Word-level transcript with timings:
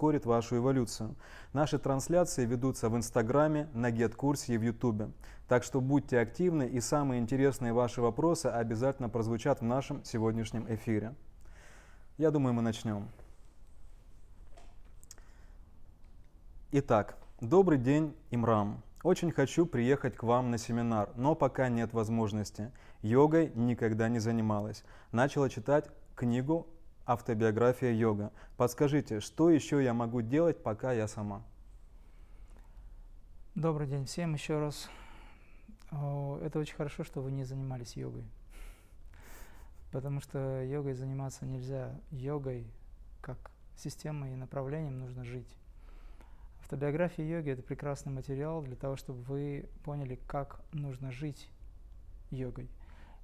ускорит 0.00 0.24
вашу 0.24 0.56
эволюцию. 0.56 1.14
Наши 1.52 1.78
трансляции 1.78 2.46
ведутся 2.46 2.88
в 2.88 2.96
Инстаграме, 2.96 3.68
на 3.74 3.90
GetCurse 3.90 4.54
и 4.54 4.56
в 4.56 4.62
Ютубе. 4.62 5.10
Так 5.46 5.62
что 5.62 5.82
будьте 5.82 6.18
активны 6.18 6.66
и 6.66 6.80
самые 6.80 7.20
интересные 7.20 7.74
ваши 7.74 8.00
вопросы 8.00 8.46
обязательно 8.46 9.10
прозвучат 9.10 9.60
в 9.60 9.64
нашем 9.64 10.02
сегодняшнем 10.04 10.64
эфире. 10.74 11.14
Я 12.16 12.30
думаю, 12.30 12.54
мы 12.54 12.62
начнем. 12.62 13.08
Итак, 16.72 17.18
добрый 17.42 17.76
день, 17.76 18.14
Имрам. 18.30 18.82
Очень 19.02 19.32
хочу 19.32 19.66
приехать 19.66 20.16
к 20.16 20.22
вам 20.22 20.50
на 20.50 20.56
семинар, 20.56 21.10
но 21.14 21.34
пока 21.34 21.68
нет 21.68 21.92
возможности. 21.92 22.70
Йогой 23.02 23.52
никогда 23.54 24.08
не 24.08 24.18
занималась. 24.18 24.82
Начала 25.12 25.50
читать 25.50 25.90
книгу 26.14 26.66
«Автобиография 27.10 27.90
йога». 27.90 28.30
Подскажите, 28.56 29.18
что 29.18 29.50
еще 29.50 29.82
я 29.82 29.92
могу 29.92 30.22
делать, 30.22 30.62
пока 30.62 30.92
я 30.92 31.08
сама? 31.08 31.42
Добрый 33.56 33.88
день 33.88 34.04
всем 34.04 34.34
еще 34.34 34.60
раз. 34.60 34.88
Это 35.90 36.60
очень 36.60 36.76
хорошо, 36.76 37.02
что 37.02 37.20
вы 37.20 37.32
не 37.32 37.42
занимались 37.42 37.96
йогой. 37.96 38.22
Потому 39.90 40.20
что 40.20 40.62
йогой 40.62 40.94
заниматься 40.94 41.44
нельзя. 41.46 42.00
Йогой, 42.12 42.64
как 43.20 43.50
системой 43.76 44.34
и 44.34 44.36
направлением, 44.36 45.00
нужно 45.00 45.24
жить. 45.24 45.56
Автобиография 46.60 47.26
йоги– 47.26 47.50
это 47.50 47.62
прекрасный 47.62 48.12
материал 48.12 48.62
для 48.62 48.76
того, 48.76 48.94
чтобы 48.94 49.20
вы 49.22 49.68
поняли, 49.82 50.16
как 50.28 50.60
нужно 50.72 51.10
жить 51.10 51.50
йогой. 52.30 52.70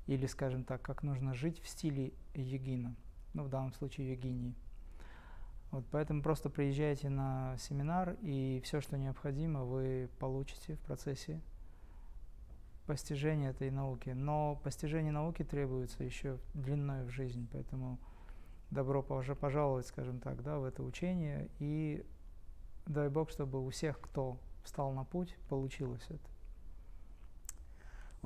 Или, 0.09 0.27
скажем 0.27 0.65
так, 0.65 0.83
как 0.83 1.05
нужно 1.05 1.35
жить 1.35 1.63
в 1.63 1.69
стиле 1.69 2.13
йогина, 2.35 2.97
ну, 3.37 3.45
в 3.45 3.51
данном 3.51 3.73
случае 3.75 4.11
йогини. 4.11 4.55
Вот 5.71 5.85
поэтому 5.91 6.23
просто 6.23 6.49
приезжайте 6.49 7.11
на 7.11 7.57
семинар, 7.59 8.17
и 8.23 8.63
все, 8.65 8.81
что 8.81 8.97
необходимо, 8.97 9.65
вы 9.65 10.09
получите 10.19 10.77
в 10.77 10.81
процессе 10.81 11.41
постижения 12.87 13.51
этой 13.51 13.71
науки. 13.71 14.11
Но 14.11 14.59
постижение 14.65 15.13
науки 15.13 15.45
требуется 15.45 16.03
еще 16.03 16.39
длиной 16.55 17.05
в 17.05 17.11
жизнь, 17.11 17.47
поэтому 17.53 17.99
добро 18.71 19.03
пожаловать, 19.03 19.87
скажем 19.87 20.19
так, 20.21 20.43
да, 20.43 20.59
в 20.59 20.65
это 20.65 20.83
учение 20.83 21.51
и 21.59 22.05
дай 22.87 23.11
Бог, 23.11 23.31
чтобы 23.31 23.65
у 23.65 23.69
всех, 23.71 24.01
кто 24.01 24.39
встал 24.65 24.93
на 24.93 25.05
путь, 25.05 25.37
получилось 25.49 26.07
это. 26.09 26.36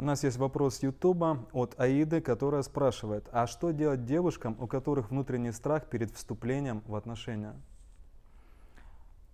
У 0.01 0.03
нас 0.03 0.25
есть 0.25 0.39
вопрос 0.39 0.77
с 0.77 0.83
Ютуба 0.83 1.47
от 1.53 1.79
Аиды, 1.79 2.23
которая 2.23 2.63
спрашивает, 2.63 3.29
а 3.33 3.47
что 3.47 3.71
делать 3.71 4.07
девушкам, 4.07 4.57
у 4.59 4.67
которых 4.67 5.11
внутренний 5.11 5.53
страх 5.53 5.91
перед 5.91 6.11
вступлением 6.11 6.83
в 6.87 6.95
отношения? 6.95 7.55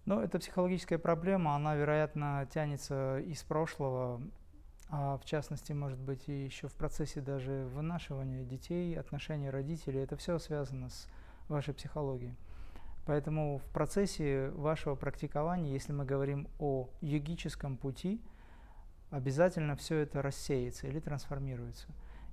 Ну, 0.07 0.19
это 0.19 0.41
психологическая 0.41 0.99
проблема, 0.99 1.55
она, 1.55 1.77
вероятно, 1.77 2.49
тянется 2.53 3.21
из 3.21 3.45
прошлого, 3.45 4.21
а 4.91 5.19
в 5.19 5.25
частности, 5.25 5.73
может 5.73 6.01
быть, 6.01 6.29
и 6.29 6.47
еще 6.47 6.67
в 6.67 6.75
процессе 6.75 7.21
даже 7.21 7.69
вынашивания 7.73 8.43
детей, 8.43 8.99
отношений 8.99 9.51
родителей. 9.51 10.01
Это 10.01 10.17
все 10.17 10.41
связано 10.41 10.91
с 10.91 11.07
вашей 11.47 11.75
психологией. 11.75 12.35
Поэтому 13.07 13.59
в 13.59 13.71
процессе 13.71 14.51
вашего 14.51 14.97
практикования, 14.97 15.73
если 15.73 15.93
мы 15.93 16.05
говорим 16.05 16.49
о 16.59 16.89
йогическом 17.03 17.77
пути, 17.77 18.21
обязательно 19.11 19.77
все 19.77 19.99
это 19.99 20.23
рассеется 20.23 20.87
или 20.87 21.01
трансформируется. 21.01 21.87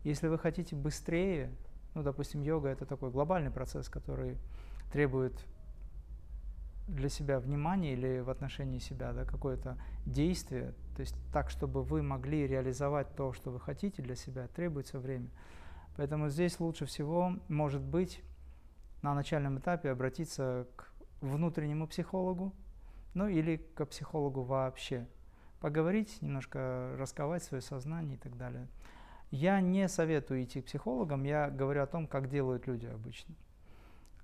Если 0.03 0.27
вы 0.27 0.37
хотите 0.37 0.75
быстрее, 0.75 1.51
ну, 1.93 2.03
допустим, 2.03 2.41
йога– 2.41 2.69
это 2.69 2.85
такой 2.85 3.11
глобальный 3.11 3.51
процесс, 3.51 3.89
который 3.89 4.37
требует 4.91 5.33
для 6.87 7.07
себя 7.09 7.39
внимания 7.39 7.93
или 7.93 8.19
в 8.19 8.29
отношении 8.29 8.79
себя 8.79 9.13
да, 9.13 9.23
какое-то 9.23 9.77
действие, 10.05 10.73
то 10.95 10.99
есть 10.99 11.15
так, 11.31 11.49
чтобы 11.49 11.81
вы 11.81 12.01
могли 12.01 12.45
реализовать 12.45 13.15
то, 13.15 13.31
что 13.31 13.51
вы 13.51 13.59
хотите 13.59 14.01
для 14.01 14.15
себя, 14.15 14.47
требуется 14.47 14.99
время. 14.99 15.29
Поэтому 15.95 16.29
здесь 16.29 16.59
лучше 16.59 16.85
всего 16.85 17.35
может 17.47 17.81
быть 17.81 18.21
на 19.01 19.13
начальном 19.13 19.59
этапе 19.59 19.91
обратиться 19.91 20.67
к 20.75 20.91
внутреннему 21.21 21.87
психологу, 21.87 22.53
ну 23.13 23.27
или 23.27 23.57
к 23.57 23.85
психологу 23.85 24.41
вообще. 24.41 25.07
Поговорить, 25.63 26.21
немножко 26.21 26.93
расковать 26.99 27.41
свое 27.41 27.61
сознание 27.61 28.15
и 28.15 28.19
так 28.19 28.35
далее. 28.35 28.67
Я 29.31 29.61
не 29.61 29.87
советую 29.87 30.43
идти 30.43 30.61
к 30.61 30.65
психологам, 30.65 31.23
я 31.23 31.49
говорю 31.49 31.83
о 31.83 31.87
том, 31.87 32.05
как 32.05 32.27
делают 32.27 32.67
люди 32.67 32.85
обычно. 32.85 33.33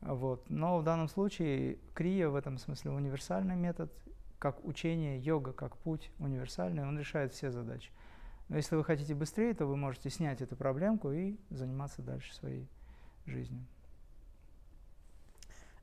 Вот. 0.01 0.49
Но 0.49 0.77
в 0.79 0.83
данном 0.83 1.07
случае 1.07 1.77
крия 1.93 2.27
в 2.27 2.35
этом 2.35 2.57
смысле 2.57 2.91
универсальный 2.91 3.55
метод, 3.55 3.89
как 4.37 4.65
учение, 4.65 5.17
йога, 5.17 5.53
как 5.53 5.77
путь 5.77 6.11
универсальный, 6.19 6.85
он 6.85 6.99
решает 6.99 7.31
все 7.31 7.51
задачи. 7.51 7.89
Но 8.49 8.57
если 8.57 8.75
вы 8.75 8.83
хотите 8.83 9.15
быстрее, 9.15 9.53
то 9.53 9.65
вы 9.65 9.77
можете 9.77 10.09
снять 10.09 10.41
эту 10.41 10.57
проблемку 10.57 11.09
и 11.13 11.37
заниматься 11.51 12.01
дальше 12.01 12.35
своей 12.35 12.67
жизнью. 13.25 13.65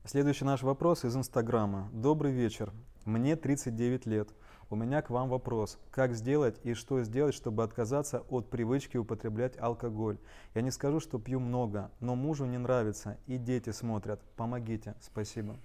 Следующий 0.05 0.45
наш 0.45 0.61
вопрос 0.61 1.03
из 1.03 1.17
Инстаграма. 1.17 1.89
Добрый 1.93 2.31
вечер. 2.31 2.71
Мне 3.05 3.35
39 3.35 4.05
лет. 4.05 4.29
У 4.69 4.75
меня 4.75 5.01
к 5.01 5.09
вам 5.09 5.29
вопрос. 5.29 5.79
Как 5.91 6.13
сделать 6.13 6.59
и 6.63 6.73
что 6.73 7.01
сделать, 7.03 7.33
чтобы 7.33 7.63
отказаться 7.63 8.19
от 8.29 8.49
привычки 8.49 8.97
употреблять 8.97 9.57
алкоголь? 9.57 10.17
Я 10.55 10.61
не 10.61 10.71
скажу, 10.71 10.99
что 10.99 11.19
пью 11.19 11.39
много, 11.39 11.89
но 12.01 12.15
мужу 12.15 12.43
не 12.43 12.57
нравится 12.57 13.17
и 13.27 13.37
дети 13.37 13.69
смотрят. 13.69 14.21
Помогите. 14.35 14.95
Спасибо. 14.99 15.55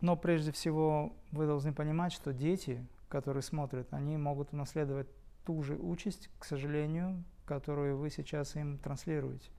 Но 0.00 0.16
прежде 0.16 0.50
всего 0.50 1.12
вы 1.30 1.46
должны 1.46 1.72
понимать, 1.72 2.12
что 2.12 2.32
дети, 2.32 2.84
которые 3.08 3.44
смотрят, 3.44 3.86
они 3.92 4.16
могут 4.16 4.52
унаследовать 4.52 5.06
ту 5.46 5.62
же 5.62 5.76
участь, 5.76 6.28
к 6.40 6.44
сожалению, 6.44 7.22
которую 7.44 7.96
вы 7.96 8.10
сейчас 8.10 8.56
им 8.56 8.78
транслируете. 8.78 9.50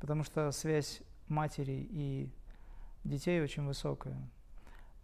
Потому 0.00 0.24
что 0.24 0.50
связь 0.52 1.02
матери 1.28 1.86
и 1.90 2.30
детей 3.04 3.42
очень 3.42 3.66
высокая. 3.66 4.16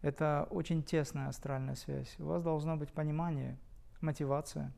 Это 0.03 0.47
очень 0.51 0.83
тесная 0.83 1.29
астральная 1.29 1.75
связь. 1.75 2.15
У 2.19 2.25
вас 2.25 2.43
должно 2.43 2.77
быть 2.77 2.93
понимание, 2.93 3.59
мотивация. 4.01 4.73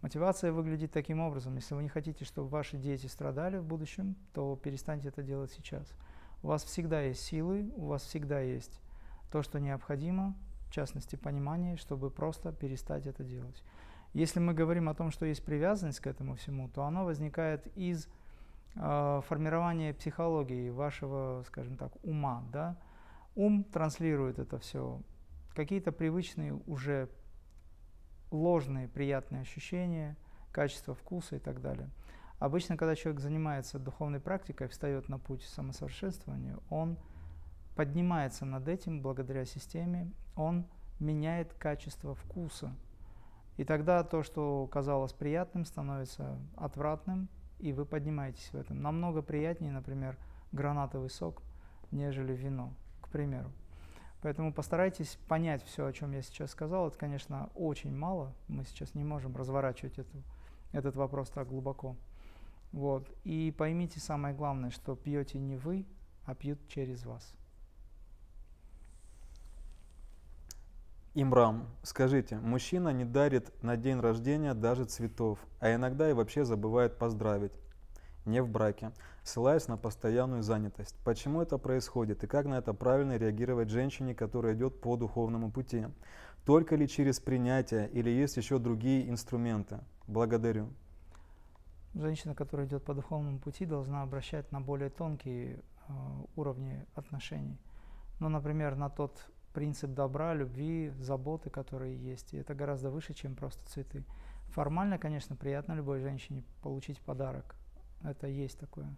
Мотивация 0.00 0.52
выглядит 0.52 0.92
таким 0.92 1.20
образом. 1.20 1.54
Если 1.54 1.74
вы 1.74 1.82
не 1.82 1.88
хотите, 1.88 2.24
чтобы 2.24 2.48
ваши 2.48 2.76
дети 2.76 3.06
страдали 3.06 3.56
в 3.56 3.64
будущем, 3.64 4.16
то 4.34 4.56
перестаньте 4.56 5.08
это 5.08 5.22
делать 5.22 5.52
сейчас. 5.52 5.90
У 6.42 6.48
вас 6.48 6.62
всегда 6.64 7.00
есть 7.00 7.22
силы, 7.22 7.72
у 7.76 7.86
вас 7.86 8.02
всегда 8.02 8.40
есть 8.40 8.80
то, 9.30 9.42
что 9.42 9.58
необходимо, 9.60 10.34
в 10.68 10.72
частности, 10.72 11.16
понимание, 11.16 11.76
чтобы 11.76 12.10
просто 12.10 12.52
перестать 12.52 13.06
это 13.06 13.24
делать. 13.24 13.62
Если 14.12 14.40
мы 14.40 14.54
говорим 14.54 14.88
о 14.88 14.94
том, 14.94 15.10
что 15.10 15.24
есть 15.24 15.44
привязанность 15.44 16.00
к 16.00 16.06
этому 16.06 16.34
всему, 16.34 16.68
то 16.68 16.84
оно 16.84 17.04
возникает 17.04 17.66
из 17.76 18.08
а, 18.76 19.22
формирование 19.22 19.94
психологии 19.94 20.70
вашего, 20.70 21.42
скажем 21.46 21.76
так, 21.76 21.92
ума. 22.04 22.44
Да? 22.52 22.76
Ум 23.34 23.64
транслирует 23.64 24.38
это 24.38 24.58
все. 24.58 25.00
Какие-то 25.54 25.92
привычные 25.92 26.54
уже 26.66 27.08
ложные 28.30 28.88
приятные 28.88 29.42
ощущения, 29.42 30.16
качество 30.52 30.94
вкуса 30.94 31.36
и 31.36 31.38
так 31.38 31.60
далее. 31.60 31.90
Обычно, 32.38 32.76
когда 32.76 32.94
человек 32.94 33.20
занимается 33.20 33.78
духовной 33.78 34.20
практикой, 34.20 34.68
встает 34.68 35.08
на 35.08 35.18
путь 35.18 35.42
самосовершенствования, 35.42 36.58
он 36.68 36.98
поднимается 37.76 38.44
над 38.44 38.68
этим 38.68 39.00
благодаря 39.00 39.44
системе, 39.44 40.12
он 40.36 40.66
меняет 41.00 41.54
качество 41.54 42.14
вкуса. 42.14 42.74
И 43.56 43.64
тогда 43.64 44.02
то, 44.02 44.22
что 44.22 44.66
казалось 44.66 45.12
приятным, 45.12 45.64
становится 45.64 46.38
отвратным, 46.56 47.28
и 47.58 47.72
вы 47.72 47.84
поднимаетесь 47.84 48.52
в 48.52 48.56
этом. 48.56 48.82
Намного 48.82 49.22
приятнее, 49.22 49.72
например, 49.72 50.18
гранатовый 50.52 51.10
сок, 51.10 51.42
нежели 51.92 52.32
вино, 52.32 52.74
примеру. 53.14 53.52
Поэтому 54.22 54.52
постарайтесь 54.52 55.18
понять 55.28 55.62
все, 55.64 55.86
о 55.86 55.92
чем 55.92 56.10
я 56.12 56.22
сейчас 56.22 56.50
сказал. 56.50 56.88
Это, 56.88 56.98
конечно, 56.98 57.48
очень 57.54 57.96
мало. 57.96 58.34
Мы 58.48 58.64
сейчас 58.64 58.94
не 58.94 59.04
можем 59.04 59.36
разворачивать 59.36 59.98
эту, 59.98 60.22
этот 60.72 60.96
вопрос 60.96 61.30
так 61.30 61.46
глубоко. 61.46 61.94
Вот. 62.72 63.08
И 63.22 63.54
поймите 63.56 64.00
самое 64.00 64.34
главное, 64.34 64.70
что 64.70 64.96
пьете 64.96 65.38
не 65.38 65.56
вы, 65.56 65.86
а 66.24 66.34
пьют 66.34 66.58
через 66.66 67.04
вас. 67.04 67.34
Имрам, 71.14 71.68
скажите, 71.84 72.38
мужчина 72.38 72.88
не 72.88 73.04
дарит 73.04 73.62
на 73.62 73.76
день 73.76 74.00
рождения 74.00 74.54
даже 74.54 74.86
цветов, 74.86 75.38
а 75.60 75.72
иногда 75.72 76.10
и 76.10 76.12
вообще 76.12 76.44
забывает 76.44 76.98
поздравить. 76.98 77.52
Не 78.24 78.40
в 78.42 78.48
браке, 78.48 78.92
ссылаясь 79.22 79.68
на 79.68 79.76
постоянную 79.76 80.42
занятость. 80.42 80.96
Почему 81.04 81.42
это 81.42 81.58
происходит 81.58 82.24
и 82.24 82.26
как 82.26 82.46
на 82.46 82.58
это 82.58 82.72
правильно 82.72 83.16
реагировать 83.16 83.68
женщине, 83.68 84.14
которая 84.14 84.54
идет 84.54 84.80
по 84.80 84.96
духовному 84.96 85.50
пути? 85.50 85.86
Только 86.44 86.76
ли 86.76 86.88
через 86.88 87.20
принятие 87.20 87.88
или 87.90 88.10
есть 88.10 88.36
еще 88.36 88.58
другие 88.58 89.08
инструменты? 89.08 89.80
Благодарю. 90.06 90.68
Женщина, 91.94 92.34
которая 92.34 92.66
идет 92.66 92.84
по 92.84 92.94
духовному 92.94 93.38
пути, 93.38 93.66
должна 93.66 94.02
обращать 94.02 94.50
на 94.52 94.60
более 94.60 94.90
тонкие 94.90 95.56
э, 95.56 95.92
уровни 96.34 96.84
отношений. 96.94 97.58
ну, 98.20 98.28
например, 98.28 98.74
на 98.74 98.90
тот 98.90 99.18
принцип 99.54 99.90
добра, 99.92 100.34
любви, 100.34 100.92
заботы, 100.98 101.48
которые 101.48 101.96
есть. 101.96 102.34
И 102.34 102.36
это 102.36 102.54
гораздо 102.54 102.90
выше, 102.90 103.14
чем 103.14 103.36
просто 103.36 103.64
цветы. 103.70 104.04
Формально, 104.48 104.98
конечно, 104.98 105.36
приятно 105.36 105.72
любой 105.74 106.00
женщине 106.00 106.42
получить 106.62 107.00
подарок. 107.00 107.54
Это 108.04 108.26
есть 108.26 108.58
такое. 108.58 108.94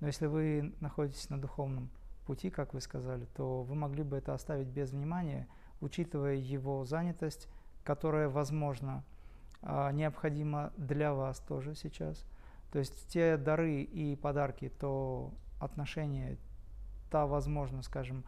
Но 0.00 0.06
если 0.06 0.26
вы 0.26 0.74
находитесь 0.80 1.30
на 1.30 1.40
духовном 1.40 1.90
пути, 2.26 2.50
как 2.50 2.74
вы 2.74 2.80
сказали, 2.80 3.24
то 3.36 3.62
вы 3.62 3.74
могли 3.74 4.02
бы 4.02 4.16
это 4.16 4.34
оставить 4.34 4.68
без 4.68 4.90
внимания, 4.90 5.48
учитывая 5.80 6.34
его 6.34 6.84
занятость, 6.84 7.48
которая, 7.84 8.28
возможно, 8.28 9.04
а, 9.62 9.90
необходима 9.92 10.72
для 10.76 11.14
вас 11.14 11.40
тоже 11.40 11.74
сейчас. 11.74 12.24
То 12.70 12.78
есть 12.78 13.08
те 13.08 13.36
дары 13.36 13.82
и 13.82 14.14
подарки, 14.14 14.68
то 14.68 15.32
отношения, 15.58 16.36
та, 17.10 17.26
возможно, 17.26 17.82
скажем, 17.82 18.24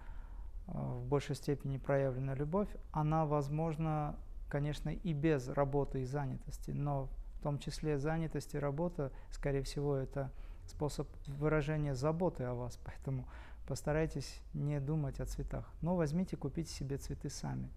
а, 0.66 0.94
в 0.94 1.04
большей 1.04 1.36
степени 1.36 1.76
проявленная 1.76 2.34
любовь, 2.34 2.68
она 2.92 3.26
возможна, 3.26 4.16
конечно, 4.48 4.88
и 4.88 5.12
без 5.12 5.48
работы 5.48 6.02
и 6.02 6.06
занятости, 6.06 6.70
но 6.70 7.08
в 7.40 7.42
том 7.42 7.58
числе 7.58 7.98
занятость 7.98 8.54
и 8.54 8.58
работа, 8.58 9.12
скорее 9.30 9.62
всего, 9.62 9.96
это 9.96 10.30
способ 10.66 11.08
выражения 11.26 11.94
заботы 11.94 12.44
о 12.44 12.54
вас, 12.54 12.78
поэтому 12.84 13.26
постарайтесь 13.66 14.42
не 14.52 14.78
думать 14.78 15.20
о 15.20 15.24
цветах. 15.24 15.72
Но 15.80 15.96
возьмите, 15.96 16.36
купите 16.36 16.70
себе 16.70 16.98
цветы 16.98 17.30
сами 17.30 17.70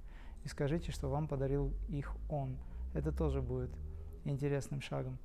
и 0.43 0.49
скажите, 0.49 0.91
что 0.91 1.09
вам 1.09 1.29
подарил 1.29 1.73
их 1.87 2.13
он. 2.29 2.57
Это 2.93 3.13
тоже 3.13 3.41
будет 3.41 3.71
интересным 4.25 4.81
шагом. 4.81 5.17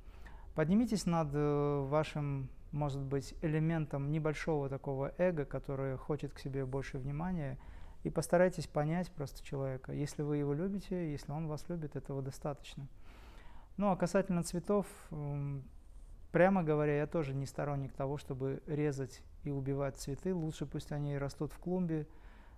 Поднимитесь 0.55 1.05
над 1.05 1.29
э, 1.33 1.85
вашим, 1.89 2.49
может 2.71 3.01
быть, 3.01 3.35
элементом 3.41 4.09
небольшого 4.09 4.69
такого 4.69 5.13
эго, 5.17 5.43
которое 5.43 5.97
хочет 5.97 6.33
к 6.33 6.39
себе 6.39 6.65
больше 6.65 6.97
внимания, 6.97 7.59
и 8.03 8.09
постарайтесь 8.09 8.67
понять 8.67 9.11
просто 9.11 9.43
человека. 9.43 9.91
Если 9.91 10.21
вы 10.21 10.37
его 10.37 10.53
любите, 10.53 11.11
если 11.11 11.33
он 11.33 11.47
вас 11.47 11.67
любит, 11.67 11.97
этого 11.97 12.21
достаточно. 12.21 12.87
Ну 13.79 13.91
а 13.91 13.95
касательно 13.95 14.43
цветов, 14.43 14.85
прямо 16.33 16.63
говоря, 16.63 16.97
я 16.97 17.07
тоже 17.07 17.33
не 17.33 17.45
сторонник 17.45 17.93
того, 17.93 18.17
чтобы 18.17 18.61
резать 18.67 19.23
и 19.45 19.51
убивать 19.51 19.95
цветы. 19.95 20.35
Лучше 20.35 20.65
пусть 20.65 20.91
они 20.91 21.17
растут 21.17 21.53
в 21.53 21.59
клумбе, 21.59 22.05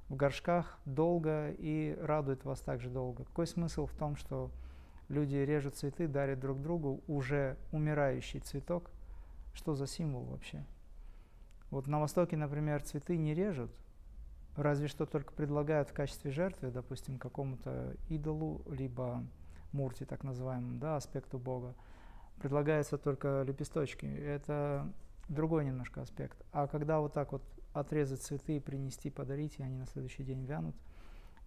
в 0.09 0.15
горшках 0.15 0.79
долго 0.85 1.51
и 1.51 1.95
радуют 2.01 2.43
вас 2.43 2.59
также 2.61 2.89
долго. 2.89 3.23
Какой 3.25 3.45
смысл 3.45 3.85
в 3.85 3.93
том, 3.93 4.15
что 4.15 4.49
люди 5.09 5.35
режут 5.35 5.75
цветы, 5.75 6.07
дарят 6.07 6.39
друг 6.39 6.59
другу 6.59 7.03
уже 7.05 7.55
умирающий 7.71 8.39
цветок? 8.39 8.89
Что 9.53 9.75
за 9.75 9.85
символ 9.85 10.23
вообще? 10.23 10.65
Вот 11.69 11.85
на 11.85 11.99
Востоке, 11.99 12.35
например, 12.35 12.81
цветы 12.81 13.15
не 13.15 13.35
режут, 13.35 13.69
разве 14.55 14.87
что 14.87 15.05
только 15.05 15.33
предлагают 15.33 15.87
в 15.87 15.93
качестве 15.93 16.31
жертвы, 16.31 16.71
допустим, 16.71 17.19
какому-то 17.19 17.95
идолу, 18.09 18.63
либо 18.71 19.23
мурти, 19.73 20.05
так 20.05 20.23
называемому, 20.23 20.79
да, 20.79 20.95
аспекту 20.95 21.37
Бога, 21.37 21.75
предлагается 22.39 22.97
только 22.97 23.43
лепесточки. 23.43 24.05
Это 24.05 24.91
другой 25.29 25.65
немножко 25.65 26.01
аспект. 26.01 26.37
А 26.51 26.67
когда 26.67 26.99
вот 26.99 27.13
так 27.13 27.31
вот 27.31 27.43
отрезать 27.73 28.21
цветы 28.21 28.59
принести, 28.59 29.09
подарить, 29.09 29.59
и 29.59 29.63
они 29.63 29.77
на 29.77 29.85
следующий 29.85 30.23
день 30.23 30.45
вянут, 30.45 30.75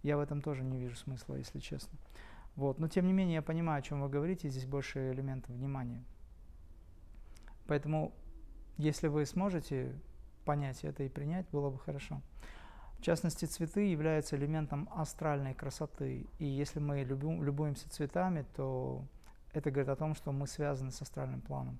я 0.03 0.17
в 0.17 0.19
этом 0.19 0.41
тоже 0.41 0.63
не 0.63 0.79
вижу 0.79 0.95
смысла, 0.95 1.35
если 1.35 1.59
честно. 1.59 1.97
Вот. 2.55 2.79
Но 2.79 2.87
тем 2.87 3.05
не 3.05 3.13
менее 3.13 3.35
я 3.35 3.41
понимаю, 3.41 3.79
о 3.79 3.81
чем 3.81 4.01
вы 4.01 4.09
говорите, 4.09 4.49
здесь 4.49 4.65
больше 4.65 5.11
элементов 5.11 5.55
внимания. 5.55 6.03
Поэтому, 7.67 8.13
если 8.77 9.07
вы 9.07 9.25
сможете 9.25 9.93
понять 10.45 10.83
это 10.83 11.03
и 11.03 11.09
принять, 11.09 11.47
было 11.49 11.69
бы 11.69 11.79
хорошо. 11.79 12.21
В 13.05 13.07
частности, 13.07 13.45
цветы 13.45 13.81
являются 13.81 14.35
элементом 14.35 14.89
астральной 14.91 15.53
красоты. 15.53 16.25
И 16.39 16.45
если 16.45 16.79
мы 16.79 17.03
любим, 17.03 17.43
любуемся 17.43 17.87
цветами, 17.87 18.47
то 18.55 19.03
это 19.53 19.69
говорит 19.69 19.89
о 19.89 19.95
том, 19.95 20.15
что 20.15 20.31
мы 20.31 20.47
связаны 20.47 20.89
с 20.89 21.03
астральным 21.03 21.41
планом. 21.41 21.77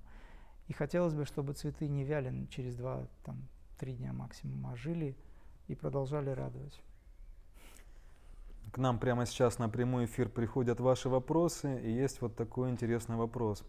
И 0.68 0.72
хотелось 0.72 1.14
бы, 1.14 1.24
чтобы 1.24 1.54
цветы 1.54 1.88
не 1.88 2.04
вяли 2.04 2.46
через 2.50 2.76
два, 2.76 3.08
там, 3.24 3.42
три 3.76 3.94
дня 3.94 4.12
максимум, 4.12 4.68
а 4.68 4.76
жили 4.76 5.16
и 5.66 5.74
продолжали 5.74 6.30
радовать. 6.30 6.80
К 8.70 8.78
нам 8.78 9.00
прямо 9.00 9.26
сейчас 9.26 9.58
на 9.58 9.68
прямой 9.68 10.04
эфир 10.04 10.28
приходят 10.28 10.78
ваши 10.78 11.08
вопросы, 11.08 11.80
и 11.82 11.90
есть 11.90 12.20
вот 12.20 12.36
такой 12.36 12.70
интересный 12.70 13.16
вопрос. 13.16 13.64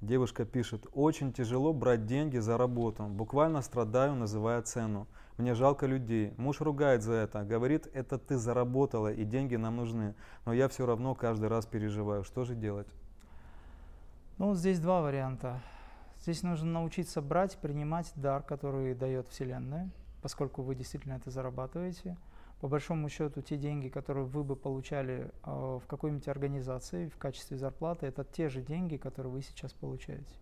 Девушка 0.00 0.44
пишет, 0.44 0.86
очень 0.92 1.32
тяжело 1.32 1.72
брать 1.72 2.06
деньги 2.06 2.38
за 2.38 2.56
работу, 2.56 3.04
буквально 3.04 3.62
страдаю, 3.62 4.14
называя 4.14 4.62
цену. 4.62 5.08
Мне 5.38 5.54
жалко 5.54 5.86
людей. 5.86 6.34
Муж 6.36 6.60
ругает 6.60 7.02
за 7.02 7.14
это, 7.14 7.42
говорит, 7.42 7.88
это 7.92 8.16
ты 8.16 8.36
заработала 8.38 9.12
и 9.12 9.24
деньги 9.24 9.56
нам 9.56 9.76
нужны. 9.76 10.14
Но 10.46 10.52
я 10.52 10.68
все 10.68 10.86
равно 10.86 11.16
каждый 11.16 11.48
раз 11.48 11.66
переживаю. 11.66 12.22
Что 12.22 12.44
же 12.44 12.54
делать? 12.54 12.86
Ну, 14.38 14.54
здесь 14.54 14.78
два 14.78 15.02
варианта. 15.02 15.60
Здесь 16.20 16.44
нужно 16.44 16.70
научиться 16.70 17.20
брать, 17.20 17.58
принимать 17.58 18.12
дар, 18.14 18.44
который 18.44 18.94
дает 18.94 19.26
Вселенная, 19.28 19.90
поскольку 20.22 20.62
вы 20.62 20.76
действительно 20.76 21.14
это 21.14 21.30
зарабатываете. 21.30 22.16
По 22.60 22.68
большому 22.68 23.08
счету, 23.08 23.40
те 23.40 23.56
деньги, 23.56 23.88
которые 23.88 24.26
вы 24.26 24.42
бы 24.42 24.56
получали 24.56 25.30
э, 25.44 25.78
в 25.82 25.86
какой-нибудь 25.86 26.26
организации 26.28 27.08
в 27.08 27.16
качестве 27.16 27.56
зарплаты, 27.56 28.06
это 28.06 28.24
те 28.24 28.48
же 28.48 28.62
деньги, 28.62 28.96
которые 28.96 29.32
вы 29.32 29.42
сейчас 29.42 29.72
получаете. 29.72 30.34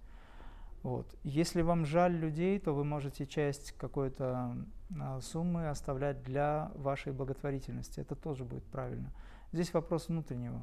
Вот. 0.82 1.06
Если 1.24 1.62
вам 1.62 1.84
жаль 1.84 2.14
людей, 2.14 2.58
то 2.58 2.72
вы 2.72 2.84
можете 2.84 3.26
часть 3.26 3.72
какой-то 3.72 4.56
а, 5.00 5.20
суммы 5.20 5.68
оставлять 5.68 6.22
для 6.22 6.70
вашей 6.76 7.12
благотворительности. 7.12 7.98
Это 7.98 8.14
тоже 8.14 8.44
будет 8.44 8.62
правильно. 8.64 9.12
Здесь 9.52 9.74
вопрос 9.74 10.08
внутреннего. 10.08 10.60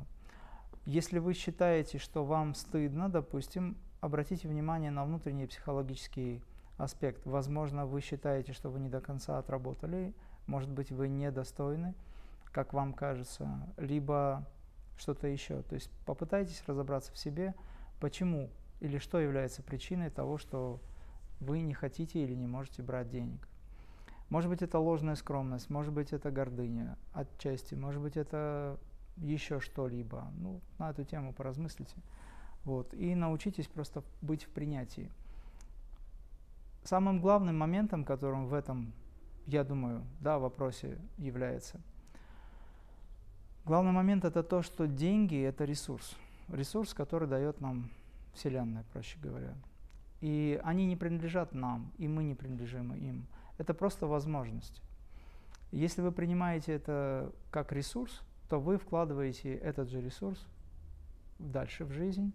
Если 0.85 1.19
вы 1.19 1.33
считаете, 1.33 1.97
что 1.97 2.23
вам 2.23 2.55
стыдно, 2.55 3.09
допустим, 3.09 3.77
обратите 3.99 4.47
внимание 4.47 4.91
на 4.91 5.03
внутренний 5.03 5.45
психологический 5.45 6.41
аспект. 6.77 7.25
Возможно, 7.25 7.85
вы 7.85 8.01
считаете, 8.01 8.53
что 8.53 8.69
вы 8.69 8.79
не 8.79 8.89
до 8.89 9.01
конца 9.01 9.37
отработали, 9.37 10.13
может 10.47 10.69
быть, 10.69 10.91
вы 10.91 11.07
недостойны, 11.07 11.93
как 12.51 12.73
вам 12.73 12.93
кажется, 12.93 13.49
либо 13.77 14.47
что-то 14.97 15.27
еще. 15.27 15.61
То 15.63 15.75
есть 15.75 15.89
попытайтесь 16.05 16.63
разобраться 16.67 17.11
в 17.11 17.17
себе, 17.17 17.55
почему 17.99 18.49
или 18.79 18.97
что 18.97 19.19
является 19.19 19.63
причиной 19.63 20.09
того, 20.09 20.37
что 20.37 20.79
вы 21.39 21.61
не 21.61 21.73
хотите 21.73 22.23
или 22.23 22.33
не 22.33 22.47
можете 22.47 22.83
брать 22.83 23.09
денег. 23.09 23.47
Может 24.29 24.49
быть, 24.49 24.61
это 24.61 24.79
ложная 24.79 25.15
скромность, 25.15 25.69
может 25.69 25.93
быть, 25.93 26.11
это 26.11 26.31
гордыня 26.31 26.97
отчасти, 27.13 27.75
может 27.75 28.01
быть, 28.01 28.17
это 28.17 28.79
еще 29.17 29.59
что-либо. 29.59 30.27
Ну, 30.37 30.59
на 30.79 30.89
эту 30.89 31.03
тему 31.03 31.33
поразмыслите. 31.33 31.95
Вот, 32.63 32.93
и 32.93 33.13
научитесь 33.13 33.67
просто 33.67 34.03
быть 34.21 34.45
в 34.45 34.49
принятии. 34.49 35.11
Самым 36.83 37.21
главным 37.21 37.57
моментом, 37.57 38.03
которым 38.05 38.47
в 38.47 38.53
этом, 38.53 38.93
я 39.45 39.63
думаю, 39.63 40.03
да, 40.19 40.39
вопросе 40.39 40.97
является, 41.17 41.79
главный 43.65 43.91
момент 43.91 44.25
это 44.25 44.43
то, 44.43 44.61
что 44.61 44.87
деньги– 44.87 45.41
это 45.43 45.65
ресурс. 45.65 46.15
Ресурс, 46.49 46.93
который 46.93 47.27
дает 47.27 47.61
нам 47.61 47.89
Вселенная, 48.33 48.85
проще 48.91 49.17
говоря. 49.19 49.53
И 50.21 50.59
они 50.63 50.85
не 50.85 50.95
принадлежат 50.95 51.53
нам, 51.53 51.91
и 51.97 52.07
мы 52.07 52.23
не 52.23 52.35
принадлежим 52.35 52.93
им. 52.93 53.25
Это 53.57 53.73
просто 53.73 54.07
возможность. 54.07 54.81
Если 55.71 56.01
вы 56.01 56.11
принимаете 56.11 56.73
это 56.73 57.31
как 57.51 57.71
ресурс, 57.71 58.21
то 58.49 58.59
вы 58.59 58.77
вкладываете 58.77 59.55
этот 59.55 59.89
же 59.89 60.01
ресурс 60.01 60.45
дальше 61.39 61.85
в 61.85 61.91
жизнь, 61.91 62.31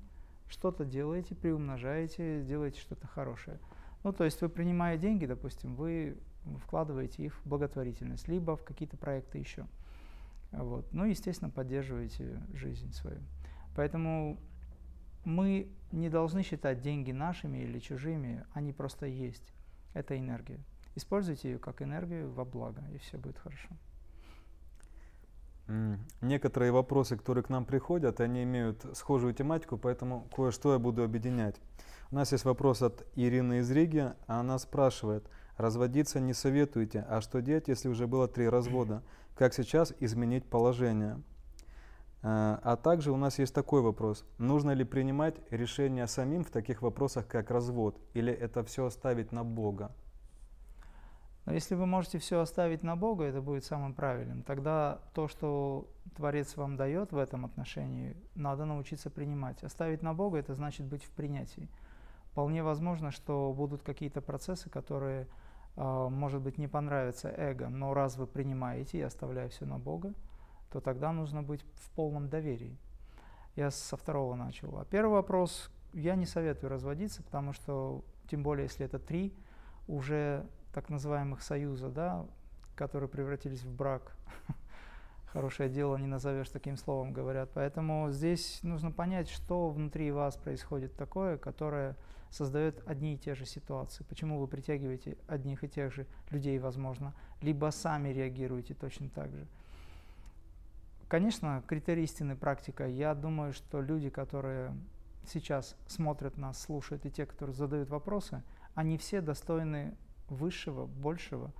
что-то 0.48 0.84
делаете, 0.84 1.34
приумножаете, 1.34 2.42
делаете 2.42 2.80
что-то 2.80 3.06
хорошее. 3.06 3.58
Ну, 4.04 4.12
то 4.12 4.24
есть 4.24 4.40
вы 4.40 4.48
принимая 4.48 4.96
деньги, 4.96 5.26
допустим, 5.26 5.74
вы 5.74 6.16
вкладываете 6.64 7.24
их 7.24 7.34
в 7.38 7.46
благотворительность, 7.48 8.28
либо 8.28 8.56
в 8.56 8.64
какие-то 8.64 8.96
проекты 8.96 9.38
еще. 9.38 9.66
Вот. 10.52 10.92
Ну, 10.92 11.04
естественно, 11.04 11.50
поддерживаете 11.50 12.40
жизнь 12.54 12.92
свою. 12.92 13.20
Поэтому 13.76 14.38
мы 15.24 15.70
не 15.92 16.08
должны 16.08 16.42
считать 16.42 16.80
деньги 16.80 17.12
нашими 17.12 17.58
или 17.58 17.78
чужими, 17.78 18.44
они 18.54 18.72
просто 18.72 19.06
есть. 19.06 19.52
Это 19.94 20.18
энергия. 20.18 20.60
Используйте 20.94 21.52
ее 21.52 21.58
как 21.58 21.82
энергию 21.82 22.30
во 22.30 22.44
благо, 22.44 22.82
и 22.92 22.98
все 22.98 23.18
будет 23.18 23.38
хорошо. 23.38 23.68
Некоторые 26.22 26.72
вопросы, 26.72 27.16
которые 27.16 27.44
к 27.44 27.50
нам 27.50 27.66
приходят, 27.66 28.20
они 28.20 28.42
имеют 28.42 28.86
схожую 28.96 29.34
тематику, 29.34 29.76
поэтому 29.76 30.26
кое-что 30.34 30.72
я 30.72 30.78
буду 30.78 31.02
объединять. 31.04 31.60
У 32.10 32.14
нас 32.14 32.32
есть 32.32 32.46
вопрос 32.46 32.80
от 32.80 33.06
Ирины 33.16 33.58
из 33.58 33.70
Риги. 33.70 34.12
Она 34.26 34.58
спрашивает, 34.58 35.28
разводиться 35.58 36.20
не 36.20 36.32
советуете, 36.32 37.04
а 37.08 37.20
что 37.20 37.42
делать, 37.42 37.68
если 37.68 37.88
уже 37.88 38.06
было 38.06 38.26
три 38.28 38.48
развода? 38.48 39.02
Как 39.36 39.52
сейчас 39.52 39.92
изменить 40.00 40.48
положение? 40.48 41.20
Э, 42.22 42.58
а 42.62 42.76
также 42.76 43.12
у 43.12 43.16
нас 43.16 43.38
есть 43.38 43.54
такой 43.54 43.82
вопрос. 43.82 44.24
Нужно 44.38 44.70
ли 44.70 44.84
принимать 44.84 45.36
решение 45.50 46.06
самим 46.06 46.44
в 46.44 46.50
таких 46.50 46.80
вопросах, 46.80 47.26
как 47.26 47.50
развод? 47.50 48.00
Или 48.14 48.32
это 48.32 48.64
все 48.64 48.86
оставить 48.86 49.32
на 49.32 49.44
Бога? 49.44 49.92
Но 51.44 51.54
если 51.54 51.76
вы 51.76 51.86
можете 51.86 52.18
все 52.18 52.40
оставить 52.40 52.82
на 52.82 52.94
Бога, 52.94 53.24
это 53.24 53.40
будет 53.40 53.64
самым 53.64 53.94
правильным. 53.94 54.42
Тогда 54.42 55.00
то, 55.14 55.28
что 55.28 55.88
Творец 56.14 56.56
вам 56.56 56.76
дает 56.76 57.12
в 57.12 57.16
этом 57.16 57.46
отношении, 57.46 58.16
надо 58.34 58.66
научиться 58.66 59.08
принимать. 59.08 59.64
Оставить 59.64 60.02
на 60.02 60.12
Бога– 60.12 60.38
это 60.40 60.54
значит 60.54 60.84
быть 60.84 61.04
в 61.04 61.10
принятии. 61.10 61.70
Вполне 62.32 62.62
возможно, 62.62 63.10
что 63.10 63.54
будут 63.56 63.82
какие-то 63.82 64.20
процессы, 64.20 64.68
которые, 64.68 65.26
может 65.78 66.42
быть, 66.42 66.58
не 66.58 66.66
понравятся 66.66 67.28
эго, 67.28 67.68
но 67.68 67.94
раз 67.94 68.16
вы 68.16 68.26
принимаете 68.26 68.98
и 68.98 69.02
оставляя 69.02 69.48
все 69.48 69.64
на 69.64 69.78
Бога, 69.78 70.12
то 70.70 70.80
тогда 70.80 71.12
нужно 71.12 71.42
быть 71.42 71.64
в 71.74 71.90
полном 71.92 72.28
доверии. 72.28 72.76
Я 73.54 73.70
со 73.70 73.96
второго 73.96 74.34
начал. 74.34 74.78
А 74.78 74.84
первый 74.84 75.12
вопрос, 75.12 75.70
я 75.92 76.16
не 76.16 76.26
советую 76.26 76.70
разводиться, 76.70 77.22
потому 77.22 77.52
что, 77.52 78.04
тем 78.28 78.42
более, 78.42 78.64
если 78.64 78.86
это 78.86 78.98
три 78.98 79.32
уже 79.86 80.46
так 80.72 80.88
называемых 80.88 81.42
союза, 81.42 81.88
да, 81.88 82.26
которые 82.74 83.08
превратились 83.08 83.62
в 83.62 83.72
брак. 83.72 84.16
Хорошее 85.32 85.68
дело 85.68 85.96
не 85.96 86.06
назовешь 86.06 86.48
таким 86.48 86.76
словом, 86.76 87.12
говорят. 87.12 87.50
Поэтому 87.52 88.10
здесь 88.10 88.60
нужно 88.62 88.90
понять, 88.90 89.28
что 89.28 89.68
внутри 89.68 90.10
вас 90.10 90.36
происходит 90.36 90.96
такое, 90.96 91.36
которое 91.36 91.96
создает 92.30 92.82
одни 92.86 93.14
и 93.14 93.18
те 93.18 93.34
же 93.34 93.44
ситуации. 93.44 94.04
Почему 94.04 94.38
вы 94.38 94.46
притягиваете 94.46 95.16
одних 95.26 95.64
и 95.64 95.68
тех 95.68 95.92
же 95.92 96.06
людей, 96.30 96.58
возможно, 96.58 97.14
либо 97.40 97.70
сами 97.70 98.08
реагируете 98.10 98.74
точно 98.74 99.08
так 99.10 99.30
же. 99.34 99.46
Конечно, 101.08 101.62
критерий 101.66 102.04
истины 102.04 102.36
практика. 102.36 102.86
Я 102.86 103.14
думаю, 103.14 103.52
что 103.52 103.80
люди, 103.80 104.10
которые 104.10 104.74
сейчас 105.26 105.76
смотрят 105.86 106.36
нас, 106.36 106.60
слушают, 106.60 107.06
и 107.06 107.10
те, 107.10 107.24
которые 107.24 107.54
задают 107.54 107.88
вопросы, 107.88 108.42
они 108.74 108.98
все 108.98 109.20
достойны 109.20 109.96
высшего, 110.28 110.86
большего, 110.86 111.52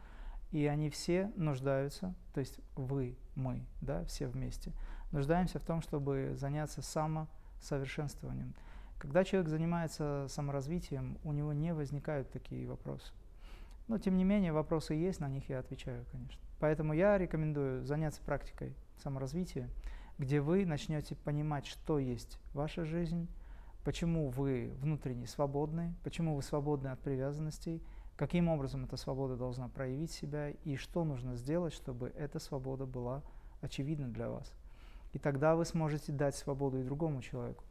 и 0.50 0.66
они 0.66 0.88
все 0.90 1.30
нуждаются, 1.36 2.14
то 2.32 2.40
есть 2.40 2.58
вы, 2.74 3.16
мы, 3.34 3.64
да, 3.80 4.04
все 4.04 4.26
вместе, 4.26 4.72
нуждаемся 5.12 5.58
в 5.58 5.64
том, 5.64 5.82
чтобы 5.82 6.32
заняться 6.36 6.82
самосовершенствованием. 6.82 8.54
Когда 8.98 9.24
человек 9.24 9.48
занимается 9.48 10.26
саморазвитием, 10.28 11.18
у 11.22 11.32
него 11.32 11.52
не 11.52 11.72
возникают 11.72 12.30
такие 12.30 12.66
вопросы. 12.66 13.12
Но, 13.86 13.98
тем 13.98 14.16
не 14.16 14.24
менее, 14.24 14.52
вопросы 14.52 14.94
есть, 14.94 15.20
на 15.20 15.28
них 15.28 15.48
я 15.48 15.60
отвечаю, 15.60 16.04
конечно. 16.10 16.40
Поэтому 16.58 16.92
я 16.92 17.16
рекомендую 17.16 17.84
заняться 17.84 18.20
практикой 18.22 18.74
саморазвития, 19.02 19.68
где 20.18 20.40
вы 20.40 20.66
начнете 20.66 21.14
понимать, 21.14 21.66
что 21.66 21.98
есть 21.98 22.40
ваша 22.52 22.84
жизнь, 22.84 23.28
почему 23.84 24.28
вы 24.28 24.72
внутренне 24.80 25.26
свободны, 25.26 25.94
почему 26.02 26.34
вы 26.34 26.42
свободны 26.42 26.88
от 26.88 27.00
привязанностей– 27.00 27.82
каким 28.18 28.48
образом 28.48 28.84
эта 28.84 28.96
свобода 28.96 29.37
должна 29.37 29.68
проявить 29.68 30.10
себя 30.10 30.50
и 30.50 30.75
что 30.75 31.04
нужно 31.04 31.37
сделать, 31.37 31.72
чтобы 31.72 32.12
эта 32.16 32.40
свобода 32.40 32.84
была 32.84 33.22
очевидна 33.60 34.08
для 34.08 34.28
вас. 34.28 34.52
И 35.12 35.20
тогда 35.20 35.54
вы 35.54 35.64
сможете 35.64 36.10
дать 36.10 36.34
свободу 36.34 36.80
и 36.80 36.82
другому 36.82 37.22
человеку. 37.22 37.62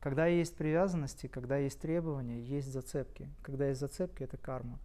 Когда 0.00 0.24
есть 0.24 0.56
привязанности, 0.56 1.26
когда 1.26 1.58
есть 1.58 1.78
требования, 1.78 2.40
есть 2.40 2.72
зацепки. 2.72 3.28
Когда 3.42 3.68
есть 3.68 3.80
зацепки, 3.80 4.22
это 4.22 4.38
карма. 4.38 4.78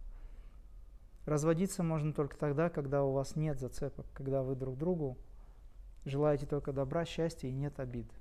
Разводиться 1.24 1.82
можно 1.82 2.12
только 2.12 2.36
тогда, 2.36 2.68
когда 2.68 3.02
у 3.04 3.12
вас 3.12 3.36
нет 3.36 3.58
зацепок, 3.58 4.04
когда 4.12 4.42
вы 4.42 4.54
друг 4.54 4.76
другу 4.76 5.16
желаете 6.04 6.44
только 6.44 6.74
добра, 6.74 7.06
счастья 7.06 7.48
и 7.48 7.52
нет 7.52 7.80
обид. 7.80 8.12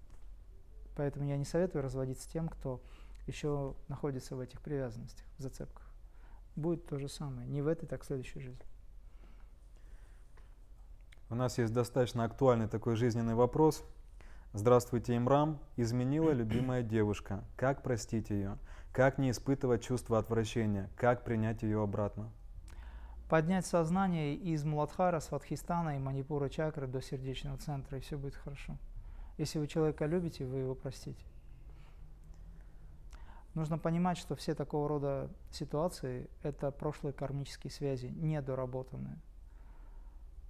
Поэтому 0.96 1.28
я 1.28 1.36
не 1.36 1.46
советую 1.46 1.84
разводиться 1.84 2.30
тем, 2.32 2.48
кто 2.48 2.82
еще 3.28 3.76
находится 3.90 4.38
в 4.38 4.40
этих 4.40 4.62
привязанностях, 4.62 5.26
в 5.38 5.42
зацепках 5.42 5.85
будет 6.56 6.86
то 6.88 6.98
же 6.98 7.08
самое. 7.08 7.48
Не 7.48 7.62
в 7.62 7.68
этой, 7.68 7.86
так 7.86 8.04
в 8.04 8.06
следующей 8.06 8.40
жизни. 8.40 8.66
У 11.30 11.36
нас 11.36 11.58
есть 11.58 11.74
достаточно 11.74 12.24
актуальный 12.24 12.68
такой 12.68 12.96
жизненный 12.96 13.36
вопрос. 13.36 13.84
Здравствуйте, 14.54 15.18
Имрам. 15.18 15.60
Изменила 15.76 16.32
любимая 16.32 16.84
девушка. 16.84 17.44
Как 17.56 17.82
простить 17.82 18.30
ее? 18.30 18.58
Как 18.94 19.18
не 19.18 19.32
испытывать 19.32 19.84
чувство 19.84 20.18
отвращения? 20.18 20.90
Как 20.96 21.26
принять 21.26 21.64
ее 21.64 21.82
обратно? 21.82 22.32
Поднять 23.30 23.66
сознание 23.66 24.36
из 24.36 24.64
Муладхара, 24.64 25.20
Сватхистана 25.20 25.98
и 25.98 26.00
Манипура 26.00 26.48
чакры 26.48 26.86
до 26.86 27.02
сердечного 27.02 27.58
центра, 27.58 27.98
и 27.98 28.02
все 28.02 28.18
будет 28.18 28.36
хорошо. 28.36 28.78
Если 29.38 29.58
вы 29.58 29.68
человека 29.68 30.06
любите, 30.06 30.46
вы 30.46 30.60
его 30.60 30.76
простите. 30.76 31.26
Нужно 33.56 33.78
понимать, 33.78 34.18
что 34.18 34.36
все 34.36 34.54
такого 34.54 34.90
рода 34.90 35.30
ситуации– 35.50 36.30
это 36.44 36.72
прошлые 36.72 37.14
кармические 37.14 37.72
связи, 37.72 38.08
недоработанные. 38.08 39.18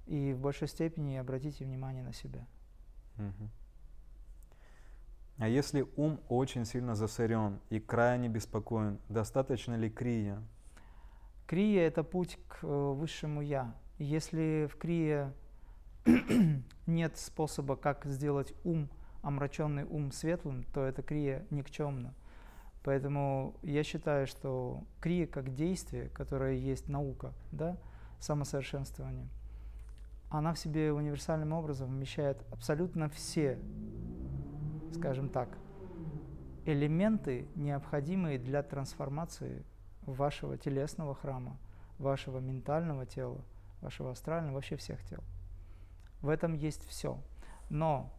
И 0.07 0.33
в 0.33 0.39
большей 0.39 0.67
степени 0.67 1.15
обратите 1.15 1.65
внимание 1.65 2.03
на 2.03 2.13
себя. 2.13 2.47
Угу. 3.17 3.49
А 5.37 5.47
если 5.47 5.85
ум 5.95 6.19
очень 6.29 6.65
сильно 6.65 6.95
засорен 6.95 7.59
и 7.69 7.79
крайне 7.79 8.27
беспокоен, 8.27 8.99
достаточно 9.07 9.75
ли 9.75 9.89
крия? 9.89 10.41
Крия– 11.45 11.81
это 11.87 12.03
путь 12.03 12.39
к 12.47 12.63
э, 12.63 12.67
высшему 12.67 13.41
«я». 13.41 13.75
Если 13.99 14.67
в 14.71 14.77
крие 14.77 15.31
нет 16.87 17.17
способа, 17.17 17.75
как 17.75 18.05
сделать 18.05 18.53
ум, 18.63 18.89
омраченный 19.21 19.83
ум 19.83 20.11
светлым, 20.11 20.63
то 20.73 20.83
эта 20.83 21.03
крия 21.03 21.45
никчемна. 21.51 22.15
Поэтому 22.85 23.55
я 23.63 23.83
считаю, 23.83 24.27
что 24.27 24.83
крия 25.01 25.25
как 25.25 25.55
действие, 25.55 26.09
которое 26.09 26.53
есть 26.53 26.87
наука, 26.87 27.33
да, 27.51 27.77
самосовершенствование, 28.19 29.27
она 30.29 30.53
в 30.53 30.59
себе 30.59 30.93
универсальным 30.93 31.51
образом 31.51 31.89
вмещает 31.89 32.37
абсолютно 32.51 33.09
все, 33.09 33.57
скажем 34.93 35.29
так, 35.29 35.57
элементы, 36.65 37.47
необходимые 37.55 38.37
для 38.37 38.61
трансформации 38.61 39.65
вашего 40.03 40.55
телесного 40.55 41.15
храма, 41.15 41.57
вашего 41.97 42.37
ментального 42.37 43.07
тела, 43.07 43.41
вашего 43.81 44.11
астрального, 44.11 44.53
вообще 44.53 44.75
всех 44.75 45.03
тел. 45.05 45.23
В 46.21 46.29
этом 46.29 46.53
есть 46.53 46.87
все. 46.87 47.19
Но 47.71 48.13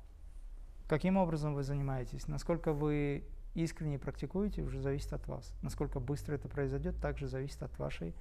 каким 0.89 1.19
образом 1.19 1.55
вы 1.55 1.63
занимаетесь, 1.63 2.27
насколько 2.27 2.73
вы 2.73 3.25
искренне 3.63 3.99
практикуете, 3.99 4.63
уже 4.63 4.81
зависит 4.81 5.13
от 5.13 5.27
вас. 5.27 5.55
Насколько 5.63 5.99
быстро 5.99 6.35
это 6.35 6.49
произойдет, 6.49 7.01
также 7.01 7.27
зависит 7.27 7.63
от 7.63 7.77
вашей 7.79 8.15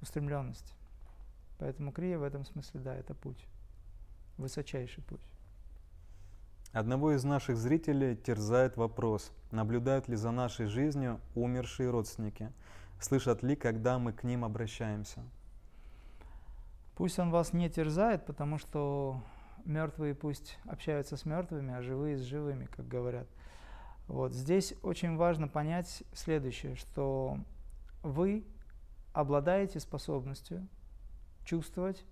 устремленности. 0.00 0.74
Поэтому 1.58 1.92
крия 1.92 2.18
в 2.18 2.22
этом 2.22 2.44
смысле, 2.44 2.80
да, 2.80 2.94
это 2.94 3.14
путь, 3.14 3.44
высочайший 4.38 5.02
путь. 5.02 5.20
Одного 6.72 7.12
из 7.12 7.22
наших 7.24 7.56
зрителей 7.56 8.16
терзает 8.16 8.76
вопрос, 8.76 9.30
наблюдают 9.50 10.08
ли 10.08 10.16
за 10.16 10.30
нашей 10.30 10.66
жизнью 10.66 11.20
умершие 11.34 11.90
родственники, 11.90 12.50
слышат 12.98 13.42
ли, 13.42 13.56
когда 13.56 13.98
мы 13.98 14.12
к 14.12 14.24
ним 14.24 14.44
обращаемся. 14.44 15.22
Пусть 16.96 17.18
он 17.18 17.30
вас 17.30 17.52
не 17.52 17.68
терзает, 17.68 18.24
потому 18.26 18.58
что 18.58 19.22
мертвые 19.64 20.14
пусть 20.14 20.58
общаются 20.64 21.16
с 21.16 21.24
мертвыми, 21.24 21.74
а 21.74 21.82
живые 21.82 22.16
с 22.16 22.22
живыми, 22.22 22.66
как 22.66 22.86
говорят– 22.86 23.26
вот 24.08 24.32
здесь 24.32 24.74
очень 24.82 25.16
важно 25.16 25.48
понять 25.48 26.02
следующее, 26.12 26.74
что 26.76 27.38
вы 28.02 28.44
обладаете 29.12 29.80
способностью 29.80 30.66
чувствовать, 31.44 32.04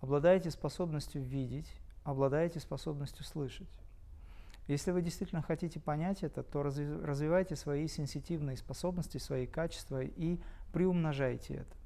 обладаете 0.00 0.50
способностью 0.50 1.22
видеть, 1.22 1.70
обладаете 2.04 2.60
способностью 2.60 3.24
слышать. 3.24 3.68
Если 4.66 4.92
вы 4.92 5.02
действительно 5.02 5.42
хотите 5.42 5.78
понять 5.78 6.22
это, 6.22 6.42
то 6.42 6.62
развивайте 6.62 7.54
свои 7.54 7.86
сенситивные 7.86 8.56
способности, 8.56 9.18
свои 9.18 9.46
качества 9.46 10.02
и 10.02 10.40
приумножайте 10.72 11.54
это. 11.54 11.76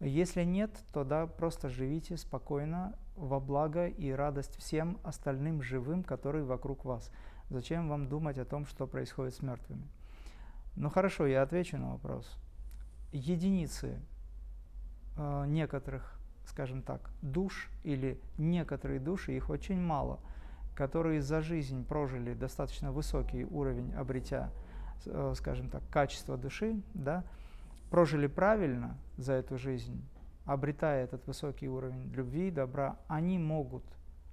Если 0.00 0.44
нет, 0.44 0.70
то 0.92 1.04
да, 1.04 1.26
просто 1.26 1.68
живите 1.68 2.16
спокойно 2.16 2.96
во 3.16 3.38
благо 3.38 3.86
и 3.86 4.10
радость 4.10 4.56
всем 4.56 4.98
остальным 5.04 5.62
живым, 5.62 6.02
которые 6.02 6.42
вокруг 6.42 6.84
вас. 6.84 7.12
Зачем 7.50 7.88
вам 7.88 8.08
думать 8.08 8.38
о 8.38 8.44
том, 8.44 8.64
что 8.64 8.86
происходит 8.86 9.34
с 9.34 9.42
мертвыми? 9.42 9.88
Ну 10.76 10.88
хорошо, 10.88 11.26
я 11.26 11.42
отвечу 11.42 11.78
на 11.78 11.90
вопрос. 11.90 12.38
Единицы 13.12 14.00
э, 15.16 15.44
некоторых, 15.48 16.16
скажем 16.46 16.82
так, 16.82 17.10
душ 17.22 17.68
или 17.82 18.20
некоторые 18.38 19.00
души, 19.00 19.36
их 19.36 19.50
очень 19.50 19.80
мало, 19.80 20.20
которые 20.76 21.22
за 21.22 21.40
жизнь 21.40 21.84
прожили 21.84 22.34
достаточно 22.34 22.92
высокий 22.92 23.44
уровень, 23.44 23.92
обретя, 23.94 24.52
э, 25.06 25.34
скажем 25.36 25.70
так, 25.70 25.82
качество 25.90 26.36
души, 26.36 26.80
да, 26.94 27.24
прожили 27.90 28.28
правильно 28.28 28.96
за 29.16 29.32
эту 29.32 29.58
жизнь, 29.58 30.00
обретая 30.44 31.02
этот 31.02 31.26
высокий 31.26 31.68
уровень 31.68 32.12
любви, 32.12 32.52
добра, 32.52 32.96
они 33.08 33.38
могут 33.38 33.82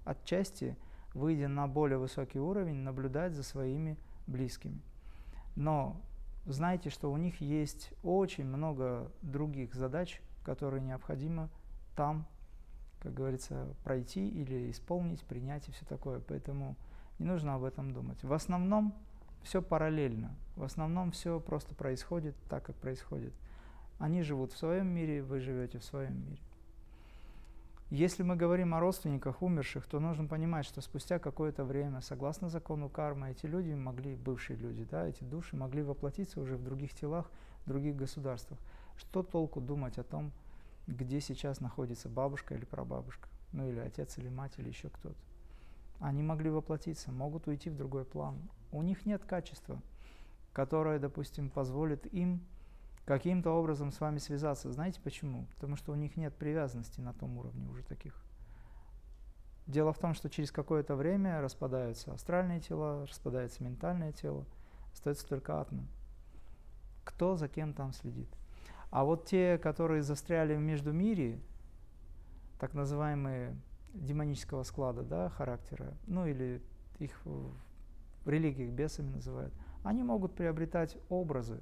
отчасти 0.06 0.78
выйдя 1.18 1.48
на 1.48 1.68
более 1.68 1.98
высокий 1.98 2.40
уровень, 2.40 2.76
наблюдать 2.76 3.34
за 3.34 3.44
своими 3.44 3.98
близкими. 4.28 4.82
Но 5.56 6.00
знайте, 6.46 6.90
что 6.90 7.12
у 7.12 7.18
них 7.18 7.42
есть 7.42 7.92
очень 8.04 8.46
много 8.46 9.12
других 9.22 9.74
задач 9.74 10.22
которые 10.48 10.82
необходимо 10.82 11.50
там, 11.98 12.26
как 13.02 13.14
говорится, 13.14 13.68
пройти 13.84 14.30
или 14.30 14.72
исполнить, 14.72 15.22
принять 15.26 15.68
и 15.68 15.74
все 15.74 15.84
такое. 15.84 16.22
Поэтому 16.22 16.78
не 17.20 17.26
нужно 17.26 17.56
об 17.56 17.66
этом 17.66 17.92
думать. 17.92 18.24
В 18.24 18.32
основном 18.32 18.94
все 19.44 19.62
параллельно. 19.62 20.34
В 20.56 20.64
основном 20.64 21.12
все 21.12 21.42
просто 21.42 21.76
происходит 21.76 22.34
так, 22.48 22.64
как 22.64 22.78
происходит. 22.78 23.34
Они 24.00 24.22
живут 24.22 24.54
в 24.54 24.58
своем 24.58 24.88
мире, 24.88 25.22
вы 25.22 25.42
живете 25.42 25.80
в 25.80 25.84
своем 25.84 26.16
мире. 26.26 26.42
Если 27.90 28.22
мы 28.22 28.36
говорим 28.36 28.74
о 28.74 28.82
родственниках 28.82 29.42
умерших, 29.42 29.88
то 29.88 30.02
нужно 30.02 30.28
понимать, 30.28 30.66
что 30.66 30.82
спустя 30.82 31.20
какое-то 31.20 31.64
время, 31.64 32.02
согласно 32.02 32.50
закону 32.50 32.90
кармы, 32.90 33.32
эти 33.32 33.46
люди 33.46 33.72
могли, 33.72 34.14
бывшие 34.16 34.58
люди, 34.58 34.84
да, 34.84 35.08
эти 35.08 35.24
души 35.24 35.56
могли 35.56 35.84
воплотиться 35.84 36.42
уже 36.42 36.58
в 36.58 36.64
других 36.64 36.94
телах, 36.94 37.32
в 37.66 37.70
других 37.70 37.96
государствах. 37.96 38.60
Что 38.98 39.24
толку 39.24 39.62
думать 39.62 39.98
о 39.98 40.04
том, 40.04 40.34
где 40.86 41.22
сейчас 41.22 41.62
находится 41.62 42.10
бабушка 42.10 42.56
или 42.56 42.66
прабабушка, 42.66 43.30
ну 43.54 43.66
или 43.70 43.80
отец 43.80 44.18
или 44.18 44.28
мать 44.28 44.52
или 44.58 44.68
еще 44.68 44.90
кто-то? 44.90 45.16
Они 46.02 46.22
могли 46.22 46.50
воплотиться, 46.50 47.14
могут 47.14 47.48
уйти 47.48 47.70
в 47.70 47.78
другой 47.78 48.04
план. 48.04 48.38
У 48.74 48.84
них 48.84 49.06
нет 49.06 49.24
качества, 49.24 49.82
которое, 50.52 51.00
допустим, 51.00 51.50
позволит 51.50 52.06
им 52.14 52.42
каким-то 53.08 53.52
образом 53.52 53.94
с 53.94 54.02
вами 54.02 54.18
связаться. 54.18 54.70
Знаете 54.72 55.00
почему? 55.02 55.48
Потому 55.56 55.78
что 55.78 55.94
у 55.94 55.96
них 55.96 56.18
нет 56.18 56.36
привязанности 56.36 57.00
на 57.00 57.14
том 57.14 57.38
уровне 57.38 57.66
уже 57.70 57.82
таких. 57.82 58.22
Дело 59.66 59.94
в 59.94 59.98
том, 59.98 60.14
что 60.14 60.30
через 60.30 60.52
какое-то 60.52 60.96
время 60.96 61.42
распадаются 61.42 62.14
астральные 62.14 62.60
тела, 62.60 63.06
распадается 63.08 63.64
ментальное 63.64 64.12
тело, 64.12 64.46
остается 64.92 65.26
только 65.26 65.60
атма. 65.62 65.88
Кто 67.06 67.38
за 67.38 67.48
кем 67.48 67.74
там 67.74 67.94
следит? 67.94 68.28
А 68.92 69.06
вот 69.06 69.26
те, 69.26 69.58
которые 69.58 70.02
застряли 70.02 70.56
в 70.56 70.60
междумире, 70.60 71.40
так 72.60 72.74
называемые 72.74 73.56
демонического 73.94 74.64
склада, 74.64 75.04
да, 75.04 75.30
характера, 75.30 75.94
ну 76.08 76.26
или 76.26 76.62
их 77.00 77.22
в 77.26 77.54
религиях 78.26 78.74
бесами 78.74 79.12
называют, 79.12 79.54
они 79.84 80.04
могут 80.04 80.36
приобретать 80.36 80.98
образы, 81.08 81.62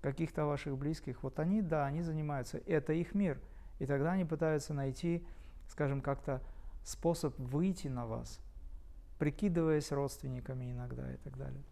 каких-то 0.00 0.46
ваших 0.46 0.76
близких, 0.76 1.22
вот 1.22 1.38
они, 1.38 1.62
да, 1.62 1.86
они 1.86 2.02
занимаются, 2.02 2.58
это 2.66 2.92
их 2.92 3.14
мир. 3.14 3.40
И 3.78 3.86
тогда 3.86 4.12
они 4.12 4.24
пытаются 4.24 4.74
найти, 4.74 5.26
скажем, 5.68 6.00
как-то 6.00 6.42
способ 6.84 7.38
выйти 7.38 7.88
на 7.88 8.06
вас, 8.06 8.40
прикидываясь 9.18 9.92
родственниками 9.92 10.72
иногда 10.72 11.12
и 11.12 11.16
так 11.18 11.36
далее. 11.36 11.62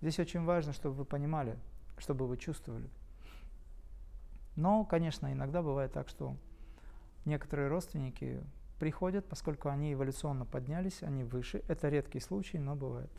Здесь 0.00 0.18
очень 0.18 0.44
важно, 0.44 0.72
чтобы 0.72 0.96
вы 0.96 1.04
понимали, 1.04 1.58
чтобы 1.98 2.26
вы 2.26 2.36
чувствовали. 2.36 2.88
Но, 4.56 4.84
конечно, 4.84 5.32
иногда 5.32 5.62
бывает 5.62 5.92
так, 5.92 6.08
что 6.08 6.36
некоторые 7.24 7.68
родственники 7.68 8.42
приходят, 8.78 9.26
поскольку 9.26 9.68
они 9.68 9.92
эволюционно 9.92 10.44
поднялись, 10.44 11.02
они 11.02 11.24
выше. 11.24 11.62
Это 11.68 11.88
редкий 11.88 12.20
случай, 12.20 12.58
но 12.58 12.74
бывает. 12.74 13.10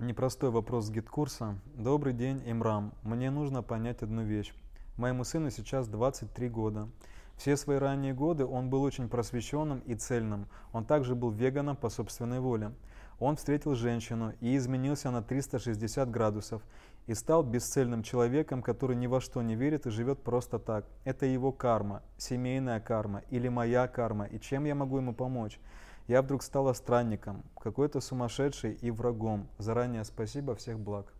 Непростой 0.00 0.50
вопрос 0.50 0.86
с 0.86 0.90
гид-курса. 0.90 1.56
Добрый 1.76 2.14
день, 2.14 2.42
Имрам. 2.46 2.92
Мне 3.04 3.30
нужно 3.30 3.62
понять 3.62 4.02
одну 4.02 4.24
вещь. 4.24 4.52
Моему 4.96 5.22
сыну 5.22 5.50
сейчас 5.50 5.86
23 5.86 6.48
года. 6.48 6.88
Все 7.36 7.56
свои 7.56 7.78
ранние 7.78 8.12
годы 8.12 8.44
он 8.44 8.70
был 8.70 8.82
очень 8.82 9.08
просвещенным 9.08 9.78
и 9.86 9.94
цельным. 9.94 10.48
Он 10.72 10.84
также 10.84 11.14
был 11.14 11.30
веганом 11.30 11.76
по 11.76 11.90
собственной 11.90 12.40
воле. 12.40 12.72
Он 13.20 13.36
встретил 13.36 13.76
женщину 13.76 14.32
и 14.40 14.56
изменился 14.56 15.12
на 15.12 15.22
360 15.22 16.10
градусов 16.10 16.60
и 17.06 17.14
стал 17.14 17.44
бесцельным 17.44 18.02
человеком, 18.02 18.62
который 18.64 18.96
ни 18.96 19.06
во 19.06 19.20
что 19.20 19.42
не 19.42 19.54
верит 19.54 19.86
и 19.86 19.90
живет 19.90 20.24
просто 20.24 20.58
так. 20.58 20.86
Это 21.04 21.24
его 21.24 21.52
карма, 21.52 22.02
семейная 22.16 22.80
карма 22.80 23.22
или 23.30 23.46
моя 23.46 23.86
карма, 23.86 24.24
и 24.24 24.40
чем 24.40 24.64
я 24.64 24.74
могу 24.74 24.96
ему 24.96 25.14
помочь? 25.14 25.60
Я 26.06 26.20
вдруг 26.20 26.42
стала 26.42 26.74
странником, 26.74 27.42
какой-то 27.58 28.00
сумасшедший 28.00 28.74
и 28.74 28.90
врагом. 28.90 29.48
Заранее 29.56 30.04
спасибо, 30.04 30.54
всех 30.54 30.78
благ. 30.78 31.14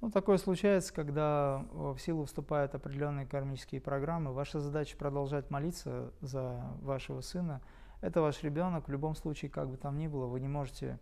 Ну, 0.00 0.10
такое 0.10 0.38
случается, 0.38 0.92
когда 0.92 1.64
в 1.70 1.96
силу 1.98 2.24
вступают 2.24 2.74
определенные 2.74 3.26
кармические 3.26 3.80
программы. 3.80 4.32
Ваша 4.32 4.58
задача 4.58 4.96
продолжать 4.96 5.50
молиться 5.50 6.12
за 6.20 6.60
вашего 6.80 7.20
сына. 7.20 7.60
Это 8.00 8.20
ваш 8.20 8.42
ребенок, 8.42 8.88
в 8.88 8.90
любом 8.90 9.14
случае, 9.14 9.52
как 9.52 9.70
бы 9.70 9.76
там 9.76 9.96
ни 9.96 10.08
было, 10.08 10.26
вы 10.26 10.40
не 10.40 10.48
можете 10.48 10.98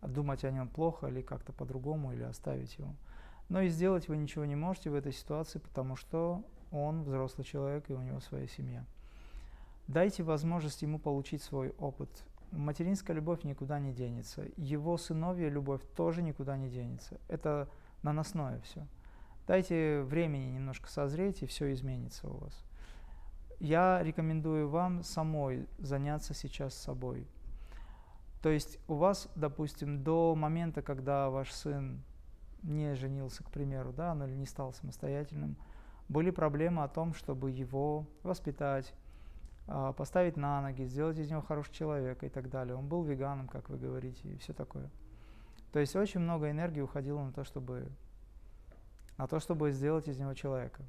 думать 0.00 0.42
о 0.42 0.50
нем 0.50 0.68
плохо 0.68 1.08
или 1.08 1.20
как-то 1.20 1.52
по-другому, 1.52 2.14
или 2.14 2.22
оставить 2.22 2.78
его. 2.78 2.94
Но 3.50 3.60
и 3.60 3.68
сделать 3.68 4.08
вы 4.08 4.16
ничего 4.16 4.46
не 4.46 4.56
можете 4.56 4.88
в 4.88 4.94
этой 4.94 5.12
ситуации, 5.12 5.58
потому 5.58 5.96
что 5.96 6.42
он 6.70 7.02
взрослый 7.02 7.44
человек 7.44 7.90
и 7.90 7.92
у 7.92 8.00
него 8.00 8.20
своя 8.20 8.46
семья. 8.46 8.86
Дайте 9.86 10.22
возможность 10.22 10.80
ему 10.80 10.98
получить 10.98 11.42
свой 11.42 11.74
опыт 11.78 12.08
материнская 12.52 13.14
любовь 13.14 13.44
никуда 13.44 13.78
не 13.78 13.92
денется. 13.92 14.46
Его 14.56 14.96
сыновья 14.96 15.48
любовь 15.48 15.82
тоже 15.96 16.22
никуда 16.22 16.56
не 16.56 16.68
денется. 16.68 17.20
Это 17.28 17.68
наносное 18.02 18.60
все. 18.60 18.86
Дайте 19.46 20.02
времени 20.02 20.52
немножко 20.52 20.88
созреть, 20.88 21.42
и 21.42 21.46
все 21.46 21.72
изменится 21.72 22.28
у 22.28 22.36
вас. 22.36 22.64
Я 23.58 24.02
рекомендую 24.02 24.68
вам 24.68 25.02
самой 25.02 25.68
заняться 25.78 26.34
сейчас 26.34 26.74
собой. 26.74 27.26
То 28.42 28.48
есть 28.48 28.78
у 28.88 28.94
вас, 28.94 29.28
допустим, 29.34 30.02
до 30.02 30.34
момента, 30.34 30.82
когда 30.82 31.28
ваш 31.28 31.52
сын 31.52 32.02
не 32.62 32.94
женился, 32.94 33.44
к 33.44 33.50
примеру, 33.50 33.92
да, 33.92 34.14
ну 34.14 34.26
или 34.26 34.34
не 34.34 34.46
стал 34.46 34.72
самостоятельным, 34.72 35.56
были 36.08 36.30
проблемы 36.30 36.82
о 36.82 36.88
том, 36.88 37.12
чтобы 37.14 37.50
его 37.50 38.06
воспитать, 38.22 38.94
поставить 39.96 40.36
на 40.36 40.60
ноги, 40.60 40.84
сделать 40.84 41.18
из 41.18 41.30
него 41.30 41.42
хорошего 41.42 41.74
человека 41.74 42.26
и 42.26 42.28
так 42.28 42.50
далее. 42.50 42.74
Он 42.74 42.88
был 42.88 43.04
веганом, 43.04 43.46
как 43.48 43.68
вы 43.68 43.78
говорите, 43.78 44.28
и 44.28 44.36
все 44.38 44.52
такое. 44.52 44.90
То 45.72 45.78
есть 45.78 45.94
очень 45.94 46.20
много 46.20 46.50
энергии 46.50 46.80
уходило 46.80 47.22
на 47.22 47.32
то, 47.32 47.44
чтобы, 47.44 47.88
на 49.16 49.28
то, 49.28 49.38
чтобы 49.38 49.70
сделать 49.70 50.08
из 50.08 50.18
него 50.18 50.34
человека. 50.34 50.82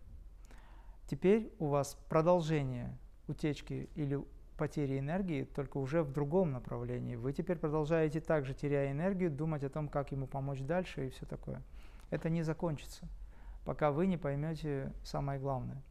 Теперь 1.08 1.54
у 1.60 1.68
вас 1.68 1.96
продолжение 2.10 2.98
утечки 3.28 3.90
или 3.96 4.20
потери 4.58 4.98
энергии, 4.98 5.44
только 5.44 5.78
уже 5.78 6.02
в 6.02 6.12
другом 6.12 6.52
направлении. 6.52 7.16
Вы 7.16 7.34
теперь 7.34 7.58
продолжаете 7.58 8.20
также, 8.20 8.54
теряя 8.54 8.92
энергию, 8.92 9.30
думать 9.30 9.64
о 9.64 9.70
том, 9.70 9.88
как 9.90 10.12
ему 10.12 10.28
помочь 10.28 10.62
дальше 10.62 11.08
и 11.08 11.10
все 11.10 11.26
такое. 11.26 11.62
Это 12.10 12.30
не 12.30 12.42
закончится, 12.42 13.08
пока 13.64 13.92
вы 13.92 14.08
не 14.08 14.18
поймете 14.18 14.92
самое 15.04 15.40
главное 15.40 15.82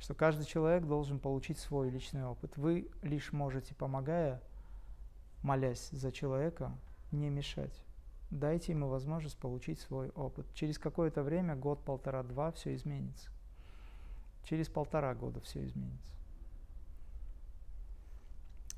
что 0.00 0.14
каждый 0.14 0.46
человек 0.46 0.86
должен 0.86 1.18
получить 1.18 1.58
свой 1.58 1.90
личный 1.90 2.24
опыт. 2.24 2.56
Вы 2.56 2.88
лишь 3.02 3.32
можете, 3.32 3.74
помогая, 3.74 4.42
молясь 5.42 5.90
за 5.90 6.10
человека, 6.10 6.72
не 7.12 7.28
мешать. 7.28 7.84
Дайте 8.30 8.72
ему 8.72 8.88
возможность 8.88 9.36
получить 9.36 9.78
свой 9.80 10.08
опыт. 10.10 10.46
Через 10.54 10.78
какое-то 10.78 11.22
время, 11.22 11.54
год, 11.54 11.84
полтора, 11.84 12.22
два, 12.22 12.50
все 12.52 12.74
изменится. 12.74 13.28
Через 14.44 14.68
полтора 14.68 15.14
года 15.14 15.40
все 15.40 15.64
изменится. 15.64 16.10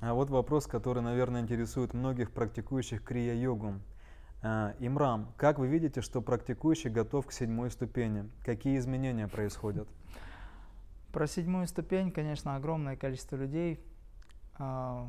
А 0.01 0.15
вот 0.15 0.31
вопрос, 0.31 0.67
который, 0.67 1.03
наверное, 1.03 1.43
интересует 1.43 1.95
многих 1.95 2.33
практикующих 2.33 3.05
крия-йогу. 3.05 3.75
А, 4.43 4.75
Имрам, 4.81 5.33
как 5.37 5.61
вы 5.61 5.69
видите, 5.69 6.01
что 6.01 6.21
практикующий 6.21 6.91
готов 6.91 7.27
к 7.27 7.33
седьмой 7.33 7.71
ступени? 7.71 8.29
Какие 8.45 8.79
изменения 8.79 9.29
происходят? 9.29 9.89
Про 11.13 11.27
седьмую 11.27 11.67
ступень, 11.67 12.11
конечно, 12.11 12.57
огромное 12.57 12.97
количество 12.97 13.37
людей 13.37 13.85
э, 14.59 15.09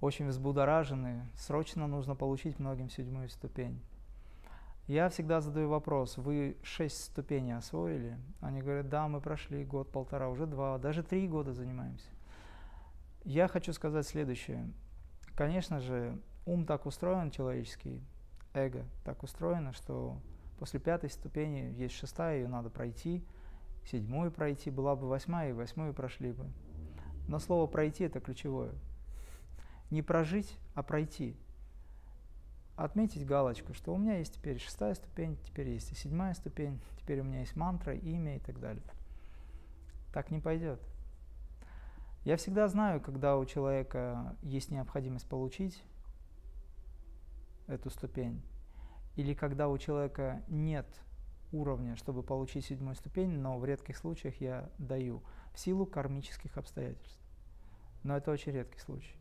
очень 0.00 0.26
взбудоражены. 0.26 1.28
Срочно 1.36 1.86
нужно 1.86 2.16
получить 2.16 2.58
многим 2.58 2.90
седьмую 2.90 3.28
ступень. 3.28 3.80
Я 4.88 5.08
всегда 5.10 5.40
задаю 5.40 5.68
вопрос, 5.68 6.18
вы 6.18 6.56
шесть 6.64 7.04
ступеней 7.04 7.52
освоили? 7.52 8.18
Они 8.40 8.62
говорят, 8.62 8.88
да, 8.88 9.06
мы 9.06 9.20
прошли 9.20 9.64
год, 9.64 9.92
полтора, 9.92 10.28
уже 10.28 10.44
два, 10.44 10.76
даже 10.78 11.04
три 11.04 11.28
года 11.28 11.52
занимаемся. 11.52 12.10
Я 13.22 13.46
хочу 13.46 13.72
сказать 13.72 14.06
следующее. 14.06 14.68
Конечно 15.36 15.78
же, 15.78 16.18
ум 16.46 16.66
так 16.66 16.84
устроен 16.84 17.30
человеческий, 17.30 18.02
эго 18.52 18.84
так 19.04 19.22
устроено, 19.22 19.72
что 19.72 20.18
после 20.58 20.80
пятой 20.80 21.10
ступени 21.10 21.72
есть 21.78 21.94
шестая, 21.94 22.38
ее 22.38 22.48
надо 22.48 22.70
пройти– 22.70 23.24
седьмую 23.86 24.30
пройти, 24.30 24.70
была 24.70 24.96
бы 24.96 25.08
восьмая, 25.08 25.50
и 25.50 25.52
восьмую 25.52 25.94
прошли 25.94 26.32
бы. 26.32 26.46
Но 27.28 27.38
слово 27.38 27.66
«пройти»– 27.66 28.04
это 28.04 28.20
ключевое. 28.20 28.72
Не 29.90 30.02
прожить, 30.02 30.58
а 30.74 30.82
пройти. 30.82 31.36
Отметить 32.76 33.24
галочку, 33.24 33.72
что 33.72 33.94
у 33.94 33.98
меня 33.98 34.18
есть 34.18 34.34
теперь 34.34 34.58
шестая 34.58 34.94
ступень, 34.94 35.38
теперь 35.44 35.68
есть 35.68 35.92
и 35.92 35.94
седьмая 35.94 36.34
ступень, 36.34 36.80
теперь 36.98 37.20
у 37.20 37.24
меня 37.24 37.40
есть 37.40 37.56
мантра, 37.56 37.94
имя 37.94 38.36
и 38.36 38.40
так 38.40 38.58
далее. 38.58 38.82
Так 40.12 40.30
не 40.30 40.40
пойдет. 40.40 40.80
Я 42.24 42.36
всегда 42.36 42.68
знаю, 42.68 43.00
когда 43.00 43.36
у 43.36 43.44
человека 43.44 44.36
есть 44.42 44.70
необходимость 44.70 45.28
получить 45.28 45.82
эту 47.66 47.90
ступень, 47.90 48.42
или 49.14 49.34
когда 49.34 49.68
у 49.68 49.78
человека 49.78 50.42
нет 50.48 50.86
уровня, 51.54 51.96
чтобы 51.96 52.22
получить 52.22 52.66
седьмую 52.66 52.96
ступень, 52.96 53.30
но 53.30 53.58
в 53.58 53.64
редких 53.64 53.96
случаях 53.96 54.40
я 54.40 54.68
даю 54.78 55.22
в 55.52 55.58
силу 55.58 55.86
кармических 55.86 56.56
обстоятельств. 56.58 57.20
Но 58.02 58.16
это 58.16 58.30
очень 58.30 58.52
редкий 58.52 58.80
случай. 58.80 59.16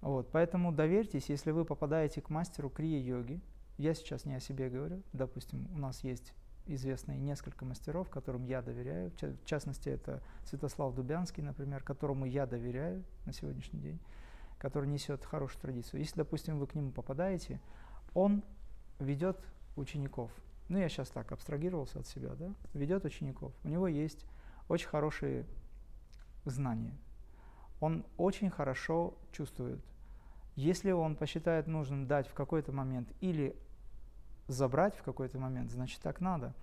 Вот, 0.00 0.30
поэтому 0.32 0.72
доверьтесь, 0.72 1.28
если 1.28 1.50
вы 1.50 1.64
попадаете 1.64 2.20
к 2.20 2.30
мастеру 2.30 2.68
крия-йоги, 2.68 3.40
я 3.78 3.94
сейчас 3.94 4.24
не 4.24 4.34
о 4.34 4.40
себе 4.40 4.68
говорю, 4.68 5.02
допустим, 5.12 5.68
у 5.74 5.78
нас 5.78 6.04
есть 6.04 6.34
известные 6.66 7.18
несколько 7.18 7.64
мастеров, 7.64 8.08
которым 8.08 8.44
я 8.44 8.62
доверяю, 8.62 9.10
в 9.10 9.44
частности, 9.44 9.88
это 9.88 10.22
Святослав 10.44 10.94
Дубянский, 10.94 11.42
например, 11.42 11.82
которому 11.82 12.24
я 12.24 12.46
доверяю 12.46 13.04
на 13.26 13.32
сегодняшний 13.32 13.80
день, 13.80 14.00
который 14.58 14.88
несет 14.88 15.24
хорошую 15.24 15.60
традицию. 15.60 16.00
Если, 16.00 16.16
допустим, 16.16 16.58
вы 16.58 16.66
к 16.66 16.74
нему 16.74 16.90
попадаете, 16.90 17.60
он 18.14 18.42
ведет 18.98 19.38
учеников. 19.76 20.30
Ну, 20.68 20.78
я 20.78 20.88
сейчас 20.88 21.10
так 21.10 21.30
абстрагировался 21.32 22.00
от 22.00 22.06
себя, 22.06 22.34
да? 22.34 22.54
Ведет 22.72 23.04
учеников. 23.04 23.52
У 23.64 23.68
него 23.68 23.86
есть 23.86 24.24
очень 24.68 24.88
хорошие 24.88 25.46
знания. 26.44 26.96
Он 27.80 28.04
очень 28.16 28.50
хорошо 28.50 29.14
чувствует. 29.32 29.80
Если 30.56 30.92
он 30.92 31.16
посчитает 31.16 31.66
нужным 31.66 32.06
дать 32.06 32.28
в 32.28 32.34
какой-то 32.34 32.72
момент 32.72 33.08
или 33.20 33.56
забрать 34.46 34.94
в 34.96 35.02
какой-то 35.02 35.38
момент, 35.38 35.70
значит 35.70 36.00
так 36.00 36.20
надо. 36.20 36.54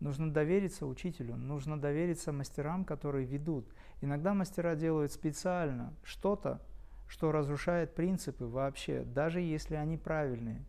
Нужно 0.00 0.32
довериться 0.32 0.86
учителю, 0.86 1.36
нужно 1.36 1.80
довериться 1.80 2.32
мастерам, 2.32 2.84
которые 2.84 3.26
ведут. 3.26 3.66
Иногда 4.00 4.34
мастера 4.34 4.74
делают 4.74 5.12
специально 5.12 5.94
что-то, 6.02 6.60
что 7.08 7.32
разрушает 7.32 7.94
принципы 7.94 8.46
вообще, 8.46 9.02
даже 9.02 9.40
если 9.40 9.76
они 9.76 9.96
правильные. 9.96 10.64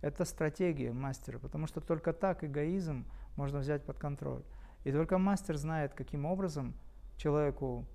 Это 0.00 0.24
стратегия 0.24 0.92
мастера, 0.92 1.38
потому 1.38 1.66
что 1.66 1.80
только 1.80 2.12
так 2.12 2.42
эгоизм 2.44 3.06
можно 3.36 3.58
взять 3.58 3.84
под 3.84 3.98
контроль. 3.98 4.42
И 4.84 4.92
только 4.92 5.18
мастер 5.18 5.56
знает, 5.56 5.94
каким 5.94 6.24
образом 6.24 6.74
человеку 7.16 7.86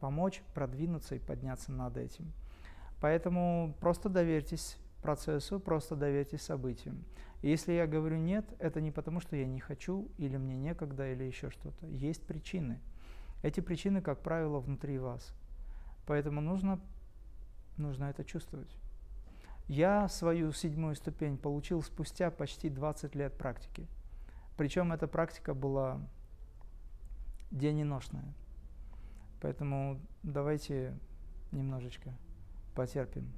помочь 0.00 0.42
продвинуться 0.54 1.14
и 1.14 1.18
подняться 1.18 1.72
над 1.72 1.96
этим. 1.96 2.32
Поэтому 3.00 3.74
просто 3.80 4.08
доверьтесь 4.08 4.76
процессу, 5.00 5.58
просто 5.58 5.96
доверьтесь 5.96 6.42
событиям. 6.42 7.04
И 7.40 7.48
если 7.48 7.72
я 7.72 7.86
говорю 7.86 8.18
нет, 8.18 8.44
это 8.58 8.80
не 8.80 8.92
потому, 8.92 9.20
что 9.20 9.36
я 9.36 9.46
не 9.46 9.58
хочу, 9.58 10.10
или 10.18 10.36
мне 10.36 10.56
некогда, 10.56 11.12
или 11.12 11.24
еще 11.24 11.50
что-то. 11.50 11.86
Есть 11.86 12.26
причины. 12.26 12.80
Эти 13.42 13.60
причины, 13.60 14.00
как 14.00 14.20
правило, 14.22 14.60
внутри 14.60 14.98
вас. 14.98 15.34
Поэтому 16.06 16.40
нужно, 16.40 16.80
нужно 17.76 18.04
это 18.04 18.24
чувствовать. 18.24 18.76
Я 19.72 20.06
свою 20.08 20.52
седьмую 20.52 20.94
ступень 20.94 21.38
получил 21.38 21.82
спустя 21.82 22.30
почти 22.30 22.68
20 22.68 23.14
лет 23.14 23.32
практики. 23.38 23.88
Причем 24.58 24.92
эта 24.92 25.08
практика 25.08 25.54
была 25.54 25.98
дененошная. 27.50 28.34
Поэтому 29.40 29.98
давайте 30.22 30.94
немножечко 31.52 32.12
потерпим. 32.74 33.32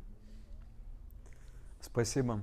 Спасибо. 1.80 2.40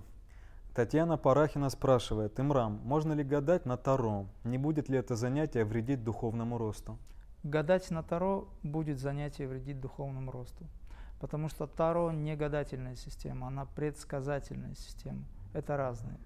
Татьяна 0.74 1.18
Парахина 1.18 1.70
спрашивает, 1.70 2.40
Имрам, 2.40 2.80
можно 2.86 3.12
ли 3.12 3.26
гадать 3.26 3.66
на 3.66 3.76
Таро? 3.76 4.26
Не 4.46 4.58
будет 4.58 4.88
ли 4.88 4.98
это 4.98 5.18
занятие 5.18 5.66
вредить 5.66 6.02
духовному 6.02 6.58
росту? 6.58 6.98
Гадать 7.44 7.92
на 7.92 8.04
Таро 8.04 8.48
будет 8.64 9.00
занятие 9.00 9.48
вредить 9.48 9.82
духовному 9.82 10.32
росту. 10.32 10.66
Потому 11.22 11.50
что 11.50 11.68
Таро 11.68 12.12
не 12.12 12.36
гадательная 12.36 12.96
система, 12.96 13.48
она 13.48 13.66
предсказательная 13.66 14.74
система. 14.74 15.24
Это 15.54 15.78
разные. 15.78 16.18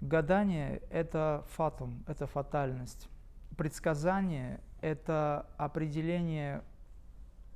Гадание– 0.00 0.82
это 0.90 1.44
фатум, 1.50 2.02
это 2.08 2.26
фатальность. 2.26 3.08
Предсказание– 3.56 4.60
это 4.80 5.46
определение 5.56 6.64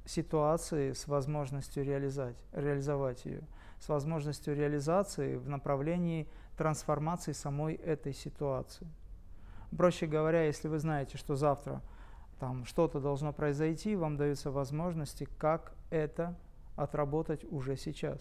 ситуации 0.05 0.93
с 0.93 1.09
возможностью 1.09 1.85
реализовать, 1.85 2.37
реализовать 2.53 3.25
ее, 3.25 3.43
с 3.81 3.89
возможностью 3.89 4.55
реализации 4.55 5.35
в 5.35 5.49
направлении 5.49 6.29
трансформации 6.57 7.33
самой 7.33 7.75
этой 7.75 8.15
ситуации. 8.15 8.87
Проще 9.77 10.07
говоря, 10.07 10.45
если 10.45 10.69
вы 10.69 10.79
знаете, 10.79 11.19
что 11.19 11.35
завтра 11.35 11.83
там 12.45 12.67
что-то 12.67 13.01
должно 13.01 13.33
произойти, 13.33 13.97
вам 13.97 14.19
даются 14.19 14.51
возможности, 14.51 15.27
как 15.39 15.73
это 15.89 16.37
отработать 16.77 17.43
уже 17.51 17.75
сейчас. 17.75 18.21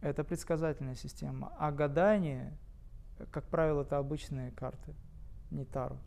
Это 0.00 0.24
предсказательная 0.24 0.94
система. 0.94 1.52
А 1.58 1.70
гадание, 1.70 2.56
как 3.30 3.44
правило, 3.44 3.82
это 3.82 3.98
обычные 3.98 4.52
карты, 4.52 4.94
не 5.50 5.66
Таро. 5.66 5.98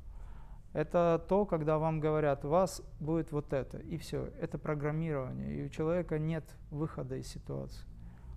Это 0.73 1.23
то, 1.29 1.45
когда 1.45 1.77
вам 1.77 1.99
говорят, 1.99 2.45
вас 2.45 2.81
будет 2.99 3.31
вот 3.31 3.53
это, 3.53 3.77
и 3.77 3.99
все. 3.99 4.31
Это 4.39 4.57
программирование, 4.57 5.53
и 5.53 5.65
у 5.65 5.69
человека 5.69 6.17
нет 6.17 6.43
выхода 6.71 7.15
из 7.17 7.27
ситуации. 7.27 7.85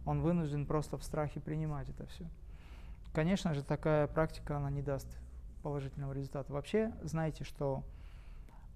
Он 0.04 0.20
вынужден 0.20 0.66
просто 0.66 0.98
в 0.98 1.02
страхе 1.02 1.40
принимать 1.40 1.88
это 1.88 2.04
все. 2.04 2.26
Конечно 3.14 3.54
же, 3.54 3.64
такая 3.64 4.06
практика, 4.06 4.58
она 4.58 4.68
не 4.68 4.82
даст 4.82 5.08
положительного 5.62 6.12
результата. 6.12 6.52
Вообще, 6.52 6.92
знаете, 7.02 7.44
что 7.44 7.82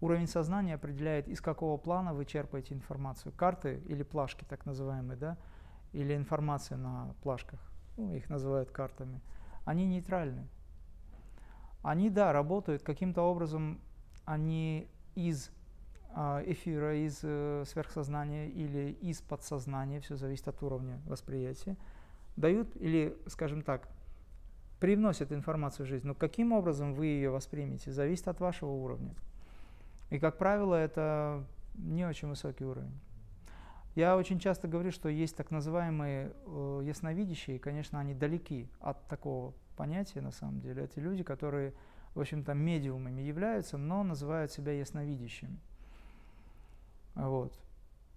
уровень 0.01 0.27
сознания 0.27 0.75
определяет, 0.75 1.29
из 1.29 1.41
какого 1.41 1.77
плана 1.77 2.15
вы 2.15 2.25
черпаете 2.25 2.75
информацию. 2.75 3.33
Карты 3.33 3.83
или 3.87 4.03
плашки, 4.03 4.45
так 4.45 4.67
называемые, 4.67 5.17
да, 5.17 5.39
или 5.93 6.17
информация 6.17 6.79
на 6.79 7.15
плашках, 7.23 7.61
ну, 7.97 8.15
их 8.15 8.29
называют 8.29 8.71
картами, 8.71 9.21
они 9.65 9.85
нейтральны. 9.87 10.47
Они, 11.83 12.11
да, 12.11 12.33
работают 12.33 12.83
каким-то 12.83 13.23
образом, 13.23 13.81
они 14.25 14.89
из 15.15 15.51
а, 16.13 16.43
эфира, 16.45 16.97
из 16.97 17.21
э, 17.23 17.65
сверхсознания 17.67 18.49
или 18.49 18.91
из 19.01 19.21
подсознания, 19.23 20.01
все 20.01 20.17
зависит 20.17 20.49
от 20.49 20.63
уровня 20.63 21.01
восприятия, 21.07 21.77
дают 22.37 22.77
или, 22.77 23.17
скажем 23.29 23.63
так, 23.63 23.89
привносят 24.81 25.33
информацию 25.33 25.87
в 25.87 25.89
жизнь. 25.89 26.07
Но 26.07 26.15
каким 26.15 26.53
образом 26.53 26.95
вы 26.95 27.07
ее 27.07 27.31
воспримете, 27.31 27.93
зависит 27.93 28.29
от 28.29 28.41
вашего 28.41 28.71
уровня. 28.71 29.15
И, 30.11 30.19
как 30.19 30.39
правило, 30.39 30.75
это 30.75 31.45
не 31.75 32.05
очень 32.05 32.29
высокий 32.29 32.65
уровень. 32.65 32.99
Я 33.95 34.17
очень 34.17 34.39
часто 34.39 34.69
говорю, 34.69 34.93
что 34.93 35.09
есть 35.09 35.37
так 35.37 35.51
называемые 35.51 36.33
э, 36.47 36.81
ясновидящие, 36.85 37.57
и, 37.57 37.59
конечно, 37.59 37.99
они 37.99 38.15
далеки 38.15 38.69
от 38.81 39.07
такого 39.09 39.55
понятия 39.77 40.21
на 40.21 40.31
самом 40.31 40.61
деле. 40.61 40.85
Это 40.85 41.01
люди, 41.01 41.23
которые, 41.23 41.75
в 42.15 42.21
общем-то, 42.21 42.55
медиумами 42.55 43.21
являются, 43.23 43.79
но 43.79 44.03
называют 44.05 44.53
себя 44.53 44.73
ясновидящими. 44.73 45.59
Вот. 47.15 47.59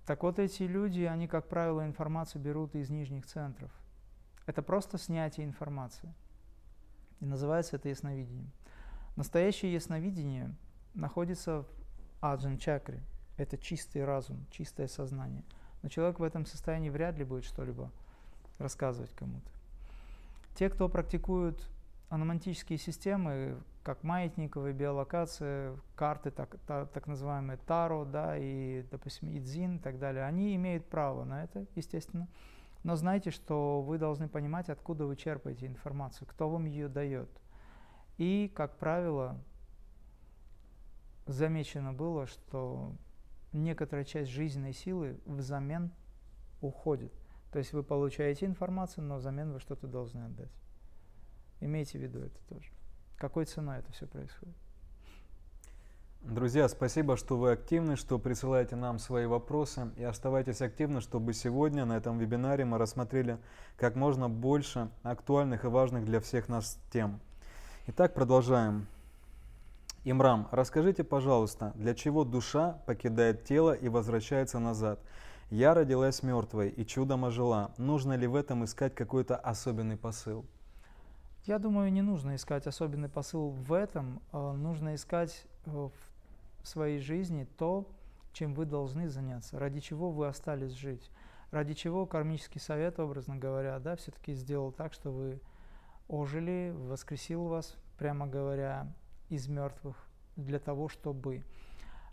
Так 0.06 0.24
вот, 0.24 0.38
эти 0.38 0.64
люди, 0.64 1.02
они, 1.02 1.28
как 1.28 1.48
правило, 1.48 1.86
информацию 1.86 2.42
берут 2.42 2.76
из 2.76 2.90
нижних 2.90 3.26
центров. 3.26 3.72
Это 4.46 4.62
просто 4.62 4.98
снятие 4.98 5.46
информации. 5.46 6.14
И 7.20 7.26
называется 7.26 7.78
это 7.78 7.90
ясновидением. 7.90 8.52
Настоящее 9.16 9.74
ясновидение 9.74 10.54
находится 10.94 11.66
аджан 12.32 12.58
чакре. 12.58 13.04
Это 13.38 13.58
чистый 13.58 14.06
разум, 14.06 14.46
чистое 14.50 14.88
сознание. 14.88 15.44
Но 15.82 15.90
человек 15.90 16.20
в 16.20 16.24
этом 16.24 16.46
состоянии 16.46 16.90
вряд 16.90 17.18
ли 17.18 17.26
будет 17.26 17.44
что-либо 17.44 17.92
рассказывать 18.60 19.14
кому-то. 19.14 19.52
Те, 20.56 20.70
кто 20.70 20.88
практикуют 20.88 21.68
аномантические 22.10 22.78
системы, 22.78 23.58
как 23.84 24.04
маятниковые 24.04 24.74
биолокации, 24.74 25.78
карты, 25.96 26.32
так, 26.32 26.56
так, 26.68 26.90
так 26.92 27.08
называемые 27.08 27.58
Таро, 27.66 28.06
да, 28.06 28.38
и, 28.38 28.84
допустим, 28.90 29.36
Идзин 29.36 29.78
и 29.78 29.80
так 29.80 30.00
далее, 30.00 30.24
они 30.24 30.56
имеют 30.56 30.86
право 30.86 31.26
на 31.26 31.44
это, 31.44 31.66
естественно. 31.76 32.28
Но 32.84 32.96
знайте, 32.96 33.32
что 33.32 33.82
вы 33.82 33.98
должны 33.98 34.30
понимать, 34.30 34.70
откуда 34.70 35.06
вы 35.06 35.16
черпаете 35.16 35.66
информацию, 35.66 36.28
кто 36.30 36.50
вам 36.50 36.66
ее 36.66 36.88
дает. 36.88 37.30
И, 38.18 38.52
как 38.56 38.78
правило, 38.78 39.38
замечено 41.26 41.94
было, 41.94 42.28
что 42.28 42.94
некоторая 43.52 44.06
часть 44.06 44.32
жизненной 44.32 44.74
силы 44.74 45.20
взамен 45.26 45.92
уходит. 46.62 47.14
То 47.52 47.60
есть 47.60 47.74
вы 47.74 47.84
получаете 47.84 48.46
информацию, 48.46 49.04
но 49.04 49.18
взамен 49.18 49.54
вы 49.54 49.60
что-то 49.60 49.88
должны 49.88 50.22
отдать. 50.26 50.52
Имейте 51.60 52.00
в 52.00 52.02
виду 52.02 52.20
это 52.20 52.40
тоже. 52.50 52.72
Какой 53.18 53.46
ценой 53.46 53.80
это 53.80 53.92
все 53.92 54.08
происходит? 54.08 54.56
Друзья, 56.24 56.70
спасибо, 56.70 57.18
что 57.18 57.38
вы 57.38 57.52
активны, 57.52 57.98
что 57.98 58.18
присылаете 58.18 58.78
нам 58.78 58.98
свои 58.98 59.26
вопросы 59.26 59.92
и 59.98 60.04
оставайтесь 60.04 60.62
активны, 60.62 61.02
чтобы 61.02 61.34
сегодня 61.34 61.84
на 61.84 61.98
этом 61.98 62.18
вебинаре 62.18 62.64
мы 62.64 62.78
рассмотрели 62.78 63.38
как 63.76 63.96
можно 63.96 64.30
больше 64.30 64.90
актуальных 65.04 65.66
и 65.66 65.68
важных 65.68 66.06
для 66.06 66.22
всех 66.22 66.48
нас 66.48 66.80
тем. 66.92 67.20
Итак, 67.88 68.14
продолжаем. 68.14 68.88
Имрам, 70.06 70.50
расскажите, 70.52 71.06
пожалуйста, 71.06 71.72
для 71.76 71.96
чего 71.96 72.26
душа 72.26 72.74
покидает 72.86 73.46
тело 73.46 73.72
и 73.72 73.88
возвращается 73.88 74.60
назад? 74.60 75.00
Я 75.50 75.74
родилась 75.74 76.24
мертвой 76.24 76.70
и 76.70 76.86
чудом 76.86 77.24
ожила. 77.24 77.72
Нужно 77.78 78.18
ли 78.18 78.28
в 78.28 78.36
этом 78.36 78.66
искать 78.66 78.94
какой-то 78.96 79.38
особенный 79.38 79.96
посыл? 79.96 80.46
Я 81.46 81.58
думаю, 81.58 81.90
не 81.92 82.02
нужно 82.02 82.36
искать 82.36 82.68
особенный 82.68 83.08
посыл 83.08 83.52
в 83.52 83.72
этом. 83.72 84.22
а 84.34 84.52
Нужно 84.52 84.96
искать 84.96 85.46
э, 85.66 85.70
в 85.70 86.68
своей 86.68 87.00
жизни 87.00 87.48
то, 87.58 87.88
чем 88.34 88.56
вы 88.56 88.66
должны 88.66 89.08
заняться, 89.08 89.58
ради 89.58 89.80
чего 89.80 90.12
вы 90.12 90.28
остались 90.28 90.74
жить, 90.74 91.10
ради 91.52 91.76
чего 91.76 92.06
кармический 92.06 92.60
совет, 92.60 93.00
образно 93.00 93.38
говоря, 93.38 93.80
да, 93.80 93.96
все-таки 93.96 94.34
сделал 94.34 94.74
так, 94.74 94.92
что 94.92 95.12
вы 95.12 95.40
ожили, 96.10 96.74
воскресил 96.76 97.46
вас, 97.46 97.78
прямо 97.98 98.28
говоря, 98.28 98.92
из 99.34 99.48
мертвых 99.48 99.98
для 100.36 100.60
того, 100.60 100.88
чтобы... 100.90 101.44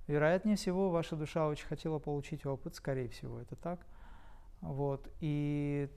Вероятнее 0.07 0.57
всего, 0.57 0.91
ваша 0.91 1.15
душа 1.15 1.47
очень 1.47 1.67
хотела 1.67 1.99
получить 1.99 2.45
опыт, 2.45 2.75
скорее 2.75 3.09
всего, 3.09 3.39
это 3.39 3.55
так. 3.55 3.87
Вот, 4.61 5.09
и 5.21 5.89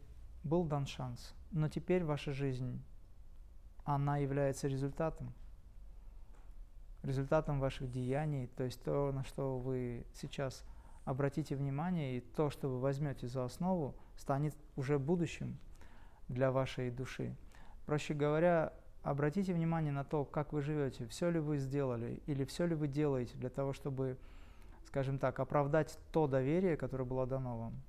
был 0.43 0.65
дан 0.65 0.85
шанс. 0.85 1.33
Но 1.51 1.67
теперь 1.67 2.03
ваша 2.03 2.31
жизнь, 2.31 2.83
она 3.85 4.17
является 4.17 4.67
результатом. 4.67 5.33
Результатом 7.01 7.59
ваших 7.59 7.91
деяний, 7.91 8.47
то 8.47 8.63
есть 8.63 8.81
то, 8.83 9.11
на 9.11 9.23
что 9.23 9.57
вы 9.57 10.05
сейчас 10.13 10.63
обратите 11.05 11.55
внимание, 11.55 12.17
и 12.17 12.21
то, 12.21 12.49
что 12.49 12.69
вы 12.69 12.79
возьмете 12.79 13.27
за 13.27 13.45
основу, 13.45 13.95
станет 14.15 14.55
уже 14.75 14.99
будущим 14.99 15.57
для 16.27 16.51
вашей 16.51 16.91
души. 16.91 17.35
Проще 17.85 18.13
говоря, 18.13 18.73
обратите 19.03 19.53
внимание 19.53 19.91
на 19.91 20.03
то, 20.03 20.25
как 20.25 20.53
вы 20.53 20.61
живете, 20.61 21.05
все 21.07 21.29
ли 21.29 21.39
вы 21.39 21.57
сделали 21.57 22.21
или 22.25 22.45
все 22.45 22.65
ли 22.65 22.73
вы 22.73 22.87
делаете 22.87 23.37
для 23.37 23.49
того, 23.49 23.73
чтобы, 23.73 24.17
скажем 24.85 25.19
так, 25.19 25.39
оправдать 25.39 25.99
то 26.11 26.27
доверие, 26.27 26.77
которое 26.77 27.03
было 27.03 27.27
дано 27.27 27.57
вам. 27.57 27.81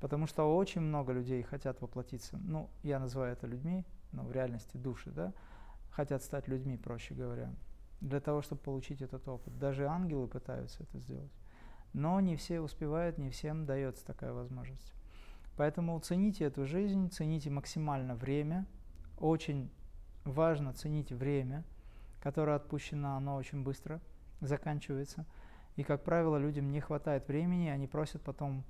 Потому 0.00 0.26
что 0.26 0.54
очень 0.54 0.80
много 0.80 1.12
людей 1.12 1.42
хотят 1.42 1.80
воплотиться, 1.80 2.38
ну, 2.38 2.68
я 2.82 2.98
называю 2.98 3.32
это 3.32 3.46
людьми, 3.46 3.84
но 4.12 4.24
в 4.24 4.32
реальности 4.32 4.76
души, 4.76 5.10
да, 5.10 5.32
хотят 5.90 6.22
стать 6.22 6.48
людьми, 6.48 6.76
проще 6.76 7.14
говоря, 7.14 7.54
для 8.00 8.20
того, 8.20 8.42
чтобы 8.42 8.60
получить 8.60 9.00
этот 9.00 9.26
опыт. 9.28 9.58
Даже 9.58 9.86
ангелы 9.86 10.26
пытаются 10.26 10.82
это 10.82 10.98
сделать. 10.98 11.32
Но 11.92 12.20
не 12.20 12.36
все 12.36 12.60
успевают, 12.60 13.16
не 13.16 13.30
всем 13.30 13.64
дается 13.64 14.04
такая 14.04 14.32
возможность. 14.34 14.92
Поэтому 15.56 15.98
цените 16.00 16.44
эту 16.44 16.66
жизнь, 16.66 17.10
цените 17.10 17.48
максимально 17.48 18.14
время. 18.14 18.66
Очень 19.18 19.70
важно 20.26 20.72
ценить 20.72 21.12
время, 21.12 21.64
которое 22.20 22.56
отпущено, 22.56 23.16
оно 23.16 23.36
очень 23.36 23.62
быстро 23.62 24.00
заканчивается. 24.40 25.24
И, 25.76 25.82
как 25.82 26.04
правило, 26.04 26.36
людям 26.36 26.70
не 26.70 26.80
хватает 26.80 27.28
времени, 27.28 27.68
они 27.68 27.86
просят 27.86 28.22
потом 28.22 28.64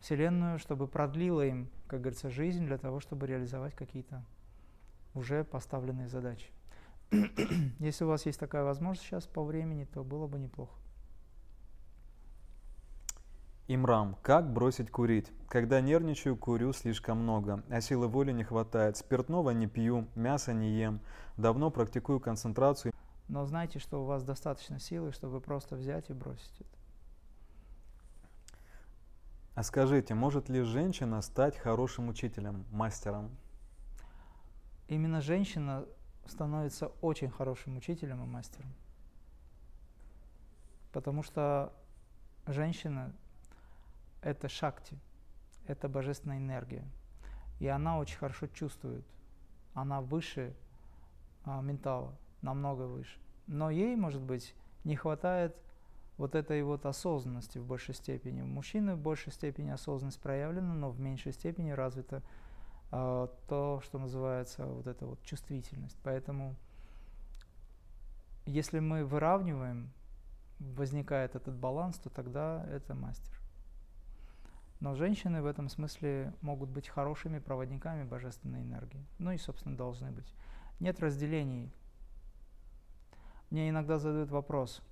Вселенную, 0.00 0.58
чтобы 0.58 0.86
продлила 0.86 1.44
им, 1.46 1.68
как 1.86 2.00
говорится, 2.00 2.30
жизнь 2.30 2.66
для 2.66 2.78
того, 2.78 3.00
чтобы 3.00 3.26
реализовать 3.26 3.74
какие-то 3.74 4.24
уже 5.14 5.44
поставленные 5.44 6.08
задачи. 6.08 6.50
Если 7.78 8.04
у 8.04 8.08
вас 8.08 8.26
есть 8.26 8.38
такая 8.38 8.64
возможность 8.64 9.06
сейчас 9.06 9.26
по 9.26 9.42
времени, 9.42 9.84
то 9.84 10.04
было 10.04 10.26
бы 10.26 10.38
неплохо. 10.38 10.79
Имрам, 13.72 14.16
как 14.24 14.52
бросить 14.52 14.90
курить? 14.90 15.30
Когда 15.48 15.80
нервничаю, 15.80 16.36
курю 16.36 16.72
слишком 16.72 17.18
много, 17.18 17.62
а 17.70 17.80
силы 17.80 18.08
воли 18.08 18.32
не 18.32 18.42
хватает. 18.42 18.96
Спиртного 18.96 19.50
не 19.50 19.68
пью, 19.68 20.08
мясо 20.16 20.52
не 20.52 20.76
ем. 20.76 21.00
Давно 21.36 21.70
практикую 21.70 22.18
концентрацию. 22.18 22.92
Но 23.28 23.46
знайте, 23.46 23.78
что 23.78 24.02
у 24.02 24.06
вас 24.06 24.24
достаточно 24.24 24.80
силы, 24.80 25.12
чтобы 25.12 25.40
просто 25.40 25.76
взять 25.76 26.10
и 26.10 26.12
бросить 26.12 26.52
это. 26.60 26.78
А 29.54 29.62
скажите, 29.62 30.14
может 30.14 30.48
ли 30.48 30.62
женщина 30.62 31.22
стать 31.22 31.56
хорошим 31.56 32.08
учителем, 32.08 32.64
мастером? 32.72 33.30
Именно 34.88 35.20
женщина 35.20 35.86
становится 36.26 36.88
очень 37.02 37.30
хорошим 37.30 37.76
учителем 37.76 38.24
и 38.24 38.26
мастером. 38.26 38.74
Потому 40.90 41.22
что 41.22 41.72
женщина– 42.48 43.14
это 44.22 44.48
шакти, 44.48 44.98
это 45.66 45.88
божественная 45.88 46.38
энергия. 46.38 46.84
И 47.58 47.66
она 47.66 47.98
очень 47.98 48.18
хорошо 48.18 48.46
чувствует. 48.46 49.04
Она 49.74 50.00
выше 50.00 50.54
а, 51.44 51.60
ментала, 51.60 52.16
намного 52.42 52.82
выше. 52.82 53.18
Но 53.46 53.70
ей, 53.70 53.96
может 53.96 54.22
быть, 54.22 54.54
не 54.84 54.96
хватает 54.96 55.56
вот 56.16 56.34
этой 56.34 56.62
вот 56.62 56.86
осознанности 56.86 57.58
в 57.58 57.64
большей 57.64 57.94
степени. 57.94 58.42
У 58.42 58.46
мужчины 58.46 58.94
в 58.94 58.98
большей 58.98 59.32
степени 59.32 59.70
осознанность 59.70 60.20
проявлена, 60.20 60.74
но 60.74 60.90
в 60.90 61.00
меньшей 61.00 61.32
степени 61.32 61.70
развита 61.70 62.22
э, 62.92 63.28
то, 63.48 63.80
что 63.84 63.98
называется 63.98 64.66
вот 64.66 64.86
эта 64.86 65.06
вот 65.06 65.22
чувствительность. 65.22 65.98
Поэтому 66.02 66.56
если 68.46 68.80
мы 68.80 69.04
выравниваем, 69.04 69.90
возникает 70.58 71.36
этот 71.36 71.54
баланс, 71.54 71.98
то 71.98 72.10
тогда 72.10 72.66
это 72.70 72.94
мастер. 72.94 73.34
Но 74.80 74.94
женщины 74.94 75.42
в 75.42 75.46
этом 75.46 75.68
смысле 75.68 76.32
могут 76.40 76.70
быть 76.70 76.88
хорошими 76.88 77.38
проводниками 77.38 78.04
божественной 78.04 78.62
энергии. 78.62 79.06
Ну 79.18 79.30
и, 79.32 79.38
собственно, 79.38 79.76
должны 79.76 80.10
быть. 80.10 80.34
Нет 80.80 81.00
разделений. 81.00 81.70
Мне 83.50 83.68
иногда 83.68 83.98
задают 83.98 84.30
вопрос– 84.30 84.82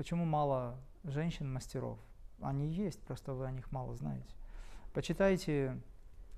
Почему 0.00 0.24
мало 0.24 0.80
женщин-мастеров? 1.04 1.98
Они 2.40 2.72
есть, 2.72 3.02
просто 3.02 3.34
вы 3.34 3.44
о 3.44 3.50
них 3.50 3.70
мало 3.70 3.94
знаете. 3.96 4.34
Почитайте 4.94 5.78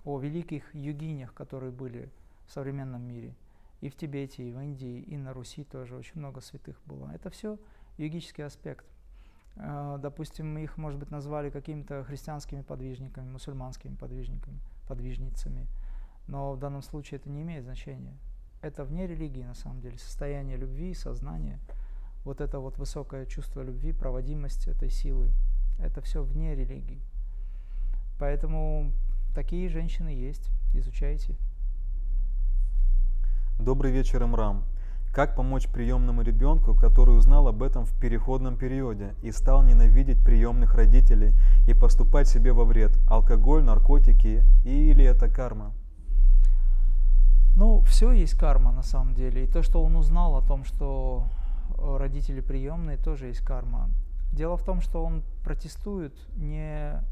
о 0.04 0.18
великих 0.18 0.74
югинях, 0.74 1.32
которые 1.32 1.70
были 1.70 2.10
в 2.48 2.50
современном 2.50 3.02
мире. 3.02 3.36
И 3.80 3.88
в 3.88 3.94
Тибете, 3.94 4.42
и 4.42 4.50
в 4.50 4.58
Индии, 4.58 5.02
и 5.02 5.16
на 5.16 5.32
Руси 5.32 5.62
тоже 5.62 5.94
очень 5.94 6.18
много 6.18 6.40
святых 6.40 6.76
было. 6.86 7.08
Это 7.14 7.30
все 7.30 7.56
югический 7.98 8.42
аспект. 8.42 8.84
А, 9.56 9.98
допустим, 9.98 10.58
их, 10.58 10.76
может 10.76 10.98
быть, 10.98 11.10
назвали 11.10 11.50
какими-то 11.50 12.04
христианскими 12.04 12.62
подвижниками, 12.62 13.28
мусульманскими 13.30 13.94
подвижниками, 13.94 14.60
подвижницами. 14.88 15.66
Но 16.26 16.52
в 16.52 16.58
данном 16.58 16.82
случае 16.82 17.18
это 17.18 17.28
не 17.28 17.42
имеет 17.42 17.64
значения. 17.64 18.16
Это 18.60 18.84
вне 18.84 19.06
религии, 19.06 19.42
на 19.42 19.54
самом 19.54 19.80
деле, 19.80 19.98
состояние 19.98 20.56
любви, 20.56 20.94
сознания– 20.94 21.58
вот 22.24 22.40
это 22.40 22.58
вот 22.60 22.78
высокое 22.78 23.26
чувство 23.26 23.62
любви, 23.62 23.92
проводимость 23.92 24.68
этой 24.68 24.90
силы, 24.90 25.30
это 25.78 26.00
все 26.00 26.22
вне 26.22 26.54
религии. 26.54 27.00
Поэтому 28.18 28.92
такие 29.34 29.68
женщины 29.68 30.08
есть, 30.08 30.50
изучайте. 30.74 31.36
Добрый 33.58 33.92
вечер, 33.92 34.22
Имрам. 34.22 34.64
Как 35.12 35.34
помочь 35.34 35.68
приемному 35.68 36.22
ребенку, 36.22 36.74
который 36.74 37.14
узнал 37.14 37.46
об 37.46 37.62
этом 37.62 37.84
в 37.84 37.92
переходном 38.00 38.56
периоде 38.56 39.14
и 39.22 39.30
стал 39.30 39.62
ненавидеть 39.62 40.24
приемных 40.24 40.74
родителей 40.74 41.34
и 41.68 41.74
поступать 41.74 42.28
себе 42.28 42.54
во 42.54 42.64
вред? 42.64 42.98
Алкоголь, 43.06 43.62
наркотики 43.62 44.42
или 44.64 45.04
это 45.04 45.28
карма? 45.28 45.74
Ну, 47.56 47.82
все 47.82 48.12
есть 48.12 48.38
карма 48.38 48.72
на 48.72 48.82
самом 48.82 49.14
деле. 49.14 49.44
И 49.44 49.46
то, 49.46 49.62
что 49.62 49.84
он 49.84 49.96
узнал 49.96 50.34
о 50.34 50.40
том, 50.40 50.64
что 50.64 51.26
родители 51.76 52.40
приемные, 52.40 52.96
тоже 52.96 53.26
есть 53.26 53.40
карма. 53.40 53.90
Дело 54.32 54.56
в 54.56 54.62
том, 54.62 54.80
что 54.80 55.04
он 55.04 55.24
протестует 55.44 56.14
не 56.36 57.04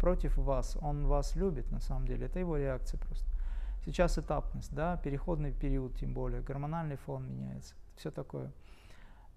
против 0.00 0.38
вас, 0.38 0.78
он 0.80 1.06
вас 1.06 1.36
любит 1.36 1.70
на 1.70 1.80
самом 1.80 2.06
деле, 2.06 2.24
это 2.24 2.38
его 2.38 2.56
реакция 2.56 2.98
просто. 2.98 3.26
Сейчас 3.84 4.18
этапность, 4.18 4.74
да, 4.74 4.96
переходный 4.96 5.52
период 5.52 5.96
тем 5.96 6.14
более, 6.14 6.40
гормональный 6.40 6.96
фон 6.96 7.28
меняется, 7.28 7.74
все 7.96 8.10
такое. 8.10 8.52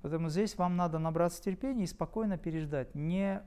Поэтому 0.02 0.30
здесь 0.30 0.58
вам 0.58 0.76
надо 0.76 1.00
набраться 1.00 1.42
терпения 1.42 1.84
и 1.84 1.88
спокойно 1.88 2.38
переждать. 2.38 2.96
Не 2.96 3.42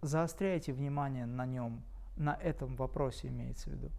заостряйте 0.00 0.72
внимание 0.72 1.26
на 1.26 1.46
нем, 1.46 1.82
на 2.16 2.34
этом 2.34 2.74
вопросе 2.76 3.28
имеется 3.28 3.70
в 3.70 3.72
виду, 3.74 3.90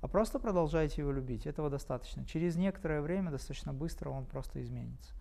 а 0.00 0.08
просто 0.08 0.38
продолжайте 0.38 1.02
его 1.02 1.12
любить. 1.12 1.46
Этого 1.46 1.68
достаточно. 1.68 2.24
Через 2.24 2.56
некоторое 2.56 3.02
время, 3.02 3.30
достаточно 3.30 3.74
быстро, 3.74 4.10
он 4.10 4.24
просто 4.24 4.62
изменится 4.62 5.14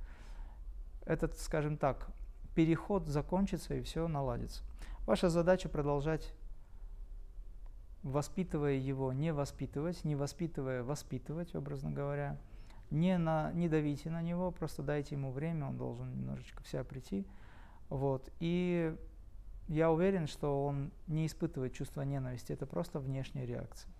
этот, 1.05 1.37
скажем 1.37 1.77
так, 1.77 2.07
переход 2.55 3.07
закончится 3.07 3.75
и 3.75 3.81
все 3.81 4.07
наладится. 4.07 4.63
Ваша 5.05 5.29
задача 5.29 5.69
продолжать, 5.69 6.33
воспитывая 8.05 8.75
его, 8.75 9.11
не 9.11 9.33
воспитывать, 9.33 10.03
не 10.03 10.15
воспитывая, 10.15 10.83
воспитывать, 10.83 11.55
образно 11.55 11.89
говоря. 11.89 12.37
Не, 12.91 13.17
на, 13.17 13.51
не 13.53 13.67
давите 13.67 14.11
на 14.11 14.21
него, 14.21 14.51
просто 14.51 14.83
дайте 14.83 15.15
ему 15.15 15.31
время, 15.31 15.65
он 15.67 15.77
должен 15.77 16.15
немножечко 16.15 16.61
в 16.61 16.67
себя 16.67 16.83
прийти. 16.83 17.25
Вот. 17.89 18.31
И 18.39 18.95
я 19.67 19.91
уверен, 19.91 20.27
что 20.27 20.63
он 20.65 20.91
не 21.07 21.25
испытывает 21.25 21.73
чувство 21.73 22.03
ненависти, 22.03 22.53
это 22.53 22.67
просто 22.67 22.99
внешняя 22.99 23.47
реакция. 23.47 23.91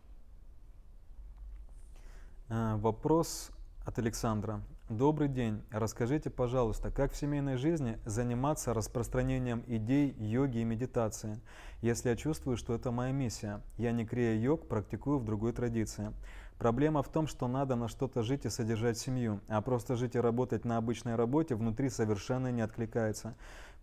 А, 2.47 2.77
вопрос 2.77 3.49
от 3.87 3.97
Александра. 3.97 4.61
Добрый 4.89 5.29
день. 5.29 5.63
Расскажите, 5.71 6.29
пожалуйста, 6.29 6.91
как 6.91 7.11
в 7.11 7.15
семейной 7.15 7.57
жизни 7.57 7.97
заниматься 8.05 8.71
распространением 8.71 9.63
идей 9.65 10.13
йоги 10.19 10.59
и 10.59 10.63
медитации, 10.63 11.41
если 11.81 12.09
я 12.09 12.15
чувствую, 12.15 12.55
что 12.55 12.75
это 12.75 12.91
моя 12.91 13.11
миссия. 13.11 13.63
Я 13.79 13.91
не 13.91 14.05
крия 14.05 14.35
йог, 14.35 14.67
практикую 14.67 15.17
в 15.17 15.25
другой 15.25 15.53
традиции. 15.53 16.13
Проблема 16.59 17.01
в 17.01 17.09
том, 17.09 17.25
что 17.25 17.47
надо 17.47 17.75
на 17.75 17.87
что-то 17.87 18.21
жить 18.21 18.45
и 18.45 18.51
содержать 18.51 18.99
семью, 18.99 19.41
а 19.47 19.59
просто 19.61 19.95
жить 19.95 20.13
и 20.13 20.19
работать 20.19 20.65
на 20.65 20.77
обычной 20.77 21.15
работе 21.15 21.55
внутри 21.55 21.89
совершенно 21.89 22.51
не 22.51 22.61
откликается. 22.61 23.33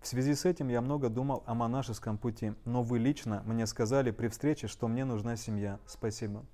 В 0.00 0.06
связи 0.06 0.36
с 0.36 0.44
этим 0.44 0.68
я 0.68 0.80
много 0.80 1.08
думал 1.08 1.42
о 1.46 1.54
монашеском 1.54 2.16
пути, 2.16 2.52
но 2.64 2.84
вы 2.84 3.00
лично 3.00 3.42
мне 3.44 3.66
сказали 3.66 4.12
при 4.12 4.28
встрече, 4.28 4.68
что 4.68 4.86
мне 4.86 5.04
нужна 5.04 5.34
семья. 5.34 5.80
Спасибо. 5.84 6.44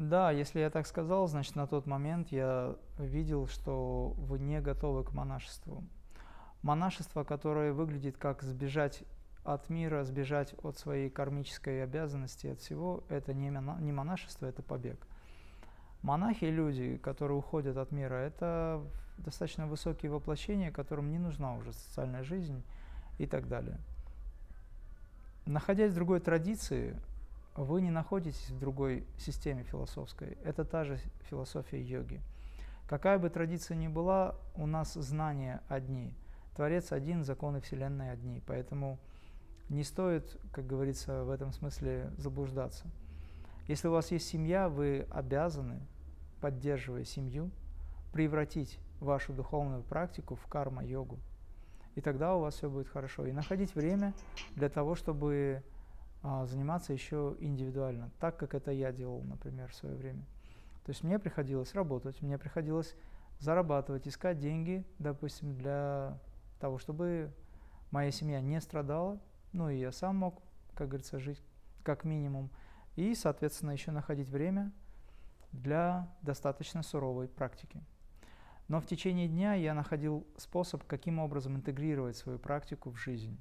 Да, 0.00 0.30
если 0.30 0.60
я 0.60 0.70
так 0.70 0.86
сказал, 0.86 1.28
значит 1.28 1.56
на 1.56 1.66
тот 1.66 1.84
момент 1.84 2.28
я 2.32 2.74
видел, 2.96 3.46
что 3.46 4.14
вы 4.16 4.38
не 4.38 4.58
готовы 4.62 5.04
к 5.04 5.12
монашеству. 5.12 5.84
Монашество, 6.62 7.22
которое 7.22 7.74
выглядит 7.74 8.16
как 8.16 8.42
сбежать 8.42 9.02
от 9.44 9.68
мира, 9.68 10.02
сбежать 10.04 10.54
от 10.62 10.78
своей 10.78 11.10
кармической 11.10 11.84
обязанности, 11.84 12.46
от 12.46 12.60
всего, 12.60 13.04
это 13.10 13.34
не, 13.34 13.50
монашество, 13.50 14.46
это 14.46 14.62
побег. 14.62 15.06
Монахи– 16.00 16.44
люди, 16.46 16.96
которые 16.96 17.36
уходят 17.36 17.76
от 17.76 17.92
мира, 17.92 18.14
это 18.14 18.82
достаточно 19.18 19.66
высокие 19.66 20.10
воплощения, 20.10 20.70
которым 20.70 21.10
не 21.10 21.18
нужна 21.18 21.54
уже 21.56 21.74
социальная 21.74 22.22
жизнь 22.22 22.62
и 23.18 23.26
так 23.26 23.48
далее. 23.48 23.76
Находясь 25.44 25.92
в 25.92 25.94
другой 25.94 26.20
традиции, 26.20 26.96
вы 27.64 27.82
не 27.82 27.90
находитесь 27.90 28.50
в 28.50 28.58
другой 28.58 29.06
системе 29.18 29.64
философской. 29.64 30.38
Это 30.44 30.64
та 30.64 30.84
же 30.84 30.98
философия 31.28 31.82
йоги. 31.82 32.20
Какая 32.88 33.18
бы 33.18 33.30
традиция 33.30 33.76
ни 33.76 33.88
была, 33.88 34.34
у 34.56 34.66
нас 34.66 34.94
знания 34.94 35.62
одни. 35.68 36.12
Творец 36.56 36.92
один, 36.92 37.22
законы 37.22 37.60
Вселенной 37.60 38.10
одни. 38.12 38.42
Поэтому 38.46 38.98
не 39.68 39.84
стоит, 39.84 40.36
как 40.52 40.66
говорится, 40.66 41.24
в 41.24 41.30
этом 41.30 41.52
смысле 41.52 42.10
заблуждаться. 42.16 42.86
Если 43.68 43.86
у 43.86 43.92
вас 43.92 44.10
есть 44.10 44.26
семья, 44.26 44.68
вы 44.68 45.06
обязаны, 45.10 45.80
поддерживая 46.40 47.04
семью, 47.04 47.50
превратить 48.12 48.78
вашу 48.98 49.32
духовную 49.32 49.82
практику 49.82 50.34
в 50.34 50.46
карма-йогу. 50.46 51.18
И 51.94 52.00
тогда 52.00 52.34
у 52.34 52.40
вас 52.40 52.54
все 52.54 52.68
будет 52.68 52.88
хорошо. 52.88 53.26
И 53.26 53.32
находить 53.32 53.74
время 53.74 54.14
для 54.56 54.68
того, 54.68 54.94
чтобы 54.94 55.62
заниматься 56.22 56.92
еще 56.92 57.36
индивидуально, 57.40 58.10
так 58.18 58.36
как 58.36 58.54
это 58.54 58.70
я 58.70 58.92
делал, 58.92 59.22
например, 59.22 59.70
в 59.70 59.74
свое 59.74 59.96
время. 59.96 60.24
То 60.84 60.90
есть 60.90 61.02
мне 61.02 61.18
приходилось 61.18 61.74
работать, 61.74 62.20
мне 62.22 62.38
приходилось 62.38 62.94
зарабатывать, 63.38 64.06
искать 64.06 64.38
деньги, 64.38 64.84
допустим, 64.98 65.54
для 65.54 66.18
того, 66.58 66.78
чтобы 66.78 67.32
моя 67.90 68.10
семья 68.10 68.40
не 68.40 68.60
страдала, 68.60 69.18
ну 69.52 69.70
и 69.70 69.78
я 69.78 69.92
сам 69.92 70.16
мог, 70.16 70.42
как 70.74 70.88
говорится, 70.88 71.18
жить 71.18 71.42
как 71.82 72.04
минимум, 72.04 72.50
и, 72.96 73.14
соответственно, 73.14 73.70
еще 73.70 73.90
находить 73.90 74.28
время 74.28 74.72
для 75.52 76.08
достаточно 76.22 76.82
суровой 76.82 77.28
практики. 77.28 77.82
Но 78.68 78.80
в 78.80 78.86
течение 78.86 79.26
дня 79.26 79.54
я 79.54 79.74
находил 79.74 80.26
способ, 80.36 80.84
каким 80.84 81.18
образом 81.18 81.56
интегрировать 81.56 82.16
свою 82.16 82.38
практику 82.38 82.90
в 82.90 82.96
жизнь. 82.96 83.36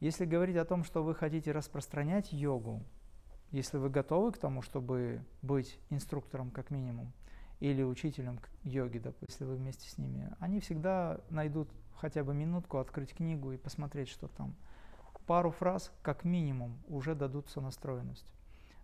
Если 0.00 0.24
говорить 0.24 0.56
о 0.56 0.64
том, 0.64 0.84
что 0.84 1.02
вы 1.02 1.14
хотите 1.14 1.50
распространять 1.52 2.32
йогу, 2.32 2.82
если 3.50 3.78
вы 3.78 3.90
готовы 3.90 4.32
к 4.32 4.38
тому, 4.38 4.62
чтобы 4.62 5.24
быть 5.42 5.78
инструктором 5.90 6.50
как 6.50 6.70
минимум, 6.70 7.12
или 7.60 7.82
учителем 7.82 8.38
йоги, 8.62 8.98
допустим, 8.98 9.26
если 9.28 9.44
вы 9.44 9.56
вместе 9.56 9.88
с 9.88 9.98
ними, 9.98 10.32
они 10.38 10.60
всегда 10.60 11.20
найдут 11.30 11.68
хотя 11.96 12.22
бы 12.22 12.32
минутку 12.32 12.78
открыть 12.78 13.14
книгу 13.14 13.52
и 13.52 13.56
посмотреть, 13.56 14.08
что 14.08 14.28
там. 14.28 14.54
Пару 15.26 15.50
фраз, 15.50 15.92
как 16.02 16.24
минимум, 16.24 16.78
уже 16.86 17.14
дадут 17.14 17.48
сонастроенность. 17.48 18.32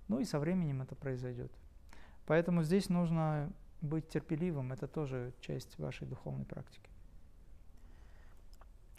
Ну 0.09 0.19
и 0.19 0.25
со 0.25 0.39
временем 0.39 0.83
это 0.83 0.95
произойдет. 0.95 1.53
Поэтому 2.27 2.63
здесь 2.63 2.89
нужно 2.89 3.53
быть 3.81 4.09
терпеливым, 4.09 4.73
это 4.73 4.89
тоже 4.89 5.33
часть 5.41 5.79
вашей 5.79 6.07
духовной 6.07 6.45
практики. 6.45 6.91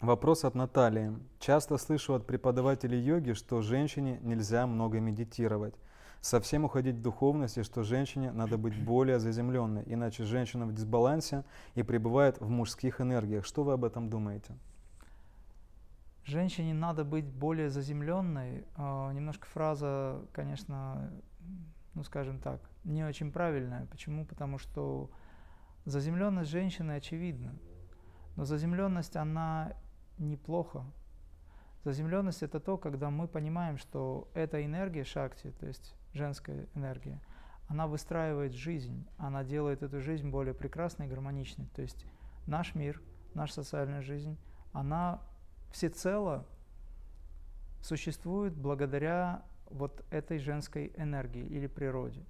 Вопрос 0.00 0.44
от 0.44 0.54
Натальи. 0.54 1.10
Часто 1.38 1.78
слышу 1.78 2.12
от 2.12 2.26
преподавателей 2.26 3.00
йоги, 3.00 3.32
что 3.32 3.62
женщине 3.62 4.18
нельзя 4.20 4.66
много 4.66 5.00
медитировать. 5.00 5.74
Совсем 6.20 6.66
уходить 6.66 6.96
в 6.96 7.02
духовность, 7.02 7.56
и 7.56 7.62
что 7.62 7.82
женщине 7.82 8.30
надо 8.30 8.58
быть 8.58 8.78
более 8.84 9.18
заземленной, 9.18 9.84
иначе 9.86 10.24
женщина 10.24 10.66
в 10.66 10.74
дисбалансе 10.74 11.44
и 11.74 11.82
пребывает 11.82 12.38
в 12.40 12.50
мужских 12.50 13.00
энергиях. 13.00 13.46
Что 13.46 13.64
вы 13.64 13.72
об 13.72 13.84
этом 13.84 14.10
думаете? 14.10 14.54
Женщине 16.24 16.74
надо 16.74 17.02
быть 17.04 17.26
более 17.26 17.70
заземленной. 17.70 18.66
А, 18.74 19.12
немножко 19.12 19.46
фраза, 19.46 20.20
конечно, 20.32 21.10
ну 21.94 22.02
скажем 22.04 22.38
так, 22.38 22.60
не 22.84 23.02
очень 23.02 23.32
правильная. 23.32 23.86
Почему? 23.86 24.26
Потому 24.26 24.58
что 24.58 25.10
заземленность 25.86 26.50
женщины 26.50 26.92
очевидна. 26.92 27.54
Но 28.36 28.44
заземленность, 28.44 29.16
она 29.16 29.72
неплохо. 30.18 30.84
Заземленность– 31.84 32.42
это 32.44 32.58
то, 32.58 32.78
когда 32.78 33.10
мы 33.10 33.28
понимаем, 33.28 33.78
что 33.78 34.28
эта 34.34 34.64
энергия 34.64 35.04
шакти, 35.04 35.52
то 35.60 35.66
есть 35.66 35.94
женская 36.12 36.66
энергия, 36.74 37.20
она 37.68 37.86
выстраивает 37.86 38.52
жизнь, 38.52 39.06
она 39.18 39.44
делает 39.44 39.82
эту 39.82 40.00
жизнь 40.00 40.28
более 40.28 40.54
прекрасной 40.54 41.06
и 41.06 41.08
гармоничной. 41.08 41.66
То 41.74 41.82
есть 41.82 42.04
наш 42.46 42.74
мир, 42.74 43.00
наша 43.34 43.54
социальная 43.54 44.02
жизнь, 44.02 44.36
она 44.72 45.20
всецело 45.72 46.46
существует 47.80 48.54
благодаря 48.54 49.44
вот 49.70 50.04
этой 50.10 50.38
женской 50.38 50.92
энергии 50.96 51.44
или 51.44 51.66
природе. 51.66 52.24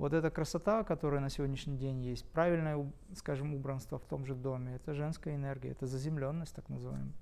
Вот 0.00 0.14
эта 0.14 0.30
красота, 0.30 0.82
которая 0.82 1.20
на 1.20 1.28
сегодняшний 1.28 1.76
день 1.76 2.00
есть, 2.00 2.24
правильное, 2.24 2.90
скажем, 3.14 3.54
убранство 3.54 3.98
в 3.98 4.06
том 4.06 4.24
же 4.24 4.34
доме, 4.34 4.76
это 4.76 4.94
женская 4.94 5.34
энергия, 5.34 5.72
это 5.72 5.86
заземленность 5.86 6.54
так 6.54 6.70
называемая. 6.70 7.12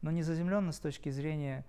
Но 0.00 0.12
не 0.12 0.22
заземленность 0.22 0.78
с 0.78 0.80
точки 0.80 1.08
зрения 1.08 1.64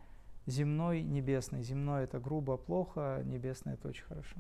земной, 0.46 1.02
небесной. 1.02 1.64
Земной 1.64 2.04
это 2.04 2.20
грубо, 2.20 2.58
плохо, 2.58 3.24
небесное 3.26 3.74
это 3.74 3.88
очень 3.88 4.04
хорошо. 4.04 4.38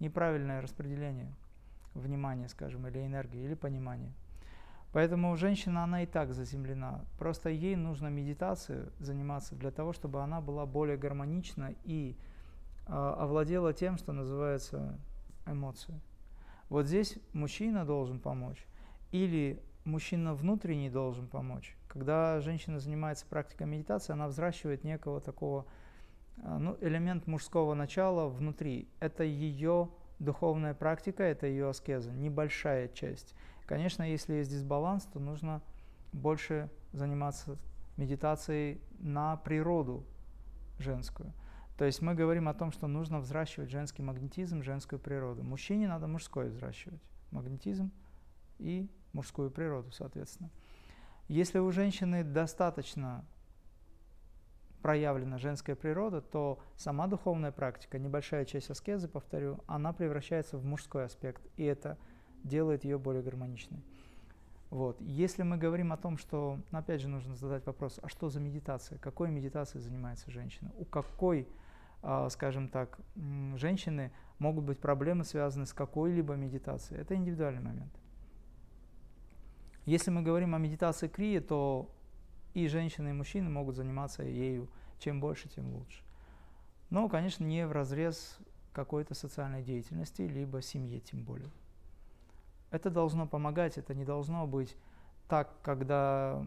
Неправильное 0.00 0.60
распределение 0.60 1.32
внимания, 1.94 2.50
скажем, 2.50 2.86
или 2.86 3.06
энергии, 3.06 3.42
или 3.42 3.54
понимания. 3.54 4.12
Поэтому 4.92 5.34
женщина, 5.38 5.84
она 5.84 6.02
и 6.02 6.06
так 6.06 6.34
заземлена. 6.34 7.06
Просто 7.18 7.48
ей 7.48 7.74
нужно 7.74 8.08
медитацию 8.08 8.92
заниматься 8.98 9.54
для 9.54 9.70
того, 9.70 9.94
чтобы 9.94 10.22
она 10.22 10.42
была 10.42 10.66
более 10.66 10.98
гармонична 10.98 11.74
и 11.84 12.18
э, 12.86 12.92
овладела 12.92 13.72
тем, 13.72 13.96
что 13.96 14.12
называется 14.12 14.98
эмоции. 15.50 16.00
Вот 16.68 16.86
здесь 16.86 17.18
мужчина 17.32 17.84
должен 17.84 18.20
помочь 18.20 18.66
или 19.10 19.62
мужчина 19.84 20.34
внутренний 20.34 20.90
должен 20.90 21.26
помочь. 21.26 21.76
Когда 21.88 22.40
женщина 22.40 22.78
занимается 22.78 23.26
практикой 23.26 23.66
медитации, 23.66 24.12
она 24.12 24.28
взращивает 24.28 24.84
некого 24.84 25.20
такого 25.20 25.66
а, 26.42 26.58
ну, 26.58 26.76
элемент 26.80 27.26
мужского 27.26 27.74
начала 27.74 28.28
внутри. 28.28 28.88
Это 29.00 29.24
ее 29.24 29.88
духовная 30.18 30.74
практика, 30.74 31.22
это 31.22 31.46
ее 31.46 31.70
аскеза, 31.70 32.12
небольшая 32.12 32.88
часть. 32.88 33.34
Конечно, 33.66 34.02
если 34.02 34.34
есть 34.34 34.50
дисбаланс, 34.50 35.04
то 35.04 35.20
нужно 35.20 35.62
больше 36.12 36.70
заниматься 36.92 37.56
медитацией 37.96 38.80
на 38.98 39.36
природу 39.36 40.04
женскую. 40.78 41.32
То 41.78 41.84
есть 41.84 42.02
мы 42.02 42.16
говорим 42.16 42.48
о 42.48 42.54
том, 42.54 42.72
что 42.72 42.88
нужно 42.88 43.20
взращивать 43.20 43.70
женский 43.70 44.02
магнетизм, 44.02 44.64
женскую 44.64 44.98
природу. 44.98 45.44
Мужчине 45.44 45.86
надо 45.86 46.08
мужской 46.08 46.48
взращивать. 46.48 47.00
Магнетизм 47.30 47.92
и 48.58 48.90
мужскую 49.12 49.48
природу, 49.52 49.92
соответственно. 49.92 50.50
Если 51.28 51.60
у 51.60 51.70
женщины 51.70 52.24
достаточно 52.24 53.24
проявлена 54.82 55.38
женская 55.38 55.76
природа, 55.76 56.20
то 56.20 56.58
сама 56.76 57.06
духовная 57.06 57.52
практика, 57.52 57.98
небольшая 57.98 58.44
часть 58.44 58.70
аскезы, 58.70 59.06
повторю, 59.06 59.60
она 59.68 59.92
превращается 59.92 60.58
в 60.58 60.64
мужской 60.64 61.04
аспект, 61.04 61.46
и 61.56 61.62
это 61.62 61.96
делает 62.42 62.82
ее 62.82 62.98
более 62.98 63.22
гармоничной. 63.22 63.84
Вот. 64.70 65.00
Если 65.00 65.44
мы 65.44 65.56
говорим 65.56 65.92
о 65.92 65.96
том, 65.96 66.18
что, 66.18 66.58
опять 66.72 67.00
же, 67.00 67.08
нужно 67.08 67.36
задать 67.36 67.64
вопрос, 67.66 68.00
а 68.02 68.08
что 68.08 68.30
за 68.30 68.40
медитация? 68.40 68.98
Какой 68.98 69.30
медитацией 69.30 69.82
занимается 69.82 70.30
женщина? 70.30 70.72
У 70.76 70.84
какой 70.84 71.48
скажем 72.30 72.68
так, 72.68 72.98
женщины 73.56 74.12
могут 74.38 74.64
быть 74.64 74.78
проблемы, 74.78 75.24
связанные 75.24 75.66
с 75.66 75.72
какой-либо 75.72 76.34
медитацией. 76.34 77.00
Это 77.00 77.14
индивидуальный 77.14 77.62
момент. 77.62 77.92
Если 79.84 80.10
мы 80.10 80.22
говорим 80.22 80.54
о 80.54 80.58
медитации 80.58 81.08
крии, 81.08 81.38
то 81.38 81.90
и 82.54 82.68
женщины, 82.68 83.10
и 83.10 83.12
мужчины 83.12 83.48
могут 83.48 83.76
заниматься 83.76 84.22
ею. 84.22 84.68
Чем 84.98 85.20
больше, 85.20 85.48
тем 85.48 85.74
лучше. 85.74 86.02
Но, 86.90 87.08
конечно, 87.08 87.44
не 87.44 87.66
в 87.66 87.72
разрез 87.72 88.38
какой-то 88.72 89.14
социальной 89.14 89.62
деятельности, 89.62 90.22
либо 90.22 90.62
семье 90.62 91.00
тем 91.00 91.24
более. 91.24 91.50
Это 92.70 92.90
должно 92.90 93.26
помогать, 93.26 93.78
это 93.78 93.94
не 93.94 94.04
должно 94.04 94.46
быть 94.46 94.76
так, 95.28 95.54
когда 95.62 96.46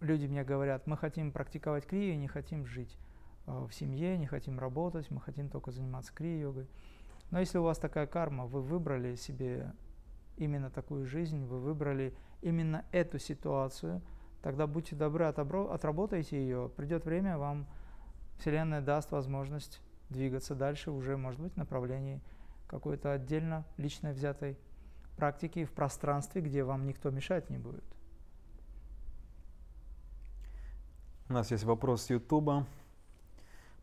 люди 0.00 0.26
мне 0.26 0.44
говорят, 0.44 0.86
мы 0.86 0.96
хотим 0.96 1.32
практиковать 1.32 1.86
крию, 1.86 2.18
не 2.18 2.28
хотим 2.28 2.66
жить. 2.66 2.96
Э, 3.46 3.66
в 3.68 3.74
семье, 3.74 4.16
не 4.18 4.26
хотим 4.26 4.58
работать, 4.58 5.10
мы 5.10 5.20
хотим 5.20 5.48
только 5.48 5.70
заниматься 5.70 6.12
крия-йогой. 6.12 6.68
Но 7.30 7.40
если 7.40 7.58
у 7.58 7.62
вас 7.62 7.78
такая 7.78 8.06
карма, 8.06 8.46
вы 8.46 8.60
выбрали 8.60 9.16
себе 9.16 9.72
именно 10.36 10.70
такую 10.70 11.06
жизнь, 11.06 11.44
вы 11.44 11.58
выбрали 11.58 12.14
именно 12.42 12.84
эту 12.92 13.18
ситуацию, 13.18 14.02
тогда 14.42 14.66
будьте 14.66 14.94
добры, 14.94 15.24
отработайте 15.24 16.36
ее. 16.36 16.70
Придет 16.76 17.04
время, 17.04 17.38
вам 17.38 17.66
Вселенная 18.38 18.80
даст 18.80 19.10
возможность 19.10 19.80
двигаться 20.08 20.54
дальше 20.54 20.90
уже, 20.90 21.16
может 21.16 21.40
быть, 21.40 21.54
в 21.54 21.56
направлении 21.56 22.20
какой-то 22.68 23.12
отдельно 23.12 23.64
лично 23.76 24.10
взятой 24.10 24.56
практики 25.16 25.64
в 25.64 25.72
пространстве, 25.72 26.42
где 26.42 26.62
вам 26.62 26.86
никто 26.86 27.10
мешать 27.10 27.48
не 27.50 27.58
будет. 27.58 27.84
У 31.28 31.32
нас 31.32 31.50
есть 31.50 31.64
вопрос 31.64 32.02
с 32.02 32.10
Ютуба. 32.10 32.66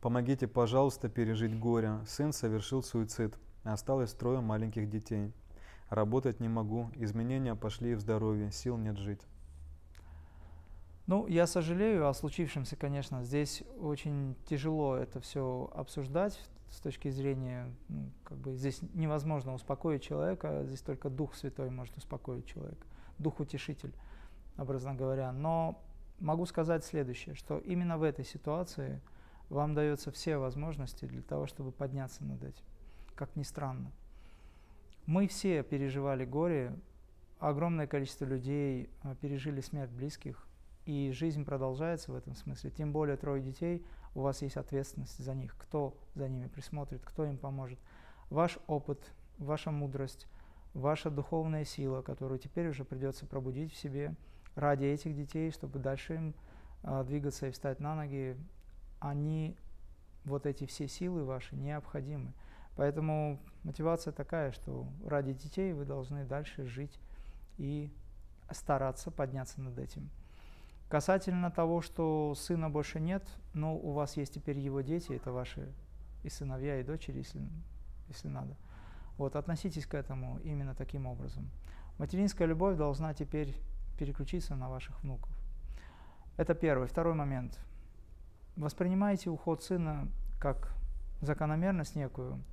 Помогите, 0.04 0.49
пожалуйста, 0.49 1.08
пережить 1.08 1.58
горе. 1.58 1.99
Сын 2.06 2.34
совершил 2.34 2.84
суицид. 2.84 3.38
Осталось 3.64 4.12
трое 4.12 4.41
маленьких 4.41 4.89
детей. 4.89 5.32
Работать 5.89 6.41
не 6.41 6.49
могу. 6.49 6.89
Изменения 6.95 7.56
пошли 7.56 7.95
в 7.95 8.01
здоровье. 8.01 8.51
Сил 8.51 8.76
нет 8.76 8.97
жить. 8.97 9.22
Ну, 11.08 11.26
я 11.28 11.47
сожалею 11.47 12.10
о 12.10 12.14
случившемся, 12.14 12.76
конечно. 12.76 13.24
Здесь 13.24 13.64
очень 13.80 14.36
тяжело 14.45 14.97
это 14.97 15.22
все 15.22 15.72
обсуждать 15.74 16.38
с 16.70 16.82
точки 16.82 17.10
зрения, 17.10 17.74
ну, 17.88 18.10
как 18.26 18.39
бы 18.39 18.56
здесь 18.56 18.82
невозможно 18.93 19.54
успокоить 19.54 20.04
человека, 20.04 20.66
здесь 20.66 20.82
только 20.82 21.10
Дух 21.10 21.34
Святой 21.34 21.70
может 21.70 21.95
успокоить 21.95 22.45
человека, 22.45 22.86
Дух 23.20 23.39
Утешитель, 23.39 23.93
образно 24.58 24.95
говоря. 24.95 25.32
Но 25.32 25.82
могу 26.20 26.45
сказать 26.45 26.84
следующее, 26.84 27.36
что 27.36 27.60
именно 27.60 27.97
в 27.97 28.04
этой 28.04 28.26
ситуации 28.26 28.99
вам 29.54 29.76
дается 29.76 30.12
все 30.12 30.38
возможности 30.38 31.06
для 31.06 31.22
того, 31.22 31.45
чтобы 31.45 31.72
подняться 31.72 32.24
над 32.24 32.43
этим, 32.43 32.66
как 33.16 33.36
ни 33.36 33.43
странно. 33.43 33.91
Мы 35.06 35.28
все 35.28 35.64
переживали 35.64 36.26
горе, 36.26 36.74
огромное 37.39 37.88
количество 37.88 38.26
людей 38.26 38.89
а, 39.04 39.16
пережили 39.16 39.62
смерть 39.62 39.91
близких, 39.91 40.47
и 40.86 41.12
жизнь 41.12 41.45
продолжается 41.45 42.12
в 42.12 42.16
этом 42.16 42.36
смысле. 42.36 42.72
Тем 42.72 42.91
более 42.91 43.16
трое 43.16 43.41
детей, 43.41 43.86
у 44.16 44.22
вас 44.22 44.41
есть 44.41 44.58
ответственность 44.58 45.24
за 45.24 45.34
них, 45.34 45.56
кто 45.58 45.95
за 46.16 46.28
ними 46.28 46.47
присмотрит, 46.47 47.01
кто 47.04 47.26
им 47.26 47.38
поможет. 47.38 47.80
Ваш 48.30 48.58
опыт, 48.68 48.99
ваша 49.38 49.72
мудрость, 49.72 50.28
ваша 50.74 51.10
духовная 51.10 51.64
сила, 51.64 52.01
которую 52.01 52.39
теперь 52.39 52.70
уже 52.70 52.86
придется 52.86 53.26
пробудить 53.26 53.72
в 53.72 53.78
себе 53.78 54.16
ради 54.56 54.86
этих 54.86 55.16
детей, 55.16 55.51
чтобы 55.51 55.80
дальше 55.80 56.16
им 56.16 56.34
а, 56.82 57.04
двигаться 57.04 57.47
и 57.47 57.51
встать 57.51 57.80
на 57.80 57.95
ноги, 57.95 58.36
они, 59.04 59.58
вот 60.24 60.45
эти 60.45 60.66
все 60.66 60.88
силы 60.88 61.26
ваши, 61.26 61.56
необходимы. 61.56 62.34
Поэтому 62.76 63.39
мотивация 63.64 64.14
такая, 64.14 64.51
что 64.51 64.88
ради 65.06 65.34
детей 65.34 65.74
вы 65.74 65.86
должны 65.86 66.26
дальше 66.26 66.66
жить 66.66 66.99
и 67.58 67.91
стараться 68.51 69.12
подняться 69.12 69.62
над 69.62 69.78
этим. 69.78 70.10
Касательно 70.89 71.51
того, 71.51 71.82
что 71.82 72.34
сына 72.36 72.70
больше 72.70 72.99
нет, 72.99 73.28
но 73.54 73.76
у 73.76 73.91
вас 73.91 74.16
есть 74.16 74.34
теперь 74.34 74.58
его 74.58 74.82
дети, 74.82 75.12
это 75.12 75.32
ваши 75.32 75.72
и 76.24 76.30
сыновья, 76.30 76.80
и 76.80 76.84
дочери, 76.84 77.18
если, 77.18 77.41
если 78.08 78.30
надо. 78.30 78.56
Вот, 79.18 79.36
относитесь 79.36 79.86
к 79.86 79.93
этому 79.93 80.39
именно 80.43 80.74
таким 80.76 81.06
образом. 81.06 81.49
Материнская 81.97 82.47
любовь 82.47 82.78
должна 82.78 83.14
теперь 83.14 83.56
переключиться 83.99 84.56
на 84.56 84.70
ваших 84.70 85.01
внуков. 85.04 85.32
Это 86.38 86.56
первый. 86.56 86.88
Второй 86.88 87.14
момент. 87.14 87.60
Воспринимайте 88.56 89.30
уход 89.30 89.64
сына 89.64 90.08
как 90.39 90.76
закономерность 91.22 91.95
некую 91.95 92.43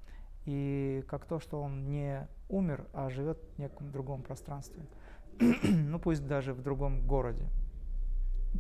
и 0.46 1.04
как 1.08 1.26
то, 1.26 1.40
что 1.40 1.60
он 1.60 1.84
не 1.84 2.26
умер, 2.48 2.86
а 2.94 3.10
живет 3.10 3.38
в 3.54 3.58
неком 3.58 3.90
другом 3.92 4.22
пространстве. 4.22 4.82
ну, 5.62 5.98
пусть 5.98 6.26
даже 6.26 6.54
в 6.54 6.62
другом 6.62 7.06
городе. 7.06 7.46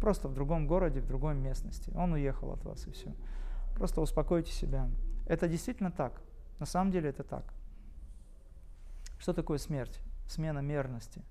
Просто 0.00 0.28
в 0.28 0.34
другом 0.34 0.66
городе, 0.66 1.00
в 1.00 1.06
другой 1.06 1.34
местности. 1.34 1.90
Он 1.94 2.12
уехал 2.12 2.52
от 2.52 2.64
вас 2.64 2.86
и 2.86 2.90
все. 2.92 3.14
Просто 3.74 4.00
успокойте 4.00 4.52
себя. 4.52 4.88
Это 5.26 5.48
действительно 5.48 5.90
так. 5.90 6.20
На 6.58 6.66
самом 6.66 6.90
деле 6.90 7.08
это 7.08 7.22
так. 7.22 7.54
Что 9.18 9.32
такое 9.32 9.58
смерть? 9.58 10.00
Смена 10.28 10.60
мерности. 10.60 11.22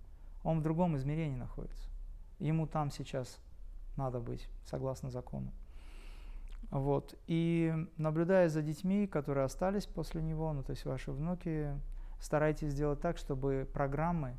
Он 0.44 0.60
в 0.60 0.64
другом 0.64 0.98
измерении 0.98 1.38
находится. 1.38 1.90
Ему 2.40 2.66
там 2.66 2.90
сейчас 2.90 3.40
надо 3.96 4.20
быть, 4.20 4.50
согласно 4.66 5.12
закону. 5.12 5.52
Вот. 6.72 7.18
И 7.28 7.74
наблюдая 7.98 8.48
за 8.50 8.62
детьми, 8.62 9.08
которые 9.08 9.46
остались 9.46 9.88
после 9.88 10.22
него, 10.22 10.54
ну 10.54 10.64
то 10.64 10.72
есть 10.72 10.86
ваши 10.86 11.12
внуки, 11.12 11.80
старайтесь 12.20 12.72
сделать 12.72 13.02
так, 13.02 13.18
чтобы 13.18 13.68
программы 13.74 14.38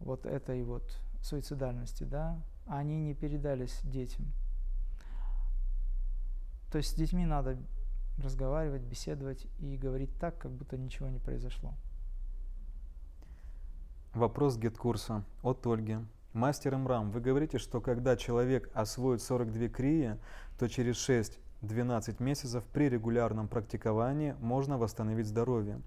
вот 0.00 0.26
этой 0.26 0.62
вот 0.64 0.82
суицидальности, 1.22 2.04
да, 2.04 2.40
они 2.66 3.00
не 3.00 3.14
передались 3.14 3.80
детям. 3.84 4.26
То 6.70 6.78
есть 6.78 6.90
с 6.90 6.94
детьми 6.94 7.24
надо 7.24 7.58
разговаривать, 8.18 8.82
беседовать 8.82 9.46
и 9.58 9.76
говорить 9.76 10.12
так, 10.18 10.38
как 10.38 10.50
будто 10.50 10.76
ничего 10.76 11.08
не 11.08 11.18
произошло. 11.18 11.74
Вопрос 14.14 14.56
гид-курса 14.56 15.24
от 15.42 15.66
Ольги. 15.66 15.98
Мастер 16.36 16.76
Имрам, 16.76 17.12
вы 17.12 17.22
говорите, 17.22 17.56
что 17.56 17.80
когда 17.80 18.14
человек 18.14 18.68
освоит 18.74 19.22
42 19.22 19.68
крии, 19.68 20.18
то 20.58 20.68
через 20.68 20.96
6-12 21.62 22.22
месяцев 22.22 22.62
при 22.74 22.90
регулярном 22.90 23.48
практиковании 23.48 24.34
можно 24.38 24.76
восстановить 24.76 25.28
здоровье. 25.28 25.80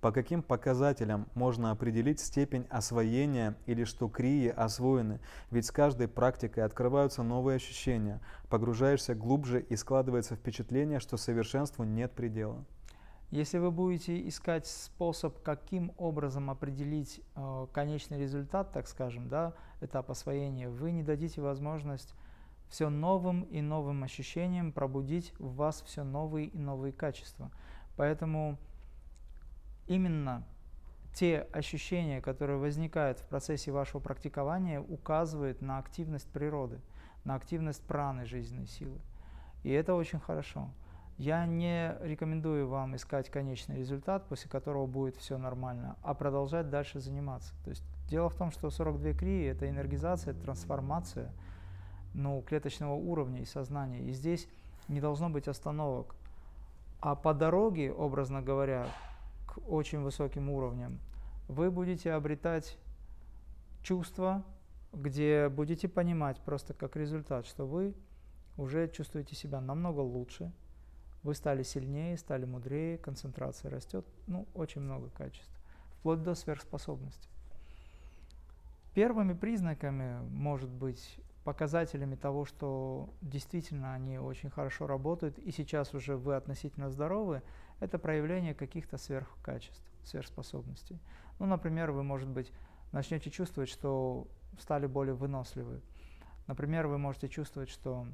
По 0.00 0.10
каким 0.10 0.42
показателям 0.42 1.28
можно 1.36 1.70
определить 1.70 2.18
степень 2.18 2.66
освоения 2.68 3.54
или 3.66 3.84
что 3.84 4.08
крии 4.08 4.48
освоены? 4.48 5.20
Ведь 5.52 5.66
с 5.66 5.70
каждой 5.70 6.08
практикой 6.08 6.64
открываются 6.64 7.22
новые 7.22 7.54
ощущения, 7.54 8.20
погружаешься 8.50 9.14
глубже 9.14 9.60
и 9.60 9.76
складывается 9.76 10.34
впечатление, 10.34 10.98
что 10.98 11.16
совершенству 11.16 11.84
нет 11.84 12.10
предела. 12.10 12.64
Если 13.32 13.56
вы 13.56 13.70
будете 13.70 14.28
искать 14.28 14.66
способ, 14.66 15.42
каким 15.42 15.94
образом 15.96 16.50
определить 16.50 17.22
э, 17.34 17.66
конечный 17.72 18.20
результат, 18.20 18.72
так 18.72 18.86
скажем, 18.86 19.30
да, 19.30 19.54
этап 19.80 20.10
освоения, 20.10 20.68
вы 20.68 20.92
не 20.92 21.02
дадите 21.02 21.40
возможность 21.40 22.14
все 22.68 22.90
новым 22.90 23.44
и 23.44 23.62
новым 23.62 24.04
ощущениям 24.04 24.70
пробудить 24.70 25.32
в 25.38 25.54
вас 25.54 25.82
все 25.86 26.04
новые 26.04 26.48
и 26.48 26.58
новые 26.58 26.92
качества. 26.92 27.50
Поэтому 27.96 28.58
именно 29.86 30.46
те 31.14 31.48
ощущения, 31.52 32.20
которые 32.20 32.58
возникают 32.58 33.18
в 33.18 33.26
процессе 33.28 33.72
вашего 33.72 34.00
практикования, 34.00 34.78
указывают 34.78 35.62
на 35.62 35.78
активность 35.78 36.28
природы, 36.28 36.82
на 37.24 37.36
активность 37.36 37.82
праны 37.82 38.26
жизненной 38.26 38.66
силы. 38.66 39.00
И 39.62 39.70
это 39.70 39.94
очень 39.94 40.20
хорошо. 40.20 40.68
Я 41.22 41.46
не 41.46 41.96
рекомендую 42.00 42.66
вам 42.66 42.96
искать 42.96 43.30
конечный 43.30 43.78
результат, 43.78 44.26
после 44.26 44.50
которого 44.50 44.86
будет 44.86 45.16
все 45.18 45.38
нормально, 45.38 45.96
а 46.02 46.14
продолжать 46.14 46.68
дальше 46.68 46.98
заниматься. 46.98 47.54
То 47.62 47.70
есть 47.70 47.84
дело 48.08 48.28
в 48.28 48.34
том, 48.34 48.50
что 48.50 48.70
42 48.70 49.12
крии– 49.12 49.46
это 49.48 49.70
энергизация, 49.70 50.34
трансформация 50.34 51.32
ну, 52.12 52.42
клеточного 52.42 52.94
уровня 52.94 53.40
и 53.40 53.44
сознания. 53.44 54.00
И 54.00 54.10
здесь 54.10 54.48
не 54.88 55.00
должно 55.00 55.30
быть 55.30 55.46
остановок. 55.46 56.16
А 56.98 57.14
по 57.14 57.34
дороге, 57.34 57.92
образно 57.92 58.42
говоря, 58.42 58.88
очень 59.68 60.00
высоким 60.00 60.50
уровням, 60.50 60.98
вы 61.46 61.70
будете 61.70 62.14
обретать 62.14 62.76
чувства, 63.80 64.42
где 64.92 65.48
будете 65.48 65.88
понимать 65.88 66.40
просто 66.40 66.74
как 66.74 66.96
результат, 66.96 67.46
что 67.46 67.64
вы 67.64 67.94
уже 68.56 68.88
чувствуете 68.88 69.36
себя 69.36 69.60
намного 69.60 70.00
лучше, 70.00 70.50
вы 71.22 71.34
стали 71.34 71.62
сильнее, 71.62 72.16
стали 72.16 72.44
мудрее, 72.44 72.98
концентрация 72.98 73.70
растет, 73.70 74.04
ну, 74.26 74.46
очень 74.54 74.80
много 74.80 75.08
качеств, 75.10 75.52
вплоть 75.98 76.22
до 76.22 76.34
сверхспособности. 76.34 77.28
Первыми 78.94 79.32
признаками, 79.32 80.20
может 80.28 80.70
быть, 80.70 81.18
показателями 81.44 82.14
того, 82.14 82.44
что 82.44 83.12
действительно 83.20 83.94
они 83.94 84.18
очень 84.18 84.50
хорошо 84.50 84.86
работают, 84.86 85.38
и 85.38 85.50
сейчас 85.50 85.94
уже 85.94 86.16
вы 86.16 86.36
относительно 86.36 86.90
здоровы, 86.90 87.42
это 87.80 87.98
проявление 87.98 88.54
каких-то 88.54 88.96
сверхкачеств, 88.96 89.82
сверхспособностей. 90.04 91.00
Ну, 91.38 91.46
например, 91.46 91.90
вы, 91.90 92.02
может 92.02 92.28
быть, 92.28 92.52
начнете 92.92 93.30
чувствовать, 93.30 93.70
что 93.70 94.28
стали 94.58 94.86
более 94.86 95.14
выносливы. 95.14 95.80
Например, 96.46 96.86
вы 96.86 96.98
можете 96.98 97.28
чувствовать, 97.28 97.70
что 97.70 98.06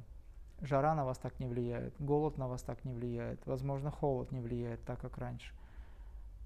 жара 0.61 0.95
на 0.95 1.05
вас 1.05 1.17
так 1.17 1.39
не 1.39 1.47
влияет, 1.47 1.93
голод 1.99 2.37
на 2.37 2.47
вас 2.47 2.61
так 2.61 2.83
не 2.85 2.93
влияет, 2.93 3.45
возможно, 3.45 3.91
холод 3.91 4.31
не 4.31 4.39
влияет 4.39 4.83
так, 4.83 4.99
как 4.99 5.17
раньше. 5.17 5.53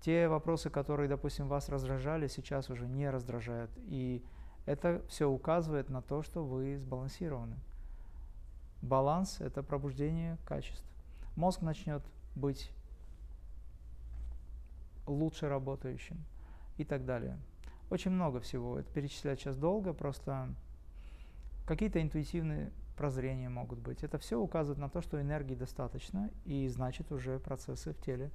Те 0.02 0.28
вопросы, 0.28 0.70
которые, 0.70 1.08
допустим, 1.08 1.48
вас 1.48 1.70
раздражали, 1.70 2.28
сейчас 2.28 2.70
уже 2.70 2.88
не 2.88 3.10
раздражают. 3.10 3.72
И 3.86 4.22
это 4.66 5.02
все 5.08 5.30
указывает 5.30 5.90
на 5.90 6.02
то, 6.02 6.24
что 6.24 6.44
вы 6.44 6.78
сбалансированы. 6.78 7.56
Баланс– 8.82 9.38
это 9.40 9.64
пробуждение 9.64 10.38
качеств. 10.46 10.84
Мозг 11.38 11.62
начнет 11.62 12.04
быть 12.36 12.70
лучше 15.08 15.48
работающим 15.48 16.18
и 16.78 16.84
так 16.84 17.06
далее. 17.06 17.40
Очень 17.90 18.12
много 18.12 18.42
всего. 18.42 18.80
Это 18.80 18.92
перечислять 18.92 19.40
сейчас 19.40 19.56
долго, 19.56 19.94
просто 19.94 20.50
какие-то 21.66 22.02
интуитивные 22.02 22.72
прозрения 23.04 23.50
могут 23.50 23.80
быть. 23.80 24.02
Это 24.02 24.18
все 24.18 24.40
указывает 24.40 24.80
на 24.80 24.88
то, 24.88 25.02
что 25.02 25.20
энергии 25.20 25.56
достаточно, 25.56 26.32
и 26.46 26.70
значит 26.70 27.12
уже 27.12 27.38
процессы 27.38 27.92
в 27.92 28.00
теле, 28.00 28.32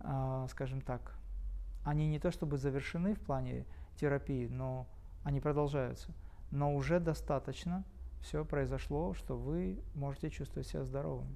э, 0.00 0.46
скажем 0.50 0.82
так, 0.82 1.14
они 1.84 2.06
не 2.06 2.18
то 2.18 2.30
чтобы 2.30 2.58
завершены 2.58 3.14
в 3.14 3.20
плане 3.20 3.64
терапии, 3.96 4.46
но 4.46 4.86
они 5.24 5.40
продолжаются. 5.40 6.12
Но 6.50 6.76
уже 6.76 7.00
достаточно 7.00 7.82
все 8.20 8.44
произошло, 8.44 9.14
что 9.14 9.38
вы 9.38 9.82
можете 9.94 10.28
чувствовать 10.28 10.68
себя 10.68 10.84
здоровым. 10.84 11.34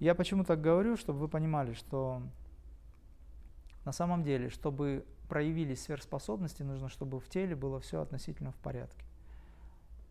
Я 0.00 0.14
почему 0.14 0.42
так 0.42 0.62
говорю, 0.62 0.96
чтобы 0.96 1.18
вы 1.18 1.28
понимали, 1.28 1.74
что 1.74 2.22
на 3.84 3.92
самом 3.92 4.22
деле, 4.22 4.48
чтобы 4.48 5.04
проявились 5.28 5.82
сверхспособности, 5.82 6.62
нужно, 6.62 6.88
чтобы 6.88 7.20
в 7.20 7.28
теле 7.28 7.54
было 7.54 7.78
все 7.78 8.00
относительно 8.00 8.52
в 8.52 8.56
порядке. 8.56 9.04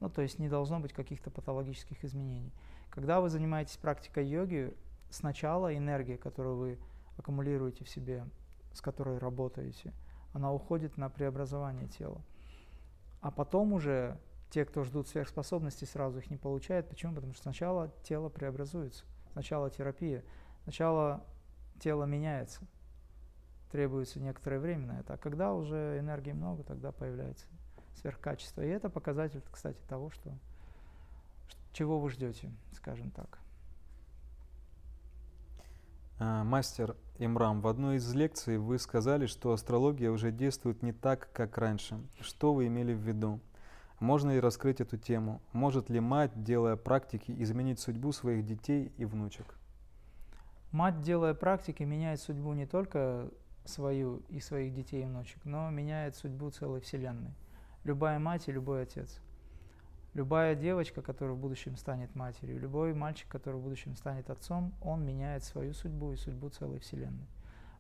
Ну, 0.04 0.10
то 0.10 0.22
есть 0.22 0.38
не 0.38 0.50
должно 0.50 0.82
быть 0.82 0.92
каких-то 0.92 1.32
патологических 1.32 2.04
изменений. 2.04 2.52
Когда 2.90 3.22
вы 3.22 3.30
занимаетесь 3.30 3.78
практикой 3.78 4.28
йоги, 4.28 4.76
сначала 5.10 5.74
энергия, 5.74 6.18
которую 6.18 6.58
вы 6.58 6.80
аккумулируете 7.16 7.86
в 7.86 7.90
себе, 7.90 8.26
с 8.74 8.82
которой 8.82 9.18
работаете, 9.18 9.94
она 10.34 10.52
уходит 10.52 10.98
на 10.98 11.10
преобразование 11.10 11.88
тела. 11.88 12.22
А 13.22 13.32
потом 13.32 13.72
уже 13.72 14.20
те, 14.50 14.66
кто 14.66 14.84
ждут 14.84 15.08
сверхспособностей, 15.08 15.88
сразу 15.88 16.20
их 16.20 16.30
не 16.30 16.36
получают. 16.36 16.90
Почему? 16.90 17.16
Потому 17.16 17.32
что 17.32 17.44
сначала 17.44 17.90
тело 18.04 18.28
преобразуется, 18.28 19.06
сначала 19.32 19.70
терапия, 19.70 20.26
сначала 20.64 21.24
тело 21.80 22.04
меняется. 22.04 22.60
Требуется 23.72 24.20
некоторое 24.20 24.60
время 24.60 24.86
на 24.86 25.00
это. 25.00 25.14
А 25.14 25.18
когда 25.18 25.54
уже 25.54 25.98
энергии 25.98 26.34
много, 26.34 26.64
тогда 26.64 26.92
появляется 26.92 27.46
сверхкачество. 27.96 28.62
И 28.62 28.68
это 28.68 28.90
показатель, 28.90 29.42
кстати, 29.52 29.80
того, 29.88 30.10
что, 30.10 30.32
чего 31.72 32.00
вы 32.00 32.10
ждете, 32.10 32.52
скажем 32.74 33.12
так. 33.12 33.40
А, 36.20 36.44
мастер 36.44 36.96
Имрам, 37.18 37.62
в 37.62 37.68
одной 37.68 37.98
из 37.98 38.14
лекций 38.14 38.58
вы 38.58 38.80
сказали, 38.80 39.26
что 39.26 39.52
астрология 39.52 40.12
уже 40.12 40.32
действует 40.32 40.82
не 40.82 40.94
так, 40.94 41.30
как 41.34 41.58
раньше. 41.58 42.00
Что 42.20 42.54
вы 42.54 42.68
имели 42.68 42.94
в 42.94 43.00
виду? 43.00 43.40
Можно 44.00 44.32
ли 44.32 44.40
раскрыть 44.40 44.82
эту 44.82 44.98
тему? 44.98 45.42
Может 45.54 45.90
ли 45.90 46.00
мать, 46.00 46.32
делая 46.44 46.76
практики, 46.76 47.34
изменить 47.38 47.80
судьбу 47.80 48.12
своих 48.12 48.46
детей 48.46 48.92
и 48.98 49.06
внучек? 49.06 49.56
Мать, 50.72 51.02
делая 51.02 51.34
практики, 51.34 51.84
меняет 51.84 52.20
судьбу 52.20 52.54
не 52.54 52.66
только 52.66 53.30
свою 53.66 54.18
и 54.30 54.40
своих 54.40 54.74
детей 54.74 55.04
и 55.04 55.06
внучек, 55.06 55.46
но 55.46 55.70
меняет 55.70 56.16
судьбу 56.16 56.50
целой 56.50 56.82
Вселенной. 56.82 57.34
Любая 57.84 58.20
мать 58.20 58.48
и 58.48 58.52
любой 58.52 58.84
отец. 58.84 59.20
Любая 60.14 60.56
девочка, 60.56 61.02
которая 61.02 61.36
в 61.36 61.40
будущем 61.40 61.76
станет 61.76 62.16
матерью, 62.16 62.60
любой 62.60 62.94
мальчик, 62.94 63.28
который 63.28 63.56
в 63.60 63.64
будущем 63.64 63.96
станет 63.96 64.30
отцом, 64.30 64.74
он 64.82 65.04
меняет 65.04 65.44
свою 65.44 65.74
судьбу 65.74 66.14
и 66.14 66.18
судьбу 66.18 66.50
целой 66.50 66.80
Вселенной. 66.80 67.28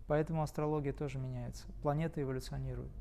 Поэтому 0.07 0.41
астрология 0.41 0.93
тоже 0.93 1.19
меняется. 1.19 1.65
Планеты 1.81 2.23
эволюционируют. 2.23 2.91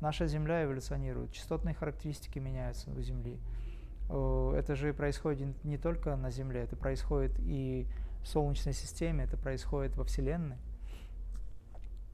Наша 0.00 0.26
Земля 0.26 0.62
эволюционирует, 0.62 1.32
частотные 1.32 1.74
характеристики 1.74 2.38
меняются 2.38 2.90
у 2.90 3.00
Земли. 3.00 3.40
Это 4.08 4.76
же 4.76 4.92
происходит 4.92 5.64
не 5.64 5.78
только 5.78 6.14
на 6.16 6.30
Земле, 6.30 6.60
это 6.60 6.76
происходит 6.76 7.32
и 7.40 7.88
в 8.22 8.28
Солнечной 8.28 8.74
системе, 8.74 9.24
это 9.24 9.36
происходит 9.38 9.96
во 9.96 10.04
Вселенной. 10.04 10.58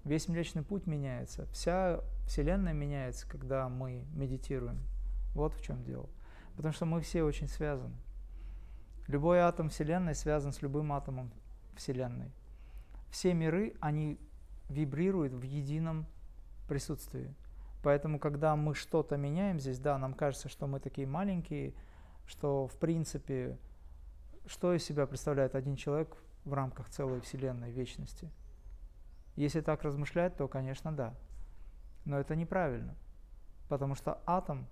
Весь 0.04 0.28
Млечный 0.28 0.62
Путь 0.62 0.86
меняется, 0.86 1.46
вся 1.52 2.00
Вселенная 2.26 2.72
меняется, 2.72 3.28
когда 3.28 3.68
мы 3.68 4.04
медитируем. 4.12 4.80
Вот 5.34 5.54
в 5.54 5.62
чем 5.62 5.82
дело. 5.84 6.08
Потому 6.56 6.72
что 6.72 6.86
мы 6.86 7.00
все 7.00 7.22
очень 7.22 7.48
связаны. 7.48 7.94
Любой 9.06 9.38
атом 9.38 9.68
Вселенной 9.68 10.14
связан 10.14 10.52
с 10.52 10.62
любым 10.62 10.92
атомом 10.92 11.32
Вселенной. 11.76 12.32
Все 13.10 13.32
миры, 13.32 13.74
они 13.80 14.18
вибрируют 14.68 15.32
в 15.32 15.42
едином 15.42 16.06
присутствии. 16.68 17.34
Поэтому, 17.82 18.18
когда 18.18 18.54
мы 18.56 18.74
что-то 18.74 19.16
меняем 19.16 19.60
здесь, 19.60 19.78
да, 19.78 19.98
нам 19.98 20.14
кажется, 20.14 20.48
что 20.48 20.66
мы 20.66 20.80
такие 20.80 21.06
маленькие, 21.06 21.74
что, 22.26 22.68
в 22.68 22.76
принципе, 22.78 23.58
что 24.46 24.72
из 24.72 24.84
себя 24.84 25.06
представляет 25.06 25.54
один 25.54 25.76
человек 25.76 26.16
в 26.44 26.54
рамках 26.54 26.88
целой 26.88 27.20
Вселенной, 27.20 27.70
вечности? 27.70 28.30
Если 29.36 29.60
так 29.60 29.82
размышлять, 29.82 30.36
то, 30.36 30.48
конечно, 30.48 30.92
да. 30.92 31.14
Но 32.04 32.18
это 32.18 32.36
неправильно, 32.36 32.94
потому 33.68 33.94
что 33.94 34.20
атом, 34.26 34.66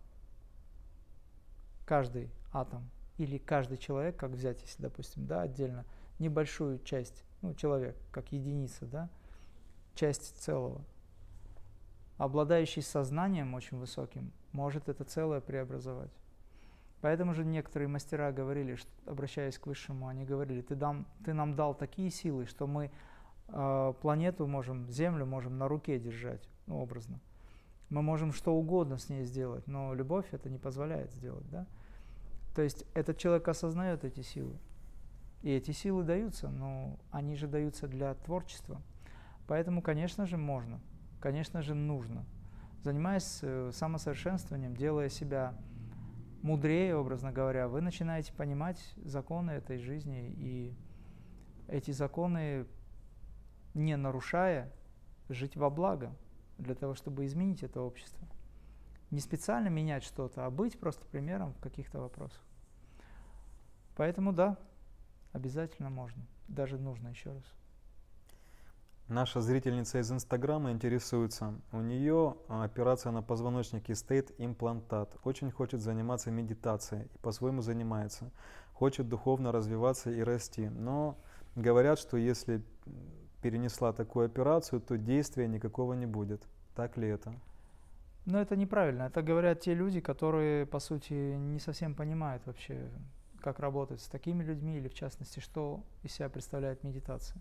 каждый 1.87 2.31
атом 2.53 2.91
или 3.17 3.39
каждый 3.39 3.79
человек, 3.79 4.17
как 4.17 4.33
взять, 4.33 4.63
если, 4.63 4.83
допустим, 4.83 5.27
да, 5.27 5.43
отдельно, 5.43 5.85
небольшую 6.19 6.79
часть, 6.81 7.25
ну, 7.43 7.55
человек 7.55 7.97
как 8.11 8.33
единица, 8.33 8.87
да, 8.87 9.09
часть 9.95 10.37
целого– 10.43 10.85
обладающий 12.21 12.83
сознанием 12.83 13.55
очень 13.55 13.79
высоким, 13.79 14.31
может 14.53 14.91
это 14.91 15.05
целое 15.05 15.41
преобразовать. 15.41 16.11
Поэтому 17.01 17.33
же 17.33 17.47
некоторые 17.47 17.89
мастера 17.89 18.31
говорили, 18.31 18.75
что, 18.75 18.91
обращаясь 19.07 19.59
к 19.59 19.67
Высшему, 19.67 20.07
они 20.07 20.27
говорили, 20.27 20.61
ты, 20.61 20.75
дам, 20.75 21.07
ты 21.25 21.33
нам 21.33 21.57
дал 21.57 21.75
такие 21.75 22.11
силы, 22.11 22.45
что 22.45 22.67
мы 22.67 22.91
э, 23.53 23.95
планету 24.01 24.47
можем, 24.47 24.91
Землю 24.91 25.27
можем 25.27 25.59
на 25.59 25.69
руке 25.69 25.99
держать, 25.99 26.49
ну, 26.67 26.81
образно. 26.81 27.21
Мы 27.89 28.03
можем 28.03 28.33
что 28.33 28.55
угодно 28.55 28.99
с 28.99 29.09
ней 29.09 29.25
сделать, 29.25 29.67
но 29.67 29.95
любовь 29.95 30.27
это 30.33 30.49
не 30.49 30.59
позволяет 30.59 31.13
сделать. 31.13 31.49
Да? 31.51 31.67
То 32.55 32.63
есть 32.63 32.85
этот 32.95 33.19
человек 33.19 33.49
осознает 33.49 34.05
эти 34.05 34.21
силы. 34.21 34.57
И 35.43 35.51
эти 35.51 35.71
силы 35.73 36.05
даются, 36.05 36.49
но 36.49 36.99
они 37.11 37.35
же 37.35 37.49
даются 37.49 37.89
для 37.89 38.15
творчества. 38.15 38.81
Поэтому, 39.47 39.83
конечно 39.83 40.27
же, 40.27 40.37
можно– 40.37 40.81
конечно 41.21 41.63
же, 41.63 41.75
нужно. 41.75 42.25
Занимаясь 42.83 43.41
э, 43.43 43.71
самосовершенствованием, 43.73 44.75
делая 44.75 45.11
себя 45.11 45.55
мудрее, 46.43 46.97
образно 46.97 47.31
говоря, 47.31 47.69
вы 47.69 47.83
начинаете 47.83 48.33
понимать 48.33 48.79
законы 48.97 49.53
этой 49.53 49.79
жизни, 49.79 50.35
и 50.37 50.75
эти 51.69 51.91
законы, 51.91 52.67
не 53.75 53.97
нарушая, 53.97 54.73
жить 55.29 55.57
во 55.57 55.71
благо, 55.71 56.13
для 56.59 56.75
того, 56.75 56.95
чтобы 56.95 57.25
изменить 57.27 57.63
это 57.63 57.81
общество. 57.81 58.27
Не 59.11 59.21
специально 59.21 59.69
менять 59.69 60.05
что-то, 60.05 60.47
а 60.47 60.51
быть 60.51 60.79
просто 60.79 61.05
примером 61.07 61.55
в 61.55 61.61
каких-то 61.61 62.01
вопросах. 62.01 62.41
Поэтому 63.97 64.33
да, 64.33 64.57
обязательно 65.33 65.91
можно, 65.91 66.23
даже 66.49 66.79
нужно 66.79 67.09
еще 67.09 67.33
раз. 67.33 67.45
Наша 69.09 69.41
зрительница 69.41 69.99
из 69.99 70.13
Инстаграма 70.13 70.71
интересуется. 70.71 71.55
У 71.73 71.81
нее 71.81 72.37
а, 72.47 72.63
операция 72.63 73.11
на 73.11 73.23
позвоночнике 73.23 73.97
стоит 73.97 74.33
имплантат. 74.39 75.17
Очень 75.25 75.51
хочет 75.51 75.81
заниматься 75.81 76.31
медитацией 76.31 77.07
и 77.13 77.19
по-своему 77.19 77.61
занимается. 77.61 78.31
Хочет 78.73 79.09
духовно 79.09 79.51
развиваться 79.51 80.13
и 80.13 80.21
расти. 80.21 80.69
Но 80.69 81.19
говорят, 81.57 81.99
что 81.99 82.19
если 82.19 82.63
перенесла 83.43 83.93
такую 83.93 84.27
операцию, 84.27 84.81
то 84.81 84.97
действия 84.97 85.49
никакого 85.49 85.95
не 85.95 86.07
будет. 86.07 86.47
Так 86.75 86.97
ли 86.97 87.09
это? 87.09 87.33
Но 88.27 88.41
это 88.41 88.57
неправильно. 88.57 89.05
Это 89.05 89.23
говорят 89.23 89.61
те 89.61 89.75
люди, 89.75 90.01
которые, 90.01 90.67
по 90.67 90.79
сути, 90.79 91.13
не 91.13 91.59
совсем 91.59 91.95
понимают 91.95 92.47
вообще, 92.47 92.91
как 93.41 93.59
работать 93.59 94.01
с 94.01 94.09
такими 94.09 94.43
людьми 94.43 94.77
или, 94.77 94.89
в 94.89 94.95
частности, 94.95 95.41
что 95.41 95.83
из 96.03 96.13
себя 96.13 96.29
представляет 96.29 96.85
медитация. 96.85 97.41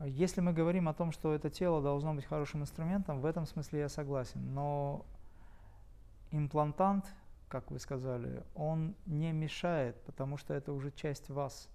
Если 0.00 0.40
мы 0.40 0.52
говорим 0.52 0.88
о 0.88 0.94
том, 0.94 1.10
что 1.10 1.34
это 1.34 1.50
тело 1.50 1.82
должно 1.82 2.14
быть 2.14 2.24
хорошим 2.24 2.62
инструментом, 2.62 3.20
в 3.20 3.26
этом 3.26 3.46
смысле 3.46 3.80
я 3.80 3.88
согласен. 3.88 4.54
Но 4.54 5.04
имплантант, 6.30 7.04
как 7.48 7.70
вы 7.70 7.78
сказали, 7.78 8.44
он 8.54 8.94
не 9.06 9.32
мешает, 9.32 10.00
потому 10.02 10.36
что 10.36 10.54
это 10.54 10.72
уже 10.72 10.92
часть 10.92 11.28
вас. 11.30 11.68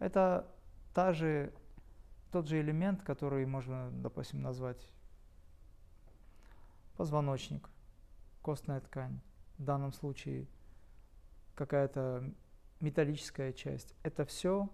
Это 0.00 0.46
та 0.92 1.12
же, 1.12 1.52
тот 2.30 2.48
же 2.48 2.60
элемент, 2.60 3.02
который 3.02 3.44
можно, 3.46 3.90
допустим, 3.92 4.42
назвать 4.42 4.90
позвоночник, 6.96 7.68
костная 8.42 8.80
ткань. 8.80 9.20
В 9.58 9.64
данном 9.64 9.92
случае 9.92 10.46
какая-то 11.54 12.32
металлическая 12.80 13.52
часть. 13.52 13.94
Это 14.02 14.24
все 14.24 14.68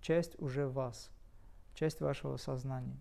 часть 0.00 0.38
уже 0.40 0.68
вас– 0.68 1.10
часть 1.78 2.00
вашего 2.00 2.36
сознания. 2.36 3.00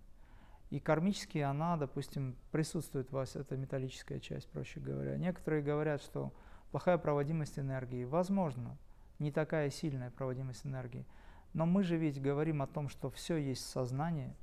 И 0.69 0.79
кармически 0.79 1.39
она, 1.39 1.77
допустим, 1.77 2.35
присутствует 2.51 3.11
у 3.11 3.15
вас, 3.15 3.35
эта 3.35 3.55
металлическая 3.55 4.19
часть, 4.19 4.49
проще 4.49 4.79
говоря. 4.79 5.17
Некоторые 5.17 5.63
говорят, 5.63 6.01
что 6.01 6.33
плохая 6.71 6.97
проводимость 6.97 7.57
энергии. 7.57 8.03
Возможно, 8.03 8.77
не 9.17 9.31
такая 9.31 9.69
сильная 9.69 10.11
проводимость 10.11 10.65
энергии. 10.65 11.05
Но 11.53 11.65
мы 11.65 11.83
же 11.83 11.97
ведь 11.97 12.21
говорим 12.21 12.61
о 12.61 12.67
том, 12.67 12.89
что 12.89 13.09
все 13.09 13.37
есть 13.37 13.67
сознание. 13.67 14.35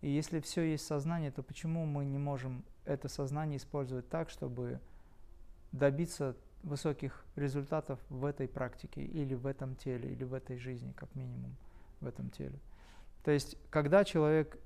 И 0.00 0.10
если 0.10 0.40
все 0.40 0.62
есть 0.62 0.86
сознание, 0.86 1.30
то 1.30 1.42
почему 1.42 1.86
мы 1.86 2.04
не 2.04 2.18
можем 2.18 2.64
это 2.84 3.08
сознание 3.08 3.58
использовать 3.58 4.08
так, 4.08 4.30
чтобы 4.30 4.80
добиться 5.72 6.36
высоких 6.62 7.24
результатов 7.36 7.98
в 8.08 8.24
этой 8.24 8.48
практике 8.48 9.02
или 9.02 9.34
в 9.34 9.46
этом 9.46 9.76
теле, 9.76 10.12
или 10.12 10.24
в 10.24 10.34
этой 10.34 10.58
жизни, 10.58 10.92
как 10.92 11.14
минимум 11.14 11.56
в 12.00 12.06
этом 12.06 12.30
теле. 12.30 12.58
То 13.24 13.30
есть, 13.30 13.56
когда 13.70 14.04
человек 14.04 14.58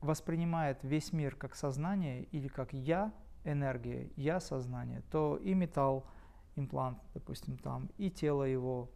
воспринимает 0.00 0.78
весь 0.82 1.12
мир 1.12 1.34
как 1.34 1.54
сознание 1.54 2.24
или 2.24 2.48
как 2.48 2.72
я, 2.72 3.12
энергия, 3.44 4.10
я 4.16 4.40
сознание, 4.40 5.02
то 5.10 5.36
и 5.36 5.54
металл, 5.54 6.06
имплант, 6.56 6.98
допустим, 7.14 7.56
там, 7.58 7.88
и 7.98 8.10
тело 8.10 8.44
его 8.44 8.90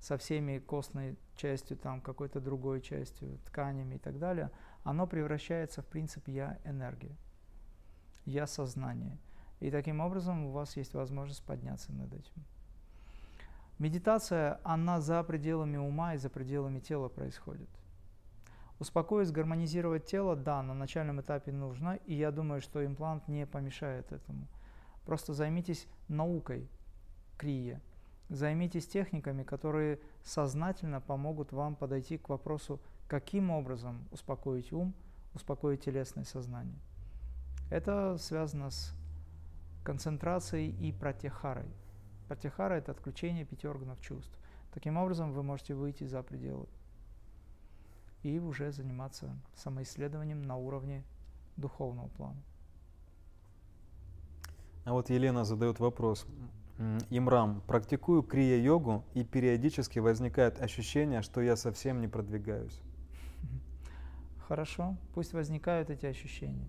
со 0.00 0.16
всеми 0.18 0.58
костной 0.58 1.16
частью, 1.36 1.76
там, 1.76 2.00
какой-то 2.00 2.40
другой 2.40 2.80
частью, 2.80 3.38
тканями 3.46 3.96
и 3.96 3.98
так 3.98 4.18
далее, 4.18 4.50
оно 4.84 5.06
превращается 5.06 5.82
в 5.82 5.86
принцип 5.86 6.28
я 6.28 6.58
энергия, 6.64 7.16
я 8.24 8.46
сознание. 8.46 9.18
И 9.60 9.70
таким 9.70 10.00
образом 10.00 10.46
у 10.46 10.52
вас 10.52 10.76
есть 10.76 10.94
возможность 10.94 11.42
подняться 11.44 11.92
над 11.92 12.12
этим. 12.12 12.44
Медитация, 13.78 14.60
она 14.64 15.00
за 15.00 15.22
пределами 15.22 15.76
ума 15.76 16.14
и 16.14 16.18
за 16.18 16.30
пределами 16.30 16.80
тела 16.80 17.08
происходит. 17.08 17.68
Успокоить, 18.78 19.32
гармонизировать 19.32 20.04
тело, 20.04 20.36
да, 20.36 20.62
на 20.62 20.74
начальном 20.74 21.20
этапе 21.20 21.52
нужно, 21.52 21.98
и 22.06 22.14
я 22.14 22.30
думаю, 22.30 22.60
что 22.60 22.84
имплант 22.84 23.26
не 23.28 23.46
помешает 23.46 24.12
этому. 24.12 24.46
Просто 25.04 25.32
займитесь 25.32 25.86
наукой 26.08 26.68
крия, 27.38 27.80
займитесь 28.28 28.86
техниками, 28.86 29.42
которые 29.42 30.00
сознательно 30.22 31.00
помогут 31.00 31.52
вам 31.52 31.76
подойти 31.76 32.18
к 32.18 32.28
вопросу, 32.28 32.80
каким 33.08 33.50
образом 33.50 34.06
успокоить 34.10 34.72
ум, 34.72 34.94
успокоить 35.34 35.84
телесное 35.84 36.24
сознание. 36.24 36.78
Это 37.70 38.16
связано 38.18 38.70
с 38.70 38.94
концентрацией 39.84 40.70
и 40.70 40.92
пратихарой. 40.92 41.68
Пратихара– 42.28 42.74
это 42.74 42.92
отключение 42.92 43.44
пяти 43.44 43.68
органов 43.68 44.00
чувств. 44.00 44.36
Таким 44.72 44.96
образом, 44.96 45.32
вы 45.32 45.42
можете 45.42 45.74
выйти 45.74 46.04
за 46.04 46.22
пределы 46.22 46.66
и 48.22 48.40
уже 48.40 48.72
заниматься 48.72 49.30
самоисследованием 49.54 50.42
на 50.42 50.56
уровне 50.56 51.04
духовного 51.56 52.08
плана. 52.08 52.42
А 54.84 54.92
вот 54.92 55.10
Елена 55.10 55.44
задает 55.44 55.78
вопрос. 55.80 56.26
Имрам, 57.10 57.62
практикую 57.66 58.22
крия-йогу, 58.22 59.04
и 59.14 59.24
периодически 59.24 59.98
возникает 59.98 60.60
ощущение, 60.60 61.22
что 61.22 61.40
я 61.40 61.56
совсем 61.56 62.00
не 62.00 62.08
продвигаюсь. 62.08 62.80
Хорошо, 64.46 64.96
пусть 65.14 65.32
возникают 65.32 65.90
эти 65.90 66.06
ощущения. 66.06 66.66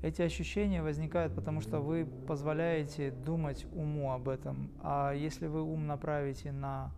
Эти 0.00 0.22
ощущения 0.22 0.80
возникают, 0.80 1.34
потому 1.34 1.60
что 1.60 1.80
вы 1.80 2.06
позволяете 2.06 3.10
думать 3.10 3.66
уму 3.72 4.12
об 4.12 4.28
этом. 4.28 4.70
А 4.80 5.12
если 5.12 5.48
вы 5.48 5.62
ум 5.62 5.88
направите 5.88 6.52
на 6.52 6.92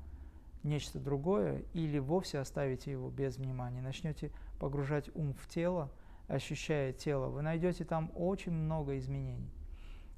нечто 0.63 1.01
другое 1.01 1.63
или 1.73 1.99
вовсе 1.99 2.39
оставите 2.39 2.91
его 2.91 3.09
без 3.09 3.39
внимания, 3.39 3.81
начнете 3.81 4.31
погружать 4.59 5.09
ум 5.15 5.33
в 5.33 5.49
тело, 5.49 5.91
ощущая 6.29 6.93
тело, 6.93 7.29
вы 7.29 7.41
найдете 7.41 7.85
там 7.87 8.13
очень 8.15 8.53
много 8.53 8.99
изменений. 8.99 9.51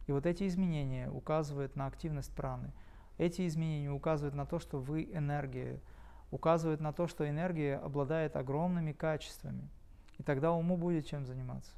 И 0.06 0.12
вот 0.12 0.26
эти 0.26 0.46
изменения 0.46 1.10
указывают 1.10 1.76
на 1.76 1.86
активность 1.86 2.34
праны. 2.34 2.72
Эти 3.18 3.46
изменения 3.46 3.90
указывают 3.90 4.34
на 4.34 4.46
то, 4.46 4.58
что 4.58 4.78
вы 4.80 5.04
энергия, 5.04 5.80
указывают 6.30 6.80
на 6.80 6.92
то, 6.92 7.06
что 7.06 7.28
энергия 7.28 7.76
обладает 7.76 8.36
огромными 8.36 8.92
качествами. 8.92 9.68
И 10.18 10.22
тогда 10.22 10.52
уму 10.52 10.76
будет 10.76 11.06
чем 11.06 11.26
заниматься. 11.26 11.72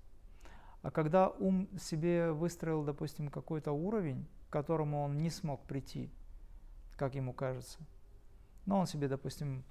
А 0.82 0.90
когда 0.90 1.28
ум 1.28 1.68
себе 1.78 2.30
выстроил, 2.30 2.84
допустим, 2.84 3.28
какой-то 3.28 3.72
уровень, 3.72 4.26
к 4.48 4.52
которому 4.52 5.02
он 5.02 5.18
не 5.18 5.30
смог 5.30 5.62
прийти, 5.64 6.10
как 6.96 7.14
ему 7.14 7.32
кажется, 7.32 7.78
но 8.66 8.78
он 8.78 8.86
себе, 8.86 9.08
допустим, 9.08 9.64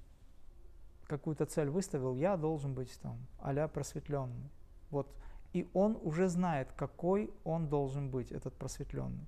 какую-то 1.06 1.46
цель 1.46 1.68
выставил, 1.68 2.16
я 2.16 2.36
должен 2.36 2.74
быть 2.74 2.98
там 3.00 3.18
а 3.38 3.68
просветленный. 3.68 4.50
Вот 4.90 5.14
и 5.54 5.70
он 5.72 5.96
уже 6.02 6.28
знает, 6.28 6.72
какой 6.72 7.32
он 7.44 7.68
должен 7.68 8.10
быть, 8.10 8.32
этот 8.32 8.54
просветленный. 8.54 9.26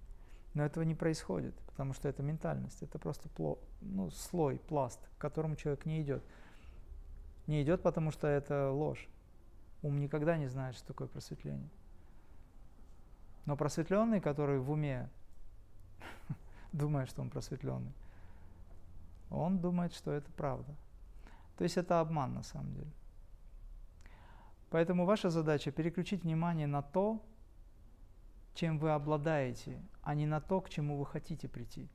Но 0.54 0.64
этого 0.64 0.82
не 0.82 0.96
происходит, 0.96 1.54
потому 1.66 1.92
что 1.92 2.08
это 2.08 2.22
ментальность, 2.22 2.82
это 2.82 2.98
просто 2.98 3.28
пло, 3.28 3.58
ну, 3.80 4.10
слой, 4.10 4.58
пласт, 4.58 5.00
к 5.16 5.20
которому 5.20 5.54
человек 5.54 5.86
не 5.86 6.02
идет. 6.02 6.24
Не 7.46 7.62
идет, 7.62 7.80
потому 7.80 8.10
что 8.10 8.26
это 8.26 8.72
ложь. 8.72 9.08
Ум 9.82 10.00
никогда 10.00 10.36
не 10.36 10.48
знает, 10.48 10.74
что 10.74 10.88
такое 10.88 11.06
просветление. 11.06 11.70
Но 13.44 13.56
просветленный, 13.56 14.20
который 14.20 14.58
в 14.58 14.68
уме 14.72 15.08
думает, 16.72 17.08
что 17.08 17.22
он 17.22 17.30
просветленный, 17.30 17.92
он 19.30 19.60
думает, 19.60 19.92
что 19.94 20.10
это 20.10 20.28
правда. 20.32 20.74
То 21.56 21.62
есть 21.62 21.76
это 21.76 22.00
обман 22.00 22.34
на 22.34 22.42
самом 22.42 22.74
деле. 22.74 22.90
Поэтому 24.76 25.06
ваша 25.06 25.30
задача 25.30 25.70
переключить 25.70 26.24
внимание 26.24 26.66
на 26.66 26.82
то, 26.82 27.24
чем 28.52 28.78
вы 28.78 28.90
обладаете, 28.90 29.80
а 30.02 30.14
не 30.14 30.26
на 30.26 30.38
то, 30.38 30.60
к 30.60 30.68
чему 30.68 30.98
вы 30.98 31.06
хотите 31.06 31.48
прийти. 31.48 31.88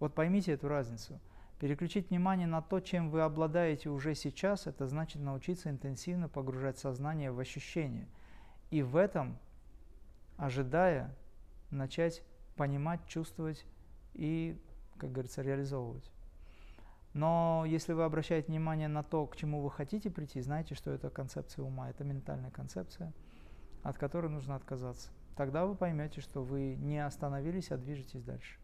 Вот 0.00 0.16
поймите 0.16 0.50
эту 0.50 0.66
разницу. 0.66 1.20
Переключить 1.60 2.10
внимание 2.10 2.48
на 2.48 2.60
то, 2.60 2.80
чем 2.80 3.08
вы 3.08 3.20
обладаете 3.20 3.88
уже 3.88 4.16
сейчас, 4.16 4.66
это 4.66 4.88
значит 4.88 5.22
научиться 5.22 5.70
интенсивно 5.70 6.28
погружать 6.28 6.80
сознание 6.80 7.30
в 7.30 7.38
ощущения. 7.38 8.08
И 8.72 8.82
в 8.82 8.96
этом, 8.96 9.38
ожидая, 10.38 11.14
начать 11.70 12.24
понимать, 12.56 13.06
чувствовать 13.06 13.64
и, 14.12 14.60
как 14.98 15.12
говорится, 15.12 15.42
реализовывать. 15.42 16.11
Но 17.14 17.64
если 17.66 17.92
вы 17.92 18.04
обращаете 18.04 18.48
внимание 18.48 18.88
на 18.88 19.02
то, 19.02 19.26
к 19.26 19.36
чему 19.36 19.60
вы 19.60 19.70
хотите 19.70 20.10
прийти, 20.10 20.40
знайте, 20.40 20.74
что 20.74 20.90
это 20.90 21.10
концепция 21.10 21.62
ума, 21.62 21.90
это 21.90 22.04
ментальная 22.04 22.50
концепция, 22.50 23.12
от 23.82 23.98
которой 23.98 24.30
нужно 24.30 24.56
отказаться. 24.56 25.10
Тогда 25.36 25.66
вы 25.66 25.74
поймете, 25.74 26.20
что 26.20 26.42
вы 26.42 26.74
не 26.76 27.04
остановились, 27.04 27.70
а 27.70 27.76
движетесь 27.76 28.22
дальше. 28.22 28.58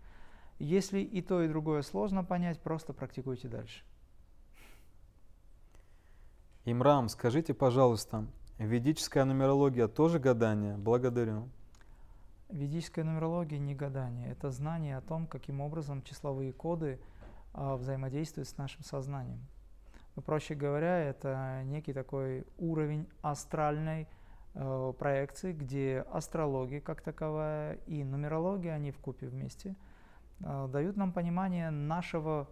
Если 0.59 1.01
и 1.01 1.20
то, 1.20 1.42
и 1.42 1.49
другое 1.49 1.82
сложно 1.82 2.24
понять, 2.24 2.61
просто 2.61 2.92
практикуйте 2.92 3.49
дальше. 3.49 3.84
Имрам, 6.64 7.09
скажите, 7.09 7.55
пожалуйста, 7.55 8.26
ведическая 8.59 9.24
нумерология 9.24 9.88
тоже 9.88 10.18
гадание? 10.18 10.76
Благодарю. 10.76 11.49
Ведическая 12.49 13.05
нумерология 13.05 13.59
не 13.59 13.74
гадание, 13.74 14.30
это 14.30 14.51
знание 14.51 14.96
о 14.96 15.03
том, 15.03 15.26
каким 15.26 15.61
образом 15.61 16.03
числовые 16.03 16.55
коды– 16.55 16.99
взаимодействует 17.55 18.49
с 18.49 18.57
нашим 18.57 18.82
сознанием. 18.82 19.40
Но, 20.18 20.22
проще 20.22 20.57
говоря, 20.57 20.99
это 20.99 21.62
некий 21.64 21.92
такой 21.92 22.44
уровень 22.59 23.07
астральной 23.22 24.09
э, 24.55 24.92
проекции, 24.99 25.53
где 25.53 26.05
астрология 26.11 26.80
как 26.80 27.03
таковая 27.03 27.74
и 27.86 28.03
нумерология, 28.03 28.72
они 28.72 28.90
в 28.90 28.99
купе 28.99 29.28
вместе, 29.28 29.76
э, 30.40 30.68
дают 30.72 30.96
нам 30.96 31.12
понимание 31.12 31.70
нашего 31.70 32.49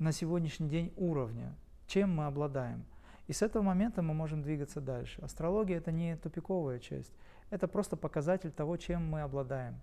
на 0.00 0.10
сегодняшний 0.10 0.68
день 0.68 0.92
уровня, 0.96 1.54
чем 1.86 2.16
мы 2.16 2.26
обладаем. 2.26 2.84
И 3.28 3.32
с 3.32 3.42
этого 3.42 3.62
момента 3.62 4.02
мы 4.02 4.12
можем 4.12 4.42
двигаться 4.42 4.80
дальше. 4.80 5.20
Астрология– 5.22 5.76
это 5.78 5.92
не 5.92 6.16
тупиковая 6.16 6.80
часть, 6.80 7.12
это 7.50 7.68
просто 7.68 7.96
показатель 7.96 8.50
того, 8.50 8.76
чем 8.76 9.08
мы 9.08 9.20
обладаем, 9.20 9.80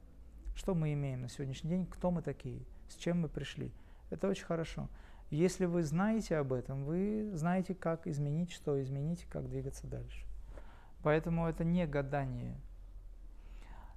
что 0.56 0.76
мы 0.76 0.92
имеем 0.92 1.22
на 1.22 1.30
сегодняшний 1.30 1.70
день, 1.70 1.86
кто 1.86 2.12
мы 2.12 2.22
такие, 2.22 2.66
с 2.90 2.98
чем 2.98 3.22
мы 3.22 3.30
пришли– 3.30 3.72
это 4.10 4.28
очень 4.28 4.46
хорошо. 4.46 4.90
Если 5.30 5.66
вы 5.66 5.84
знаете 5.84 6.38
об 6.38 6.54
этом, 6.54 6.86
вы 6.86 7.32
знаете, 7.34 7.76
как 7.76 8.08
изменить, 8.08 8.52
что 8.52 8.82
изменить, 8.82 9.26
как 9.30 9.50
двигаться 9.50 9.86
дальше. 9.88 10.26
Поэтому 11.04 11.48
это 11.48 11.64
не 11.64 11.86
гадание. 11.86 12.56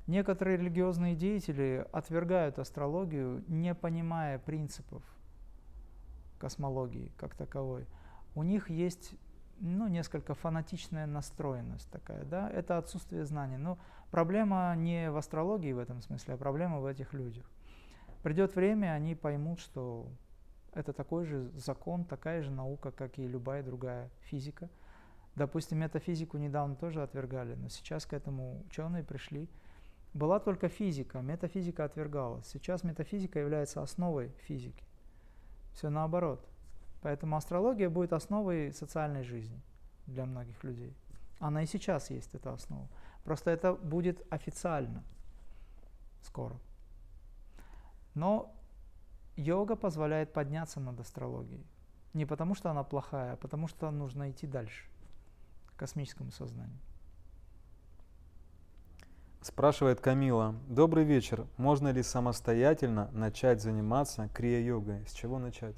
Некоторые 0.07 0.57
религиозные 0.57 1.15
деятели 1.15 1.87
отвергают 1.93 2.59
астрологию, 2.59 3.45
не 3.47 3.75
понимая 3.75 4.39
принципов 4.39 5.03
космологии 6.39 7.13
как 7.17 7.35
таковой. 7.35 7.87
У 8.35 8.43
них 8.43 8.71
есть 8.71 9.15
ну, 9.61 9.89
несколько 9.89 10.35
фанатичная 10.35 11.07
настроенность 11.07 11.89
такая, 11.91 12.25
да, 12.25 12.51
это 12.51 12.79
отсутствие 12.79 13.25
знаний. 13.25 13.59
Но 13.59 13.79
проблема 14.11 14.75
не 14.77 15.11
в 15.11 15.17
астрологии 15.17 15.73
в 15.73 15.79
этом 15.79 16.01
смысле, 16.01 16.35
а 16.35 16.37
проблема 16.37 16.81
в 16.81 16.87
этих 16.87 17.13
людях. 17.13 17.45
Придет 18.23 18.55
время, 18.55 18.93
они 18.93 19.15
поймут, 19.15 19.61
что 19.61 20.09
это 20.73 20.93
такой 20.93 21.25
же 21.25 21.51
закон, 21.57 22.05
такая 22.05 22.43
же 22.43 22.51
наука, 22.51 22.91
как 22.91 23.19
и 23.19 23.27
любая 23.27 23.63
другая 23.63 24.11
физика. 24.23 24.69
Допустим, 25.37 25.79
метафизику 25.79 26.37
недавно 26.37 26.75
тоже 26.75 27.03
отвергали, 27.03 27.55
но 27.55 27.69
сейчас 27.69 28.05
к 28.05 28.13
этому 28.13 28.63
ученые 28.67 29.05
пришли. 29.05 29.49
Была 30.13 30.41
только 30.41 30.69
физика, 30.69 31.21
метафизика 31.21 31.85
отвергалась. 31.85 32.47
Сейчас 32.49 32.83
метафизика 32.85 33.39
является 33.39 33.81
основой 33.81 34.33
физики. 34.43 34.85
Все 35.73 35.89
наоборот. 35.89 36.47
Поэтому 37.01 37.37
астрология 37.37 37.89
будет 37.89 38.13
основой 38.13 38.73
социальной 38.73 39.23
жизни. 39.23 39.61
для 40.07 40.27
многих 40.27 40.63
людей. 40.65 40.95
Она 41.39 41.63
и 41.63 41.67
сейчас 41.67 42.11
есть, 42.11 42.35
эта 42.35 42.53
основа. 42.53 42.89
Просто 43.25 43.51
это 43.51 43.75
будет 43.75 44.27
официально 44.31 45.05
скоро. 46.23 46.57
Но 48.15 48.55
йога 49.37 49.77
позволяет 49.77 50.33
подняться 50.33 50.81
над 50.81 51.01
астрологией. 51.01 51.67
Не 52.13 52.27
потому, 52.27 52.55
что 52.55 52.71
она 52.71 52.83
плохая, 52.83 53.35
а 53.35 53.37
потому, 53.37 53.69
что 53.69 53.91
нужно 53.91 54.31
идти 54.31 54.47
дальше, 54.47 54.89
к 55.67 55.79
космическому 55.79 56.33
сознанию. 56.33 56.79
Спрашивает 59.43 60.01
Камила. 60.01 60.55
Добрый 60.69 61.05
вечер. 61.05 61.47
Можно 61.57 61.93
ли 61.93 62.03
самостоятельно 62.03 63.11
начать 63.13 63.63
заниматься 63.63 64.29
крия-йогой? 64.35 65.07
С 65.07 65.13
чего 65.13 65.39
начать? 65.39 65.77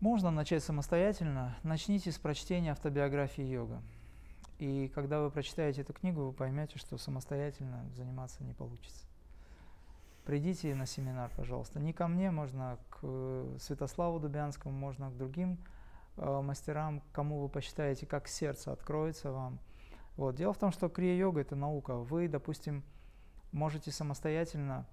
Можно 0.00 0.30
начать 0.30 0.64
самостоятельно. 0.64 1.58
Начните 1.62 2.12
с 2.12 2.18
прочтения 2.18 2.72
автобиографии 2.72 3.42
йога. 3.42 3.82
И 4.58 4.90
когда 4.94 5.20
вы 5.20 5.30
прочитаете 5.30 5.82
эту 5.82 5.92
книгу, 5.92 6.22
вы 6.22 6.32
поймете, 6.32 6.78
что 6.78 6.96
самостоятельно 6.96 7.84
заниматься 7.94 8.42
не 8.44 8.54
получится. 8.54 9.04
Придите 10.26 10.74
на 10.74 10.86
семинар, 10.86 11.30
пожалуйста. 11.36 11.80
Не 11.80 11.92
ко 11.92 12.08
мне, 12.08 12.30
можно 12.30 12.78
к 12.90 12.98
э, 13.02 13.56
Святославу 13.60 14.20
Дубянскому, 14.20 14.76
можно 14.76 15.10
к 15.10 15.16
другим 15.16 15.58
э, 16.16 16.40
мастерам, 16.42 17.02
кому 17.12 17.40
вы 17.40 17.48
посчитаете, 17.48 18.06
как 18.06 18.28
сердце 18.28 18.72
откроется 18.72 19.32
вам– 19.32 19.58
вот. 20.16 20.34
Дело 20.34 20.52
в 20.52 20.58
том, 20.58 20.72
что 20.72 20.88
крия-йога– 20.88 21.40
это 21.42 21.56
наука. 21.56 21.96
Вы, 21.96 22.28
допустим, 22.28 22.82
можете 23.52 23.90
самостоятельно, 23.90 24.86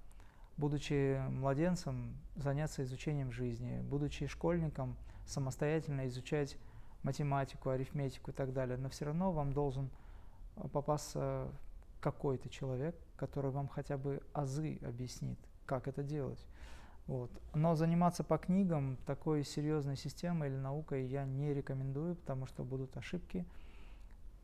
будучи 0.58 1.22
младенцем, 1.30 2.18
заняться 2.36 2.84
изучением 2.84 3.32
жизни, 3.32 3.80
будучи 3.82 4.28
школьником, 4.28 4.98
самостоятельно 5.26 6.08
изучать 6.08 6.58
математику, 7.04 7.70
арифметику 7.70 8.32
и 8.32 8.34
так 8.34 8.54
далее. 8.54 8.78
Но 8.78 8.90
все 8.90 9.06
равно 9.06 9.32
вам 9.32 9.54
должен 9.54 9.90
э, 10.58 10.68
попасться 10.68 11.48
какой-то 12.02 12.50
человек, 12.50 12.98
который 13.28 13.52
вам 13.52 13.68
хотя 13.68 13.98
бы 13.98 14.22
азы 14.34 14.80
объяснит, 14.84 15.40
как 15.66 15.88
это 15.88 16.04
делать. 16.04 16.46
Вот. 17.08 17.32
Но 17.54 17.76
заниматься 17.76 18.24
по 18.24 18.38
книгам 18.38 18.98
такой 19.06 19.44
серьезной 19.44 19.98
системой 19.98 20.50
или 20.50 20.58
наукой 20.58 21.06
я 21.06 21.26
не 21.26 21.54
рекомендую, 21.54 22.16
потому 22.16 22.48
что 22.48 22.64
будут 22.64 22.96
ошибки– 22.98 23.46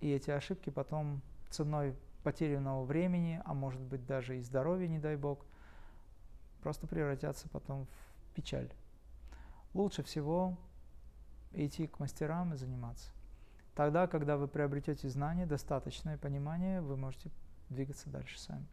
и 0.01 0.11
эти 0.11 0.31
ошибки 0.31 0.69
потом 0.69 1.21
ценой 1.49 1.95
потерянного 2.23 2.83
времени, 2.83 3.41
а 3.45 3.53
может 3.53 3.81
быть 3.81 4.05
даже 4.05 4.37
и 4.37 4.41
здоровья, 4.41 4.87
не 4.87 4.99
дай 4.99 5.15
бог, 5.15 5.45
просто 6.61 6.87
превратятся 6.87 7.49
потом 7.49 7.85
в 7.85 8.35
печаль. 8.35 8.71
Лучше 9.73 10.03
всего 10.03 10.57
идти 11.51 11.87
к 11.87 11.99
мастерам 11.99 12.53
и 12.53 12.57
заниматься. 12.57 13.11
Тогда, 13.75 14.07
когда 14.07 14.37
вы 14.37 14.47
приобретете 14.47 15.07
знания, 15.09 15.45
достаточное 15.45 16.17
понимание, 16.17 16.81
вы 16.81 16.97
можете 16.97 17.29
двигаться 17.69 18.09
дальше 18.09 18.39
сами. 18.39 18.65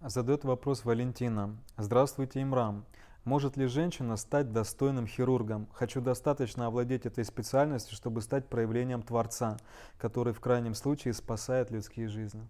Задает 0.00 0.44
вопрос 0.44 0.84
Валентина. 0.84 1.56
Здравствуйте, 1.76 2.42
Имрам. 2.42 2.84
Может 3.24 3.56
ли 3.56 3.66
женщина 3.66 4.16
стать 4.16 4.52
достойным 4.52 5.06
хирургом? 5.06 5.68
Хочу 5.72 6.00
достаточно 6.00 6.66
овладеть 6.66 7.04
этой 7.04 7.24
специальностью, 7.24 7.96
чтобы 7.96 8.22
стать 8.22 8.48
проявлением 8.48 9.02
Творца, 9.02 9.58
который 9.98 10.32
в 10.32 10.40
крайнем 10.40 10.74
случае 10.74 11.14
спасает 11.14 11.70
людские 11.70 12.08
жизни. 12.08 12.46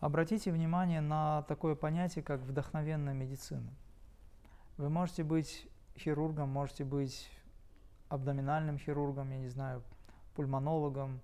Обратите 0.00 0.52
внимание 0.52 1.00
на 1.00 1.42
такое 1.42 1.74
понятие, 1.74 2.22
как 2.22 2.40
вдохновенная 2.40 3.12
медицина. 3.12 3.70
Вы 4.76 4.88
можете 4.88 5.24
быть 5.24 5.68
хирургом, 5.98 6.48
можете 6.48 6.84
быть 6.84 7.28
абдоминальным 8.08 8.78
хирургом, 8.78 9.30
я 9.30 9.38
не 9.38 9.48
знаю, 9.48 9.82
пульмонологом, 10.34 11.20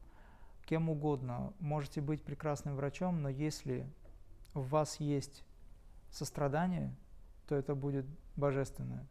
кем 0.65 0.89
угодно. 0.89 1.53
Можете 1.59 2.01
быть 2.01 2.23
прекрасным 2.23 2.77
врачом, 2.77 3.23
но 3.23 3.29
если 3.29 3.87
в 4.55 4.69
вас 4.69 5.01
есть 5.01 5.45
сострадание, 6.11 6.95
то 7.49 7.55
это 7.55 7.75
будет 7.75 8.07
божественное, 8.37 9.07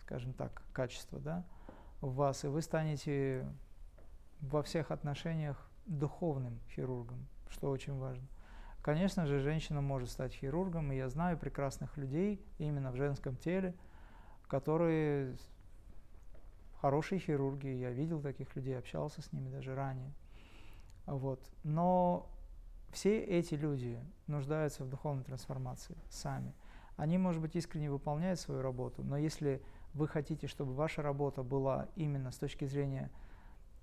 скажем 0.00 0.32
так, 0.32 0.62
качество 0.72 1.18
да, 1.18 1.44
в 2.00 2.14
вас, 2.14 2.44
и 2.44 2.48
вы 2.48 2.62
станете 2.62 3.46
во 4.40 4.62
всех 4.62 4.90
отношениях 4.90 5.70
духовным 5.86 6.60
хирургом, 6.70 7.26
что 7.48 7.70
очень 7.70 7.96
важно. 7.98 8.26
Конечно 8.82 9.26
же, 9.26 9.38
женщина 9.38 9.80
может 9.80 10.10
стать 10.10 10.32
хирургом, 10.34 10.90
и 10.90 10.96
я 10.96 11.08
знаю 11.08 11.38
прекрасных 11.38 11.96
людей 11.96 12.44
именно 12.58 12.90
в 12.90 12.96
женском 12.96 13.36
теле, 13.36 13.74
которые 14.48 15.36
хорошие 16.80 17.20
хирурги, 17.20 17.68
я 17.68 17.90
видел 17.90 18.20
таких 18.20 18.54
людей, 18.56 18.76
общался 18.76 19.22
с 19.22 19.32
ними 19.32 19.48
даже 19.48 19.74
ранее. 19.76 20.12
Вот. 21.06 21.40
Но 21.62 22.30
все 22.92 23.18
эти 23.18 23.54
люди 23.54 23.98
нуждаются 24.26 24.84
в 24.84 24.88
духовной 24.88 25.24
трансформации 25.24 25.96
сами. 26.10 26.54
Они, 26.96 27.18
может 27.18 27.40
быть, 27.40 27.56
искренне 27.56 27.90
выполняют 27.90 28.38
свою 28.38 28.60
работу, 28.60 29.02
но 29.02 29.16
если 29.16 29.62
вы 29.94 30.06
хотите, 30.08 30.46
чтобы 30.46 30.74
ваша 30.74 31.02
работа 31.02 31.42
была 31.42 31.88
именно 31.96 32.30
с 32.30 32.36
точки 32.36 32.66
зрения 32.66 33.10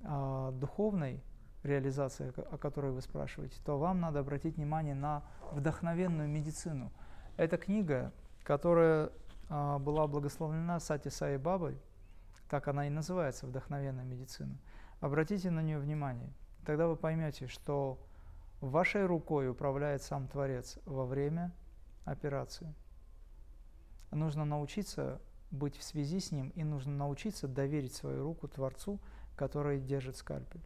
э, 0.02 0.52
духовной 0.54 1.24
реализации, 1.64 2.32
о 2.52 2.58
которой 2.58 2.92
вы 2.92 3.02
спрашиваете, 3.02 3.60
то 3.66 3.78
вам 3.78 4.00
надо 4.00 4.20
обратить 4.20 4.56
внимание 4.58 4.96
на 4.96 5.24
вдохновенную 5.52 6.30
медицину. 6.30 6.92
Эта 7.36 7.58
книга, 7.58 8.14
которая 8.44 9.12
э, 9.50 9.78
была 9.80 10.08
благословлена 10.08 10.80
Сати 10.80 11.10
Саи 11.10 11.38
Бабой, 11.38 11.80
так 12.50 12.68
она 12.68 12.88
и 12.88 12.90
называется 12.90 13.46
«Вдохновенная 13.46 14.04
медицина», 14.04 14.58
обратите 15.02 15.52
на 15.52 15.62
нее 15.62 15.80
внимание. 15.80 16.34
Тогда 16.66 16.88
вы 16.88 16.96
поймете, 16.96 17.48
что 17.48 18.00
вашей 18.62 19.06
рукой 19.06 19.50
управляет 19.50 20.02
сам 20.02 20.28
Творец 20.28 20.78
во 20.86 21.06
время 21.06 21.52
операции. 22.06 22.74
Нужно 24.12 24.46
научиться 24.46 25.22
быть 25.52 25.78
в 25.78 25.84
связи 25.84 26.20
с 26.20 26.32
ним, 26.32 26.50
и 26.50 26.64
нужно 26.64 26.94
научиться 26.94 27.48
доверить 27.48 27.94
свою 27.94 28.24
руку 28.24 28.48
Творцу, 28.48 29.00
который 29.36 29.80
держит 29.80 30.18
скальпель. 30.18 30.62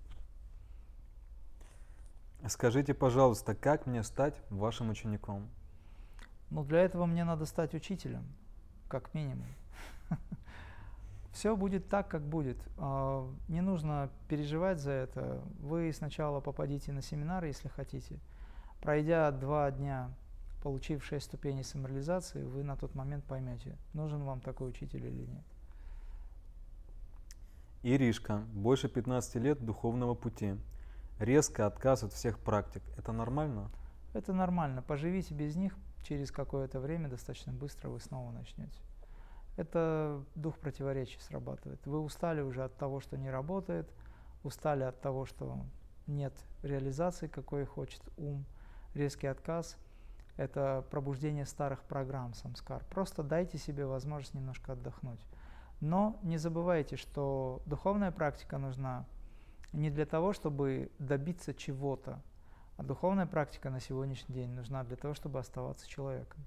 Скажите, 2.48 2.94
пожалуйста, 2.94 3.56
как 3.56 3.86
мне 3.86 4.04
стать 4.04 4.36
вашим 4.50 4.90
учеником? 4.90 5.50
Ну, 6.50 6.64
для 6.66 6.82
этого 6.82 7.06
мне 7.06 7.24
надо 7.24 7.46
стать 7.46 7.74
учителем, 7.74 8.26
как 8.90 9.14
минимум. 9.14 9.48
Все 11.44 11.58
будет 11.58 11.90
так, 11.90 12.08
как 12.08 12.26
будет. 12.26 12.58
А, 12.78 13.30
не 13.50 13.60
нужно 13.60 14.10
переживать 14.30 14.80
за 14.80 14.92
это. 14.92 15.44
Вы 15.60 15.92
сначала 15.92 16.40
попадите 16.40 16.94
на 16.94 17.02
семинар, 17.02 17.44
если 17.44 17.68
хотите. 17.68 18.22
Пройдя 18.80 19.30
два 19.32 19.70
дня 19.70 20.10
получив 20.62 21.04
6 21.04 21.26
ступеней 21.26 21.66
самореализации, 21.66 22.46
вы 22.46 22.64
на 22.64 22.78
тот 22.78 22.96
момент 22.96 23.26
поймете, 23.26 23.76
нужен 23.92 24.24
вам 24.24 24.40
такой 24.40 24.70
учитель 24.70 25.06
или 25.06 25.26
нет. 25.26 25.44
Иришка, 27.82 28.38
больше 28.54 28.88
15 28.88 29.36
лет 29.36 29.66
духовного 29.66 30.16
пути. 30.16 30.56
Резко 31.20 31.66
отказ 31.66 32.04
от 32.04 32.14
всех 32.14 32.40
практик. 32.40 32.84
Это 32.96 33.12
нормально? 33.12 33.70
Это 34.14 34.32
нормально. 34.32 34.82
Поживите 34.82 35.34
без 35.34 35.58
них, 35.58 35.76
через 36.04 36.32
какое-то 36.32 36.80
время, 36.80 37.10
достаточно 37.10 37.52
быстро 37.52 37.90
вы 37.90 38.00
снова 38.00 38.32
начнете. 38.32 38.80
Это 39.56 40.24
дух 40.36 40.58
противоречий 40.58 41.20
срабатывает. 41.20 41.86
Вы 41.86 42.00
устали 42.00 42.42
уже 42.42 42.64
от 42.64 42.76
того, 42.78 43.00
что 43.00 43.18
не 43.18 43.30
работает, 43.30 43.92
устали 44.44 44.84
от 44.84 45.00
того, 45.02 45.26
что 45.26 45.66
нет 46.08 46.34
реализации, 46.64 47.28
какой 47.28 47.66
хочет 47.66 48.02
ум, 48.18 48.46
резкий 48.94 49.28
отказ– 49.28 49.78
это 50.38 50.84
пробуждение 50.90 51.46
старых 51.46 51.84
программ 51.84 52.34
самскар. 52.34 52.84
Просто 52.90 53.24
дайте 53.24 53.58
себе 53.58 53.86
возможность 53.86 54.34
немножко 54.34 54.74
отдохнуть. 54.74 55.24
Но 55.80 56.18
не 56.24 56.38
забывайте, 56.38 56.96
что 56.96 57.62
духовная 57.66 58.12
практика 58.12 58.58
нужна 58.58 59.06
не 59.74 59.90
для 59.90 60.06
того, 60.06 60.34
чтобы 60.34 60.92
добиться 60.98 61.54
чего-то, 61.54 62.22
а 62.78 62.84
духовная 62.84 63.28
практика 63.28 63.70
на 63.70 63.80
сегодняшний 63.80 64.34
день 64.34 64.52
нужна 64.52 64.84
для 64.84 64.96
того, 64.96 65.14
чтобы 65.14 65.40
оставаться 65.40 65.88
человеком. 65.88 66.44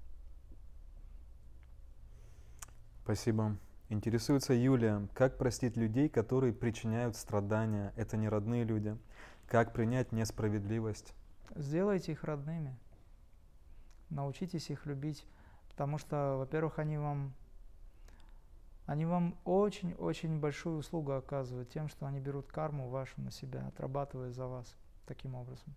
Спасибо. 3.07 3.55
Интересуется 3.87 4.51
Юлия, 4.51 5.07
как 5.13 5.37
простить 5.37 5.77
людей, 5.77 6.09
которые 6.09 6.51
причиняют 6.51 7.15
страдания? 7.15 7.93
Это 7.95 8.17
не 8.17 8.27
родные 8.27 8.65
люди. 8.65 8.97
Как 9.47 9.71
принять 9.71 10.11
несправедливость? 10.11 11.13
Сделайте 11.55 12.11
их 12.11 12.25
родными 12.25 12.77
научитесь 14.09 14.69
их 14.69 14.85
любить, 14.85 15.25
потому 15.69 15.97
что, 15.97 16.35
во-первых, 16.37 16.79
они 16.79 16.97
вам, 16.97 17.33
они 18.85 19.05
вам 19.05 19.37
очень-очень 19.45 20.41
большую 20.41 20.79
услугу 20.79 21.13
оказывают 21.13 21.69
тем, 21.69 21.87
что 21.87 22.07
они 22.07 22.19
берут 22.19 22.47
карму 22.47 22.89
вашу 22.89 23.21
на 23.21 23.31
себя, 23.31 23.67
отрабатывая 23.67 24.33
за 24.33 24.47
вас 24.47 24.75
таким 25.05 25.33
образом. 25.33 25.73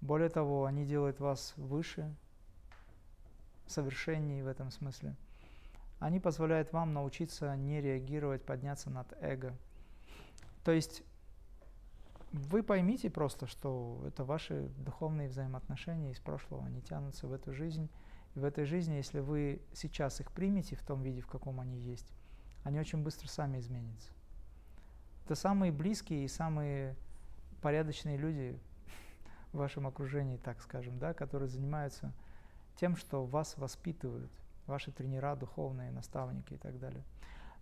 Более 0.00 0.30
того, 0.30 0.64
они 0.64 0.86
делают 0.86 1.20
вас 1.20 1.52
выше, 1.58 2.14
совершеннее 3.66 4.42
в 4.42 4.46
этом 4.46 4.70
смысле. 4.70 5.16
Они 6.04 6.20
позволяют 6.20 6.70
вам 6.74 6.92
научиться 6.92 7.56
не 7.56 7.80
реагировать, 7.80 8.44
подняться 8.44 8.90
над 8.90 9.10
эго. 9.22 9.56
То 10.62 10.70
есть 10.70 11.02
вы 12.30 12.62
поймите 12.62 13.08
просто, 13.08 13.46
что 13.46 14.04
это 14.06 14.22
ваши 14.22 14.68
духовные 14.76 15.30
взаимоотношения 15.30 16.10
из 16.10 16.20
прошлого, 16.20 16.66
они 16.66 16.82
тянутся 16.82 17.26
в 17.26 17.32
эту 17.32 17.54
жизнь. 17.54 17.88
И 18.34 18.38
в 18.38 18.44
этой 18.44 18.66
жизни, 18.66 18.96
если 18.96 19.20
вы 19.20 19.62
сейчас 19.72 20.20
их 20.20 20.30
примете 20.30 20.76
в 20.76 20.82
том 20.82 21.02
виде, 21.02 21.22
в 21.22 21.26
каком 21.26 21.58
они 21.58 21.78
есть, 21.78 22.12
они 22.64 22.78
очень 22.78 23.02
быстро 23.02 23.26
сами 23.28 23.58
изменятся. 23.58 24.12
Это 25.24 25.34
самые 25.34 25.72
близкие 25.72 26.26
и 26.26 26.28
самые 26.28 26.96
порядочные 27.62 28.18
люди 28.18 28.60
в 29.54 29.56
вашем 29.56 29.86
окружении, 29.86 30.36
так 30.36 30.60
скажем, 30.60 30.98
да, 30.98 31.14
которые 31.14 31.48
занимаются 31.48 32.12
тем, 32.76 32.94
что 32.94 33.24
вас 33.24 33.56
воспитывают, 33.56 34.30
ваши 34.66 34.92
тренера, 34.92 35.36
духовные 35.36 35.90
наставники 35.90 36.54
и 36.54 36.58
так 36.58 36.78
далее. 36.78 37.04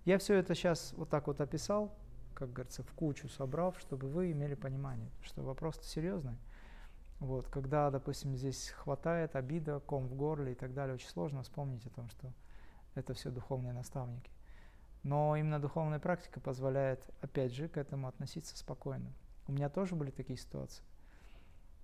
Я 0.05 0.19
все 0.19 0.35
это 0.35 0.55
сейчас 0.55 0.93
вот 0.97 1.09
так 1.09 1.27
вот 1.27 1.41
описал, 1.41 1.95
как 2.35 2.53
говорится, 2.53 2.83
в 2.83 2.93
кучу 2.93 3.29
собрав, 3.29 3.79
чтобы 3.79 4.09
вы 4.09 4.33
имели 4.33 4.55
понимание, 4.55 5.11
что 5.23 5.43
вопрос 5.43 5.81
серьезный. 5.83 6.37
Вот, 7.21 7.47
когда, 7.47 7.91
допустим, 7.91 8.35
здесь 8.37 8.71
хватает 8.71 9.37
обида, 9.37 9.79
ком 9.79 10.09
в 10.09 10.15
горле 10.15 10.53
и 10.53 10.55
так 10.57 10.75
далее, 10.75 10.95
очень 10.95 11.09
сложно 11.09 11.43
вспомнить 11.43 11.87
о 11.87 11.91
том, 11.91 12.09
что 12.09 12.33
это 12.97 13.15
все 13.15 13.31
духовные 13.31 13.73
наставники. 13.73 14.31
Но 15.05 15.37
именно 15.37 15.61
духовная 15.61 16.01
практика 16.01 16.41
позволяет, 16.41 17.09
опять 17.21 17.53
же, 17.53 17.69
к 17.69 17.77
этому 17.77 18.09
относиться 18.09 18.57
спокойно. 18.57 19.13
У 19.47 19.53
меня 19.53 19.69
тоже 19.69 19.95
были 19.95 20.11
такие 20.11 20.39
ситуации. 20.39 20.83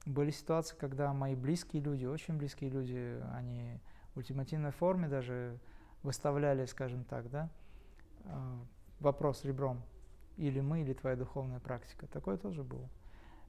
Были 0.06 0.30
ситуации, 0.30 0.76
когда 0.76 1.12
мои 1.12 1.34
близкие 1.34 1.82
люди, 1.82 2.04
очень 2.04 2.36
близкие 2.36 2.70
люди, 2.70 3.20
они 3.32 3.80
ультимативной 4.18 4.72
форме 4.72 5.08
даже 5.08 5.58
выставляли, 6.02 6.66
скажем 6.66 7.04
так, 7.04 7.30
да, 7.30 7.50
а, 8.24 8.58
вопрос 9.00 9.44
ребром, 9.44 9.82
или 10.36 10.60
мы, 10.60 10.82
или 10.82 10.92
твоя 10.92 11.16
духовная 11.16 11.60
практика. 11.60 12.06
Такое 12.06 12.36
тоже 12.36 12.62
было. 12.62 12.88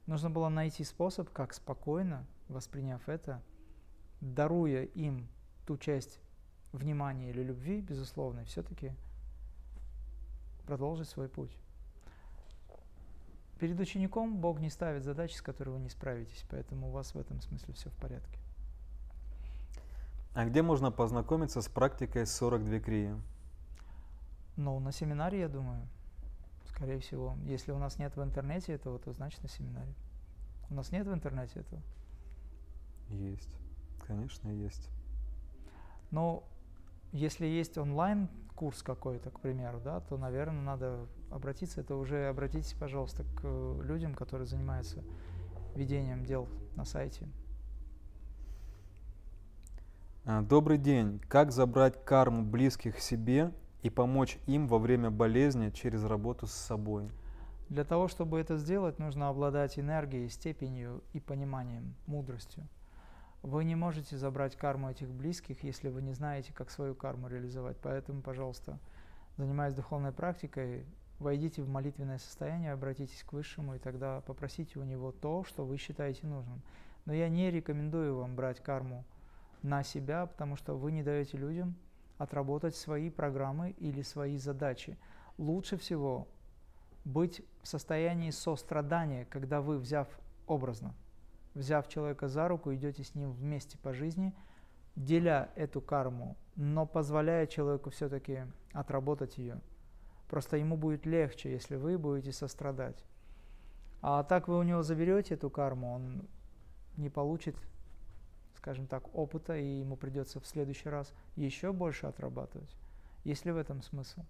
Нужно 0.06 0.30
было 0.30 0.48
найти 0.48 0.82
способ, 0.82 1.30
как 1.30 1.52
спокойно, 1.52 2.26
восприняв 2.48 3.08
это, 3.08 3.42
даруя 4.20 4.84
им 4.84 5.28
ту 5.66 5.76
часть 5.76 6.20
внимания 6.72 7.30
или 7.30 7.42
любви, 7.42 7.80
безусловно, 7.80 8.44
все-таки 8.44 8.92
продолжить 10.66 11.08
свой 11.08 11.28
путь. 11.28 11.56
Перед 13.60 13.78
учеником 13.78 14.38
Бог 14.38 14.58
не 14.58 14.70
ставит 14.70 15.04
задачи, 15.04 15.34
с 15.34 15.42
которой 15.42 15.70
вы 15.70 15.80
не 15.80 15.90
справитесь, 15.90 16.44
поэтому 16.48 16.88
у 16.88 16.90
вас 16.90 17.14
в 17.14 17.18
этом 17.18 17.40
смысле 17.40 17.74
все 17.74 17.90
в 17.90 17.96
порядке. 17.96 18.39
А 20.32 20.44
где 20.44 20.62
можно 20.62 20.92
познакомиться 20.92 21.60
с 21.60 21.68
практикой 21.68 22.26
42 22.26 22.78
крии? 22.80 23.14
Ну, 24.56 24.78
на 24.78 24.92
семинаре, 24.92 25.40
я 25.40 25.48
думаю, 25.48 25.88
скорее 26.66 27.00
всего. 27.00 27.36
Если 27.44 27.72
у 27.72 27.78
нас 27.78 27.98
нет 27.98 28.16
в 28.16 28.22
интернете 28.22 28.72
этого, 28.72 28.98
то 28.98 29.12
значит 29.12 29.42
на 29.42 29.48
семинаре. 29.48 29.92
У 30.68 30.74
нас 30.74 30.92
нет 30.92 31.06
в 31.06 31.12
интернете 31.12 31.60
этого? 31.60 31.82
Есть, 33.08 33.50
конечно, 34.06 34.48
есть. 34.48 34.88
Но 36.12 36.44
если 37.12 37.46
есть 37.46 37.76
онлайн 37.76 38.28
курс 38.54 38.82
какой-то, 38.82 39.30
к 39.30 39.40
примеру, 39.40 39.80
да, 39.82 40.00
то, 40.00 40.16
наверное, 40.16 40.62
надо 40.62 41.06
обратиться. 41.30 41.80
Это 41.80 41.96
уже 41.96 42.28
обратитесь, 42.28 42.74
пожалуйста, 42.74 43.24
к 43.36 43.82
людям, 43.82 44.14
которые 44.14 44.46
занимаются 44.46 45.02
ведением 45.74 46.24
дел 46.24 46.48
на 46.76 46.84
сайте. 46.84 47.26
А, 50.26 50.42
добрый 50.42 50.76
день. 50.76 51.18
Как 51.28 51.50
забрать 51.50 52.04
карму 52.04 52.42
близких 52.42 53.00
себе 53.00 53.52
и 53.80 53.88
помочь 53.88 54.38
им 54.46 54.68
во 54.68 54.78
время 54.78 55.10
болезни 55.10 55.70
через 55.70 56.04
работу 56.04 56.46
с 56.46 56.52
собой? 56.52 57.10
Для 57.70 57.84
того, 57.84 58.06
чтобы 58.06 58.38
это 58.38 58.58
сделать, 58.58 58.98
нужно 58.98 59.30
обладать 59.30 59.78
энергией, 59.78 60.28
степенью 60.28 61.02
и 61.14 61.20
пониманием, 61.20 61.94
мудростью. 62.06 62.68
Вы 63.42 63.64
не 63.64 63.76
можете 63.76 64.18
забрать 64.18 64.56
карму 64.56 64.90
этих 64.90 65.10
близких, 65.10 65.64
если 65.64 65.88
вы 65.88 66.02
не 66.02 66.12
знаете, 66.12 66.52
как 66.52 66.70
свою 66.70 66.94
карму 66.94 67.28
реализовать. 67.28 67.78
Поэтому, 67.82 68.20
пожалуйста, 68.20 68.78
занимаясь 69.38 69.72
духовной 69.72 70.12
практикой, 70.12 70.84
войдите 71.18 71.62
в 71.62 71.68
молитвенное 71.70 72.18
состояние, 72.18 72.72
обратитесь 72.72 73.22
к 73.22 73.32
Высшему, 73.32 73.76
и 73.76 73.78
тогда 73.78 74.20
попросите 74.20 74.80
у 74.80 74.84
Него 74.84 75.12
то, 75.12 75.44
что 75.44 75.64
вы 75.64 75.78
считаете 75.78 76.26
нужным. 76.26 76.60
Но 77.06 77.14
я 77.14 77.30
не 77.30 77.50
рекомендую 77.50 78.16
вам 78.16 78.36
брать 78.36 78.62
карму 78.62 79.06
на 79.62 79.82
себя, 79.82 80.26
потому 80.26 80.56
что 80.56 80.76
вы 80.76 80.92
не 80.92 81.02
даете 81.02 81.36
людям 81.36 81.76
отработать 82.18 82.76
свои 82.76 83.10
программы 83.10 83.70
или 83.78 84.02
свои 84.02 84.36
задачи. 84.36 84.98
Лучше 85.38 85.76
всего 85.76 86.28
быть 87.04 87.42
в 87.62 87.68
состоянии 87.68 88.30
сострадания, 88.30 89.24
когда 89.24 89.60
вы, 89.60 89.78
взяв 89.78 90.06
образно, 90.46 90.94
взяв 91.54 91.88
человека 91.88 92.28
за 92.28 92.48
руку, 92.48 92.74
идете 92.74 93.04
с 93.04 93.14
ним 93.14 93.32
вместе 93.32 93.78
по 93.78 93.92
жизни, 93.92 94.34
деля 94.96 95.50
эту 95.56 95.80
карму, 95.80 96.36
но 96.56 96.86
позволяя 96.86 97.46
человеку 97.46 97.90
все-таки 97.90 98.42
отработать 98.72 99.38
ее. 99.38 99.60
Просто 100.28 100.56
ему 100.56 100.76
будет 100.76 101.06
легче, 101.06 101.50
если 101.50 101.76
вы 101.76 101.98
будете 101.98 102.32
сострадать. 102.32 103.04
А 104.02 104.22
так 104.22 104.48
вы 104.48 104.58
у 104.58 104.62
него 104.62 104.82
заберете 104.82 105.34
эту 105.34 105.50
карму, 105.50 105.94
он 105.94 106.28
не 106.96 107.10
получит, 107.10 107.56
скажем 108.60 108.86
так, 108.86 109.14
опыта, 109.14 109.56
и 109.56 109.80
ему 109.80 109.96
придется 109.96 110.38
в 110.38 110.46
следующий 110.46 110.90
раз 110.90 111.14
еще 111.34 111.72
больше 111.72 112.06
отрабатывать. 112.06 112.76
Есть 113.24 113.46
ли 113.46 113.52
в 113.52 113.56
этом 113.56 113.80
смысл? 113.80 114.26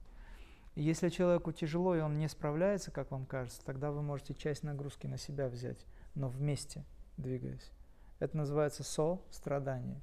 Если 0.76 1.08
человеку 1.08 1.50
тяжело 1.50 1.96
и 1.96 2.00
он 2.00 2.16
не 2.16 2.28
справляется, 2.28 2.92
как 2.92 3.10
вам 3.10 3.26
кажется, 3.26 3.60
тогда 3.64 3.90
вы 3.90 4.02
можете 4.02 4.34
часть 4.34 4.62
нагрузки 4.62 5.08
на 5.08 5.18
себя 5.18 5.48
взять, 5.48 5.84
но 6.14 6.28
вместе 6.28 6.84
двигаясь. 7.16 7.72
Это 8.20 8.36
называется 8.36 8.84
со-страдание. 8.84 10.00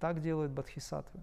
Так 0.00 0.20
делают 0.20 0.50
бодхисаттвы. 0.50 1.20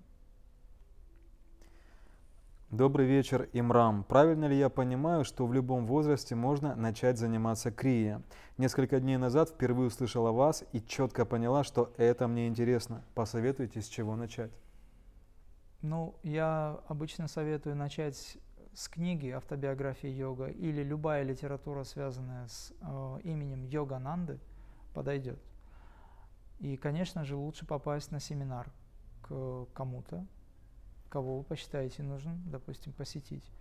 Добрый 2.72 3.06
вечер, 3.06 3.50
Имрам. 3.52 4.06
Правильно 4.06 4.46
ли 4.46 4.58
я 4.58 4.70
понимаю, 4.70 5.26
что 5.26 5.46
в 5.46 5.52
любом 5.52 5.86
возрасте 5.86 6.36
можно 6.36 6.74
начать 6.74 7.18
заниматься 7.18 7.70
крия? 7.70 8.22
Несколько 8.58 9.02
дней 9.02 9.18
назад 9.18 9.50
впервые 9.50 9.88
услышала 9.88 10.32
вас 10.32 10.64
и 10.72 10.80
четко 10.80 11.26
поняла, 11.26 11.66
что 11.66 11.94
это 11.98 12.30
мне 12.30 12.48
интересно. 12.48 13.04
Посоветуйте, 13.14 13.82
с 13.82 13.90
чего 13.90 14.16
начать. 14.16 14.52
Ну, 15.82 16.16
я 16.24 16.80
обычно 16.88 17.28
советую 17.28 17.76
начать 17.76 18.38
с 18.74 18.88
книги 18.88 19.28
автобиографии 19.32 20.08
йога 20.08 20.48
или 20.48 20.82
любая 20.82 21.24
литература, 21.24 21.84
связанная 21.84 22.48
с 22.48 22.72
э, 22.80 23.20
именем 23.26 23.66
Йогананды, 23.66 24.40
подойдет. 24.94 25.42
И, 26.60 26.78
конечно 26.78 27.26
же, 27.26 27.36
лучше 27.36 27.66
попасть 27.66 28.12
на 28.12 28.22
семинар 28.22 28.72
к 29.24 29.66
кому-то, 29.74 30.26
кого 31.12 31.40
вы 31.40 31.44
посчитаете 31.44 32.04
нужным, 32.04 32.42
допустим, 32.50 32.94
посетить. 32.94 33.52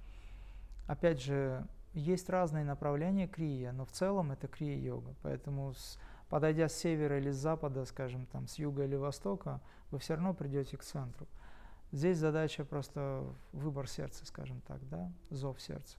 Опять 0.86 1.20
же, 1.20 1.66
есть 1.92 2.30
разные 2.30 2.64
направления 2.64 3.26
крия, 3.26 3.72
но 3.72 3.84
в 3.84 3.90
целом 3.90 4.30
это 4.30 4.46
крия-йога. 4.46 5.14
Поэтому, 5.22 5.74
с, 5.74 5.98
подойдя 6.28 6.68
с 6.68 6.74
севера 6.76 7.18
или 7.18 7.30
с 7.30 7.36
запада, 7.36 7.84
скажем, 7.84 8.26
там, 8.26 8.46
с 8.46 8.59
юга 8.59 8.84
или 8.84 8.94
востока, 8.94 9.61
вы 9.90 9.98
все 9.98 10.14
равно 10.14 10.32
придете 10.32 10.76
к 10.76 10.84
центру. 10.84 11.26
Здесь 11.90 12.18
задача 12.18 12.64
просто 12.64 13.24
выбор 13.53 13.88
сердца, 13.88 14.24
скажем 14.24 14.61
так, 14.61 14.88
да, 14.88 15.12
зов 15.30 15.61
сердца. 15.61 15.98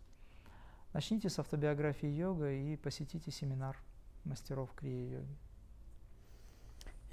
Начните 0.94 1.30
с 1.30 1.38
автобиографии 1.38 2.08
йога 2.08 2.52
и 2.52 2.78
посетите 2.78 3.30
семинар 3.30 3.78
мастеров 4.24 4.74
крия-йоги. 4.74 5.38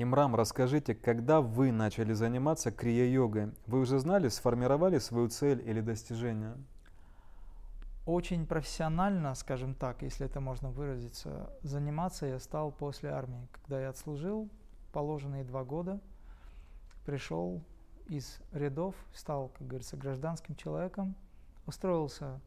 Имрам, 0.00 0.36
расскажите, 0.36 0.94
когда 0.94 1.40
вы 1.40 1.72
начали 1.72 2.12
заниматься 2.12 2.70
крия-йогой, 2.70 3.52
вы 3.66 3.80
уже 3.80 3.98
знали, 3.98 4.28
сформировали 4.28 4.98
свою 4.98 5.28
цель 5.28 5.60
или 5.68 5.80
достижение? 5.80 6.54
Очень 8.06 8.46
профессионально, 8.46 9.34
скажем 9.34 9.74
так, 9.74 10.02
если 10.02 10.24
это 10.24 10.40
можно 10.40 10.70
выразиться, 10.70 11.50
заниматься 11.62 12.26
я 12.26 12.38
стал 12.38 12.70
после 12.70 13.10
армии. 13.10 13.48
Когда 13.50 13.80
я 13.80 13.88
отслужил 13.88 14.48
положенные 14.92 15.42
два 15.42 15.64
года, 15.64 16.00
пришел 17.04 17.60
из 18.06 18.40
рядов, 18.52 18.94
стал, 19.12 19.48
как 19.48 19.66
говорится, 19.66 19.96
гражданским 19.96 20.54
человеком, 20.54 21.16
устроился 21.66 22.40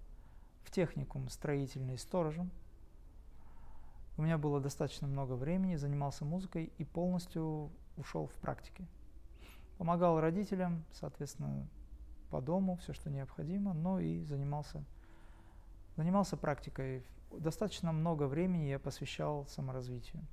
в 0.63 0.71
техникум 0.71 1.27
строительный 1.27 1.97
сторожем. 1.97 2.49
У 4.21 4.23
меня 4.23 4.37
было 4.37 4.59
достаточно 4.59 5.07
много 5.07 5.33
времени, 5.33 5.77
занимался 5.77 6.25
музыкой 6.25 6.71
и 6.77 6.83
полностью 6.83 7.71
ушел 7.97 8.27
в 8.27 8.33
практике. 8.35 8.85
Помогал 9.79 10.21
родителям, 10.21 10.83
соответственно, 10.91 11.67
по 12.29 12.39
дому, 12.39 12.75
все, 12.75 12.93
что 12.93 13.09
необходимо, 13.09 13.73
но 13.73 13.99
и 13.99 14.21
занимался, 14.21 14.83
занимался 15.95 16.37
практикой. 16.37 17.03
Достаточно 17.31 17.91
много 17.91 18.25
времени 18.27 18.65
я 18.65 18.77
посвящал 18.77 19.47
саморазвитию. 19.47 20.23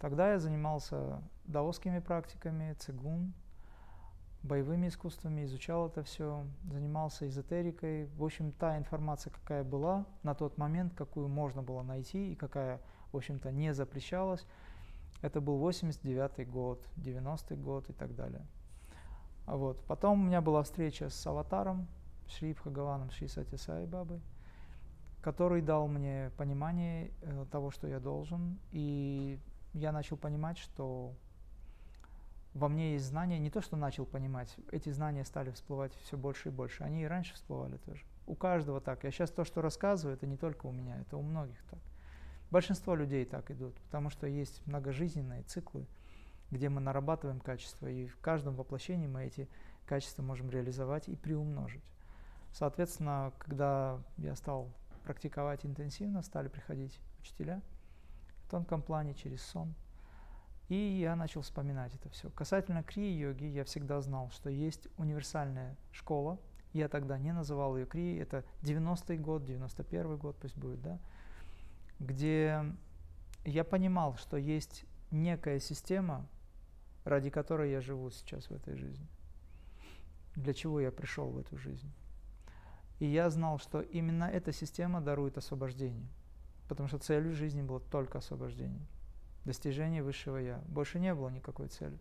Тогда 0.00 0.32
я 0.32 0.40
занимался 0.40 1.22
даосскими 1.44 2.00
практиками, 2.00 2.72
цигун, 2.72 3.34
боевыми 4.42 4.88
искусствами, 4.88 5.44
изучал 5.44 5.86
это 5.86 6.02
все, 6.02 6.44
занимался 6.64 7.28
эзотерикой. 7.28 8.06
В 8.16 8.24
общем, 8.24 8.50
та 8.50 8.76
информация, 8.76 9.32
какая 9.32 9.62
была 9.62 10.06
на 10.24 10.34
тот 10.34 10.58
момент, 10.58 10.92
какую 10.94 11.28
можно 11.28 11.62
было 11.62 11.82
найти 11.82 12.32
и 12.32 12.34
какая, 12.34 12.80
в 13.12 13.16
общем-то, 13.16 13.50
не 13.50 13.74
запрещалась, 13.74 14.46
это 15.20 15.40
был 15.40 15.58
89 15.58 16.48
год, 16.48 16.84
90-й 16.96 17.56
год 17.56 17.88
и 17.90 17.92
так 17.92 18.14
далее. 18.14 18.44
Вот. 19.46 19.82
Потом 19.84 20.20
у 20.20 20.26
меня 20.26 20.40
была 20.40 20.62
встреча 20.62 21.08
с 21.08 21.26
аватаром, 21.26 21.88
Шри 22.26 22.52
Бхагаваном 22.52 23.10
Шри 23.10 23.28
Сати 23.28 23.56
Сай 23.56 23.86
Бабой, 23.86 24.20
который 25.20 25.62
дал 25.62 25.88
мне 25.88 26.30
понимание 26.36 27.10
э, 27.22 27.46
того, 27.50 27.70
что 27.70 27.86
я 27.86 28.00
должен, 28.00 28.58
и 28.70 29.38
я 29.74 29.92
начал 29.92 30.16
понимать, 30.16 30.58
что 30.58 31.14
во 32.54 32.68
мне 32.68 32.92
есть 32.92 33.06
знания, 33.06 33.38
не 33.38 33.50
то, 33.50 33.60
что 33.60 33.76
начал 33.76 34.04
понимать, 34.04 34.54
эти 34.70 34.90
знания 34.90 35.24
стали 35.24 35.50
всплывать 35.50 35.94
все 36.02 36.16
больше 36.16 36.50
и 36.50 36.52
больше. 36.52 36.84
Они 36.84 37.02
и 37.02 37.06
раньше 37.06 37.34
всплывали 37.34 37.78
тоже. 37.78 38.04
У 38.26 38.34
каждого 38.34 38.80
так. 38.80 39.04
Я 39.04 39.10
сейчас 39.10 39.30
то, 39.30 39.44
что 39.44 39.62
рассказываю, 39.62 40.16
это 40.16 40.26
не 40.26 40.36
только 40.36 40.66
у 40.66 40.72
меня, 40.72 41.00
это 41.00 41.16
у 41.16 41.22
многих 41.22 41.62
так. 41.70 41.80
Большинство 42.52 42.94
людей 42.94 43.24
так 43.24 43.50
идут, 43.50 43.74
потому 43.80 44.10
что 44.10 44.28
есть 44.28 44.64
многожизненные 44.66 45.42
циклы, 45.42 45.88
где 46.52 46.68
мы 46.68 46.80
нарабатываем 46.80 47.40
качество, 47.40 47.88
и 47.88 48.06
в 48.06 48.18
каждом 48.18 48.54
воплощении 48.54 49.08
мы 49.08 49.24
эти 49.24 49.48
качества 49.86 50.22
можем 50.22 50.50
реализовать 50.50 51.08
и 51.08 51.16
приумножить. 51.16 51.82
Соответственно, 52.52 53.32
когда 53.38 53.98
я 54.18 54.36
стал 54.36 54.70
практиковать 55.02 55.66
интенсивно, 55.66 56.22
стали 56.22 56.46
приходить 56.46 57.00
учителя 57.18 57.60
в 58.44 58.50
тонком 58.50 58.82
плане 58.82 59.14
через 59.14 59.42
сон– 59.42 59.74
и 60.72 60.74
я 60.74 61.16
начал 61.16 61.42
вспоминать 61.42 61.94
это 61.94 62.08
все. 62.08 62.30
Касательно 62.30 62.82
крии-йоги, 62.82 63.44
я 63.44 63.62
всегда 63.64 64.00
знал, 64.00 64.30
что 64.30 64.48
есть 64.48 64.88
универсальная 64.96 65.76
школа. 65.90 66.38
Я 66.72 66.88
тогда 66.88 67.18
не 67.18 67.30
называл 67.32 67.76
ее 67.76 67.84
крии, 67.84 68.18
это 68.18 68.42
90-й 68.62 69.18
год, 69.18 69.42
91-й 69.42 70.16
год 70.16 70.38
пусть 70.40 70.56
будет, 70.56 70.80
да, 70.80 70.98
где 72.02 72.64
я 73.44 73.64
понимал, 73.64 74.16
что 74.16 74.36
есть 74.36 74.84
некая 75.10 75.58
система, 75.60 76.26
ради 77.04 77.30
которой 77.30 77.70
я 77.70 77.80
живу 77.80 78.10
сейчас 78.10 78.50
в 78.50 78.52
этой 78.52 78.76
жизни. 78.76 79.06
Для 80.36 80.54
чего 80.54 80.80
я 80.80 80.92
пришел 80.92 81.30
в 81.30 81.38
эту 81.38 81.56
жизнь. 81.56 81.90
И 82.98 83.06
я 83.06 83.30
знал, 83.30 83.58
что 83.58 83.80
именно 83.80 84.24
эта 84.24 84.52
система 84.52 85.00
дарует 85.00 85.36
освобождение. 85.36 86.06
Потому 86.68 86.88
что 86.88 86.98
целью 86.98 87.34
жизни 87.34 87.62
было 87.62 87.80
только 87.80 88.18
освобождение 88.18 88.86
достижение 89.44 90.02
высшего 90.02 90.36
Я. 90.36 90.58
Больше 90.68 91.00
не 91.00 91.14
было 91.14 91.28
никакой 91.28 91.68
цели. 91.68 91.98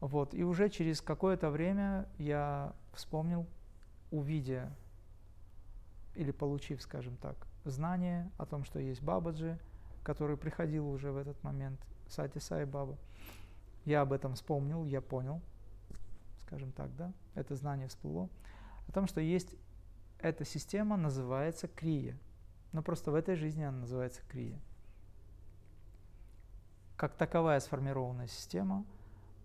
Вот. 0.00 0.34
И 0.34 0.44
уже 0.44 0.68
через 0.68 1.00
какое-то 1.00 1.50
время 1.50 2.08
я 2.18 2.72
вспомнил, 2.92 3.46
увидя 4.10 4.72
или 6.14 6.30
получив, 6.30 6.82
скажем 6.82 7.16
так, 7.16 7.47
знание 7.70 8.30
о 8.36 8.46
том, 8.46 8.64
что 8.64 8.78
есть 8.78 9.02
Бабаджи, 9.02 9.58
который 10.02 10.36
приходил 10.36 10.88
уже 10.88 11.12
в 11.12 11.16
этот 11.16 11.42
момент, 11.42 11.80
Сати 12.08 12.38
Сай 12.38 12.64
Баба. 12.64 12.96
Я 13.84 14.02
об 14.02 14.12
этом 14.12 14.34
вспомнил, 14.34 14.84
я 14.84 15.00
понял, 15.00 15.40
скажем 16.40 16.72
так, 16.72 16.94
да, 16.96 17.12
это 17.34 17.54
знание 17.54 17.88
всплыло, 17.88 18.28
о 18.86 18.92
том, 18.92 19.06
что 19.06 19.20
есть 19.20 19.54
эта 20.18 20.44
система, 20.44 20.96
называется 20.96 21.68
Крия. 21.68 22.18
Но 22.72 22.82
просто 22.82 23.10
в 23.10 23.14
этой 23.14 23.34
жизни 23.34 23.62
она 23.62 23.78
называется 23.78 24.20
Крия 24.28 24.58
как 26.98 27.14
таковая 27.14 27.60
сформированная 27.60 28.26
система, 28.26 28.84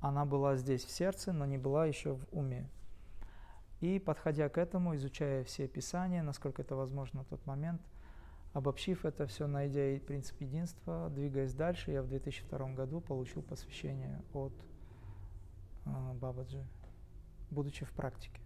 она 0.02 0.26
была 0.26 0.56
здесь 0.56 0.84
в 0.84 0.90
сердце, 0.90 1.32
но 1.32 1.46
не 1.46 1.60
была 1.60 1.86
еще 1.86 2.16
в 2.16 2.26
уме. 2.32 2.68
И 3.80 4.00
подходя 4.00 4.50
к 4.50 4.58
этому, 4.58 4.96
изучая 4.96 5.44
все 5.44 5.68
писания, 5.68 6.24
насколько 6.24 6.64
это 6.64 6.76
возможно 6.76 7.20
на 7.20 7.26
тот 7.26 7.46
момент, 7.46 7.80
обобщив 8.54 9.06
это 9.06 9.26
все, 9.26 9.48
найдя 9.48 10.00
принцип 10.00 10.40
единства, 10.40 11.10
двигаясь 11.10 11.54
дальше, 11.54 11.92
я 11.92 12.02
в 12.02 12.08
2002 12.08 12.74
году 12.74 13.02
получил 13.02 13.42
посвящение 13.42 14.22
от 14.34 14.54
э, 15.86 16.14
Бабаджи, 16.14 16.64
будучи 17.50 17.84
в 17.84 17.92
практике 17.92 18.40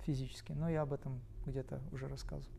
физически. 0.00 0.52
Но 0.52 0.68
я 0.68 0.82
об 0.82 0.92
этом 0.92 1.20
где-то 1.44 1.80
уже 1.92 2.08
рассказывал. 2.08 2.54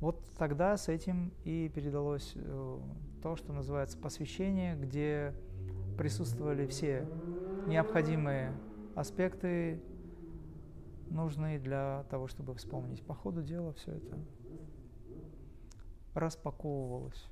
Вот 0.00 0.20
тогда 0.36 0.76
с 0.76 0.88
этим 0.88 1.32
и 1.44 1.70
передалось 1.74 2.32
э, 2.34 2.80
то, 3.22 3.36
что 3.36 3.52
называется 3.52 3.96
посвящение, 3.96 4.76
где 4.76 5.32
присутствовали 5.96 6.66
все 6.66 7.08
необходимые 7.66 8.52
аспекты, 8.96 9.80
нужные 11.08 11.58
для 11.58 12.04
того, 12.10 12.26
чтобы 12.26 12.54
вспомнить. 12.54 13.02
По 13.04 13.14
ходу 13.14 13.42
дела 13.42 13.72
все 13.74 13.92
это 13.92 14.18
распаковывалось. 16.14 17.28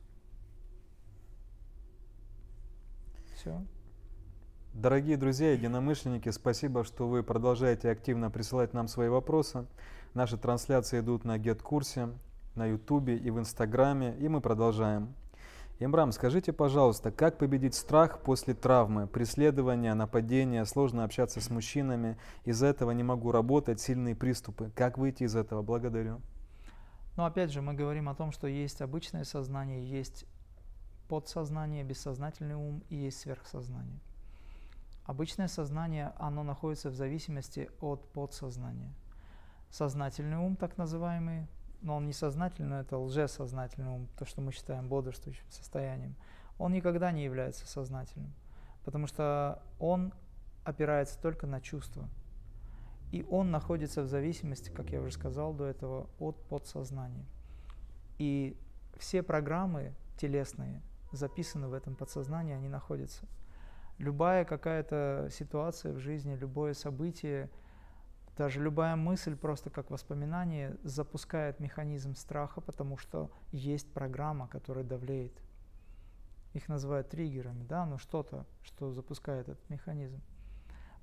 Все. 3.34 3.60
Дорогие 4.72 5.16
друзья, 5.16 5.52
единомышленники, 5.52 6.28
спасибо, 6.28 6.84
что 6.84 7.08
вы 7.08 7.22
продолжаете 7.22 7.90
активно 7.90 8.30
присылать 8.30 8.72
нам 8.72 8.86
свои 8.86 9.08
вопросы. 9.08 9.66
Наши 10.14 10.36
трансляции 10.36 11.00
идут 11.00 11.24
на 11.24 11.38
GetCурсе 11.38 12.14
на 12.54 12.66
Ютубе 12.66 13.16
и 13.16 13.30
в 13.30 13.38
Инстаграме, 13.38 14.16
и 14.18 14.28
мы 14.28 14.40
продолжаем. 14.40 15.14
Имрам, 15.78 16.12
скажите, 16.12 16.52
пожалуйста, 16.52 17.10
как 17.10 17.38
победить 17.38 17.74
страх 17.74 18.20
после 18.20 18.52
травмы, 18.52 19.06
преследования, 19.06 19.94
нападения, 19.94 20.66
сложно 20.66 21.04
общаться 21.04 21.40
с 21.40 21.48
мужчинами, 21.48 22.18
из-за 22.44 22.66
этого 22.66 22.90
не 22.90 23.02
могу 23.02 23.32
работать, 23.32 23.80
сильные 23.80 24.14
приступы. 24.14 24.70
Как 24.74 24.98
выйти 24.98 25.22
из 25.22 25.34
этого? 25.34 25.62
Благодарю. 25.62 26.20
Но 27.16 27.24
опять 27.24 27.50
же, 27.50 27.62
мы 27.62 27.74
говорим 27.74 28.08
о 28.08 28.14
том, 28.14 28.32
что 28.32 28.46
есть 28.46 28.80
обычное 28.80 29.24
сознание, 29.24 29.84
есть 29.84 30.26
подсознание, 31.08 31.82
бессознательный 31.82 32.54
ум 32.54 32.82
и 32.88 32.96
есть 32.96 33.20
сверхсознание. 33.20 34.00
Обычное 35.04 35.48
сознание, 35.48 36.12
оно 36.18 36.44
находится 36.44 36.88
в 36.88 36.94
зависимости 36.94 37.68
от 37.80 38.12
подсознания. 38.12 38.94
Сознательный 39.70 40.36
ум, 40.36 40.54
так 40.54 40.78
называемый, 40.78 41.48
но 41.82 41.96
он 41.96 42.06
несознательный, 42.06 42.80
это 42.80 42.96
лжесознательный 42.98 43.88
ум, 43.88 44.08
то, 44.16 44.24
что 44.24 44.40
мы 44.40 44.52
считаем 44.52 44.88
бодрствующим 44.88 45.50
состоянием, 45.50 46.14
он 46.58 46.72
никогда 46.72 47.10
не 47.10 47.24
является 47.24 47.66
сознательным, 47.66 48.32
потому 48.84 49.06
что 49.06 49.62
он 49.78 50.12
опирается 50.64 51.18
только 51.20 51.46
на 51.46 51.60
чувства. 51.60 52.08
И 53.10 53.26
он 53.28 53.50
находится 53.50 54.02
в 54.02 54.06
зависимости, 54.06 54.70
как 54.70 54.90
я 54.90 55.00
уже 55.00 55.12
сказал 55.12 55.52
до 55.52 55.66
этого, 55.66 56.08
от 56.18 56.36
подсознания. 56.48 57.26
И 58.18 58.56
все 58.98 59.22
программы 59.22 59.94
телесные 60.16 60.82
записаны 61.12 61.68
в 61.68 61.74
этом 61.74 61.96
подсознании, 61.96 62.54
они 62.54 62.68
находятся. 62.68 63.26
Любая 63.98 64.44
какая-то 64.44 65.28
ситуация 65.30 65.92
в 65.92 65.98
жизни, 65.98 66.34
любое 66.34 66.74
событие– 66.74 67.50
даже 68.40 68.62
любая 68.62 68.96
мысль, 68.96 69.36
просто 69.36 69.68
как 69.68 69.90
воспоминание, 69.90 70.74
запускает 70.82 71.60
механизм 71.60 72.14
страха, 72.14 72.62
потому 72.62 72.96
что 72.96 73.30
есть 73.52 73.92
программа, 73.92 74.48
которая 74.48 74.82
давлеет. 74.82 75.38
Их 76.54 76.66
называют 76.68 77.10
триггерами, 77.10 77.64
да, 77.64 77.84
но 77.84 77.98
что-то, 77.98 78.46
что 78.62 78.92
запускает 78.92 79.50
этот 79.50 79.68
механизм. 79.68 80.22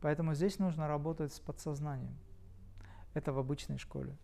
Поэтому 0.01 0.33
здесь 0.33 0.59
нужно 0.59 0.87
работать 0.87 1.33
с 1.33 1.39
подсознанием. 1.39 2.15
Это 3.13 3.33
в 3.33 3.39
обычной 3.39 3.77
школе. 3.77 4.15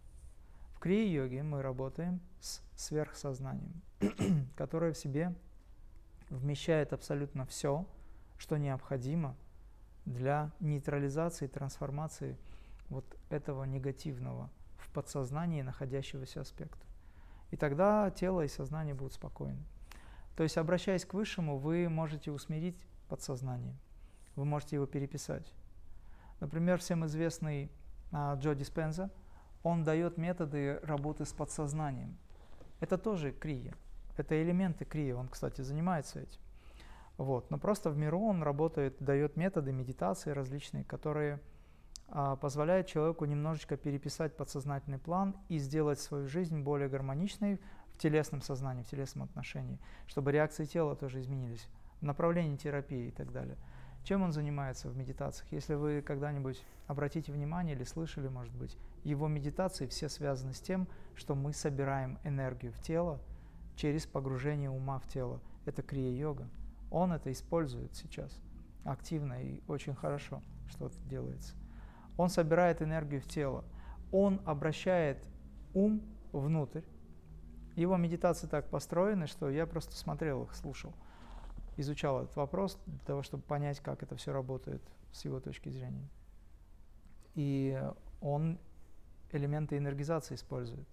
В 0.76 0.80
крия-йоге 0.80 1.44
мы 1.44 1.62
работаем 1.62 2.20
с 2.40 2.62
сверхсознанием, 2.76 3.82
которое 4.56 4.94
в 4.94 4.98
себе 4.98 5.34
вмещает 6.30 6.94
абсолютно 6.94 7.46
все, 7.46 7.88
что 8.38 8.58
необходимо 8.58 9.36
для 10.06 10.52
нейтрализации, 10.60 11.48
трансформации 11.48 12.38
вот 12.90 13.06
этого 13.30 13.64
негативного 13.64 14.50
в 14.78 14.90
подсознании 14.92 15.62
находящегося 15.62 16.42
аспекта. 16.42 16.86
И 17.52 17.56
тогда 17.56 18.12
тело 18.12 18.42
и 18.42 18.48
сознание 18.48 18.94
будут 18.94 19.14
спокойны. 19.14 19.64
То 20.36 20.44
есть, 20.44 20.58
обращаясь 20.58 21.06
к 21.06 21.14
Высшему, 21.14 21.58
вы 21.58 21.88
можете 21.88 22.32
усмирить 22.32 22.86
подсознание, 23.08 23.78
вы 24.36 24.46
можете 24.46 24.76
его 24.76 24.86
переписать. 24.86 25.54
Например, 26.44 26.78
всем 26.78 27.06
известный 27.06 27.72
а, 28.12 28.36
Джо 28.36 28.54
Диспенза, 28.54 29.10
он 29.64 29.86
дает 29.86 30.18
методы 30.18 30.78
работы 30.84 31.24
с 31.24 31.32
подсознанием. 31.32 32.18
Это 32.82 32.98
тоже 32.98 33.32
крия, 33.32 33.74
это 34.18 34.44
элементы 34.44 34.84
крия, 34.84 35.16
он, 35.16 35.30
кстати, 35.30 35.62
занимается 35.62 36.20
этим. 36.20 36.42
Вот. 37.16 37.50
Но 37.50 37.58
просто 37.58 37.92
в 37.92 37.98
миру 37.98 38.20
он 38.20 38.44
работает, 38.44 38.98
дает 39.00 39.38
методы 39.38 39.72
медитации 39.72 40.32
различные, 40.32 40.84
которые 40.84 41.40
а, 42.10 42.36
позволяет 42.36 42.88
человеку 42.88 43.24
немножечко 43.24 43.78
переписать 43.78 44.36
подсознательный 44.36 45.00
план 45.00 45.38
и 45.48 45.58
сделать 45.60 46.02
свою 46.02 46.28
жизнь 46.28 46.60
более 46.60 46.90
гармоничной 46.90 47.62
в 47.94 47.98
телесном 47.98 48.42
сознании, 48.42 48.84
в 48.84 48.90
телесном 48.90 49.24
отношении, 49.24 49.80
чтобы 50.08 50.34
реакции 50.34 50.66
тела 50.66 50.98
тоже 50.98 51.22
изменились, 51.22 51.66
в 52.02 52.04
направлении 52.04 52.58
терапии 52.58 53.08
и 53.08 53.12
так 53.12 53.32
далее. 53.32 53.56
Чем 54.04 54.22
он 54.22 54.34
занимается 54.34 54.90
в 54.90 54.98
медитациях? 54.98 55.50
Если 55.52 55.76
вы 55.76 56.02
когда-нибудь 56.02 56.62
обратите 56.88 57.32
внимание 57.32 57.74
или 57.74 57.86
слышали, 57.86 58.28
может 58.28 58.54
быть, 58.54 58.78
его 59.04 59.30
медитации 59.30 59.88
все 59.88 60.10
связаны 60.10 60.54
с 60.54 60.60
тем, 60.60 60.88
что 61.16 61.36
мы 61.36 61.54
собираем 61.54 62.20
энергию 62.26 62.74
в 62.74 62.82
тело 62.82 63.20
через 63.78 64.06
погружение 64.06 64.70
ума 64.70 65.00
в 65.00 65.08
тело. 65.08 65.40
Это 65.66 65.82
крия-йога. 65.82 66.50
Он 66.92 67.14
это 67.14 67.32
использует 67.32 67.96
сейчас 67.96 68.38
активно 68.84 69.42
и 69.42 69.62
очень 69.70 69.96
хорошо, 69.96 70.42
что 70.68 70.88
это 70.88 71.00
делается. 71.06 71.56
Он 72.18 72.30
собирает 72.30 72.82
энергию 72.82 73.22
в 73.22 73.28
тело. 73.28 73.64
Он 74.12 74.42
обращает 74.46 75.26
ум 75.74 76.02
внутрь. 76.34 76.82
Его 77.76 77.96
медитации 77.96 78.48
так 78.48 78.70
построены, 78.70 79.28
что 79.28 79.50
я 79.50 79.66
просто 79.66 79.96
смотрел 79.96 80.44
их, 80.44 80.54
слушал 80.56 80.94
изучал 81.78 82.24
этот 82.24 82.36
вопрос 82.36 82.80
для 82.86 83.00
того, 83.00 83.24
чтобы 83.24 83.44
понять, 83.44 83.80
как 83.80 84.04
это 84.04 84.16
все 84.16 84.32
работает 84.32 84.82
с 85.12 85.26
его 85.26 85.40
точки 85.40 85.70
зрения. 85.70 86.08
И 87.36 87.82
он 88.22 88.60
элементы 89.32 89.78
энергизации 89.78 90.36
использует. 90.36 90.88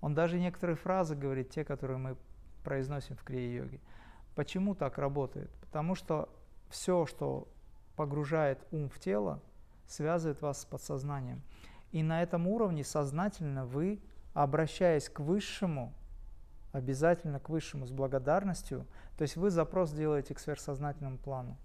Он 0.00 0.14
даже 0.14 0.38
некоторые 0.38 0.76
фразы 0.76 1.16
говорит, 1.16 1.50
те, 1.50 1.64
которые 1.64 1.98
мы 1.98 2.16
произносим 2.62 3.16
в 3.16 3.22
крия-йоге. 3.22 3.80
Почему 4.34 4.74
так 4.74 4.98
работает? 4.98 5.50
Потому 5.60 5.94
что 5.94 6.28
все, 6.68 7.06
что 7.06 7.48
погружает 7.96 8.66
ум 8.70 8.88
в 8.88 8.98
тело, 8.98 9.40
связывает 9.86 10.42
вас 10.42 10.62
с 10.62 10.64
подсознанием. 10.66 11.42
И 11.92 12.02
на 12.02 12.22
этом 12.22 12.46
уровне 12.46 12.84
сознательно 12.84 13.64
вы, 13.64 14.00
обращаясь 14.34 15.08
к 15.08 15.20
высшему, 15.20 15.94
обязательно 16.76 17.40
к 17.40 17.48
высшему 17.48 17.86
с 17.86 17.90
благодарностью. 17.90 18.86
То 19.16 19.22
есть 19.22 19.36
вы 19.36 19.50
запрос 19.50 19.92
делаете 19.92 20.34
к 20.34 20.38
сверхсознательному 20.38 21.18
плану. 21.18 21.56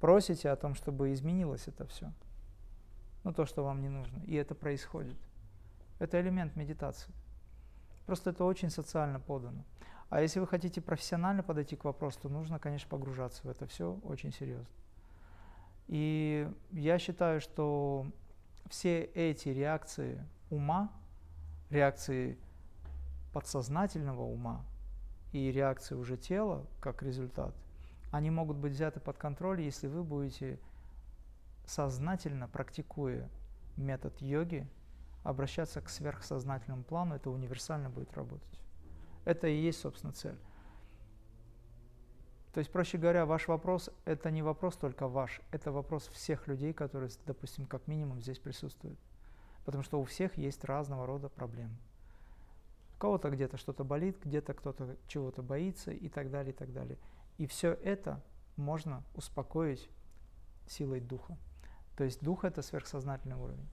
Просите 0.00 0.48
о 0.48 0.56
том, 0.56 0.74
чтобы 0.74 1.12
изменилось 1.12 1.68
это 1.68 1.86
все. 1.86 2.12
Ну, 3.24 3.32
то, 3.32 3.44
что 3.44 3.62
вам 3.62 3.82
не 3.82 3.88
нужно. 3.88 4.22
И 4.24 4.34
это 4.34 4.54
происходит. 4.54 5.16
Это 5.98 6.20
элемент 6.20 6.56
медитации. 6.56 7.12
Просто 8.06 8.30
это 8.30 8.44
очень 8.44 8.70
социально 8.70 9.20
подано. 9.20 9.64
А 10.08 10.20
если 10.22 10.40
вы 10.40 10.46
хотите 10.46 10.80
профессионально 10.80 11.42
подойти 11.42 11.76
к 11.76 11.84
вопросу, 11.84 12.18
то 12.22 12.28
нужно, 12.28 12.58
конечно, 12.58 12.88
погружаться 12.88 13.46
в 13.46 13.50
это 13.50 13.66
все 13.66 14.00
очень 14.02 14.32
серьезно. 14.32 14.66
И 15.88 16.50
я 16.70 16.98
считаю, 16.98 17.40
что 17.40 18.06
все 18.68 19.04
эти 19.04 19.50
реакции 19.50 20.24
ума, 20.50 20.90
реакции 21.70 22.38
подсознательного 23.32 24.22
ума 24.22 24.64
и 25.32 25.50
реакции 25.50 25.94
уже 25.94 26.16
тела 26.16 26.66
как 26.80 27.02
результат, 27.02 27.54
они 28.10 28.30
могут 28.30 28.58
быть 28.58 28.72
взяты 28.72 29.00
под 29.00 29.16
контроль, 29.16 29.62
если 29.62 29.86
вы 29.86 30.04
будете 30.04 30.60
сознательно, 31.64 32.46
практикуя 32.48 33.28
метод 33.76 34.20
йоги, 34.20 34.68
обращаться 35.22 35.80
к 35.80 35.88
сверхсознательному 35.88 36.84
плану, 36.84 37.14
это 37.14 37.30
универсально 37.30 37.88
будет 37.88 38.12
работать. 38.14 38.60
Это 39.24 39.46
и 39.46 39.56
есть, 39.56 39.80
собственно, 39.80 40.12
цель. 40.12 40.36
То 42.52 42.58
есть, 42.58 42.70
проще 42.70 42.98
говоря, 42.98 43.24
ваш 43.24 43.48
вопрос– 43.48 43.88
это 44.04 44.30
не 44.30 44.42
вопрос 44.42 44.76
только 44.76 45.08
ваш, 45.08 45.40
это 45.52 45.72
вопрос 45.72 46.08
всех 46.08 46.48
людей, 46.48 46.74
которые, 46.74 47.10
допустим, 47.24 47.64
как 47.64 47.86
минимум 47.86 48.20
здесь 48.20 48.38
присутствуют. 48.38 48.98
Потому 49.64 49.84
что 49.84 50.00
у 50.00 50.04
всех 50.04 50.36
есть 50.36 50.64
разного 50.64 51.06
рода 51.06 51.28
проблемы 51.30 51.76
кого-то 53.02 53.30
где-то 53.30 53.56
что-то 53.56 53.82
болит, 53.82 54.16
где-то 54.24 54.54
кто-то 54.54 54.96
чего-то 55.08 55.42
боится 55.42 55.90
и 55.90 56.08
так 56.08 56.30
далее, 56.30 56.52
и 56.52 56.56
так 56.56 56.72
далее. 56.72 56.98
И 57.36 57.48
все 57.48 57.72
это 57.72 58.22
можно 58.54 59.02
успокоить 59.16 59.90
силой 60.68 61.00
духа. 61.00 61.36
То 61.96 62.04
есть 62.04 62.22
дух– 62.22 62.44
это 62.44 62.62
сверхсознательный 62.62 63.34
уровень. 63.34 63.68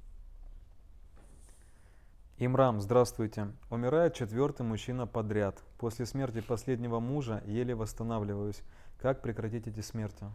Имрам, 2.40 2.82
здравствуйте. 2.82 3.52
Умирает 3.70 4.16
четвертый 4.16 4.64
мужчина 4.64 5.06
подряд. 5.06 5.62
После 5.78 6.08
смерти 6.08 6.42
последнего 6.42 7.00
мужа 7.00 7.44
еле 7.46 7.76
восстанавливаюсь. 7.76 8.64
Как 9.00 9.22
прекратить 9.22 9.68
эти 9.68 9.82
смерти? 9.82 10.26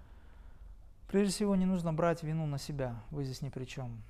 Прежде 1.08 1.32
всего, 1.32 1.56
не 1.56 1.66
нужно 1.66 1.92
брать 1.92 2.22
вину 2.22 2.46
на 2.46 2.58
себя. 2.58 3.02
Вы 3.10 3.24
здесь 3.24 3.42
ни 3.42 3.48
при 3.48 3.64
чем 3.64 4.04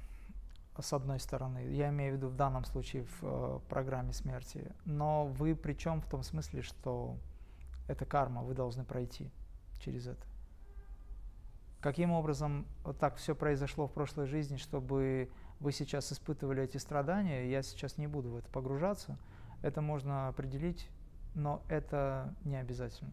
с 0.83 0.93
одной 0.93 1.21
стороны, 1.21 1.67
я 1.73 1.91
имею 1.91 2.15
в 2.15 2.17
виду 2.17 2.29
в 2.29 2.37
данном 2.37 2.65
случае 2.65 3.05
в 3.05 3.19
э, 3.23 3.61
программе 3.69 4.13
смерти, 4.13 4.73
но 4.85 5.27
вы 5.27 5.55
причем 5.55 6.01
в 6.01 6.07
том 6.07 6.23
смысле, 6.23 6.63
что 6.63 7.17
это 7.87 8.05
карма, 8.05 8.43
вы 8.43 8.55
должны 8.55 8.85
пройти 8.85 9.31
через 9.79 10.07
это. 10.07 10.27
Каким 11.81 12.13
образом 12.13 12.67
вот 12.83 12.99
так 12.99 13.17
все 13.17 13.35
произошло 13.35 13.87
в 13.87 13.93
прошлой 13.93 14.27
жизни, 14.27 14.57
чтобы 14.57 15.31
вы 15.61 15.73
сейчас 15.73 16.11
испытывали 16.13 16.63
эти 16.63 16.79
страдания, 16.79 17.51
я 17.51 17.63
сейчас 17.63 17.99
не 17.99 18.07
буду 18.07 18.31
в 18.31 18.37
это 18.37 18.49
погружаться, 18.51 19.19
это 19.63 19.81
можно 19.81 20.29
определить, 20.29 20.89
но 21.35 21.63
это 21.69 22.35
не 22.45 22.57
обязательно. 22.57 23.13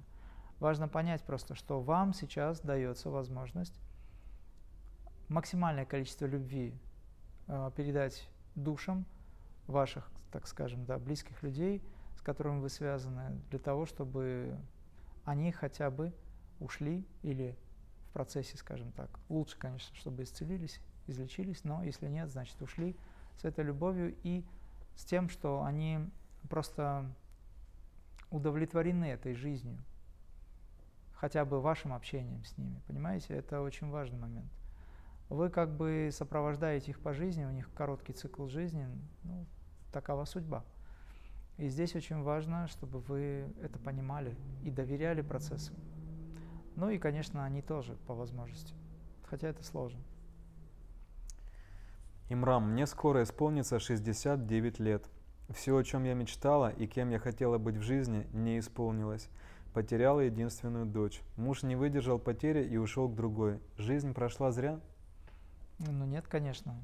Важно 0.60 0.88
понять 0.88 1.22
просто, 1.24 1.54
что 1.54 1.82
вам 1.82 2.14
сейчас 2.14 2.62
дается 2.62 3.10
возможность 3.10 3.80
максимальное 5.28 5.86
количество 5.86 6.26
любви 6.26 6.74
передать 7.76 8.30
душам 8.56 9.06
ваших, 9.68 10.10
так 10.32 10.48
скажем, 10.48 10.86
да, 10.86 10.98
близких 10.98 11.42
людей, 11.44 11.82
с 12.16 12.22
которыми 12.22 12.60
вы 12.60 12.70
связаны, 12.70 13.40
для 13.50 13.60
того, 13.60 13.86
чтобы 13.86 14.58
они 15.26 15.52
хотя 15.52 15.90
бы 15.90 16.14
ушли 16.60 17.06
или 17.24 17.58
в 18.10 18.14
процессе, 18.14 18.58
скажем 18.58 18.92
так, 18.92 19.10
лучше, 19.30 19.58
конечно, 19.58 19.96
чтобы 19.96 20.24
исцелились, 20.24 20.80
излечились, 21.08 21.64
но 21.64 21.84
если 21.84 22.08
нет, 22.08 22.30
значит 22.30 22.62
ушли 22.62 22.96
с 23.38 23.46
этой 23.46 23.64
любовью 23.64 24.16
и 24.24 24.46
с 24.96 25.06
тем, 25.06 25.30
что 25.30 25.64
они 25.64 26.00
просто 26.50 27.06
удовлетворены 28.30 29.06
этой 29.06 29.34
жизнью, 29.34 29.78
хотя 31.14 31.46
бы 31.46 31.62
вашим 31.62 31.94
общением 31.94 32.44
с 32.44 32.58
ними, 32.58 32.82
понимаете, 32.88 33.34
это 33.34 33.62
очень 33.62 33.90
важный 33.90 34.20
момент 34.20 34.52
вы 35.32 35.50
как 35.50 35.76
бы 35.78 36.10
сопровождаете 36.12 36.92
их 36.92 37.00
по 37.00 37.14
жизни, 37.14 37.46
у 37.46 37.52
них 37.52 37.74
короткий 37.74 38.12
цикл 38.12 38.48
жизни, 38.48 38.86
ну, 39.24 39.46
такова 39.94 40.26
судьба. 40.26 40.66
И 41.58 41.70
здесь 41.70 41.96
очень 41.96 42.22
важно, 42.22 42.68
чтобы 42.68 43.00
вы 43.00 43.46
это 43.62 43.80
понимали 43.80 44.36
и 44.64 44.70
доверяли 44.70 45.22
процессу. 45.22 45.74
Ну 46.76 46.90
и, 46.90 46.98
конечно, 46.98 47.46
они 47.46 47.62
тоже 47.62 47.96
по 48.08 48.14
возможности, 48.14 48.74
хотя 49.24 49.48
это 49.48 49.64
сложно. 49.64 50.02
Имрам, 52.28 52.70
мне 52.70 52.86
скоро 52.86 53.24
исполнится 53.24 53.80
69 53.80 54.80
лет. 54.80 55.10
Все, 55.50 55.78
о 55.78 55.84
чем 55.84 56.04
я 56.04 56.14
мечтала 56.14 56.70
и 56.72 56.88
кем 56.88 57.10
я 57.10 57.20
хотела 57.20 57.58
быть 57.58 57.78
в 57.78 57.82
жизни, 57.82 58.28
не 58.34 58.60
исполнилось. 58.60 59.30
Потеряла 59.74 60.20
единственную 60.20 60.86
дочь. 60.86 61.22
Муж 61.38 61.64
не 61.64 61.78
выдержал 61.78 62.20
потери 62.20 62.66
и 62.66 62.76
ушел 62.76 63.08
к 63.08 63.16
другой. 63.16 63.62
Жизнь 63.78 64.14
прошла 64.14 64.52
зря? 64.52 64.82
Ну 65.88 66.06
нет, 66.06 66.28
конечно. 66.28 66.76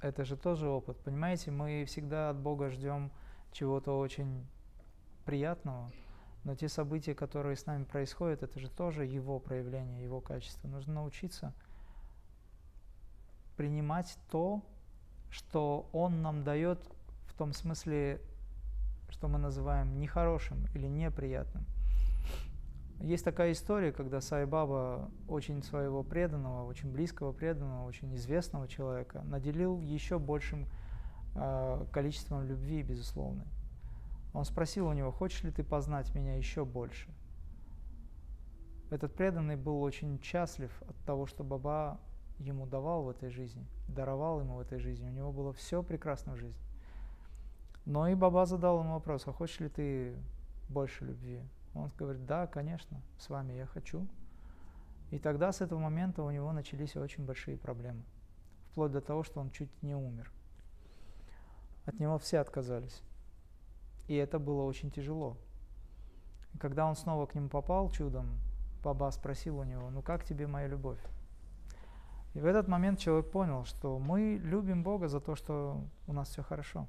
Это 0.00 0.24
же 0.24 0.36
тоже 0.36 0.68
опыт. 0.68 0.98
Понимаете, 0.98 1.50
мы 1.50 1.84
всегда 1.86 2.30
от 2.30 2.38
Бога 2.38 2.70
ждем 2.70 3.10
чего-то 3.52 3.98
очень 3.98 4.46
приятного, 5.24 5.90
но 6.44 6.54
те 6.54 6.68
события, 6.68 7.14
которые 7.14 7.56
с 7.56 7.66
нами 7.66 7.84
происходят, 7.84 8.42
это 8.42 8.60
же 8.60 8.68
тоже 8.68 9.06
его 9.06 9.38
проявление, 9.38 10.04
его 10.04 10.20
качество. 10.20 10.68
Нужно 10.68 10.94
научиться 10.94 11.54
принимать 13.56 14.18
то, 14.30 14.62
что 15.30 15.88
он 15.92 16.22
нам 16.22 16.44
дает 16.44 16.80
в 17.26 17.34
том 17.34 17.52
смысле, 17.52 18.20
что 19.08 19.28
мы 19.28 19.38
называем 19.38 19.98
нехорошим 19.98 20.66
или 20.74 20.86
неприятным. 20.86 21.64
Есть 23.04 23.22
такая 23.22 23.52
история, 23.52 23.92
когда 23.92 24.22
Сайбаба 24.22 25.10
очень 25.28 25.62
своего 25.62 26.02
преданного, 26.02 26.64
очень 26.64 26.90
близкого 26.90 27.32
преданного, 27.32 27.84
очень 27.84 28.14
известного 28.16 28.66
человека 28.66 29.20
наделил 29.24 29.78
еще 29.78 30.18
большим 30.18 30.66
э, 31.34 31.84
количеством 31.92 32.44
любви, 32.46 32.82
безусловно. 32.82 33.46
Он 34.32 34.46
спросил 34.46 34.86
у 34.86 34.94
него, 34.94 35.12
хочешь 35.12 35.42
ли 35.42 35.50
ты 35.50 35.62
познать 35.62 36.14
меня 36.14 36.36
еще 36.36 36.64
больше? 36.64 37.10
Этот 38.88 39.12
преданный 39.12 39.56
был 39.56 39.82
очень 39.82 40.18
счастлив 40.22 40.72
от 40.88 40.96
того, 41.04 41.26
что 41.26 41.44
Баба 41.44 42.00
ему 42.38 42.64
давал 42.64 43.02
в 43.02 43.10
этой 43.10 43.28
жизни, 43.28 43.66
даровал 43.86 44.40
ему 44.40 44.54
в 44.54 44.60
этой 44.60 44.78
жизни. 44.78 45.06
У 45.06 45.12
него 45.12 45.30
было 45.30 45.52
все 45.52 45.82
прекрасно 45.82 46.32
в 46.32 46.38
жизни. 46.38 46.64
Но 47.84 48.08
и 48.08 48.14
Баба 48.14 48.46
задал 48.46 48.80
ему 48.80 48.94
вопрос, 48.94 49.24
а 49.26 49.32
хочешь 49.32 49.60
ли 49.60 49.68
ты 49.68 50.16
больше 50.70 51.04
любви? 51.04 51.42
Он 51.74 51.90
говорит, 51.98 52.24
да, 52.26 52.46
конечно, 52.46 53.02
с 53.18 53.28
вами 53.28 53.52
я 53.52 53.66
хочу. 53.66 54.06
И 55.10 55.18
тогда 55.18 55.52
с 55.52 55.60
этого 55.60 55.78
момента 55.78 56.22
у 56.22 56.30
него 56.30 56.52
начались 56.52 56.96
очень 56.96 57.24
большие 57.24 57.56
проблемы. 57.56 58.02
Вплоть 58.70 58.92
до 58.92 59.00
того, 59.00 59.22
что 59.22 59.40
он 59.40 59.50
чуть 59.50 59.70
не 59.82 59.94
умер. 59.94 60.32
От 61.84 61.98
него 62.00 62.18
все 62.18 62.38
отказались. 62.38 63.02
И 64.06 64.14
это 64.14 64.38
было 64.38 64.62
очень 64.62 64.90
тяжело. 64.90 65.36
И 66.54 66.58
когда 66.58 66.86
он 66.86 66.94
снова 66.94 67.26
к 67.26 67.34
нему 67.34 67.48
попал 67.48 67.90
чудом, 67.90 68.38
Баба 68.82 69.10
спросил 69.10 69.58
у 69.58 69.64
него, 69.64 69.90
ну 69.90 70.02
как 70.02 70.24
тебе 70.24 70.46
моя 70.46 70.68
любовь? 70.68 71.00
И 72.34 72.40
в 72.40 72.46
этот 72.46 72.68
момент 72.68 72.98
человек 72.98 73.30
понял, 73.30 73.64
что 73.64 73.98
мы 73.98 74.40
любим 74.42 74.82
Бога 74.82 75.08
за 75.08 75.20
то, 75.20 75.36
что 75.36 75.84
у 76.06 76.12
нас 76.12 76.28
все 76.28 76.42
хорошо. 76.42 76.86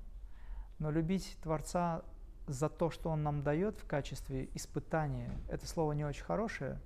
Но 0.80 0.92
любить 0.92 1.38
Творца 1.42 2.02
за 2.48 2.70
то, 2.70 2.90
что 2.90 3.10
Он 3.10 3.24
нам 3.24 3.44
дает 3.44 3.78
в 3.78 3.86
качестве 3.86 4.50
испытания, 4.54 5.32
это 5.50 5.68
слово 5.68 5.94
не 5.94 6.06
очень 6.06 6.24
хорошее. 6.24 6.80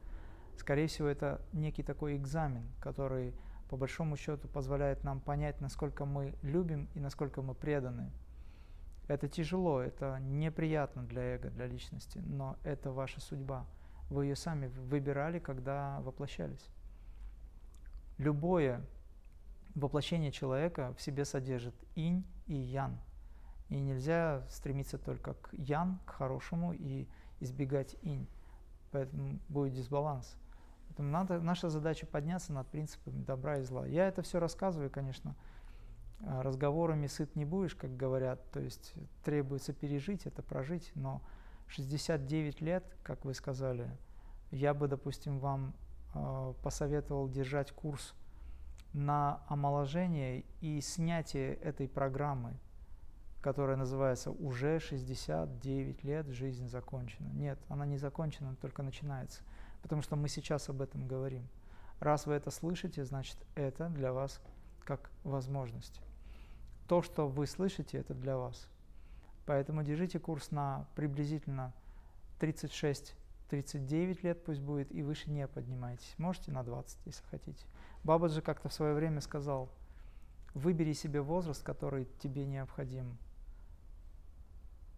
Скорее 0.57 0.87
всего, 0.87 1.07
это 1.07 1.41
некий 1.53 1.83
такой 1.83 2.17
экзамен, 2.17 2.67
который 2.79 3.33
по 3.69 3.77
большому 3.77 4.17
счету 4.17 4.47
позволяет 4.47 5.03
нам 5.03 5.19
понять, 5.19 5.61
насколько 5.61 6.05
мы 6.05 6.33
любим 6.41 6.89
и 6.95 6.99
насколько 6.99 7.41
мы 7.41 7.53
преданы. 7.53 8.11
Это 9.07 9.27
тяжело, 9.27 9.79
это 9.81 10.19
неприятно 10.19 11.03
для 11.03 11.35
эго, 11.35 11.49
для 11.49 11.65
личности, 11.65 12.19
но 12.19 12.57
это 12.63 12.91
ваша 12.91 13.19
судьба. 13.19 13.65
Вы 14.09 14.25
ее 14.25 14.35
сами 14.35 14.67
выбирали, 14.67 15.39
когда 15.39 15.99
воплощались. 16.01 16.67
Любое 18.17 18.85
воплощение 19.75 20.31
человека 20.31 20.93
в 20.97 21.01
себе 21.01 21.25
содержит 21.25 21.75
инь 21.95 22.25
и 22.47 22.55
ян– 22.55 22.99
и 23.69 23.79
нельзя 23.79 24.43
стремиться 24.49 24.97
только 24.97 25.35
к 25.35 25.49
ян, 25.53 25.99
к 26.05 26.11
хорошему 26.11 26.73
и 26.73 27.07
избегать 27.39 27.95
инь. 28.01 28.27
Поэтому 28.91 29.39
будет 29.47 29.73
дисбаланс. 29.73 30.35
Поэтому 30.87 31.09
надо, 31.09 31.39
наша 31.39 31.69
задача 31.69 32.07
подняться 32.07 32.51
над 32.51 32.67
принципами 32.67 33.23
добра 33.23 33.59
и 33.59 33.63
зла. 33.63 33.85
Я 33.85 34.07
это 34.07 34.23
все 34.23 34.39
рассказываю, 34.39 34.89
конечно, 34.89 35.35
а, 36.21 36.41
разговорами 36.41 37.07
сыт 37.07 37.35
не 37.35 37.45
будешь, 37.45 37.75
как 37.75 37.95
говорят, 37.95 38.39
то 38.51 38.59
есть 38.59 38.93
требуется 39.23 39.71
пережить 39.71 40.25
это, 40.25 40.41
прожить, 40.41 40.91
но 40.95 41.21
69 41.67 42.61
лет, 42.61 42.83
как 43.03 43.23
вы 43.23 43.33
сказали, 43.33 43.89
я 44.51 44.73
бы, 44.73 44.87
допустим, 44.87 45.39
вам 45.39 45.75
э, 46.15 46.53
посоветовал 46.63 47.29
держать 47.29 47.71
курс 47.71 48.15
на 48.93 49.43
омоложение 49.47 50.43
и 50.61 50.81
снятие 50.81 51.53
этой 51.53 51.87
программы, 51.87 52.57
которая 53.41 53.77
называется 53.77 54.31
«Уже 54.31 54.79
69 54.79 56.03
лет 56.03 56.27
жизнь 56.27 56.67
закончена». 56.67 57.29
Нет, 57.29 57.59
она 57.69 57.85
не 57.85 57.97
закончена, 57.97 58.49
она 58.49 58.57
только 58.57 58.83
начинается, 58.83 59.41
потому 59.81 60.01
что 60.01 60.15
мы 60.15 60.27
сейчас 60.27 60.69
об 60.69 60.81
этом 60.81 61.07
говорим. 61.07 61.47
Раз 61.99 62.25
вы 62.25 62.33
это 62.33 62.51
слышите, 62.51 63.03
значит, 63.05 63.37
это 63.55 63.89
для 63.89 64.13
вас 64.13 64.41
как 64.83 65.11
возможность. 65.23 66.01
То, 66.87 67.01
что 67.01 67.27
вы 67.27 67.45
слышите, 67.45 67.97
это 67.97 68.13
для 68.13 68.37
вас. 68.37 68.67
Поэтому 69.45 69.83
держите 69.83 70.19
курс 70.19 70.51
на 70.51 70.87
приблизительно 70.95 71.73
36-39 72.39 74.19
лет 74.23 74.43
пусть 74.43 74.61
будет, 74.61 74.91
и 74.91 75.01
выше 75.01 75.29
не 75.29 75.47
поднимайтесь. 75.47 76.13
Можете 76.17 76.51
на 76.51 76.63
20, 76.63 77.05
если 77.05 77.25
хотите. 77.27 77.65
Бабаджи 78.03 78.41
как-то 78.41 78.69
в 78.69 78.73
свое 78.73 78.93
время 78.93 79.21
сказал, 79.21 79.69
выбери 80.53 80.93
себе 80.93 81.21
возраст, 81.21 81.63
который 81.63 82.07
тебе 82.19 82.45
необходим 82.45 83.17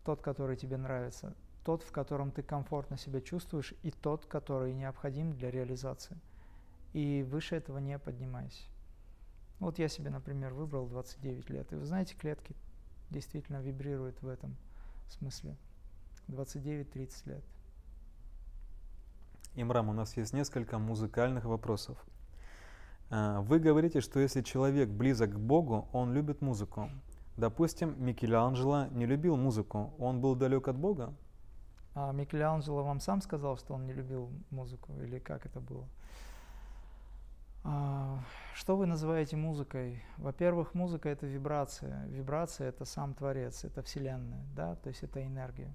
тот, 0.03 0.21
который 0.21 0.55
тебе 0.57 0.77
нравится, 0.77 1.35
тот, 1.63 1.83
в 1.83 1.91
котором 1.91 2.31
ты 2.31 2.41
комфортно 2.41 2.97
себя 2.97 3.21
чувствуешь, 3.21 3.73
и 3.83 3.91
тот, 3.91 4.25
который 4.25 4.73
необходим 4.73 5.33
для 5.33 5.51
реализации. 5.51 6.17
И 6.93 7.25
выше 7.29 7.55
этого 7.55 7.77
не 7.77 7.97
поднимайся. 7.99 8.63
Вот 9.59 9.77
я 9.77 9.87
себе, 9.87 10.09
например, 10.09 10.53
выбрал 10.53 10.87
29 10.87 11.49
лет. 11.51 11.71
И 11.71 11.75
вы 11.75 11.85
знаете, 11.85 12.15
клетки 12.15 12.55
действительно 13.11 13.61
вибрируют 13.61 14.21
в 14.21 14.27
этом 14.27 14.55
смысле. 15.07 15.55
29-30 16.27 17.29
лет. 17.29 17.43
Имрам, 19.55 19.89
у 19.89 19.93
нас 19.93 20.17
есть 20.17 20.33
несколько 20.33 20.79
музыкальных 20.79 21.45
вопросов. 21.45 21.97
А, 23.09 23.41
вы 23.41 23.59
говорите, 23.59 23.99
что 24.01 24.19
если 24.19 24.41
человек 24.41 24.89
близок 24.89 25.33
к 25.33 25.37
Богу, 25.37 25.89
он 25.91 26.13
любит 26.13 26.41
музыку. 26.41 26.89
Допустим, 27.37 27.95
Микеланджело 28.03 28.87
не 28.87 29.05
любил 29.05 29.37
музыку, 29.37 29.93
он 29.97 30.21
был 30.21 30.35
далек 30.35 30.67
от 30.67 30.77
Бога? 30.77 31.13
А 31.93 32.11
Микеланджело 32.11 32.83
вам 32.83 32.99
сам 32.99 33.21
сказал, 33.21 33.57
что 33.57 33.73
он 33.73 33.85
не 33.85 33.93
любил 33.93 34.29
музыку, 34.49 34.93
или 35.01 35.19
как 35.19 35.45
это 35.45 35.59
было? 35.59 35.87
А, 37.63 38.19
что 38.53 38.75
вы 38.75 38.85
называете 38.85 39.35
музыкой? 39.37 40.03
Во-первых, 40.17 40.73
музыка 40.73 41.09
это 41.09 41.27
вибрация. 41.27 42.05
Вибрация 42.07 42.69
это 42.69 42.85
сам 42.85 43.13
Творец, 43.13 43.63
это 43.63 43.81
Вселенная, 43.83 44.45
да, 44.55 44.75
то 44.75 44.89
есть 44.89 45.03
это 45.03 45.25
энергия. 45.25 45.73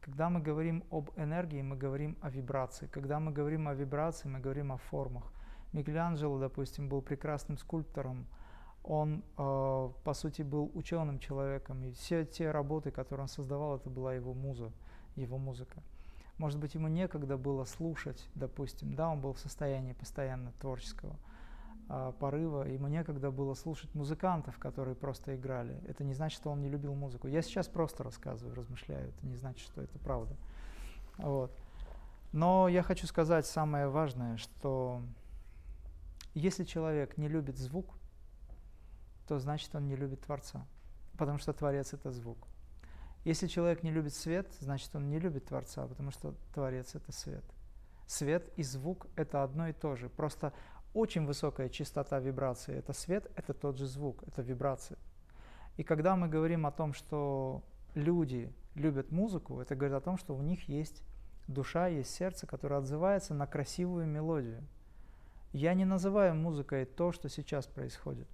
Когда 0.00 0.30
мы 0.30 0.40
говорим 0.40 0.84
об 0.90 1.10
энергии, 1.16 1.62
мы 1.62 1.76
говорим 1.76 2.16
о 2.20 2.30
вибрации. 2.30 2.86
Когда 2.86 3.18
мы 3.18 3.32
говорим 3.32 3.68
о 3.68 3.74
вибрации, 3.74 4.28
мы 4.28 4.38
говорим 4.38 4.72
о 4.72 4.76
формах. 4.76 5.32
Микеланджело, 5.72 6.38
допустим, 6.38 6.88
был 6.88 7.02
прекрасным 7.02 7.58
скульптором, 7.58 8.26
он, 8.86 9.24
э, 9.36 9.90
по 10.04 10.14
сути, 10.14 10.42
был 10.42 10.70
ученым 10.74 11.18
человеком, 11.18 11.84
и 11.84 11.92
все 11.92 12.24
те 12.24 12.50
работы, 12.50 12.90
которые 12.90 13.24
он 13.24 13.28
создавал, 13.28 13.76
это 13.76 13.90
была 13.90 14.14
его 14.14 14.32
муза, 14.32 14.72
его 15.16 15.38
музыка. 15.38 15.82
Может 16.38 16.60
быть, 16.60 16.74
ему 16.74 16.88
некогда 16.88 17.36
было 17.36 17.64
слушать, 17.64 18.28
допустим, 18.34 18.94
да, 18.94 19.08
он 19.08 19.20
был 19.20 19.32
в 19.32 19.40
состоянии 19.40 19.92
постоянно 19.92 20.52
творческого 20.60 21.16
э, 21.88 22.12
порыва, 22.20 22.62
ему 22.62 22.86
некогда 22.86 23.32
было 23.32 23.54
слушать 23.54 23.92
музыкантов, 23.94 24.56
которые 24.58 24.94
просто 24.94 25.34
играли. 25.34 25.80
Это 25.88 26.04
не 26.04 26.14
значит, 26.14 26.38
что 26.38 26.50
он 26.50 26.60
не 26.60 26.68
любил 26.68 26.94
музыку. 26.94 27.26
Я 27.26 27.42
сейчас 27.42 27.66
просто 27.66 28.04
рассказываю, 28.04 28.54
размышляю, 28.54 29.08
это 29.08 29.26
не 29.26 29.34
значит, 29.34 29.66
что 29.66 29.82
это 29.82 29.98
правда. 29.98 30.36
Вот. 31.18 31.50
Но 32.32 32.68
я 32.68 32.82
хочу 32.82 33.06
сказать 33.08 33.46
самое 33.46 33.88
важное, 33.88 34.36
что 34.36 35.00
если 36.34 36.64
человек 36.64 37.16
не 37.16 37.28
любит 37.28 37.56
звук, 37.56 37.96
то 39.26 39.38
значит 39.38 39.74
он 39.74 39.86
не 39.86 39.96
любит 39.96 40.22
Творца, 40.22 40.66
потому 41.18 41.38
что 41.38 41.52
Творец– 41.52 41.92
это 41.92 42.10
звук. 42.10 42.38
Если 43.24 43.48
человек 43.48 43.82
не 43.82 43.90
любит 43.90 44.14
свет, 44.14 44.48
значит 44.60 44.94
он 44.94 45.08
не 45.08 45.18
любит 45.18 45.46
Творца, 45.46 45.86
потому 45.86 46.10
что 46.12 46.34
Творец– 46.54 46.94
это 46.94 47.12
свет. 47.12 47.44
Свет 48.06 48.48
и 48.56 48.62
звук– 48.62 49.08
это 49.16 49.42
одно 49.42 49.68
и 49.68 49.72
то 49.72 49.96
же, 49.96 50.08
просто 50.08 50.52
очень 50.94 51.26
высокая 51.26 51.68
частота 51.68 52.20
вибрации– 52.20 52.74
это 52.76 52.92
свет, 52.92 53.30
это 53.34 53.52
тот 53.52 53.78
же 53.78 53.86
звук, 53.86 54.22
это 54.26 54.42
вибрация. 54.42 54.98
И 55.76 55.82
когда 55.82 56.16
мы 56.16 56.28
говорим 56.28 56.64
о 56.64 56.72
том, 56.72 56.94
что 56.94 57.64
люди 57.94 58.52
любят 58.74 59.10
музыку, 59.10 59.60
это 59.60 59.74
говорит 59.74 59.96
о 59.96 60.00
том, 60.00 60.16
что 60.16 60.34
у 60.36 60.40
них 60.40 60.68
есть 60.68 61.02
душа, 61.48 61.88
есть 61.88 62.14
сердце, 62.14 62.46
которое 62.46 62.76
отзывается 62.78 63.34
на 63.34 63.46
красивую 63.46 64.06
мелодию. 64.06 64.62
Я 65.52 65.74
не 65.74 65.84
называю 65.84 66.34
музыкой 66.34 66.84
то, 66.84 67.12
что 67.12 67.28
сейчас 67.28 67.66
происходит 67.66 68.28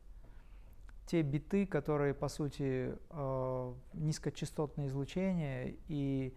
те 1.06 1.22
биты, 1.22 1.66
которые, 1.66 2.14
по 2.14 2.28
сути, 2.28 2.94
э, 3.10 3.74
низкочастотное 3.94 4.86
излучение 4.86 5.76
и 5.88 6.34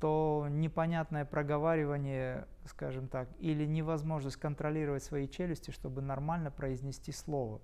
то 0.00 0.46
непонятное 0.48 1.24
проговаривание, 1.26 2.48
скажем 2.64 3.06
так, 3.06 3.28
или 3.38 3.66
невозможность 3.66 4.36
контролировать 4.36 5.02
свои 5.02 5.28
челюсти, 5.28 5.70
чтобы 5.70 6.00
нормально 6.00 6.50
произнести 6.50 7.12
слово. 7.12 7.60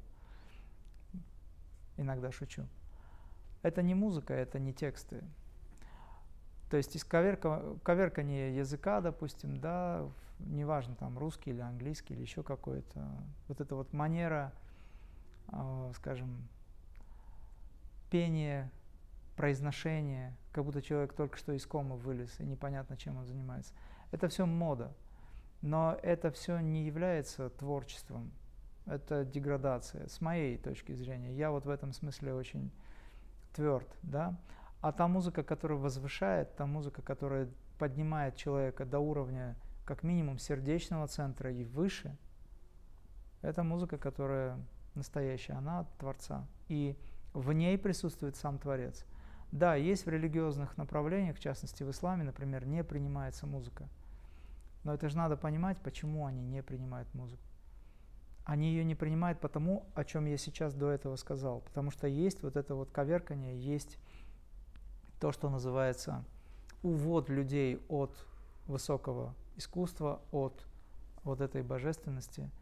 Иногда 1.96 2.30
шучу. 2.30 2.66
Это 3.62 3.82
не 3.82 3.94
музыка, 3.94 4.34
это 4.34 4.58
не 4.58 4.74
тексты. 4.74 5.24
То 6.70 6.76
есть 6.76 6.94
из 6.94 7.04
коверка, 7.04 7.62
коверкания 7.82 8.50
языка, 8.50 9.00
допустим, 9.00 9.58
да, 9.58 10.06
неважно, 10.40 10.94
там 10.94 11.18
русский 11.18 11.50
или 11.50 11.60
английский 11.60 12.14
или 12.14 12.20
еще 12.20 12.42
какой-то, 12.42 13.08
вот 13.48 13.60
эта 13.60 13.74
вот 13.74 13.92
манера 13.92 14.52
скажем, 15.94 16.48
пение, 18.10 18.70
произношение, 19.36 20.35
как 20.52 20.64
будто 20.64 20.81
человек 20.82 21.12
только 21.12 21.36
что 21.36 21.52
из 21.52 21.66
комы 21.66 21.97
вылез 21.97 22.40
и 22.40 22.44
непонятно, 22.44 22.97
чем 22.97 23.18
он 23.18 23.27
занимается. 23.27 23.74
Это 24.10 24.28
все 24.28 24.47
мода, 24.47 24.94
но 25.62 25.98
это 26.02 26.31
все 26.31 26.60
не 26.60 26.85
является 26.85 27.51
творчеством, 27.51 28.32
это 28.86 29.24
деградация, 29.24 30.09
с 30.09 30.20
моей 30.20 30.56
точки 30.56 30.93
зрения. 30.93 31.35
Я 31.35 31.51
вот 31.51 31.66
в 31.66 31.70
этом 31.70 31.93
смысле 31.93 32.35
очень 32.35 32.70
тверд, 33.52 33.89
да. 34.02 34.39
А 34.81 34.93
та 34.93 35.09
музыка, 35.09 35.43
которая 35.43 35.78
возвышает, 35.78 36.55
та 36.56 36.66
музыка, 36.66 37.02
которая 37.02 37.48
поднимает 37.78 38.36
человека 38.36 38.85
до 38.85 39.01
уровня 39.01 39.56
как 39.85 40.02
минимум 40.02 40.39
сердечного 40.39 41.06
центра 41.09 41.52
и 41.52 41.64
выше, 41.64 42.16
это 43.43 43.62
музыка, 43.62 43.98
которая 43.98 44.59
настоящая, 44.97 45.55
она 45.55 45.81
от 45.81 45.98
Творца. 45.98 46.47
И 46.68 46.97
в 47.32 47.52
ней 47.52 47.78
присутствует 47.78 48.36
сам 48.36 48.59
Творец. 48.59 49.05
Да, 49.52 49.74
есть 49.74 50.06
в 50.06 50.09
религиозных 50.09 50.77
направлениях, 50.77 51.36
в 51.36 51.40
частности 51.40 51.82
в 51.82 51.90
исламе, 51.90 52.24
например, 52.24 52.66
не 52.66 52.82
принимается 52.82 53.47
музыка. 53.47 53.89
Но 54.82 54.94
это 54.94 55.09
же 55.09 55.16
надо 55.16 55.36
понимать, 55.36 55.81
почему 55.81 56.27
они 56.27 56.43
не 56.43 56.62
принимают 56.62 57.12
музыку. 57.14 57.43
Они 58.44 58.70
ее 58.70 58.85
не 58.85 58.94
принимают 58.94 59.40
потому, 59.40 59.86
о 59.94 60.05
чем 60.05 60.27
я 60.27 60.36
сейчас 60.36 60.74
до 60.74 60.90
этого 60.90 61.16
сказал. 61.16 61.60
Потому 61.60 61.90
что 61.90 62.06
есть 62.06 62.43
вот 62.43 62.56
это 62.56 62.74
вот 62.74 62.90
коверкание, 62.90 63.59
есть 63.59 63.98
то, 65.20 65.32
что 65.32 65.48
называется 65.51 66.24
увод 66.82 67.28
людей 67.28 67.81
от 67.89 68.27
высокого 68.66 69.35
искусства, 69.56 70.20
от 70.31 70.64
вот 71.24 71.40
этой 71.40 71.62
божественности– 71.62 72.51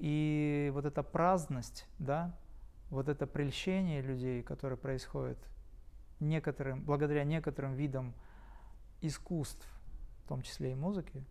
И 0.00 0.70
вот 0.72 0.86
эта 0.86 1.02
праздность, 1.02 1.86
да, 1.98 2.34
вот 2.88 3.10
это 3.10 3.26
прельщение 3.26 4.00
людей, 4.00 4.42
которое 4.42 4.76
происходит 4.76 5.36
некоторым, 6.20 6.82
благодаря 6.82 7.22
некоторым 7.22 7.74
видам 7.74 8.14
искусств, 9.02 9.66
в 10.24 10.28
том 10.28 10.40
числе 10.40 10.72
и 10.72 10.74
музыки, 10.74 11.22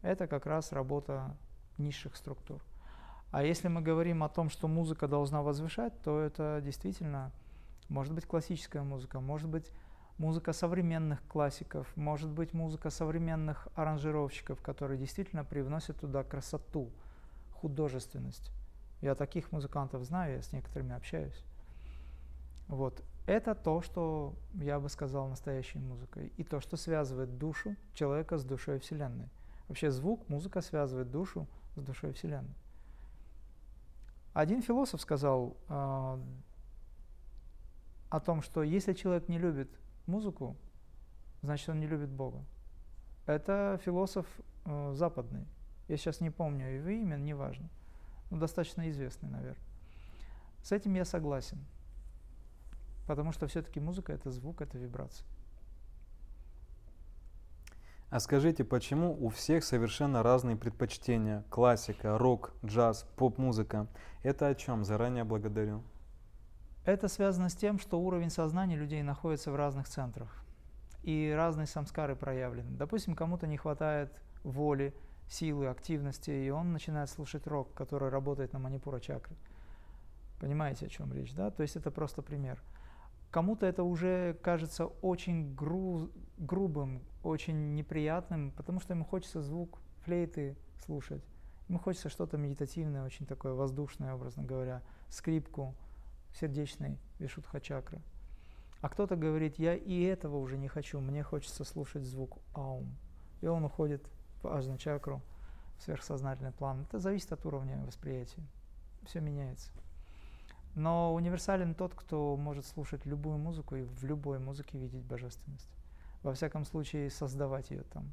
это 0.00 0.26
как 0.26 0.46
раз 0.46 0.72
работа 0.72 1.36
низших 1.76 2.16
структур. 2.16 2.62
А 3.32 3.42
если 3.42 3.68
мы 3.68 3.82
говорим 3.82 4.22
о 4.22 4.30
том, 4.30 4.48
что 4.48 4.66
музыка 4.66 5.08
должна 5.08 5.42
возвышать, 5.42 5.92
то 6.00 6.18
это 6.18 6.62
действительно 6.64 7.32
может 7.90 8.14
быть 8.14 8.24
классическая 8.24 8.82
музыка, 8.82 9.20
может 9.20 9.50
быть 9.50 9.70
музыка 10.16 10.54
современных 10.54 11.22
классиков, 11.28 11.94
может 11.96 12.30
быть 12.30 12.54
музыка 12.54 12.88
современных 12.88 13.68
аранжировщиков, 13.74 14.62
которые 14.62 14.98
действительно 14.98 15.44
привносят 15.44 16.00
туда 16.00 16.24
красоту, 16.24 16.90
художественность. 17.60 18.50
Я 19.00 19.14
таких 19.14 19.52
музыкантов 19.52 20.04
знаю, 20.04 20.36
я 20.36 20.42
с 20.42 20.52
некоторыми 20.52 20.94
общаюсь. 20.94 21.44
Вот. 22.68 23.02
Это 23.26 23.54
то, 23.54 23.82
что 23.82 24.34
я 24.54 24.78
бы 24.78 24.88
сказал 24.88 25.28
настоящей 25.28 25.78
музыкой. 25.78 26.32
И 26.36 26.44
то, 26.44 26.60
что 26.60 26.76
связывает 26.76 27.38
душу 27.38 27.76
человека 27.94 28.38
с 28.38 28.44
душой 28.44 28.78
Вселенной. 28.78 29.28
Вообще 29.68 29.90
звук, 29.90 30.28
музыка 30.28 30.60
связывает 30.60 31.10
душу 31.10 31.46
с 31.76 31.82
душой 31.82 32.12
Вселенной. 32.12 32.54
Один 34.32 34.62
философ 34.62 35.00
сказал 35.00 35.56
э, 35.68 36.18
о 38.10 38.20
том, 38.20 38.42
что 38.42 38.62
если 38.62 38.92
человек 38.92 39.28
не 39.28 39.38
любит 39.38 39.70
музыку, 40.06 40.56
значит 41.42 41.68
он 41.68 41.80
не 41.80 41.86
любит 41.86 42.10
Бога. 42.10 42.44
Это 43.26 43.80
философ 43.84 44.26
э, 44.66 44.92
западный. 44.94 45.46
Я 45.88 45.96
сейчас 45.96 46.20
не 46.20 46.30
помню 46.30 46.66
его 46.66 46.88
имя, 46.88 47.16
неважно. 47.16 47.68
Но 48.30 48.38
достаточно 48.38 48.90
известный, 48.90 49.28
наверное. 49.28 49.62
С 50.62 50.72
этим 50.72 50.94
я 50.94 51.04
согласен. 51.04 51.64
Потому 53.06 53.32
что 53.32 53.46
все-таки 53.46 53.78
музыка 53.78 54.12
это 54.12 54.30
звук, 54.30 54.60
это 54.60 54.78
вибрация. 54.78 55.26
А 58.10 58.20
скажите, 58.20 58.64
почему 58.64 59.16
у 59.20 59.28
всех 59.28 59.64
совершенно 59.64 60.22
разные 60.22 60.56
предпочтения? 60.56 61.44
Классика, 61.50 62.18
рок, 62.18 62.52
джаз, 62.64 63.04
поп-музыка. 63.16 63.88
Это 64.22 64.48
о 64.48 64.54
чем? 64.54 64.84
Заранее 64.84 65.24
благодарю. 65.24 65.82
Это 66.84 67.08
связано 67.08 67.48
с 67.48 67.56
тем, 67.56 67.80
что 67.80 68.00
уровень 68.00 68.30
сознания 68.30 68.76
людей 68.76 69.02
находится 69.02 69.50
в 69.50 69.56
разных 69.56 69.88
центрах. 69.88 70.44
И 71.02 71.32
разные 71.34 71.66
самскары 71.66 72.14
проявлены. 72.14 72.70
Допустим, 72.76 73.16
кому-то 73.16 73.48
не 73.48 73.56
хватает 73.56 74.12
воли, 74.44 74.94
силы, 75.28 75.66
активности, 75.66 76.30
и 76.30 76.50
он 76.50 76.72
начинает 76.72 77.10
слушать 77.10 77.46
рок, 77.46 77.72
который 77.74 78.08
работает 78.08 78.52
на 78.52 78.58
манипура 78.58 79.00
чакре. 79.00 79.36
Понимаете, 80.40 80.86
о 80.86 80.88
чем 80.88 81.12
речь, 81.12 81.32
да? 81.34 81.50
То 81.50 81.62
есть 81.62 81.76
это 81.76 81.90
просто 81.90 82.22
пример. 82.22 82.62
Кому-то 83.30 83.66
это 83.66 83.82
уже 83.82 84.38
кажется 84.42 84.86
очень 84.86 85.54
гру 85.54 86.10
грубым, 86.38 87.02
очень 87.22 87.74
неприятным, 87.74 88.50
потому 88.52 88.80
что 88.80 88.94
ему 88.94 89.04
хочется 89.04 89.42
звук 89.42 89.78
флейты 90.04 90.56
слушать. 90.84 91.24
Ему 91.68 91.78
хочется 91.78 92.08
что-то 92.08 92.36
медитативное, 92.36 93.04
очень 93.04 93.26
такое 93.26 93.54
воздушное, 93.54 94.14
образно 94.14 94.44
говоря, 94.44 94.82
скрипку 95.08 95.74
сердечной 96.34 96.98
вишудха 97.18 97.60
чакры. 97.60 98.00
А 98.82 98.88
кто-то 98.88 99.16
говорит, 99.16 99.58
я 99.58 99.74
и 99.74 100.02
этого 100.02 100.36
уже 100.36 100.58
не 100.58 100.68
хочу, 100.68 101.00
мне 101.00 101.22
хочется 101.22 101.64
слушать 101.64 102.04
звук 102.04 102.38
аум. 102.54 102.94
И 103.40 103.46
он 103.46 103.64
уходит 103.64 104.06
в 104.46 104.52
ажна 104.52 104.78
чакру, 104.78 105.20
в 105.78 105.82
сверхсознательный 105.82 106.52
план. 106.52 106.82
Это 106.82 106.98
зависит 106.98 107.32
от 107.32 107.44
уровня 107.46 107.82
восприятия. 107.84 108.42
Все 109.06 109.20
меняется. 109.20 109.70
Но 110.74 111.14
универсален 111.14 111.74
тот, 111.74 111.94
кто 111.94 112.36
может 112.36 112.66
слушать 112.66 113.06
любую 113.06 113.38
музыку 113.38 113.76
и 113.76 113.82
в 113.82 114.04
любой 114.04 114.38
музыке 114.38 114.78
видеть 114.78 115.04
божественность. 115.04 115.68
Во 116.22 116.32
всяком 116.34 116.64
случае, 116.64 117.10
создавать 117.10 117.70
ее 117.70 117.82
там. 117.84 118.12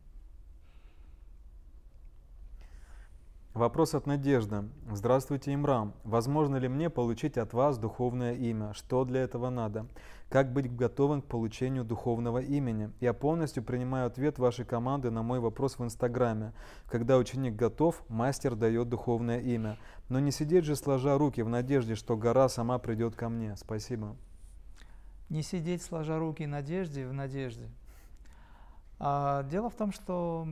Вопрос 3.54 3.94
от 3.94 4.08
Надежды. 4.08 4.68
Здравствуйте, 4.92 5.54
Имрам. 5.54 5.94
Возможно 6.04 6.56
ли 6.56 6.68
мне 6.68 6.90
получить 6.90 7.38
от 7.38 7.54
вас 7.54 7.78
духовное 7.78 8.34
имя? 8.34 8.74
Что 8.74 9.06
для 9.06 9.22
этого 9.22 9.50
надо? 9.50 9.86
Как 10.34 10.52
быть 10.52 10.76
готовым 10.76 11.22
к 11.22 11.26
получению 11.26 11.84
духовного 11.84 12.40
имени? 12.40 12.92
Я 13.00 13.14
полностью 13.14 13.62
принимаю 13.62 14.08
ответ 14.08 14.40
вашей 14.40 14.66
команды 14.66 15.12
на 15.12 15.22
мой 15.22 15.40
вопрос 15.40 15.78
в 15.78 15.84
Инстаграме. 15.84 16.54
Когда 16.88 17.20
ученик 17.20 17.56
готов, 17.56 18.04
мастер 18.10 18.56
дает 18.56 18.90
духовное 18.90 19.40
имя. 19.42 19.78
Но 20.10 20.20
не 20.20 20.32
сидеть 20.32 20.66
же 20.66 20.76
сложа 20.76 21.20
руки 21.20 21.44
в 21.44 21.50
надежде, 21.50 21.94
что 21.94 22.18
гора 22.18 22.50
сама 22.50 22.80
придет 22.80 23.14
ко 23.14 23.30
мне. 23.30 23.56
Спасибо. 23.58 24.16
Не 25.30 25.44
сидеть 25.44 25.84
сложа 25.84 26.18
руки 26.18 26.46
в 26.46 26.50
надежде, 26.50 27.06
в 27.06 27.14
надежде. 27.14 27.70
А, 28.98 29.44
дело 29.44 29.70
в 29.70 29.76
том, 29.76 29.92
что 29.92 30.48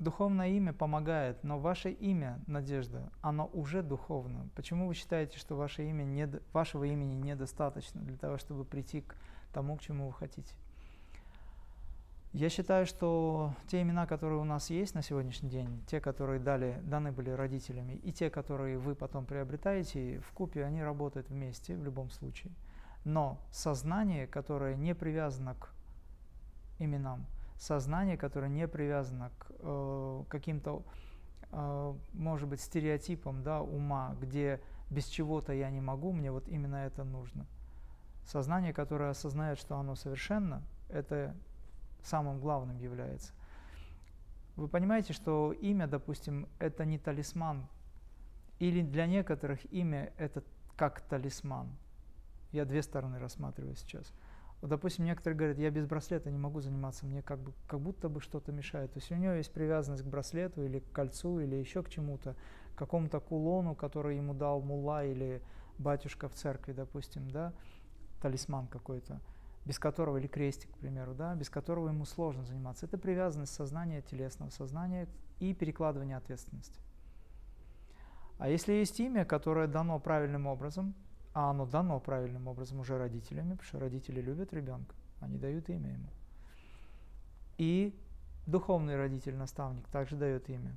Духовное 0.00 0.48
имя 0.48 0.72
помогает, 0.72 1.44
но 1.44 1.58
ваше 1.58 1.90
имя, 1.90 2.40
Надежда, 2.48 3.12
оно 3.20 3.48
уже 3.52 3.82
духовно. 3.82 4.48
Почему 4.56 4.88
вы 4.88 4.94
считаете, 4.94 5.38
что 5.38 5.56
ваше 5.56 5.88
имя 5.88 6.02
не, 6.02 6.28
вашего 6.52 6.84
имени 6.84 7.14
недостаточно 7.14 8.00
для 8.00 8.16
того, 8.16 8.36
чтобы 8.36 8.64
прийти 8.64 9.02
к 9.02 9.14
тому, 9.52 9.76
к 9.76 9.82
чему 9.82 10.08
вы 10.08 10.12
хотите? 10.12 10.52
Я 12.32 12.48
считаю, 12.48 12.84
что 12.84 13.54
те 13.68 13.82
имена, 13.82 14.08
которые 14.08 14.40
у 14.40 14.44
нас 14.44 14.68
есть 14.68 14.96
на 14.96 15.02
сегодняшний 15.02 15.48
день, 15.48 15.84
те, 15.86 16.00
которые 16.00 16.40
дали, 16.40 16.80
даны 16.82 17.12
были 17.12 17.30
родителями, 17.30 17.92
и 18.02 18.12
те, 18.12 18.28
которые 18.28 18.76
вы 18.76 18.96
потом 18.96 19.24
приобретаете, 19.24 20.18
в 20.18 20.32
купе 20.32 20.64
они 20.64 20.82
работают 20.82 21.28
вместе 21.28 21.76
в 21.76 21.84
любом 21.84 22.10
случае. 22.10 22.52
Но 23.04 23.38
сознание, 23.52 24.26
которое 24.26 24.74
не 24.74 24.96
привязано 24.96 25.54
к 25.54 25.70
именам, 26.80 27.24
сознание, 27.64 28.16
которое 28.16 28.48
не 28.48 28.68
привязано 28.68 29.30
к 29.38 29.46
э, 29.58 30.24
каким-то, 30.28 30.82
э, 31.50 31.94
может 32.12 32.48
быть, 32.48 32.60
стереотипам 32.60 33.42
да, 33.42 33.62
ума, 33.62 34.14
где 34.20 34.60
без 34.90 35.06
чего-то 35.06 35.52
я 35.52 35.70
не 35.70 35.80
могу, 35.80 36.12
мне 36.12 36.30
вот 36.30 36.46
именно 36.48 36.76
это 36.76 37.04
нужно. 37.04 37.46
Сознание, 38.26 38.72
которое 38.72 39.10
осознает, 39.10 39.58
что 39.58 39.76
оно 39.76 39.94
совершенно, 39.94 40.62
это 40.90 41.34
самым 42.02 42.38
главным 42.38 42.78
является. 42.78 43.32
Вы 44.56 44.68
понимаете, 44.68 45.12
что 45.12 45.52
имя, 45.52 45.86
допустим, 45.86 46.46
это 46.58 46.84
не 46.84 46.98
талисман, 46.98 47.66
или 48.58 48.82
для 48.82 49.06
некоторых 49.06 49.64
имя 49.72 50.12
это 50.18 50.44
как 50.76 51.00
талисман. 51.00 51.68
Я 52.52 52.64
две 52.64 52.82
стороны 52.82 53.18
рассматриваю 53.18 53.74
сейчас– 53.74 54.12
вот, 54.64 54.70
допустим, 54.70 55.04
некоторые 55.04 55.36
говорят, 55.36 55.58
я 55.58 55.68
без 55.68 55.84
браслета 55.84 56.30
не 56.30 56.38
могу 56.38 56.62
заниматься, 56.62 57.04
мне 57.04 57.20
как, 57.20 57.38
бы, 57.38 57.52
как 57.66 57.80
будто 57.80 58.08
бы 58.08 58.22
что-то 58.22 58.50
мешает. 58.50 58.94
То 58.94 58.98
есть 58.98 59.12
у 59.12 59.14
него 59.14 59.34
есть 59.34 59.52
привязанность 59.52 60.02
к 60.02 60.06
браслету 60.06 60.64
или 60.64 60.78
к 60.78 60.90
кольцу, 60.90 61.38
или 61.40 61.54
еще 61.54 61.82
к 61.82 61.90
чему-то, 61.90 62.34
к 62.74 62.78
какому-то 62.78 63.20
кулону, 63.20 63.74
который 63.74 64.16
ему 64.16 64.32
дал 64.32 64.62
мулла 64.62 65.04
или 65.04 65.42
батюшка 65.76 66.30
в 66.30 66.34
церкви, 66.34 66.72
допустим, 66.72 67.30
да, 67.30 67.52
талисман 68.22 68.66
какой-то, 68.66 69.20
без 69.66 69.78
которого, 69.78 70.16
или 70.16 70.28
крестик, 70.28 70.70
к 70.72 70.78
примеру, 70.78 71.12
да, 71.12 71.34
без 71.34 71.50
которого 71.50 71.88
ему 71.88 72.06
сложно 72.06 72.46
заниматься. 72.46 72.86
Это 72.86 72.96
привязанность 72.96 73.52
сознания, 73.52 74.00
телесного 74.00 74.48
сознания 74.48 75.08
и 75.40 75.52
перекладывание 75.52 76.16
ответственности. 76.16 76.80
А 78.38 78.48
если 78.48 78.72
есть 78.72 78.98
имя, 78.98 79.26
которое 79.26 79.66
дано 79.66 80.00
правильным 80.00 80.46
образом, 80.46 80.94
а 81.34 81.50
оно 81.50 81.66
дано 81.66 81.98
правильным 81.98 82.46
образом 82.46 82.78
уже 82.78 82.96
родителями, 82.96 83.50
потому 83.50 83.66
что 83.66 83.80
родители 83.80 84.20
любят 84.20 84.52
ребенка, 84.52 84.94
они 85.20 85.36
дают 85.36 85.68
имя 85.68 85.92
ему. 85.92 86.08
И 87.58 87.98
духовный 88.46 88.96
родитель, 88.96 89.34
наставник 89.34 89.86
также 89.88 90.16
дает 90.16 90.48
имя. 90.48 90.74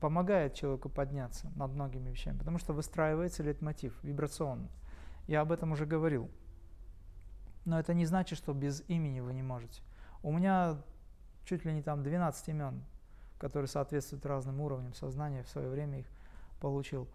Помогает 0.00 0.54
человеку 0.54 0.88
подняться 0.88 1.50
над 1.54 1.72
многими 1.72 2.10
вещами, 2.10 2.38
потому 2.38 2.58
что 2.58 2.72
выстраивается 2.72 3.44
лейтмотив 3.44 4.02
вибрационно. 4.02 4.68
Я 5.28 5.42
об 5.42 5.52
этом 5.52 5.72
уже 5.72 5.86
говорил. 5.86 6.28
Но 7.64 7.78
это 7.78 7.94
не 7.94 8.06
значит, 8.06 8.36
что 8.36 8.52
без 8.52 8.82
имени 8.88 9.20
вы 9.20 9.32
не 9.32 9.42
можете. 9.42 9.82
У 10.22 10.32
меня 10.32 10.82
чуть 11.44 11.64
ли 11.64 11.72
не 11.72 11.82
там 11.82 12.02
12 12.02 12.48
имен, 12.48 12.82
которые 13.38 13.68
соответствуют 13.68 14.26
разным 14.26 14.60
уровням 14.60 14.94
сознания, 14.94 15.44
в 15.44 15.48
свое 15.48 15.68
время 15.68 16.00
их 16.00 16.06
получил. 16.60 17.06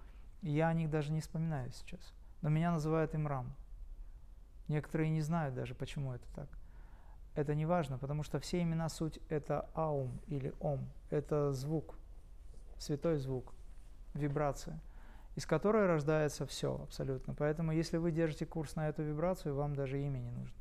я 0.42 0.70
о 0.70 0.74
них 0.74 0.90
даже 0.90 1.12
не 1.12 1.20
вспоминаю 1.20 1.72
сейчас 1.72 2.14
но 2.46 2.52
меня 2.52 2.72
называют 2.72 3.16
Имрам. 3.16 3.56
Некоторые 4.68 5.10
не 5.10 5.22
знают 5.22 5.56
даже, 5.56 5.74
почему 5.74 6.14
это 6.14 6.28
так. 6.36 6.48
Это 7.34 7.56
не 7.56 7.66
важно, 7.66 7.98
потому 7.98 8.22
что 8.22 8.40
все 8.40 8.62
имена 8.62 8.88
суть 8.88 9.20
это 9.30 9.68
аум 9.74 10.22
или 10.28 10.54
ом. 10.60 10.88
Это 11.10 11.54
звук, 11.54 11.96
святой 12.78 13.18
звук, 13.18 13.56
вибрация, 14.14 14.80
из 15.36 15.48
которой 15.48 15.88
рождается 15.88 16.46
все 16.46 16.80
абсолютно. 16.84 17.34
Поэтому 17.34 17.72
если 17.72 17.98
вы 17.98 18.12
держите 18.12 18.46
курс 18.46 18.76
на 18.76 18.90
эту 18.90 19.02
вибрацию, 19.02 19.56
вам 19.56 19.76
даже 19.76 20.00
имя 20.00 20.20
не 20.20 20.30
нужно. 20.30 20.56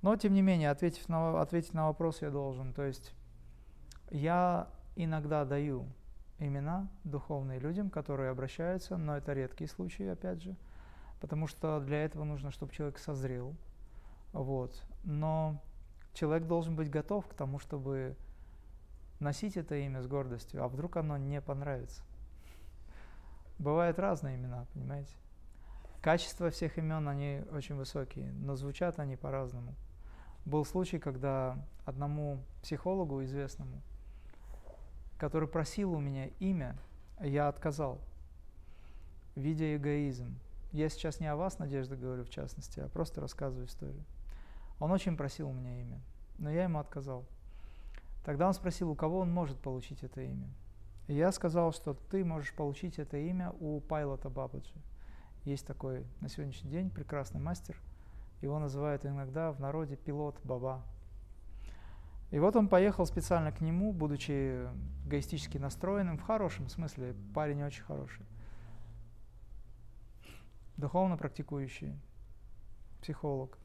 Но, 0.00 0.16
тем 0.16 0.32
не 0.32 0.40
менее, 0.40 0.70
ответив 0.70 1.06
на, 1.10 1.38
ответить 1.38 1.74
на 1.74 1.88
вопрос 1.88 2.22
я 2.22 2.30
должен. 2.30 2.72
То 2.72 2.82
есть 2.82 3.12
я 4.08 4.70
иногда 4.96 5.44
даю 5.44 5.86
имена 6.38 6.88
духовные 7.04 7.58
людям, 7.58 7.90
которые 7.90 8.30
обращаются, 8.30 8.96
но 8.96 9.18
это 9.18 9.34
редкие 9.34 9.68
случаи, 9.68 10.06
опять 10.06 10.42
же, 10.42 10.56
потому 11.24 11.46
что 11.46 11.80
для 11.80 12.04
этого 12.04 12.24
нужно, 12.24 12.50
чтобы 12.50 12.74
человек 12.74 12.98
созрел. 12.98 13.56
Вот. 14.34 14.84
Но 15.04 15.58
человек 16.12 16.46
должен 16.46 16.76
быть 16.76 16.90
готов 16.90 17.26
к 17.26 17.32
тому, 17.32 17.58
чтобы 17.58 18.14
носить 19.20 19.56
это 19.56 19.74
имя 19.74 20.02
с 20.02 20.06
гордостью, 20.06 20.62
а 20.62 20.68
вдруг 20.68 20.98
оно 20.98 21.16
не 21.16 21.40
понравится. 21.40 22.02
Бывают 23.58 23.98
разные 23.98 24.36
имена, 24.36 24.66
понимаете? 24.74 25.14
Качество 26.02 26.50
всех 26.50 26.76
имен, 26.76 27.08
они 27.08 27.42
очень 27.52 27.76
высокие, 27.76 28.30
но 28.32 28.54
звучат 28.54 28.98
они 28.98 29.16
по-разному. 29.16 29.74
Был 30.44 30.66
случай, 30.66 30.98
когда 30.98 31.56
одному 31.86 32.42
психологу 32.60 33.24
известному, 33.24 33.80
который 35.16 35.48
просил 35.48 35.94
у 35.94 36.00
меня 36.00 36.26
имя, 36.38 36.76
я 37.18 37.48
отказал, 37.48 37.98
видя 39.36 39.74
эгоизм. 39.74 40.38
Я 40.74 40.88
сейчас 40.88 41.20
не 41.20 41.28
о 41.28 41.36
вас, 41.36 41.60
Надежда, 41.60 41.94
говорю 41.94 42.24
в 42.24 42.30
частности, 42.30 42.80
а 42.80 42.88
просто 42.88 43.20
рассказываю 43.20 43.68
историю. 43.68 44.04
Он 44.80 44.90
очень 44.90 45.16
просил 45.16 45.50
у 45.50 45.52
меня 45.52 45.80
имя, 45.80 46.00
но 46.36 46.50
я 46.50 46.64
ему 46.64 46.80
отказал. 46.80 47.24
Тогда 48.24 48.48
он 48.48 48.54
спросил, 48.54 48.90
у 48.90 48.96
кого 48.96 49.20
он 49.20 49.30
может 49.30 49.56
получить 49.60 50.02
это 50.02 50.20
имя. 50.22 50.48
И 51.06 51.14
я 51.14 51.30
сказал, 51.30 51.72
что 51.72 51.94
ты 51.94 52.24
можешь 52.24 52.52
получить 52.54 52.98
это 52.98 53.16
имя 53.18 53.52
у 53.60 53.78
Пайлота 53.82 54.28
Бабаджи. 54.30 54.74
Есть 55.44 55.64
такой 55.64 56.04
на 56.20 56.28
сегодняшний 56.28 56.72
день 56.72 56.90
прекрасный 56.90 57.40
мастер. 57.40 57.76
Его 58.42 58.58
называют 58.58 59.06
иногда 59.06 59.52
в 59.52 59.60
народе 59.60 59.94
пилот 59.94 60.40
Баба. 60.42 60.82
И 62.32 62.40
вот 62.40 62.56
он 62.56 62.66
поехал 62.66 63.06
специально 63.06 63.52
к 63.52 63.60
нему, 63.60 63.92
будучи 63.92 64.66
эгоистически 65.06 65.56
настроенным, 65.56 66.18
в 66.18 66.22
хорошем 66.22 66.68
смысле, 66.68 67.14
парень 67.32 67.62
очень 67.62 67.84
хороший. 67.84 68.26
Духовно 70.76 71.16
практикующий, 71.16 71.98
психолог. 73.00 73.58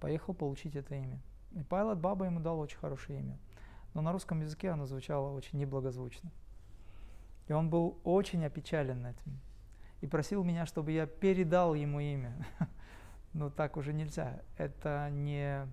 Поехал 0.00 0.34
получить 0.34 0.76
это 0.76 0.94
имя. 0.94 1.20
И 1.52 1.62
Пайлот 1.62 1.98
Баба 1.98 2.26
ему 2.26 2.40
дал 2.40 2.58
очень 2.58 2.78
хорошее 2.78 3.20
имя– 3.20 3.38
но 3.94 4.02
на 4.02 4.12
русском 4.12 4.40
языке 4.40 4.70
оно 4.70 4.86
звучало 4.86 5.32
очень 5.32 5.58
неблагозвучно. 5.58 6.30
И 7.48 7.52
он 7.52 7.68
был 7.70 7.98
очень 8.04 8.44
опечален 8.44 9.06
этим 9.06 9.40
и 10.00 10.06
просил 10.06 10.44
меня, 10.44 10.66
чтобы 10.66 10.92
я 10.92 11.06
передал 11.06 11.74
ему 11.74 12.00
имя. 12.00 12.46
Но 13.32 13.50
так 13.50 13.76
уже 13.76 13.92
нельзя. 13.92 14.40
Это 14.56 15.08
не 15.10 15.66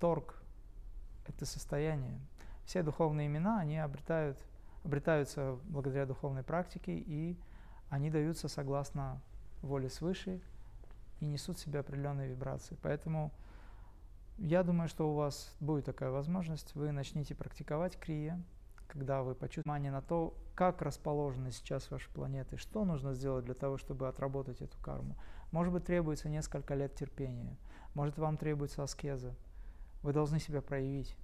торг, 0.00 0.42
это 1.26 1.44
состояние. 1.44 2.18
Все 2.64 2.82
духовные 2.82 3.26
имена, 3.26 3.60
они 3.60 3.78
обретают, 3.78 4.38
обретаются 4.84 5.58
благодаря 5.64 6.06
духовной 6.06 6.42
практике, 6.42 6.96
и 6.96 7.36
они 7.90 8.10
даются 8.10 8.48
согласно 8.48 9.20
воле 9.62 9.88
свыше 9.88 10.40
и 11.20 11.26
несут 11.26 11.58
в 11.58 11.60
себе 11.60 11.80
определенные 11.80 12.28
вибрации. 12.28 12.76
Поэтому 12.82 13.32
я 14.38 14.62
думаю, 14.62 14.88
что 14.88 15.10
у 15.10 15.14
вас 15.14 15.54
будет 15.60 15.86
такая 15.86 16.10
возможность. 16.10 16.74
Вы 16.74 16.92
начнете 16.92 17.34
практиковать 17.34 17.98
крия, 17.98 18.42
когда 18.86 19.22
вы 19.22 19.34
почувствуете 19.34 19.64
внимание 19.64 19.90
на 19.90 20.02
то, 20.02 20.36
как 20.54 20.82
расположены 20.82 21.52
сейчас 21.52 21.90
ваши 21.90 22.10
планеты, 22.10 22.56
что 22.56 22.84
нужно 22.84 23.14
сделать 23.14 23.44
для 23.44 23.54
того, 23.54 23.78
чтобы 23.78 24.08
отработать 24.08 24.60
эту 24.60 24.78
карму. 24.78 25.16
Может 25.52 25.72
быть, 25.72 25.84
требуется 25.84 26.28
несколько 26.28 26.74
лет 26.74 26.94
терпения, 26.94 27.56
может, 27.94 28.18
вам 28.18 28.36
требуется 28.36 28.82
аскеза. 28.82 29.34
Вы 30.02 30.12
должны 30.12 30.38
себя 30.38 30.60
проявить. 30.60 31.16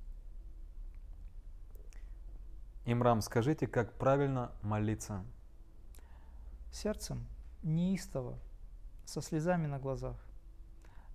Имрам, 2.86 3.20
скажите, 3.20 3.66
как 3.66 3.92
правильно 3.98 4.52
молиться? 4.62 5.22
Сердцем, 6.72 7.28
неистово, 7.62 8.36
со 9.04 9.20
слезами 9.22 9.66
на 9.66 9.78
глазах 9.78 10.16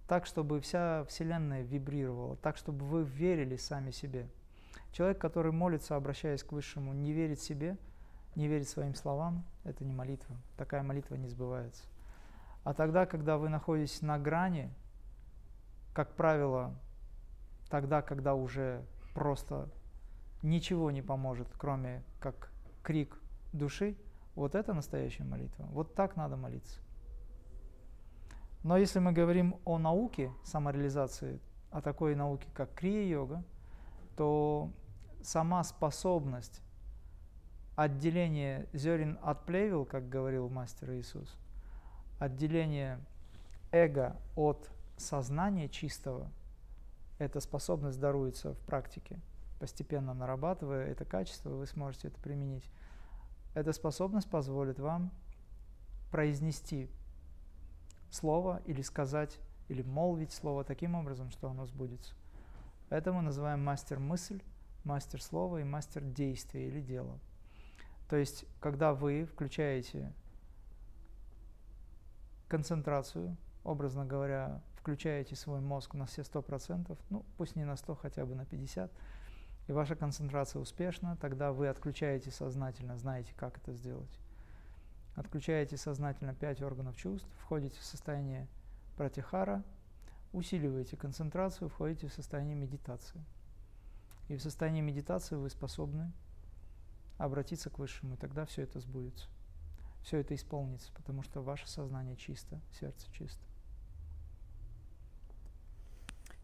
так, 0.07 0.25
чтобы 0.25 0.61
вся 0.61 1.03
Вселенная 1.05 1.63
вибрировала, 1.63 2.37
так, 2.37 2.57
чтобы 2.57 2.85
вы 2.85 3.03
верили 3.03 3.57
сами 3.57 3.91
себе. 3.91 4.27
Человек, 4.91 5.19
который 5.19 5.51
молится, 5.51 5.95
обращаясь 5.95 6.43
к 6.43 6.53
Высшему, 6.53 6.93
не 6.93 7.11
верит 7.11 7.41
себе, 7.41 7.77
не 8.35 8.47
верит 8.47 8.69
своим 8.69 8.95
словам, 8.95 9.45
это 9.65 9.83
не 9.83 9.93
молитва. 9.93 10.35
Такая 10.55 10.81
молитва 10.81 11.15
не 11.15 11.27
сбывается. 11.27 11.83
А 12.63 12.73
тогда, 12.73 13.05
когда 13.05 13.37
вы 13.37 13.49
находитесь 13.49 14.01
на 14.01 14.17
грани, 14.17 14.73
как 15.93 16.13
правило, 16.15 16.73
тогда, 17.69 18.01
когда 18.01 18.33
уже 18.33 18.85
просто 19.13 19.69
ничего 20.41 20.89
не 20.89 21.01
поможет, 21.01 21.47
кроме 21.57 22.03
как 22.19 22.49
крик 22.81 23.19
души, 23.51 23.97
вот 24.37 24.53
это 24.53 24.73
настоящая 24.73 25.23
молитва. 25.23 25.65
Вот 25.71 25.95
так 25.95 26.15
надо 26.15 26.37
молиться. 26.37 26.79
Но 28.63 28.77
если 28.77 28.99
мы 28.99 29.11
говорим 29.11 29.59
о 29.65 29.79
науке 29.79 30.31
самореализации, 30.43 31.39
о 31.71 31.81
такой 31.81 32.15
науке, 32.15 32.47
как 32.53 32.73
крия-йога, 32.75 33.43
то 34.15 34.71
сама 35.23 35.63
способность 35.63 36.61
отделения 37.75 38.67
зерен 38.73 39.17
от 39.23 39.43
плевел, 39.45 39.85
как 39.85 40.07
говорил 40.07 40.49
мастер 40.49 40.91
Иисус, 40.91 41.35
отделение 42.19 42.99
эго 43.71 44.15
от 44.35 44.69
сознания 44.97 45.67
чистого, 45.67 46.29
эта 47.17 47.39
способность 47.39 47.99
даруется 47.99 48.53
в 48.53 48.59
практике. 48.59 49.19
Постепенно 49.59 50.13
нарабатывая 50.13 50.85
это 50.85 51.05
качество, 51.05 51.49
вы 51.49 51.65
сможете 51.65 52.09
это 52.09 52.19
применить. 52.21 52.69
Эта 53.57 53.73
способность 53.73 54.29
позволит 54.29 54.77
вам 54.77 55.11
произнести 56.11 56.91
слово 58.11 58.61
или 58.67 58.83
сказать, 58.83 59.39
или 59.67 59.81
молвить 59.81 60.31
слово 60.31 60.63
таким 60.63 60.93
образом, 60.93 61.31
что 61.31 61.49
оно 61.49 61.65
сбудется. 61.65 62.13
Это 62.91 63.11
мы 63.11 63.23
называем 63.23 63.65
мастер-мысль, 63.65 64.43
мастер 64.83 65.23
слова 65.23 65.57
и 65.57 65.63
мастер 65.63 66.03
действия 66.03 66.67
или 66.67 66.81
дела. 66.81 67.17
То 68.11 68.15
есть, 68.15 68.45
когда 68.59 68.93
вы 68.93 69.25
включаете 69.25 70.13
концентрацию, 72.49 73.35
образно 73.63 74.05
говоря, 74.05 74.61
включаете 74.75 75.35
свой 75.35 75.61
мозг 75.61 75.95
на 75.95 76.05
все 76.05 76.21
100%, 76.21 76.95
ну 77.09 77.25
пусть 77.37 77.55
не 77.55 77.65
на 77.65 77.75
100, 77.75 77.95
хотя 77.95 78.23
бы 78.23 78.35
на 78.35 78.45
50, 78.45 78.91
и 79.67 79.73
ваша 79.73 79.95
концентрация 79.95 80.61
успешна, 80.61 81.17
тогда 81.17 81.51
вы 81.51 81.67
отключаете 81.67 82.31
сознательно, 82.31 82.97
знаете, 82.97 83.33
как 83.35 83.57
это 83.57 83.73
сделать. 83.73 84.19
Отключаете 85.15 85.77
сознательно 85.77 86.33
пять 86.33 86.61
органов 86.61 86.95
чувств, 86.95 87.27
входите 87.39 87.77
в 87.79 87.83
состояние 87.83 88.47
пратихара, 88.95 89.63
усиливаете 90.31 90.95
концентрацию, 90.95 91.69
входите 91.69 92.07
в 92.07 92.13
состояние 92.13 92.55
медитации. 92.55 93.23
И 94.29 94.35
в 94.35 94.41
состоянии 94.41 94.81
медитации 94.81 95.35
вы 95.35 95.49
способны 95.49 96.11
обратиться 97.17 97.69
к 97.69 97.79
Высшему, 97.79 98.13
и 98.13 98.17
тогда 98.17 98.45
все 98.45 98.61
это 98.61 98.79
сбудется. 98.79 99.27
Все 100.03 100.19
это 100.19 100.35
исполнится, 100.35 100.91
потому 100.93 101.23
что 101.23 101.41
ваше 101.41 101.67
сознание 101.67 102.15
чисто, 102.15 102.61
сердце 102.71 103.11
чисто. 103.11 103.43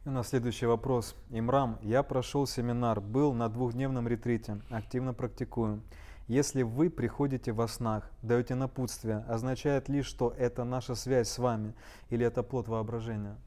У 0.05 0.11
нас 0.11 0.27
следующий 0.27 0.65
вопрос. 0.65 1.15
Имрам, 1.29 1.79
я 1.81 2.03
прошел 2.03 2.45
семинар, 2.45 2.99
был 2.99 3.31
на 3.31 3.47
двухдневном 3.47 4.05
ретрите, 4.05 4.59
активно 4.69 5.13
практикую. 5.13 5.81
Если 6.27 6.63
вы 6.63 6.89
приходите 6.89 7.53
во 7.53 7.69
снах, 7.69 8.11
даете 8.21 8.55
напутствие, 8.55 9.19
означает 9.29 9.87
ли, 9.87 10.01
что 10.01 10.31
это 10.37 10.65
наша 10.65 10.95
связь 10.95 11.29
с 11.29 11.37
вами 11.37 11.73
или 12.09 12.25
это 12.25 12.43
плод 12.43 12.67
воображения? 12.67 13.37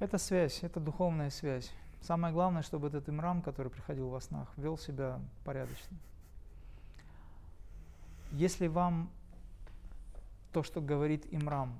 Это 0.00 0.18
связь, 0.18 0.64
это 0.64 0.80
духовная 0.80 1.30
связь. 1.30 1.70
Самое 2.00 2.34
главное, 2.34 2.62
чтобы 2.62 2.88
этот 2.88 3.08
имрам, 3.08 3.40
который 3.40 3.70
приходил 3.70 4.08
во 4.08 4.20
снах, 4.20 4.52
вел 4.56 4.76
себя 4.76 5.20
порядочно. 5.44 5.96
Если 8.32 8.66
вам 8.66 9.08
то, 10.52 10.64
что 10.64 10.80
говорит 10.80 11.28
имрам, 11.30 11.78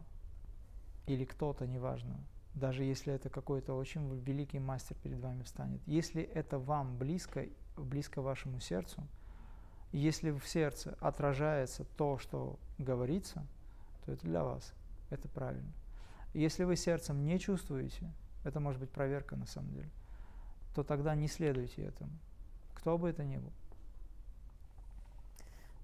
или 1.08 1.24
кто-то, 1.24 1.66
неважно, 1.66 2.20
даже 2.54 2.84
если 2.84 3.12
это 3.12 3.30
какой-то 3.30 3.74
очень 3.74 4.14
великий 4.20 4.58
мастер 4.58 4.96
перед 5.02 5.20
вами 5.20 5.42
встанет, 5.42 5.80
если 5.86 6.22
это 6.22 6.58
вам 6.58 6.96
близко, 6.98 7.46
близко 7.76 8.20
вашему 8.22 8.60
сердцу– 8.60 9.06
если 9.92 10.30
в 10.30 10.46
сердце 10.46 10.96
отражается 11.00 11.84
то, 11.96 12.18
что 12.18 12.58
говорится, 12.78 13.44
то 14.04 14.12
это 14.12 14.24
для 14.24 14.44
вас, 14.44 14.72
это 15.10 15.28
правильно. 15.28 15.72
Если 16.32 16.62
вы 16.62 16.76
сердцем 16.76 17.24
не 17.24 17.40
чувствуете, 17.40 18.12
это 18.44 18.60
может 18.60 18.80
быть 18.80 18.90
проверка 18.90 19.34
на 19.34 19.46
самом 19.46 19.72
деле, 19.72 19.90
то 20.74 20.84
тогда 20.84 21.14
не 21.16 21.26
следуйте 21.26 21.82
этому, 21.82 22.12
кто 22.74 22.96
бы 22.98 23.08
это 23.08 23.24
ни 23.24 23.36
был. 23.36 23.52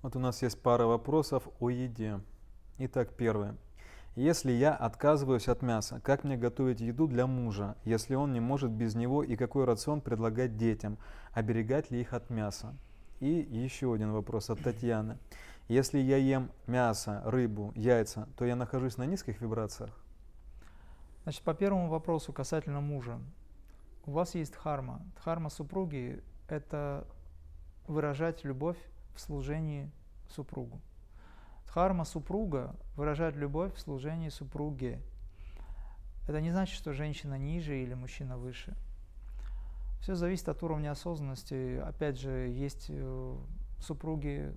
Вот 0.02 0.14
у 0.14 0.20
нас 0.20 0.40
есть 0.42 0.60
пара 0.62 0.86
вопросов 0.86 1.48
о 1.58 1.70
еде. 1.70 2.20
Итак, 2.78 3.12
первое. 3.16 3.56
Если 4.16 4.50
я 4.50 4.74
отказываюсь 4.74 5.46
от 5.46 5.60
мяса, 5.60 6.00
как 6.00 6.24
мне 6.24 6.38
готовить 6.38 6.80
еду 6.80 7.06
для 7.06 7.26
мужа, 7.26 7.76
если 7.84 8.14
он 8.14 8.32
не 8.32 8.40
может 8.40 8.70
без 8.70 8.94
него, 8.94 9.22
и 9.22 9.36
какой 9.36 9.66
рацион 9.66 10.00
предлагать 10.00 10.56
детям, 10.56 10.96
оберегать 11.32 11.90
ли 11.90 12.00
их 12.00 12.14
от 12.14 12.30
мяса? 12.30 12.74
И 13.20 13.28
еще 13.28 13.92
один 13.92 14.12
вопрос 14.12 14.48
от 14.48 14.60
Татьяны. 14.60 15.18
Если 15.68 15.98
я 15.98 16.16
ем 16.16 16.50
мясо, 16.66 17.20
рыбу, 17.26 17.72
яйца, 17.76 18.26
то 18.38 18.46
я 18.46 18.56
нахожусь 18.56 18.96
на 18.96 19.04
низких 19.04 19.42
вибрациях? 19.42 19.90
Значит, 21.24 21.42
по 21.42 21.52
первому 21.52 21.90
вопросу 21.90 22.32
касательно 22.32 22.80
мужа. 22.80 23.20
У 24.06 24.12
вас 24.12 24.34
есть 24.34 24.54
дхарма. 24.54 25.02
Дхарма 25.16 25.50
супруги– 25.50 26.22
это 26.48 27.06
выражать 27.86 28.44
любовь 28.44 28.78
в 29.14 29.20
служении 29.20 29.90
супругу. 30.30 30.80
Дхарма 31.66 32.04
супруга– 32.04 32.74
выражать 32.96 33.36
любовь 33.36 33.74
в 33.74 33.80
служении 33.80 34.28
супруге. 34.28 35.00
Это 36.26 36.40
не 36.40 36.50
значит, 36.50 36.76
что 36.76 36.92
женщина 36.92 37.38
ниже 37.38 37.80
или 37.80 37.94
мужчина 37.94 38.36
выше. 38.36 38.74
Все 40.00 40.14
зависит 40.14 40.48
от 40.48 40.62
уровня 40.62 40.92
осознанности. 40.92 41.78
Опять 41.78 42.18
же, 42.18 42.30
есть 42.30 42.86
э, 42.88 43.36
супруги, 43.80 44.54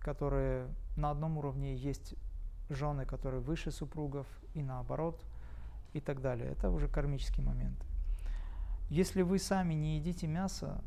которые 0.00 0.68
на 0.96 1.10
одном 1.10 1.38
уровне, 1.38 1.74
есть 1.76 2.14
жены, 2.68 3.04
которые 3.04 3.40
выше 3.40 3.70
супругов, 3.70 4.26
и 4.54 4.62
наоборот, 4.62 5.24
и 5.92 6.00
так 6.00 6.20
далее. 6.20 6.50
Это 6.50 6.70
уже 6.70 6.88
кармический 6.88 7.42
момент. 7.42 7.78
Если 8.88 9.22
вы 9.22 9.38
сами 9.38 9.74
не 9.74 9.98
едите 9.98 10.26
мясо, 10.26 10.82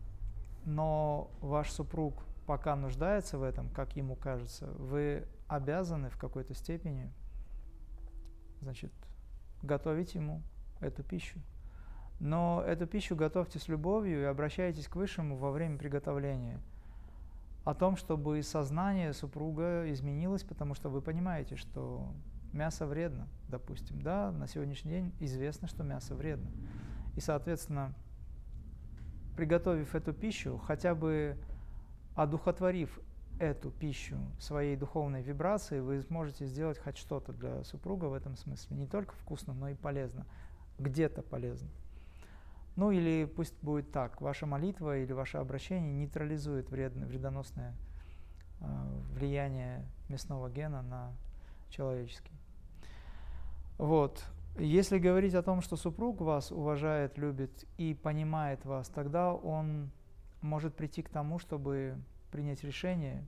но 0.65 1.31
ваш 1.41 1.71
супруг 1.71 2.25
пока 2.45 2.75
нуждается 2.75 3.37
в 3.37 3.43
этом, 3.43 3.69
как 3.69 3.95
ему 3.95 4.15
кажется, 4.15 4.67
вы 4.77 5.25
обязаны 5.47 6.09
в 6.09 6.17
какой-то 6.17 6.53
степени 6.53 7.11
значит, 8.61 8.91
готовить 9.61 10.15
ему 10.15 10.41
эту 10.79 11.03
пищу. 11.03 11.39
Но 12.19 12.63
эту 12.65 12.87
пищу 12.87 13.15
готовьте 13.15 13.59
с 13.59 13.67
любовью 13.67 14.21
и 14.21 14.25
обращайтесь 14.25 14.87
к 14.87 14.95
Высшему 14.95 15.37
во 15.37 15.51
время 15.51 15.77
приготовления. 15.77 16.59
О 17.65 17.73
том, 17.73 17.95
чтобы 17.95 18.41
сознание 18.43 19.13
супруга 19.13 19.91
изменилось, 19.91 20.43
потому 20.43 20.73
что 20.73 20.89
вы 20.89 21.01
понимаете, 21.01 21.55
что 21.55 22.13
мясо 22.51 22.85
вредно, 22.85 23.27
допустим. 23.47 24.01
Да, 24.01 24.31
на 24.31 24.47
сегодняшний 24.47 24.91
день 24.91 25.13
известно, 25.19 25.67
что 25.67 25.83
мясо 25.83 26.15
вредно. 26.15 26.49
И, 27.15 27.19
соответственно, 27.19 27.93
приготовив 29.35 29.95
эту 29.95 30.13
пищу, 30.13 30.57
хотя 30.57 30.93
бы 30.95 31.37
одухотворив 32.15 32.99
эту 33.39 33.71
пищу 33.71 34.17
своей 34.39 34.75
духовной 34.75 35.21
вибрацией, 35.21 35.81
вы 35.81 36.01
сможете 36.01 36.45
сделать 36.45 36.77
хоть 36.77 36.97
что-то 36.97 37.33
для 37.33 37.63
супруга 37.63 38.05
в 38.05 38.13
этом 38.13 38.35
смысле. 38.35 38.77
Не 38.77 38.87
только 38.87 39.13
вкусно, 39.13 39.53
но 39.53 39.69
и 39.69 39.75
полезно. 39.75 40.25
Где-то 40.79 41.21
полезно. 41.21 41.69
Ну 42.75 42.91
или 42.91 43.25
пусть 43.25 43.55
будет 43.61 43.91
так, 43.91 44.19
ваша 44.19 44.45
молитва 44.45 44.97
или 44.97 45.13
ваше 45.13 45.37
обращение 45.37 45.93
нейтрализует 45.93 46.71
вредное, 46.71 47.05
вредоносное 47.05 47.75
э, 48.61 48.65
влияние 49.11 49.85
мясного 50.09 50.49
гена 50.49 50.81
на 50.81 51.13
человеческий. 51.69 52.33
Вот. 53.77 54.23
Если 54.57 54.99
говорить 54.99 55.33
о 55.35 55.43
том, 55.43 55.61
что 55.61 55.75
супруг 55.75 56.21
вас 56.21 56.51
уважает, 56.51 57.17
любит 57.17 57.65
и 57.77 57.93
понимает 57.93 58.65
вас, 58.65 58.87
тогда 58.89 59.33
он 59.33 59.91
может 60.41 60.75
прийти 60.75 61.01
к 61.01 61.09
тому, 61.09 61.39
чтобы 61.39 61.97
принять 62.33 62.63
решение 62.63 63.23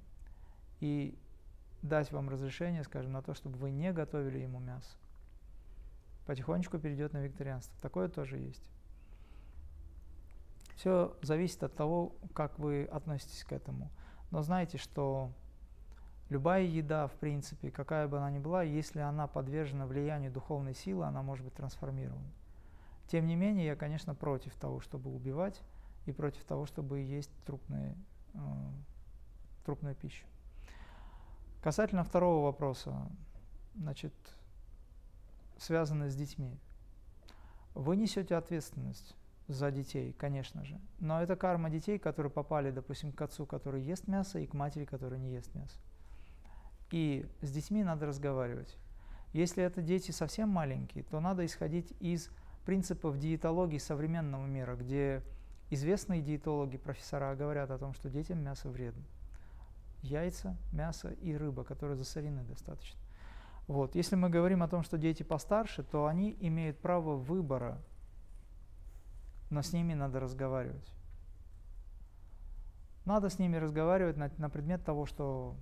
и 0.80 1.16
дать 1.84 2.12
вам 2.12 2.28
разрешение, 2.28 2.84
скажем, 2.84 3.12
на 3.12 3.22
то, 3.22 3.36
чтобы 3.36 3.58
вы 3.58 3.70
не 3.70 3.94
готовили 3.94 4.40
ему 4.40 4.60
мясо. 4.60 4.98
Потихонечку 6.26 6.80
перейдет 6.80 7.14
на 7.14 7.20
викторианство. 7.20 7.76
Такое 7.82 8.10
тоже 8.10 8.40
есть. 8.40 8.72
Все 10.76 11.16
зависит 11.22 11.64
от 11.64 11.76
того, 11.76 12.16
как 12.34 12.58
вы 12.58 12.86
относитесь 12.86 13.44
к 13.44 13.54
этому. 13.54 13.92
Но 14.32 14.42
знайте, 14.42 14.80
что 14.80 15.32
любая 16.30 16.64
еда, 16.64 17.08
в 17.08 17.14
принципе, 17.14 17.70
какая 17.70 18.08
бы 18.08 18.18
она 18.18 18.32
ни 18.32 18.40
была, 18.40 18.64
если 18.64 19.00
она 19.00 19.28
подвержена 19.28 19.86
влиянию 19.86 20.32
духовной 20.32 20.74
силы, 20.74 21.06
она 21.06 21.22
может 21.22 21.46
быть 21.46 21.54
трансформирована. 21.54 22.34
Тем 23.08 23.28
не 23.28 23.36
менее, 23.36 23.68
я, 23.68 23.76
конечно, 23.76 24.16
против 24.16 24.56
того, 24.56 24.80
чтобы 24.80 25.14
убивать, 25.14 25.62
и 26.08 26.12
против 26.12 26.44
того, 26.46 26.66
чтобы 26.66 27.02
есть 27.02 27.32
трупные 27.46 27.96
э, 28.34 28.40
трупную 29.66 29.96
пищу. 29.96 30.26
Касательно 31.62 32.04
второго 32.04 32.46
вопроса, 32.46 32.94
значит, 33.76 34.14
связанный 35.58 36.10
с 36.10 36.16
детьми. 36.16 36.60
Вы 37.74 37.96
несете 37.98 38.36
ответственность 38.36 39.16
за 39.48 39.72
детей, 39.72 40.14
конечно 40.14 40.64
же, 40.64 40.80
но 41.00 41.22
это 41.22 41.36
карма 41.36 41.70
детей, 41.70 41.98
которые 41.98 42.32
попали, 42.32 42.72
допустим, 42.72 43.12
к 43.12 43.22
отцу, 43.22 43.46
который 43.46 43.82
ест 43.82 44.08
мясо, 44.08 44.40
и 44.40 44.46
к 44.46 44.54
матери, 44.54 44.86
которая 44.86 45.20
не 45.20 45.34
ест 45.34 45.54
мясо. 45.56 45.78
И 46.92 47.26
с 47.42 47.52
детьми 47.52 47.84
надо 47.84 48.06
разговаривать. 48.06 48.78
Если 49.34 49.64
это 49.64 49.82
дети 49.82 50.12
совсем 50.12 50.50
маленькие, 50.50 51.04
то 51.04 51.20
надо 51.20 51.46
исходить 51.46 51.94
из 52.00 52.30
принципов 52.66 53.18
диетологии 53.18 53.80
современного 53.80 54.46
мира, 54.46 54.76
где 54.76 55.24
известные 55.72 56.22
диетологи, 56.22 56.78
профессора 56.78 57.36
говорят 57.36 57.72
о 57.72 57.78
том, 57.78 57.94
что 57.94 58.10
детям 58.10 58.44
мясо 58.44 58.70
вредно 58.70 59.04
яйца, 60.06 60.58
мясо 60.72 61.10
и 61.10 61.36
рыба, 61.36 61.64
которые 61.64 61.98
засолены 61.98 62.44
достаточно. 62.44 63.00
Вот. 63.68 63.96
Если 63.96 64.16
мы 64.16 64.30
говорим 64.30 64.62
о 64.64 64.68
том, 64.68 64.84
что 64.84 64.98
дети 64.98 65.24
постарше, 65.24 65.84
то 65.84 66.06
они 66.06 66.36
имеют 66.40 66.80
право 66.80 67.16
выбора, 67.16 67.82
но 69.50 69.62
с 69.62 69.74
ними 69.74 69.94
надо 69.94 70.20
разговаривать. 70.20 70.92
Надо 73.06 73.30
с 73.30 73.40
ними 73.40 73.58
разговаривать 73.58 74.18
на, 74.18 74.32
на 74.38 74.50
предмет 74.50 74.84
того, 74.84 75.06
что 75.06 75.56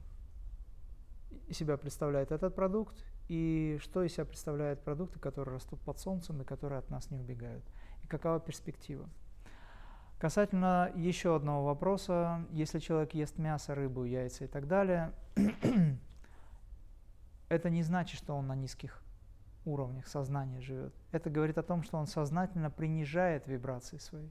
из 1.47 1.57
себя 1.57 1.77
представляет 1.77 2.31
этот 2.31 2.55
продукт 2.55 3.03
и 3.27 3.77
что 3.81 4.03
из 4.03 4.13
себя 4.13 4.25
представляют 4.25 4.81
продукты, 4.81 5.19
которые 5.19 5.55
растут 5.55 5.79
под 5.81 5.99
солнцем 5.99 6.41
и 6.41 6.45
которые 6.45 6.79
от 6.79 6.89
нас 6.89 7.09
не 7.09 7.17
убегают. 7.17 7.63
И 8.03 8.07
какова 8.07 8.39
перспектива. 8.39 9.09
Касательно 10.23 10.89
еще 10.95 11.35
одного 11.35 11.65
вопроса, 11.65 12.45
если 12.49 12.79
человек 12.79 13.13
ест 13.13 13.37
мясо, 13.37 13.75
рыбу, 13.75 14.05
яйца 14.05 14.45
и 14.45 14.47
так 14.47 14.69
далее, 14.69 15.11
это 17.49 17.69
не 17.69 17.83
значит, 17.83 18.19
что 18.19 18.33
он 18.33 18.47
на 18.47 18.55
низких 18.55 19.03
уровнях 19.65 20.07
сознания 20.07 20.61
живет. 20.61 20.93
Это 21.11 21.29
говорит 21.29 21.57
о 21.57 21.61
том, 21.61 21.83
что 21.83 21.97
он 21.97 22.07
сознательно 22.07 22.71
принижает 22.71 23.47
вибрации 23.47 23.97
свои. 23.97 24.29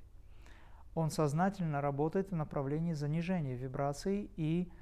Он 0.94 1.10
сознательно 1.10 1.82
работает 1.82 2.30
в 2.30 2.36
направлении 2.36 2.94
занижения 2.94 3.54
вибраций 3.54 4.30
и 4.38 4.72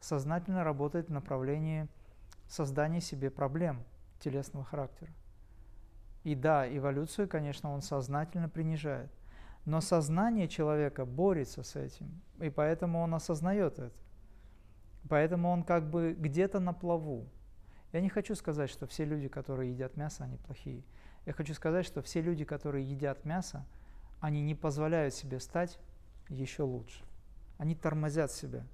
сознательно 0.00 0.64
работает 0.64 1.06
в 1.06 1.12
направлении 1.12 1.86
создания 2.48 3.00
себе 3.00 3.30
проблем 3.30 3.84
телесного 4.18 4.64
характера. 4.64 5.12
И 6.24 6.34
да, 6.34 6.66
эволюцию, 6.68 7.28
конечно, 7.28 7.72
он 7.72 7.82
сознательно 7.82 8.48
принижает– 8.48 9.12
но 9.66 9.80
сознание 9.80 10.46
человека 10.46 11.04
борется 11.04 11.64
с 11.64 11.74
этим, 11.74 12.22
и 12.40 12.50
поэтому 12.50 13.00
он 13.00 13.14
осознает 13.14 13.78
это. 13.80 13.96
Поэтому 15.08 15.50
он 15.50 15.64
как 15.64 15.90
бы 15.90 16.14
где-то 16.18 16.60
на 16.60 16.72
плаву. 16.72 17.28
Я 17.92 18.00
не 18.00 18.08
хочу 18.08 18.36
сказать, 18.36 18.70
что 18.70 18.86
все 18.86 19.04
люди, 19.04 19.28
которые 19.28 19.72
едят 19.72 19.96
мясо, 19.96 20.24
они 20.24 20.36
плохие. 20.36 20.84
Я 21.26 21.32
хочу 21.32 21.52
сказать, 21.52 21.84
что 21.84 22.00
все 22.00 22.22
люди, 22.22 22.44
которые 22.44 22.88
едят 22.88 23.24
мясо, 23.24 23.66
они 24.20 24.40
не 24.40 24.54
позволяют 24.54 25.14
себе 25.14 25.40
стать 25.40 25.78
еще 26.28 26.62
лучше. 26.62 27.04
Они 27.58 27.74
тормозят 27.74 28.30
себя. 28.30 28.64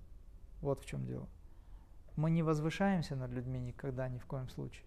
Вот 0.60 0.82
в 0.82 0.86
чем 0.86 1.06
дело. 1.06 1.28
Мы 2.16 2.31
не 2.31 2.43
возвышаемся 2.43 3.16
над 3.16 3.31
людьми 3.31 3.59
никогда, 3.59 4.09
ни 4.09 4.19
в 4.19 4.27
коем 4.27 4.48
случае. 4.51 4.85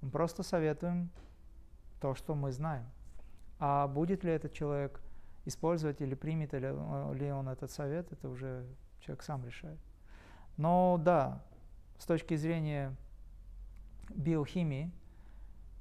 Мы 0.00 0.10
просто 0.10 0.42
советуем 0.42 1.10
то, 2.00 2.16
что 2.16 2.34
мы 2.34 2.50
знаем. 2.50 2.86
А 3.60 3.86
будет 3.86 4.24
ли 4.24 4.32
этот 4.32 4.52
человек 4.52 5.00
использовать 5.50 6.00
или 6.00 6.14
примет 6.14 6.54
ли, 6.54 6.60
ли 6.60 7.30
он 7.30 7.48
этот 7.48 7.70
совет, 7.70 8.10
это 8.12 8.28
уже 8.28 8.66
человек 9.00 9.22
сам 9.22 9.44
решает. 9.44 9.78
Но 10.56 10.98
да, 10.98 11.44
с 11.98 12.06
точки 12.06 12.36
зрения 12.36 12.96
биохимии, 14.14 14.90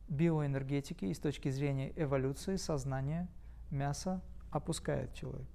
биоэнергетики 0.09 1.05
и 1.05 1.13
с 1.13 1.19
точки 1.19 1.49
зрения 1.49 1.93
эволюции 1.95 2.57
сознания 2.57 3.27
мясо 3.71 4.21
опускает 4.51 5.13
человек. 5.13 5.47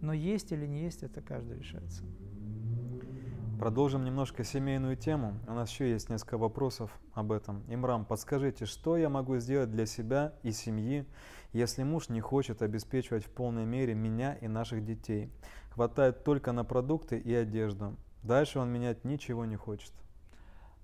Но 0.00 0.12
есть 0.12 0.52
или 0.52 0.66
не 0.66 0.82
есть, 0.82 1.02
это 1.02 1.20
каждый 1.20 1.58
решается. 1.58 2.04
Продолжим 3.60 4.04
немножко 4.04 4.42
семейную 4.42 4.96
тему. 4.96 5.38
У 5.46 5.52
нас 5.52 5.70
еще 5.70 5.90
есть 5.90 6.08
несколько 6.08 6.38
вопросов 6.38 6.98
об 7.12 7.30
этом. 7.30 7.62
Имрам, 7.68 8.06
подскажите, 8.06 8.64
что 8.64 8.96
я 8.96 9.10
могу 9.10 9.36
сделать 9.36 9.70
для 9.70 9.84
себя 9.84 10.32
и 10.42 10.50
семьи, 10.50 11.04
если 11.52 11.82
муж 11.82 12.08
не 12.08 12.22
хочет 12.22 12.62
обеспечивать 12.62 13.22
в 13.22 13.28
полной 13.28 13.66
мере 13.66 13.92
меня 13.92 14.32
и 14.32 14.48
наших 14.48 14.82
детей? 14.82 15.30
Хватает 15.72 16.24
только 16.24 16.52
на 16.52 16.64
продукты 16.64 17.18
и 17.18 17.34
одежду. 17.34 17.96
Дальше 18.22 18.60
он 18.60 18.70
менять 18.70 19.04
ничего 19.04 19.44
не 19.44 19.56
хочет. 19.56 19.92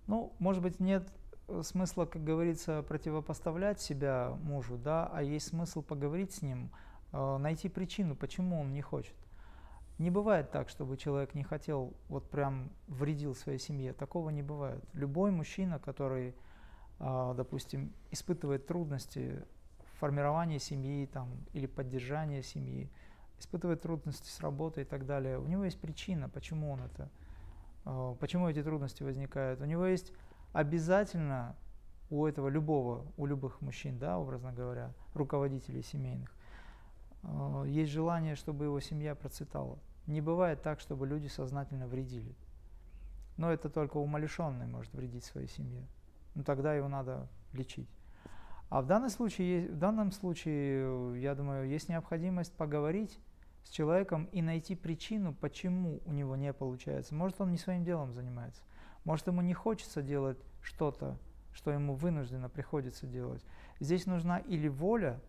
Ну, 0.06 0.34
может 0.38 0.62
быть, 0.62 0.78
нет 0.78 1.08
э, 1.48 1.62
смысла, 1.64 2.04
как 2.04 2.24
говорится, 2.24 2.82
противопоставлять 2.82 3.80
себя 3.80 4.36
мужу, 4.42 4.76
да, 4.76 5.10
а 5.10 5.22
есть 5.22 5.48
смысл 5.48 5.80
поговорить 5.80 6.34
с 6.34 6.42
ним, 6.42 6.70
э, 7.14 7.38
найти 7.38 7.70
причину, 7.70 8.14
почему 8.14 8.60
он 8.60 8.74
не 8.74 8.82
хочет. 8.82 9.14
Не 9.98 10.10
бывает 10.10 10.51
так, 10.51 10.68
чтобы 10.68 10.97
человек 10.97 11.35
не 11.35 11.43
хотел, 11.43 11.94
вот 12.09 12.28
прям 12.31 12.70
вредил 12.86 13.35
своей 13.35 13.59
семье. 13.59 13.93
Такого 13.93 14.31
не 14.31 14.43
бывает. 14.43 14.85
Любой 14.93 15.31
мужчина, 15.31 15.78
который, 15.78 16.35
э, 16.98 17.35
допустим, 17.36 17.93
испытывает 18.10 18.66
трудности 18.66 19.43
в 19.78 19.98
формировании 20.01 20.59
семьи 20.59 21.06
там, 21.06 21.31
или 21.55 21.66
поддержания 21.66 22.43
семьи, 22.43 22.90
испытывает 23.39 23.82
трудности 23.82 24.28
с 24.28 24.40
работой 24.40 24.82
и 24.85 24.86
так 24.86 25.06
далее, 25.06 25.39
у 25.39 25.47
него 25.47 25.64
есть 25.64 25.81
причина, 25.81 26.28
почему 26.28 26.73
он 26.73 26.82
это, 26.82 27.10
почему 28.18 28.48
эти 28.48 28.62
трудности 28.62 29.02
возникают. 29.02 29.60
У 29.60 29.64
него 29.64 29.86
есть 29.86 30.12
обязательно 30.52 31.56
у 32.10 32.27
этого 32.27 32.48
любого, 32.48 33.05
у 33.16 33.27
любых 33.27 33.60
мужчин, 33.60 33.98
да, 33.98 34.18
образно 34.18 34.52
говоря, 34.52 34.93
руководителей 35.14 35.82
семейных, 35.82 36.35
есть 37.66 37.90
желание, 37.90 38.34
чтобы 38.34 38.64
его 38.64 38.80
семья 38.80 39.14
процветала. 39.14 39.78
Не 40.06 40.20
бывает 40.20 40.62
так, 40.62 40.80
чтобы 40.80 41.06
люди 41.06 41.26
сознательно 41.26 41.86
вредили. 41.86 42.34
Но 43.36 43.52
это 43.52 43.68
только 43.68 43.96
умалишенный 43.96 44.66
может 44.66 44.92
вредить 44.94 45.24
своей 45.24 45.48
семье. 45.48 45.86
Ну 46.34 46.44
тогда 46.44 46.74
его 46.74 46.88
надо 46.88 47.28
лечить. 47.52 47.88
А 48.68 48.82
в 48.82 48.86
данном 48.86 49.10
случае, 49.10 49.68
в 49.68 49.78
данном 49.78 50.12
случае, 50.12 51.20
я 51.20 51.34
думаю, 51.34 51.68
есть 51.68 51.88
необходимость 51.88 52.52
поговорить 52.52 53.18
с 53.64 53.70
человеком 53.70 54.28
и 54.32 54.42
найти 54.42 54.74
причину, 54.74 55.34
почему 55.34 56.00
у 56.04 56.12
него 56.12 56.36
не 56.36 56.52
получается. 56.52 57.14
Может, 57.14 57.40
он 57.40 57.50
не 57.50 57.58
своим 57.58 57.84
делом 57.84 58.12
занимается. 58.12 58.62
Может, 59.04 59.28
ему 59.28 59.40
не 59.40 59.54
хочется 59.54 60.02
делать 60.02 60.38
что-то, 60.62 61.16
что 61.52 61.70
ему 61.70 61.94
вынужденно 61.94 62.48
приходится 62.48 63.06
делать. 63.06 63.44
Здесь 63.80 64.06
нужна 64.06 64.38
или 64.38 64.68
воля, 64.68 65.20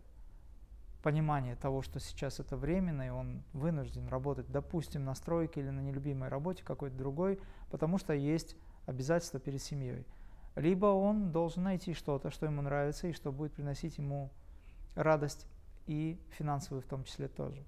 понимание 1.01 1.55
того, 1.55 1.81
что 1.81 1.99
сейчас 1.99 2.39
это 2.39 2.57
временно, 2.57 3.07
и 3.07 3.09
он 3.09 3.43
вынужден 3.53 4.07
работать, 4.07 4.49
допустим, 4.49 5.05
на 5.05 5.15
стройке 5.15 5.61
или 5.61 5.69
на 5.69 5.79
нелюбимой 5.79 6.29
работе 6.29 6.63
какой-то 6.63 6.95
другой, 6.95 7.39
потому 7.69 7.97
что 7.97 8.13
есть 8.13 8.55
обязательства 8.85 9.39
перед 9.39 9.61
семьей. 9.61 10.05
Либо 10.55 10.87
он 10.87 11.31
должен 11.31 11.63
найти 11.63 11.93
что-то, 11.93 12.31
что 12.31 12.45
ему 12.45 12.61
нравится 12.61 13.07
и 13.07 13.13
что 13.13 13.31
будет 13.31 13.53
приносить 13.53 13.97
ему 13.97 14.31
радость 14.95 15.47
и 15.85 16.19
финансовую 16.31 16.81
в 16.81 16.85
том 16.87 17.03
числе 17.03 17.27
тоже. 17.27 17.63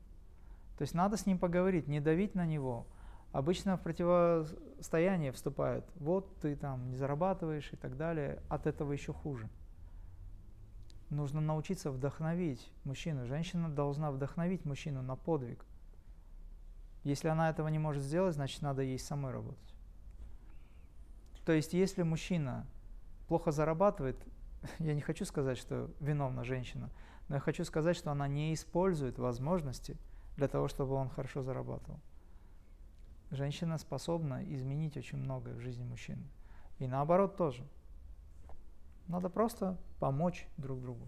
То 0.78 0.82
есть 0.82 0.94
надо 0.94 1.18
с 1.18 1.26
ним 1.26 1.38
поговорить, 1.38 1.88
не 1.88 2.00
давить 2.00 2.36
на 2.36 2.46
него– 2.46 2.88
обычно 3.32 3.78
в 3.78 3.82
противостояние 3.82 5.32
вступают. 5.32 5.86
Вот 5.96 6.38
ты 6.40 6.56
там 6.56 6.90
не 6.90 6.96
зарабатываешь 6.96 7.72
и 7.72 7.76
так 7.76 7.98
далее. 7.98 8.42
От 8.50 8.68
этого 8.68 8.92
еще 8.92 9.14
хуже. 9.14 9.48
Нужно 11.10 11.42
научиться 11.42 11.92
вдохновить 11.92 12.72
мужчину. 12.84 13.26
Женщина 13.26 13.70
должна 13.70 14.12
вдохновить 14.12 14.66
мужчину 14.66 15.02
на 15.02 15.16
подвиг. 15.16 15.66
Если 17.04 17.28
она 17.28 17.50
этого 17.50 17.68
не 17.70 17.80
может 17.80 18.04
сделать, 18.04 18.36
значит 18.36 18.62
надо 18.62 18.82
ей 18.82 19.00
самой 19.00 19.32
работать. 19.32 19.74
То 21.46 21.52
есть 21.52 21.74
если 21.74 22.04
мужчина 22.04 22.68
плохо 23.28 23.52
зарабатывает, 23.52 24.18
я 24.80 24.94
не 24.94 25.02
хочу 25.02 25.26
сказать, 25.26 25.58
что 25.58 25.90
виновна 26.00 26.44
женщина, 26.44 26.92
но 27.28 27.36
я 27.36 27.42
хочу 27.42 27.64
сказать, 27.64 27.96
что 27.96 28.12
она 28.12 28.28
не 28.28 28.54
использует 28.54 29.18
возможности 29.18 29.98
для 30.38 30.48
того, 30.48 30.68
чтобы 30.68 30.94
он 30.94 31.10
хорошо 31.10 31.42
зарабатывал 31.42 32.00
женщина 33.32 33.78
способна 33.78 34.44
изменить 34.54 34.98
очень 34.98 35.18
многое 35.18 35.54
в 35.56 35.60
жизни 35.60 35.84
мужчины. 35.84 36.24
И 36.80 36.88
наоборот 36.88 37.38
тоже. 37.38 37.64
Надо 39.10 39.28
просто 39.28 39.76
помочь 40.00 40.48
друг 40.58 40.82
другу. 40.82 41.08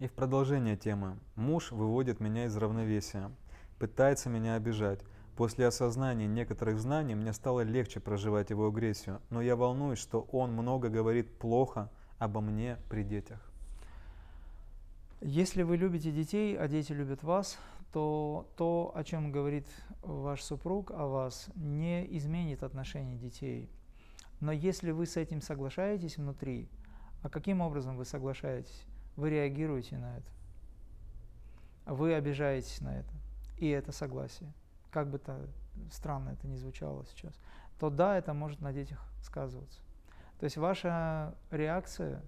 И 0.00 0.08
в 0.08 0.12
продолжение 0.12 0.76
темы. 0.76 1.16
Муж 1.36 1.70
выводит 1.70 2.18
меня 2.18 2.46
из 2.46 2.56
равновесия, 2.56 3.30
пытается 3.78 4.28
меня 4.28 4.56
обижать. 4.56 4.98
После 5.36 5.68
осознания 5.68 6.26
некоторых 6.26 6.80
знаний 6.80 7.14
мне 7.14 7.32
стало 7.32 7.60
легче 7.60 8.00
проживать 8.00 8.50
его 8.50 8.66
агрессию, 8.66 9.20
но 9.30 9.40
я 9.40 9.54
волнуюсь, 9.54 10.00
что 10.00 10.22
он 10.32 10.52
много 10.52 10.88
говорит 10.88 11.38
плохо 11.38 11.88
обо 12.18 12.40
мне 12.40 12.76
при 12.90 13.04
детях. 13.04 13.40
Если 15.20 15.62
вы 15.62 15.76
любите 15.76 16.10
детей, 16.10 16.58
а 16.58 16.66
дети 16.66 16.92
любят 16.92 17.22
вас, 17.22 17.58
то 17.92 18.48
то, 18.56 18.90
о 18.96 19.04
чем 19.04 19.30
говорит 19.30 19.68
ваш 20.02 20.42
супруг 20.42 20.90
о 20.90 21.06
вас, 21.06 21.48
не 21.54 22.04
изменит 22.16 22.64
отношение 22.64 23.16
детей. 23.16 23.70
Но 24.42 24.50
если 24.50 24.90
вы 24.90 25.06
с 25.06 25.16
этим 25.16 25.40
соглашаетесь 25.40 26.16
внутри, 26.18 26.68
а 27.22 27.28
каким 27.28 27.60
образом 27.60 27.96
вы 27.96 28.04
соглашаетесь? 28.04 28.84
Вы 29.14 29.30
реагируете 29.30 29.98
на 29.98 30.16
это. 30.16 30.26
Вы 31.86 32.12
обижаетесь 32.14 32.80
на 32.80 32.98
это. 32.98 33.14
И 33.58 33.68
это 33.68 33.92
согласие. 33.92 34.52
Как 34.90 35.08
бы 35.08 35.20
то 35.20 35.48
странно 35.92 36.30
это 36.30 36.48
ни 36.48 36.56
звучало 36.56 37.06
сейчас. 37.06 37.38
То 37.78 37.88
да, 37.88 38.18
это 38.18 38.34
может 38.34 38.60
на 38.60 38.72
детях 38.72 39.06
сказываться. 39.22 39.80
То 40.40 40.44
есть 40.44 40.56
ваша 40.56 41.36
реакция 41.52 42.20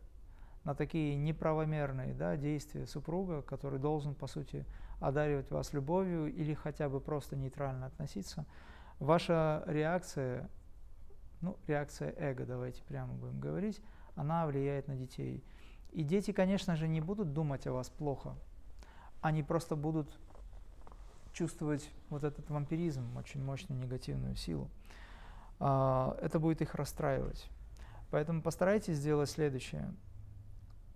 на 0.63 0.77
такие 0.77 1.17
неправомерные 1.17 2.15
да, 2.15 2.37
действия 2.37 2.87
супруга, 2.87 3.43
который 3.43 3.81
должен, 3.81 4.15
по 4.15 4.29
сути, 4.29 4.65
одаривать 5.01 5.51
вас 5.51 5.73
любовью 5.73 6.33
или 6.33 6.55
хотя 6.55 6.89
бы 6.89 7.01
просто 7.01 7.35
нейтрально 7.35 7.87
относиться, 7.87 8.47
ваша 9.01 9.65
реакция, 9.67 10.49
ну, 11.45 11.59
реакция 11.67 12.15
эго, 12.17 12.47
давайте 12.47 12.83
прямо 12.85 13.13
будем 13.15 13.39
говорить, 13.39 13.81
она 14.17 14.47
влияет 14.47 14.89
на 14.89 14.97
детей. 14.97 15.45
И 15.93 16.03
дети, 16.03 16.33
конечно 16.33 16.75
же, 16.75 16.89
не 16.89 17.01
будут 17.01 17.33
думать 17.33 17.67
о 17.67 17.73
вас 17.73 17.89
плохо, 17.89 18.35
они 19.21 19.43
просто 19.43 19.77
будут 19.77 20.11
чувствовать 21.33 21.91
вот 22.09 22.25
этот 22.25 22.49
вампиризм, 22.49 23.17
очень 23.17 23.45
мощную 23.45 23.81
негативную 23.81 24.37
силу. 24.37 24.71
А, 25.61 26.17
это 26.23 26.39
будет 26.39 26.63
их 26.63 26.75
расстраивать. 26.75 27.49
Поэтому 28.11 28.43
постарайтесь 28.43 28.97
сделать 28.97 29.29
следующее. 29.29 29.93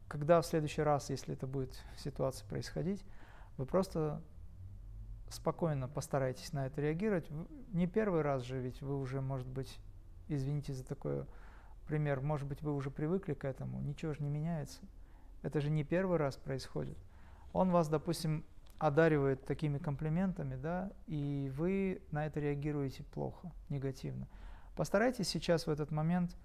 Когда 0.08 0.40
в 0.40 0.46
следующий 0.46 0.82
раз, 0.82 1.10
если 1.10 1.34
это 1.34 1.46
будет 1.46 1.78
ситуация 1.96 2.48
происходить, 2.48 3.04
вы 3.56 3.66
просто 3.66 4.22
спокойно 5.28 5.88
постарайтесь 5.88 6.52
на 6.52 6.66
это 6.66 6.80
реагировать. 6.80 7.28
Не 7.72 7.86
первый 7.86 8.22
раз 8.22 8.42
же, 8.44 8.58
ведь 8.58 8.80
вы 8.80 8.98
уже, 8.98 9.20
может 9.20 9.46
быть, 9.46 9.78
извините 10.28 10.72
за 10.72 10.84
такой 10.84 11.24
пример, 11.86 12.20
может 12.20 12.46
быть, 12.46 12.62
вы 12.62 12.74
уже 12.74 12.90
привыкли 12.90 13.34
к 13.34 13.44
этому, 13.44 13.80
ничего 13.80 14.12
же 14.12 14.22
не 14.22 14.30
меняется. 14.30 14.80
Это 15.42 15.60
же 15.60 15.70
не 15.70 15.84
первый 15.84 16.18
раз 16.18 16.36
происходит. 16.36 16.98
Он 17.52 17.70
вас, 17.70 17.88
допустим, 17.88 18.44
одаривает 18.78 19.44
такими 19.44 19.78
комплиментами, 19.78 20.56
да, 20.56 20.92
и 21.06 21.50
вы 21.56 22.02
на 22.10 22.26
это 22.26 22.40
реагируете 22.40 23.02
плохо, 23.04 23.50
негативно. 23.68 24.28
Постарайтесь 24.76 25.28
сейчас 25.28 25.66
в 25.66 25.70
этот 25.70 25.90
момент 25.90 26.36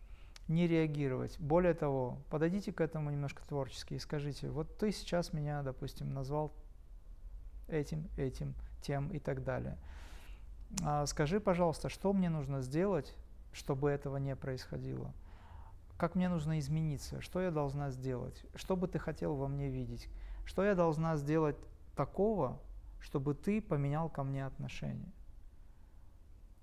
не 0.48 0.68
реагировать. 0.68 1.40
Более 1.40 1.74
того, 1.74 2.18
подойдите 2.30 2.74
к 2.74 2.82
этому 2.82 3.12
немножко 3.12 3.46
творчески 3.48 3.94
и 3.94 4.00
скажите, 4.00 4.50
вот 4.50 4.78
ты 4.78 4.92
сейчас 4.92 5.34
меня, 5.34 5.62
допустим, 5.62 6.14
назвал 6.14 6.54
этим, 7.68 8.10
этим, 8.18 8.56
тем 8.82 9.10
и 9.10 9.20
так 9.20 9.44
далее. 9.44 9.78
А 10.82 11.06
скажи, 11.06 11.40
пожалуйста, 11.40 11.90
что 11.90 12.12
мне 12.14 12.30
нужно 12.30 12.62
сделать, 12.62 13.16
чтобы 13.54 13.90
этого 13.90 14.18
не 14.18 14.36
происходило? 14.36 15.14
Как 15.98 16.16
мне 16.16 16.28
нужно 16.28 16.60
измениться? 16.60 17.22
Что 17.22 17.40
я 17.40 17.52
должна 17.52 17.92
сделать? 17.92 18.44
Что 18.56 18.76
бы 18.76 18.88
ты 18.88 19.00
хотел 19.00 19.36
во 19.36 19.48
мне 19.48 19.70
видеть? 19.70 20.10
Что 20.46 20.64
я 20.64 20.76
должна 20.76 21.16
сделать 21.16 21.56
такого, 21.96 22.60
чтобы 23.00 23.36
ты 23.36 23.62
поменял 23.62 24.10
ко 24.10 24.24
мне 24.24 24.46
отношение? 24.46 25.14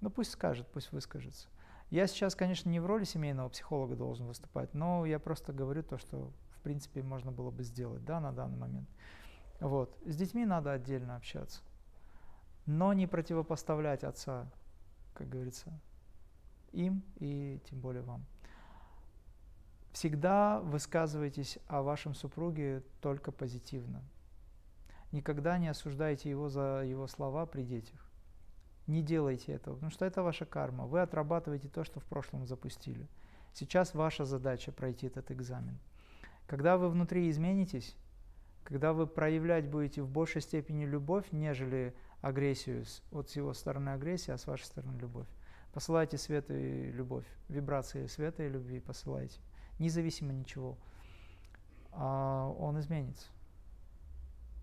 Ну 0.00 0.10
пусть 0.10 0.32
скажет, 0.32 0.66
пусть 0.72 0.92
выскажется. 0.92 1.48
Я 1.90 2.06
сейчас, 2.06 2.34
конечно, 2.34 2.70
не 2.70 2.80
в 2.80 2.86
роли 2.86 3.04
семейного 3.04 3.48
психолога 3.48 3.96
должен 3.96 4.26
выступать, 4.26 4.72
но 4.74 5.04
я 5.06 5.18
просто 5.18 5.52
говорю 5.52 5.82
то, 5.82 5.98
что 5.98 6.30
в 6.56 6.60
принципе 6.62 7.02
можно 7.02 7.32
было 7.32 7.50
бы 7.50 7.62
сделать 7.64 8.04
да, 8.04 8.20
на 8.20 8.32
данный 8.32 8.58
момент. 8.58 8.88
Вот. 9.60 9.96
С 10.06 10.16
детьми 10.16 10.46
надо 10.46 10.72
отдельно 10.72 11.16
общаться, 11.16 11.62
но 12.64 12.92
не 12.92 13.06
противопоставлять 13.06 14.04
отца, 14.04 14.50
как 15.14 15.28
говорится, 15.28 15.72
им 16.72 17.02
и 17.16 17.60
тем 17.68 17.80
более 17.80 18.02
вам. 18.02 18.24
Всегда 19.92 20.60
высказывайтесь 20.60 21.58
о 21.66 21.82
вашем 21.82 22.14
супруге 22.14 22.82
только 23.00 23.32
позитивно. 23.32 24.02
Никогда 25.12 25.58
не 25.58 25.68
осуждайте 25.68 26.30
его 26.30 26.48
за 26.48 26.84
его 26.86 27.08
слова 27.08 27.44
при 27.46 27.62
детях. 27.62 28.08
Не 28.86 29.02
делайте 29.02 29.52
этого, 29.52 29.74
потому 29.74 29.90
что 29.90 30.04
это 30.04 30.22
ваша 30.22 30.46
карма. 30.46 30.86
Вы 30.86 31.00
отрабатываете 31.00 31.68
то, 31.68 31.84
что 31.84 32.00
в 32.00 32.04
прошлом 32.04 32.46
запустили. 32.46 33.08
Сейчас 33.52 33.94
ваша 33.94 34.24
задача 34.24 34.70
пройти 34.70 35.08
этот 35.08 35.30
экзамен. 35.32 35.78
Когда 36.46 36.76
вы 36.76 36.88
внутри 36.88 37.28
изменитесь, 37.28 37.96
когда 38.64 38.92
вы 38.92 39.06
проявлять 39.06 39.68
будете 39.68 40.02
в 40.02 40.08
большей 40.08 40.40
степени 40.40 40.84
любовь, 40.84 41.26
нежели 41.32 41.94
агрессию, 42.20 42.84
вот 43.10 43.30
с 43.30 43.36
его 43.36 43.52
стороны 43.54 43.90
агрессия, 43.90 44.34
а 44.34 44.38
с 44.38 44.46
вашей 44.46 44.64
стороны 44.64 44.96
любовь. 44.98 45.26
Посылайте 45.72 46.18
свет 46.18 46.50
и 46.50 46.90
любовь, 46.90 47.26
вибрации 47.48 48.06
света 48.06 48.42
и 48.42 48.48
любви 48.48 48.80
посылайте. 48.80 49.40
независимо 49.78 50.32
ничего, 50.32 50.76
а, 51.92 52.48
он 52.58 52.78
изменится. 52.80 53.28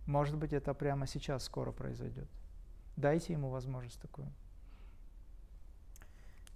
Может 0.05 0.37
быть, 0.37 0.53
это 0.53 0.73
прямо 0.73 1.07
сейчас 1.07 1.43
скоро 1.43 1.71
произойдет. 1.71 2.27
Дайте 2.95 3.33
ему 3.33 3.49
возможность 3.49 3.99
такую. 4.01 4.31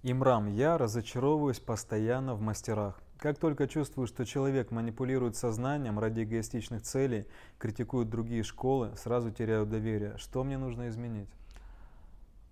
Имрам, 0.02 0.48
я 0.48 0.78
разочаровываюсь 0.78 1.60
постоянно 1.60 2.34
в 2.34 2.40
мастерах. 2.40 3.00
Как 3.18 3.38
только 3.38 3.68
чувствую, 3.68 4.08
что 4.08 4.24
человек 4.24 4.72
манипулирует 4.72 5.36
сознанием 5.36 6.00
ради 6.00 6.24
эгоистичных 6.24 6.82
целей, 6.82 7.26
критикует 7.58 8.10
другие 8.10 8.42
школы, 8.42 8.96
сразу 8.96 9.30
теряю 9.30 9.64
доверие. 9.64 10.18
Что 10.18 10.42
мне 10.42 10.58
нужно 10.58 10.88
изменить? 10.88 11.28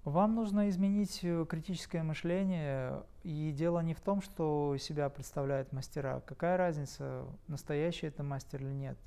Вам 0.05 0.35
нужно 0.35 0.71
изменить 0.71 1.21
э, 1.23 1.45
критическое 1.47 2.03
мышление, 2.03 3.03
и 3.23 3.53
дело 3.53 3.81
не 3.81 3.93
в 3.93 4.01
том, 4.01 4.23
что 4.23 4.77
себя 4.79 5.11
представляют 5.11 5.73
мастера. 5.73 6.21
Какая 6.21 6.57
разница, 6.57 7.27
настоящий 7.49 8.07
это 8.07 8.23
мастер 8.23 8.63
или 8.63 8.73
нет. 8.73 8.99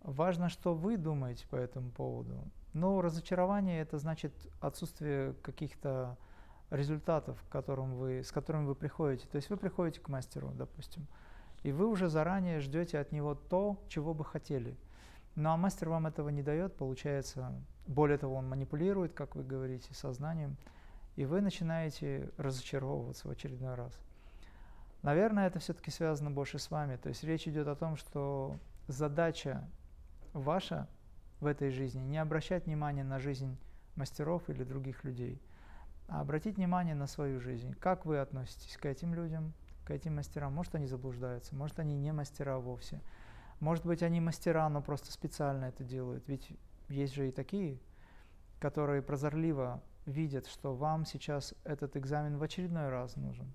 Важно, 0.00 0.48
что 0.48 0.74
вы 0.74 0.96
думаете 0.96 1.46
по 1.48 1.56
этому 1.56 1.90
поводу. 1.90 2.50
Но 2.72 3.02
разочарование– 3.02 3.80
это 3.82 3.98
значит 3.98 4.32
отсутствие 4.60 5.34
каких-то 5.42 6.16
результатов, 6.70 7.42
к 7.42 7.52
которым 7.52 7.96
вы, 7.96 8.22
с 8.24 8.32
которыми 8.32 8.64
вы 8.64 8.74
приходите. 8.74 9.26
То 9.26 9.36
есть 9.36 9.50
вы 9.50 9.58
приходите 9.58 10.00
к 10.00 10.08
мастеру, 10.08 10.50
допустим, 10.54 11.06
и 11.62 11.72
вы 11.72 11.86
уже 11.86 12.08
заранее 12.08 12.60
ждете 12.60 12.98
от 12.98 13.12
него 13.12 13.34
то, 13.34 13.84
чего 13.88 14.14
бы 14.14 14.24
хотели. 14.24 14.78
Ну 15.34 15.50
а 15.50 15.56
мастер 15.58 15.90
вам 15.90 16.06
этого 16.06 16.30
не 16.30 16.42
дает, 16.42 16.76
получается, 16.76 17.52
более 17.90 18.18
того, 18.18 18.36
он 18.36 18.48
манипулирует, 18.48 19.14
как 19.14 19.34
вы 19.34 19.42
говорите, 19.42 19.92
сознанием, 19.94 20.56
и 21.16 21.24
вы 21.24 21.40
начинаете 21.40 22.30
разочаровываться 22.36 23.26
в 23.26 23.32
очередной 23.32 23.74
раз. 23.74 23.92
Наверное, 25.02 25.48
это 25.48 25.58
все-таки 25.58 25.90
связано 25.90 26.30
больше 26.30 26.60
с 26.60 26.70
вами. 26.70 26.96
То 26.96 27.08
есть 27.08 27.24
речь 27.24 27.48
идет 27.48 27.66
о 27.66 27.74
том, 27.74 27.96
что 27.96 28.58
задача 28.86 29.68
ваша 30.32 30.86
в 31.40 31.46
этой 31.46 31.70
жизни 31.70 32.00
не 32.00 32.18
обращать 32.18 32.66
внимания 32.66 33.02
на 33.02 33.18
жизнь 33.18 33.58
мастеров 33.96 34.48
или 34.48 34.62
других 34.62 35.02
людей, 35.02 35.42
а 36.06 36.20
обратить 36.20 36.58
внимание 36.58 36.94
на 36.94 37.08
свою 37.08 37.40
жизнь. 37.40 37.74
Как 37.80 38.06
вы 38.06 38.20
относитесь 38.20 38.76
к 38.76 38.86
этим 38.86 39.14
людям, 39.14 39.52
к 39.84 39.90
этим 39.90 40.14
мастерам? 40.14 40.52
Может, 40.52 40.76
они 40.76 40.86
заблуждаются, 40.86 41.56
может, 41.56 41.80
они 41.80 41.96
не 41.96 42.12
мастера 42.12 42.58
вовсе. 42.58 43.00
Может 43.58 43.84
быть, 43.84 44.04
они 44.04 44.20
мастера, 44.20 44.68
но 44.68 44.80
просто 44.80 45.10
специально 45.10 45.64
это 45.64 45.82
делают. 45.82 46.28
Ведь 46.28 46.56
есть 46.90 47.14
же 47.14 47.28
и 47.28 47.32
такие, 47.32 47.78
которые 48.58 49.02
прозорливо 49.02 49.82
видят, 50.06 50.46
что 50.46 50.74
вам 50.74 51.06
сейчас 51.06 51.54
этот 51.64 51.96
экзамен 51.96 52.36
в 52.36 52.42
очередной 52.42 52.88
раз 52.88 53.16
нужен. 53.16 53.50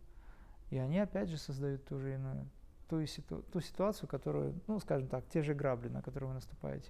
И 0.70 0.78
они 0.78 0.99
опять 0.99 1.30
же 1.30 1.38
создают 1.38 1.86
ту 1.86 1.99
же 1.99 2.14
иную, 2.14 2.49
ту, 2.90 3.06
ситу, 3.06 3.44
ту 3.52 3.62
ситуацию, 3.62 4.10
которую, 4.10 4.60
ну, 4.68 4.80
скажем 4.80 5.07
так, 5.07 5.28
те 5.30 5.44
же 5.44 5.53
грабли, 5.53 5.90
на 5.90 6.02
которые 6.02 6.30
вы 6.30 6.36
наступаете. 6.36 6.90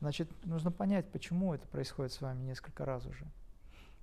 Значит, 0.00 0.30
нужно 0.44 0.70
понять, 0.70 1.10
почему 1.10 1.54
это 1.54 1.66
происходит 1.68 2.12
с 2.12 2.20
вами 2.20 2.42
несколько 2.42 2.84
раз 2.84 3.06
уже. 3.06 3.26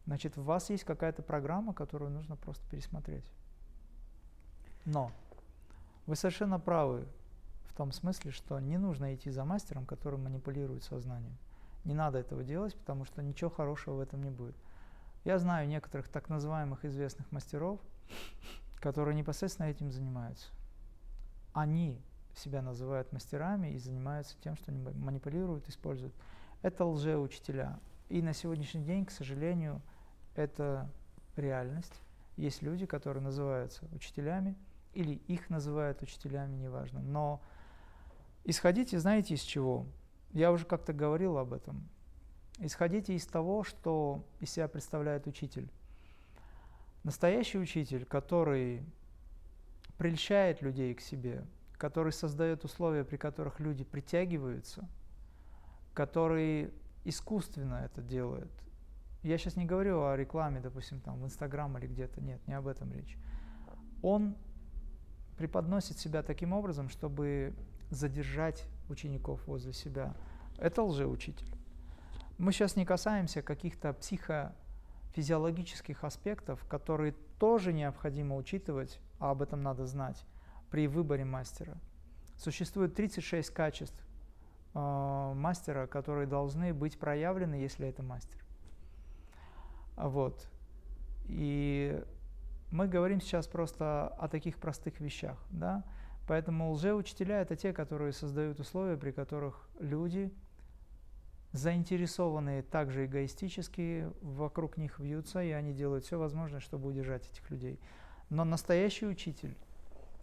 Значит, 0.05 0.37
у 0.37 0.43
вас 0.43 0.69
есть 0.69 0.83
какая-то 0.83 1.23
программа, 1.23 1.73
которую 1.73 2.11
нужно 2.11 2.35
просто 2.35 2.67
пересмотреть. 2.69 3.29
Но 4.85 5.11
вы 6.05 6.15
совершенно 6.15 6.59
правы 6.59 7.07
в 7.65 7.73
том 7.73 7.91
смысле, 7.91 8.31
что 8.31 8.59
не 8.59 8.77
нужно 8.77 9.15
идти 9.15 9.31
за 9.31 9.43
мастером, 9.45 9.85
который 9.85 10.19
манипулирует 10.19 10.83
сознанием. 10.83 11.35
Не 11.85 11.93
надо 11.93 12.17
этого 12.17 12.43
делать, 12.43 12.75
потому 12.75 13.05
что 13.05 13.21
ничего 13.21 13.49
хорошего 13.49 13.95
в 13.95 13.99
этом 13.99 14.23
не 14.23 14.31
будет. 14.31 14.55
Я 15.23 15.39
знаю 15.39 15.67
некоторых 15.67 16.07
так 16.07 16.29
называемых 16.29 16.83
известных 16.85 17.31
мастеров, 17.31 17.79
которые 18.79 19.15
непосредственно 19.15 19.67
этим 19.67 19.91
занимаются. 19.91 20.47
Они 21.53 22.01
себя 22.35 22.61
называют 22.61 23.11
мастерами 23.11 23.71
и 23.71 23.79
занимаются 23.79 24.35
тем, 24.43 24.55
что 24.55 24.71
они 24.71 24.81
манипулируют, 24.81 25.67
используют. 25.69 26.13
Это 26.61 26.85
лжеучителя. 26.85 27.79
И 28.09 28.21
на 28.21 28.33
сегодняшний 28.33 28.83
день, 28.83 29.05
к 29.05 29.11
сожалению, 29.11 29.81
это 30.35 30.89
реальность. 31.35 31.93
Есть 32.35 32.61
люди, 32.61 32.85
которые 32.85 33.23
называются 33.23 33.85
учителями, 33.93 34.55
или 34.93 35.13
их 35.27 35.49
называют 35.49 36.01
учителями, 36.01 36.55
неважно. 36.55 36.99
Но 37.01 37.41
исходите, 38.43 38.99
знаете, 38.99 39.35
из 39.35 39.41
чего? 39.41 39.85
Я 40.35 40.51
уже 40.51 40.65
как-то 40.65 40.91
говорил 40.91 41.37
об 41.37 41.53
этом. 41.53 41.87
Исходите 42.59 43.15
из 43.15 43.25
того, 43.25 43.63
что 43.63 44.21
из 44.41 44.51
себя 44.51 44.67
представляет 44.67 45.27
учитель. 45.27 45.71
Настоящий 47.03 47.57
учитель, 47.57 48.03
который 48.03 48.83
прельщает 49.97 50.61
людей 50.61 50.93
к 50.93 50.99
себе, 50.99 51.45
который 51.77 52.11
создает 52.11 52.65
условия, 52.65 53.05
при 53.05 53.15
которых 53.15 53.61
люди 53.61 53.85
притягиваются, 53.85 54.89
который 55.93 56.73
искусственно 57.05 57.75
это 57.85 58.01
делает. 58.01 58.51
Я 59.23 59.37
сейчас 59.37 59.55
не 59.55 59.63
говорю 59.63 60.03
о 60.03 60.17
рекламе, 60.17 60.59
допустим, 60.59 60.99
там 60.99 61.21
в 61.21 61.25
Инстаграм 61.25 61.77
или 61.77 61.87
где-то, 61.87 62.19
нет, 62.19 62.45
не 62.45 62.55
об 62.55 62.67
этом 62.67 62.91
речь. 62.91 63.17
Он 64.01 64.35
преподносит 65.37 65.97
себя 65.97 66.23
таким 66.23 66.51
образом, 66.51 66.89
чтобы 66.89 67.53
задержать 67.89 68.67
учеников 68.89 69.45
возле 69.47 69.73
себя. 69.73 70.15
Это 70.57 70.83
лжеучитель. 70.83 71.49
Мы 72.37 72.51
сейчас 72.51 72.75
не 72.75 72.85
касаемся 72.85 73.41
каких-то 73.41 73.93
психофизиологических 73.93 76.03
аспектов, 76.03 76.65
которые 76.67 77.15
тоже 77.39 77.73
необходимо 77.73 78.35
учитывать, 78.35 78.99
а 79.19 79.31
об 79.31 79.41
этом 79.41 79.63
надо 79.63 79.85
знать 79.85 80.25
при 80.69 80.87
выборе 80.87 81.25
мастера. 81.25 81.77
Существует 82.37 82.95
36 82.95 83.49
качеств 83.51 84.05
э, 84.73 85.33
мастера, 85.35 85.87
которые 85.87 86.27
должны 86.27 86.73
быть 86.73 86.99
проявлены, 86.99 87.55
если 87.55 87.87
это 87.87 88.03
мастер. 88.03 88.43
Вот. 89.95 90.49
И 91.27 92.03
мы 92.71 92.87
говорим 92.87 93.21
сейчас 93.21 93.47
просто 93.47 94.07
о 94.07 94.27
таких 94.27 94.57
простых 94.57 94.99
вещах, 94.99 95.37
да. 95.49 95.83
Поэтому 96.27 96.71
лжеучителя– 96.71 97.41
это 97.41 97.55
те, 97.55 97.71
которые 97.73 98.11
создают 98.11 98.59
условия, 98.59 98.97
при 98.97 99.11
которых 99.11 99.69
люди, 99.79 100.33
заинтересованные 101.51 102.63
также 102.63 103.05
эгоистически, 103.05 104.09
вокруг 104.21 104.77
них 104.77 104.99
вьются, 104.99 105.43
и 105.43 105.51
они 105.51 105.73
делают 105.73 106.05
все 106.05 106.17
возможное, 106.17 106.59
чтобы 106.59 106.89
удержать 106.89 107.29
этих 107.29 107.49
людей. 107.51 107.79
Но 108.29 108.43
настоящий 108.43 109.05
учитель 109.05 109.55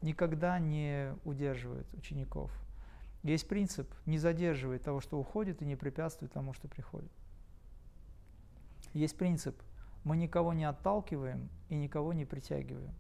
никогда 0.02 0.58
не 0.58 1.14
удерживает 1.24 1.92
учеников. 1.94 2.50
Есть 3.22 3.48
принцип– 3.48 3.88
не 4.06 4.18
задерживает 4.18 4.82
того, 4.82 5.00
что 5.00 5.20
уходит, 5.20 5.62
и 5.62 5.64
не 5.64 5.76
препятствует 5.76 6.32
тому, 6.32 6.52
что 6.52 6.66
приходит. 6.66 7.12
Есть 8.92 9.16
принцип– 9.16 9.54
мы 10.04 10.16
никого 10.16 10.52
не 10.52 10.64
отталкиваем 10.64 11.48
и 11.68 11.76
никого 11.76 12.12
не 12.12 12.24
притягиваем. 12.24 12.94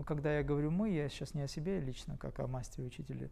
Но 0.00 0.04
когда 0.04 0.38
я 0.38 0.42
говорю 0.42 0.70
«мы», 0.70 0.88
я 0.88 1.10
сейчас 1.10 1.34
не 1.34 1.42
о 1.42 1.46
себе 1.46 1.78
лично, 1.78 2.16
как 2.16 2.40
о 2.40 2.46
мастере-учителе. 2.46 3.30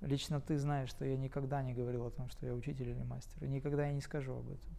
Лично 0.00 0.40
ты 0.40 0.58
знаешь, 0.58 0.88
что 0.88 1.04
я 1.04 1.16
никогда 1.16 1.62
не 1.62 1.74
говорил 1.74 2.04
о 2.04 2.10
том, 2.10 2.28
что 2.28 2.44
я 2.44 2.54
учитель 2.54 2.88
или 2.88 3.04
мастер, 3.04 3.44
и 3.44 3.46
никогда 3.46 3.86
я 3.86 3.92
не 3.92 4.00
скажу 4.00 4.32
об 4.32 4.50
этом. 4.50 4.74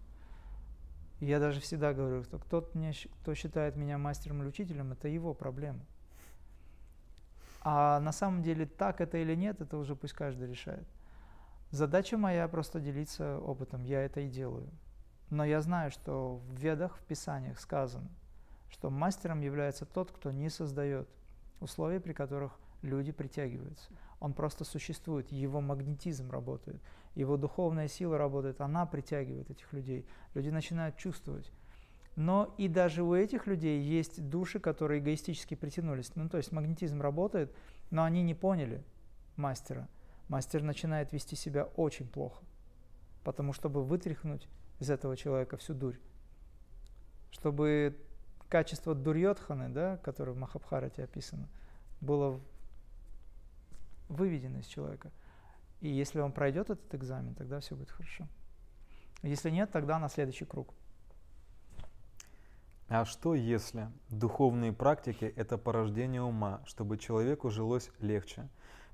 И 1.21 1.25
я 1.25 1.39
даже 1.39 1.61
всегда 1.61 1.93
говорю, 1.93 2.23
что 2.23 2.39
кто, 2.39 2.69
кто 3.21 3.35
считает 3.35 3.77
меня 3.77 3.97
мастером 3.97 4.41
или 4.41 4.49
учителем, 4.49 4.91
это 4.91 5.07
его 5.07 5.33
проблема. 5.33 5.85
А 7.61 8.01
на 8.01 8.11
самом 8.11 8.43
деле 8.43 8.65
так 8.65 8.99
это 8.99 9.17
или 9.17 9.33
нет, 9.33 9.61
это 9.61 9.77
уже 9.77 9.95
пусть 9.95 10.15
каждый 10.15 10.49
решает. 10.49 10.85
Задача 11.71 12.17
моя 12.17 12.49
просто 12.49 12.81
делиться 12.81 13.39
опытом, 13.39 13.85
я 13.85 14.01
это 14.01 14.19
и 14.19 14.27
делаю. 14.27 14.69
Но 15.29 15.45
я 15.45 15.61
знаю, 15.61 15.89
что 15.89 16.41
в 16.49 16.59
ведах, 16.59 16.97
в 16.97 17.05
писаниях 17.05 17.61
сказано, 17.61 18.09
что 18.73 18.89
мастером 18.89 19.41
является 19.41 19.85
тот, 19.85 20.11
кто 20.11 20.31
не 20.31 20.49
создает 20.49 21.07
условия, 21.59 21.99
при 21.99 22.11
которых 22.11 22.59
люди 22.81 23.11
притягиваются. 23.11 23.91
Он 24.19 24.33
просто 24.33 24.65
существует, 24.65 25.31
его 25.31 25.61
магнетизм 25.61 26.31
работает, 26.31 26.81
его 27.13 27.37
духовная 27.37 27.87
сила 27.87 28.17
работает, 28.17 28.61
она 28.61 28.85
притягивает 28.87 29.51
этих 29.51 29.71
людей. 29.73 30.07
Люди 30.33 30.49
начинают 30.49 30.97
чувствовать. 30.97 31.51
Но 32.15 32.53
и 32.57 32.67
даже 32.67 33.03
у 33.03 33.13
этих 33.13 33.45
людей 33.45 33.79
есть 33.79 34.27
души, 34.27 34.59
которые 34.59 34.99
эгоистически 35.01 35.55
притянулись. 35.55 36.11
Ну, 36.15 36.27
то 36.27 36.37
есть 36.37 36.51
магнетизм 36.51 36.99
работает, 36.99 37.55
но 37.91 38.03
они 38.03 38.23
не 38.23 38.33
поняли 38.33 38.83
мастера. 39.35 39.87
Мастер 40.29 40.63
начинает 40.63 41.13
вести 41.13 41.35
себя 41.35 41.65
очень 41.75 42.07
плохо, 42.07 42.43
потому 43.23 43.53
чтобы 43.53 43.83
вытряхнуть 43.83 44.47
из 44.79 44.89
этого 44.89 45.15
человека 45.15 45.57
всю 45.57 45.75
дурь, 45.75 45.97
чтобы 47.29 47.95
качество 48.53 48.93
Дурьотханы, 48.93 49.69
да, 49.69 49.97
которое 49.97 50.34
в 50.34 50.38
Махабхарате 50.38 51.03
описано, 51.03 51.49
было 52.01 52.39
выведено 54.09 54.59
из 54.59 54.67
человека. 54.67 55.09
И 55.81 55.89
если 55.89 56.19
он 56.19 56.31
пройдет 56.31 56.69
этот 56.69 56.93
экзамен, 56.93 57.34
тогда 57.34 57.59
все 57.61 57.75
будет 57.75 57.89
хорошо. 57.89 58.27
Если 59.23 59.49
нет, 59.49 59.71
тогда 59.71 59.97
на 59.97 60.07
следующий 60.07 60.45
круг. 60.45 60.71
А 62.89 63.05
что 63.05 63.34
если 63.34 63.89
духовные 64.11 64.71
практики– 64.71 65.34
это 65.35 65.57
порождение 65.57 66.21
ума, 66.21 66.61
чтобы 66.67 66.99
человеку 66.99 67.49
жилось 67.49 67.89
легче? 68.01 68.47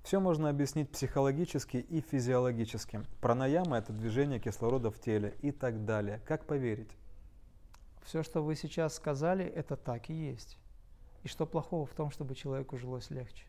Все 0.03 0.21
можно 0.21 0.47
объяснить 0.47 0.89
психологически 0.89 1.75
и 1.75 1.99
физиологически. 1.99 3.01
Пранаяма– 3.19 3.77
это 3.79 3.91
движение 3.91 4.39
кислорода 4.39 4.89
в 4.89 5.01
теле 5.01 5.35
и 5.41 5.51
так 5.51 5.83
далее. 5.83 6.21
Как 6.25 6.45
поверить? 6.45 6.95
Все, 8.09 8.23
что 8.23 8.41
вы 8.41 8.55
сейчас 8.55 8.95
сказали, 8.95 9.45
это 9.45 9.75
так 9.75 10.09
и 10.09 10.13
есть. 10.15 10.57
И 11.21 11.27
что 11.27 11.45
плохого 11.45 11.85
в 11.85 11.93
том, 11.93 12.09
чтобы 12.09 12.33
человеку 12.33 12.75
жилось 12.75 13.11
легче? 13.11 13.45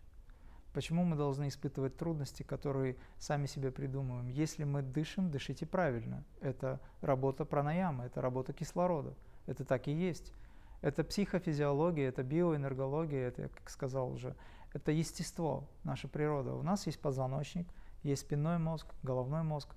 Почему 0.74 1.02
мы 1.02 1.16
должны 1.16 1.48
испытывать 1.48 1.96
трудности, 1.96 2.42
которые 2.42 2.98
сами 3.18 3.46
себе 3.46 3.70
придумываем? 3.70 4.28
Если 4.28 4.64
мы 4.64 4.82
дышим, 4.82 5.30
дышите 5.30 5.64
правильно. 5.64 6.26
Это 6.42 6.78
работа 7.00 7.46
пранаямы, 7.46 8.04
это 8.04 8.20
работа 8.20 8.52
кислорода. 8.52 9.14
Это 9.46 9.64
так 9.64 9.88
и 9.88 9.92
есть. 9.92 10.34
Это 10.82 11.04
психофизиология, 11.04 12.10
это 12.10 12.22
биоэнергология, 12.22 13.28
это, 13.28 13.48
как 13.48 13.70
сказал 13.70 14.12
уже, 14.12 14.36
это 14.74 14.92
естество, 14.92 15.70
наша 15.84 16.06
природа. 16.06 16.52
У 16.52 16.62
нас 16.62 16.84
есть 16.84 17.00
позвоночник, 17.00 17.66
есть 18.02 18.20
спинной 18.20 18.58
мозг, 18.58 18.94
головной 19.02 19.42
мозг, 19.42 19.74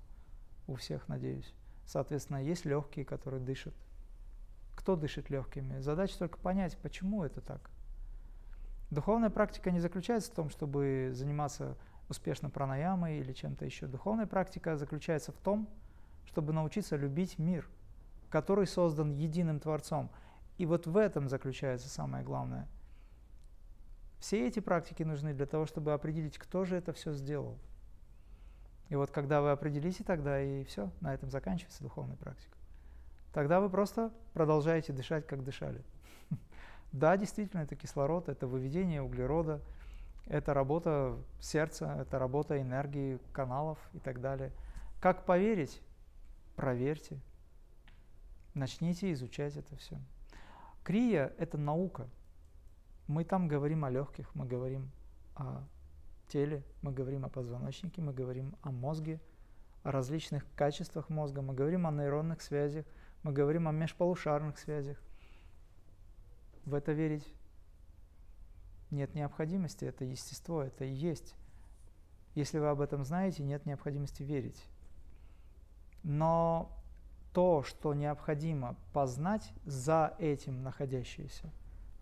у 0.67 0.75
всех, 0.75 1.07
надеюсь. 1.07 1.53
Соответственно, 1.85 2.43
есть 2.43 2.65
легкие, 2.65 3.05
которые 3.05 3.39
дышат. 3.39 3.73
Кто 4.75 4.95
дышит 4.95 5.29
легкими? 5.29 5.79
Задача 5.79 6.17
только 6.19 6.37
понять, 6.37 6.77
почему 6.77 7.23
это 7.23 7.41
так. 7.41 7.69
Духовная 8.91 9.29
практика 9.29 9.71
не 9.71 9.79
заключается 9.79 10.31
в 10.31 10.35
том, 10.35 10.49
чтобы 10.49 11.11
заниматься 11.13 11.77
успешно 12.09 12.49
пранаямой 12.49 13.19
или 13.19 13.33
чем-то 13.33 13.65
еще. 13.65 13.87
Духовная 13.87 14.27
практика 14.27 14.77
заключается 14.77 15.31
в 15.31 15.37
том, 15.37 15.67
чтобы 16.25 16.53
научиться 16.53 16.95
любить 16.95 17.39
мир, 17.39 17.67
который 18.29 18.67
создан 18.67 19.11
единым 19.11 19.59
Творцом. 19.59 20.11
И 20.57 20.65
вот 20.65 20.85
в 20.85 20.97
этом 20.97 21.27
заключается 21.29 21.89
самое 21.89 22.23
главное. 22.23 22.67
Все 24.19 24.47
эти 24.47 24.59
практики 24.59 25.03
нужны 25.03 25.33
для 25.33 25.45
того, 25.45 25.65
чтобы 25.65 25.93
определить, 25.93 26.37
кто 26.37 26.63
же 26.63 26.75
это 26.75 26.93
все 26.93 27.13
сделал. 27.13 27.57
И 28.89 28.95
вот 28.95 29.11
когда 29.11 29.41
вы 29.41 29.51
определите, 29.51 30.03
тогда 30.03 30.39
и 30.39 30.63
все, 30.65 30.91
на 31.01 31.13
этом 31.13 31.29
заканчивается 31.29 31.83
духовная 31.83 32.15
практика. 32.15 32.52
Тогда 33.33 33.59
вы 33.59 33.69
просто 33.69 34.11
продолжаете 34.33 34.93
дышать, 34.93 35.27
как 35.27 35.43
дышали. 35.43 35.83
Да, 36.91 37.17
действительно, 37.17 37.61
это 37.61 37.75
кислород, 37.75 38.29
это 38.29 38.45
выведение 38.45 39.01
углерода, 39.01 39.61
это 40.27 40.53
работа 40.53 41.17
сердца, 41.39 41.97
это 41.99 42.19
работа 42.19 42.61
энергии, 42.61 43.19
каналов 43.31 43.79
и 43.93 43.99
так 43.99 44.21
далее. 44.21 44.51
Как 45.01 45.25
поверить? 45.25 45.81
Проверьте. 46.55 47.19
Начните 48.53 49.11
изучать 49.13 49.57
это 49.57 49.75
все. 49.77 49.97
Крия– 50.83 51.33
это 51.39 51.57
наука. 51.57 52.07
Мы 53.07 53.23
там 53.23 53.47
говорим 53.47 53.85
о 53.85 53.89
легких, 53.89 54.33
мы 54.35 54.45
говорим 54.45 54.91
о 55.35 55.63
теле, 56.27 56.63
мы 56.83 56.91
говорим 56.91 57.25
о 57.25 57.29
позвоночнике, 57.29 58.01
мы 58.01 58.13
говорим 58.13 58.55
о 58.61 58.71
мозге, 58.71 59.19
о 59.81 59.91
различных 59.91 60.45
качествах 60.55 61.09
мозга, 61.09 61.41
мы 61.41 61.55
говорим 61.55 61.87
о 61.87 61.91
нейронных 61.91 62.41
связях, 62.41 62.85
мы 63.23 63.31
говорим 63.31 63.67
о 63.67 63.71
межполушарных 63.71 64.57
связях 64.57 64.97
в 66.65 66.73
это 66.73 66.91
верить 66.91 67.33
нет 68.93 69.15
необходимости, 69.15 69.85
это 69.85 70.05
естество, 70.05 70.61
это 70.61 70.85
и 70.85 70.93
есть. 70.93 71.35
Если 72.35 72.59
вы 72.59 72.69
об 72.69 72.81
этом 72.81 73.03
знаете, 73.03 73.43
нет 73.43 73.65
необходимости 73.65 74.23
верить. 74.23 74.63
Но 76.03 76.71
то, 77.33 77.63
что 77.63 77.93
необходимо 77.93 78.75
познать 78.93 79.51
за 79.65 80.15
этим 80.19 80.63
находящееся, 80.63 81.49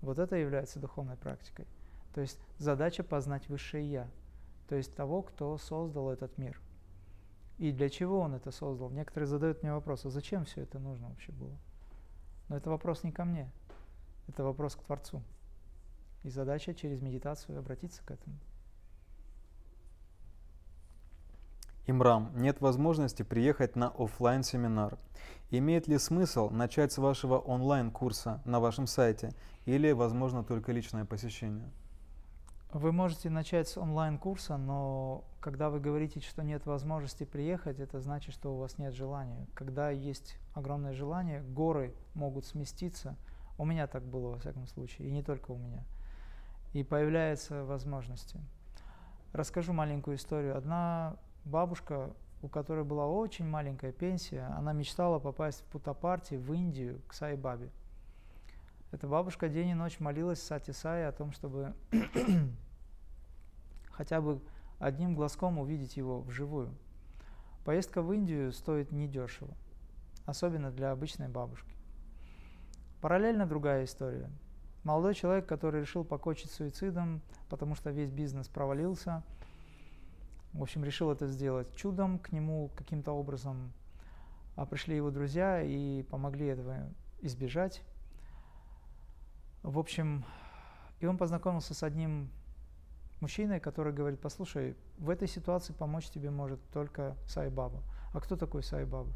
вот 0.02 0.20
это 0.20 0.36
является 0.36 0.80
духовной 0.80 1.16
практикой. 1.16 1.68
То 2.14 2.22
есть 2.22 2.40
задача 2.58 3.04
познать 3.04 3.48
высшее 3.48 3.90
Я, 3.90 4.10
то 4.68 4.76
есть 4.76 4.94
того, 4.96 5.22
кто 5.22 5.58
создал 5.58 6.10
этот 6.12 6.38
мир. 6.38 6.60
И 7.62 7.72
для 7.72 7.90
чего 7.90 8.22
он 8.22 8.34
это 8.34 8.50
создал? 8.50 8.90
Некоторые 8.90 9.28
задают 9.28 9.62
мне 9.62 9.72
вопрос, 9.72 10.04
а 10.06 10.10
зачем 10.10 10.46
все 10.46 10.62
это 10.62 10.80
нужно 10.80 11.10
вообще 11.10 11.32
было? 11.32 11.56
Но 12.50 12.58
это 12.58 12.72
вопрос 12.72 13.04
не 13.04 13.12
ко 13.12 13.24
мне. 13.24 13.52
Это 14.28 14.44
вопрос 14.44 14.76
к 14.76 14.82
Творцу. 14.82 15.22
И 16.24 16.30
задача 16.30 16.74
через 16.74 17.04
медитацию 17.04 17.60
обратиться 17.60 18.04
к 18.04 18.10
этому. 18.10 18.36
Имрам, 21.86 22.32
нет 22.36 22.62
возможности 22.62 23.22
приехать 23.22 23.76
на 23.76 23.90
офлайн 23.90 24.42
семинар. 24.42 24.98
Имеет 25.52 25.88
ли 25.88 26.00
смысл 26.00 26.50
начать 26.50 26.92
с 26.92 26.98
вашего 26.98 27.38
онлайн-курса 27.38 28.42
на 28.44 28.60
вашем 28.60 28.88
сайте 28.88 29.36
или, 29.66 29.92
возможно, 29.92 30.44
только 30.44 30.72
личное 30.72 31.06
посещение? 31.06 31.70
Вы 32.74 32.92
можете 32.92 33.30
начать 33.30 33.68
с 33.68 33.78
онлайн-курса, 33.78 34.58
но 34.58 35.26
когда 35.42 35.70
вы 35.70 35.80
говорите, 35.80 36.22
что 36.22 36.42
нет 36.42 36.66
возможности 36.66 37.26
приехать, 37.26 37.80
это 37.80 38.00
значит, 38.00 38.34
что 38.34 38.54
у 38.54 38.58
вас 38.58 38.78
нет 38.78 38.94
желания. 38.94 39.48
Когда 39.54 39.90
есть 39.90 40.38
огромное 40.54 40.94
желание, 40.94 41.42
горы 41.42 41.94
могут 42.14 42.46
сместиться– 42.46 43.16
у 43.62 43.66
меня 43.66 43.86
так 43.86 44.04
было, 44.04 44.32
во 44.32 44.38
всяком 44.40 44.66
случае, 44.66 45.08
и 45.08 45.12
не 45.12 45.22
только 45.22 45.52
у 45.52 45.58
меня. 45.58 45.84
И 46.74 46.84
появляются 46.84 47.64
возможности. 47.64 48.40
Расскажу 49.34 49.72
маленькую 49.72 50.18
историю. 50.18 50.58
Одна 50.58 51.16
бабушка, 51.46 52.10
у 52.42 52.48
которой 52.48 52.84
была 52.84 53.06
очень 53.06 53.46
маленькая 53.46 53.92
пенсия, 53.92 54.48
она 54.58 54.74
мечтала 54.74 55.20
попасть 55.20 55.62
в 55.62 55.66
Путапарти, 55.66 56.36
в 56.36 56.52
Индию, 56.54 57.04
к 57.08 57.14
Сай-Бабе. 57.14 57.70
Эта 58.92 59.08
бабушка 59.08 59.48
день 59.48 59.70
и 59.70 59.74
ночь 59.74 60.00
молилась 60.00 60.42
Сати 60.42 60.74
Сай 60.74 61.08
о 61.08 61.12
том, 61.12 61.32
чтобы 61.32 61.74
хотя 63.92 64.20
бы 64.20 64.42
одним 64.80 65.16
глазком 65.16 65.60
увидеть 65.60 65.96
его 65.98 66.22
вживую. 66.22 66.74
Поездка 67.64 68.02
в 68.02 68.12
Индию 68.12 68.52
стоит 68.52 68.92
недешево, 68.92 69.56
особенно 70.26 70.72
для 70.72 70.92
обычной 70.92 71.30
бабушки. 71.30 71.72
Параллельно 73.00 73.46
другая 73.46 73.86
история. 73.86 74.30
Молодой 74.84 75.14
человек, 75.14 75.46
который 75.46 75.82
решил 75.82 76.04
покончить 76.04 76.52
суицидом, 76.52 77.22
потому 77.50 77.76
что 77.76 77.92
весь 77.92 78.10
бизнес 78.10 78.48
провалился, 78.48 79.24
в 80.54 80.62
общем, 80.62 80.84
решил 80.84 81.12
это 81.12 81.28
сделать 81.28 81.74
чудом, 81.76 82.20
к 82.20 82.32
нему 82.32 82.70
каким-то 82.76 83.14
образом 83.14 83.72
а 84.56 84.66
пришли 84.66 84.96
его 84.96 85.12
друзья 85.12 85.62
и 85.62 86.04
помогли 86.04 86.48
этого 86.48 86.90
избежать. 87.22 87.84
В 89.64 89.80
общем, 89.80 90.26
и 91.00 91.06
он 91.06 91.18
познакомился 91.18 91.74
с 91.74 91.84
одним 91.84 92.30
мужчиной, 93.20 93.60
который 93.60 93.94
говорит, 93.94 94.20
послушай, 94.20 94.76
в 94.98 95.10
этой 95.10 95.28
ситуации 95.28 95.74
помочь 95.74 96.10
тебе 96.10 96.32
может 96.32 96.60
только 96.72 97.16
Сайбаба. 97.28 97.84
А 98.14 98.20
кто 98.20 98.36
такой 98.36 98.64
Сайбаба? 98.64 99.12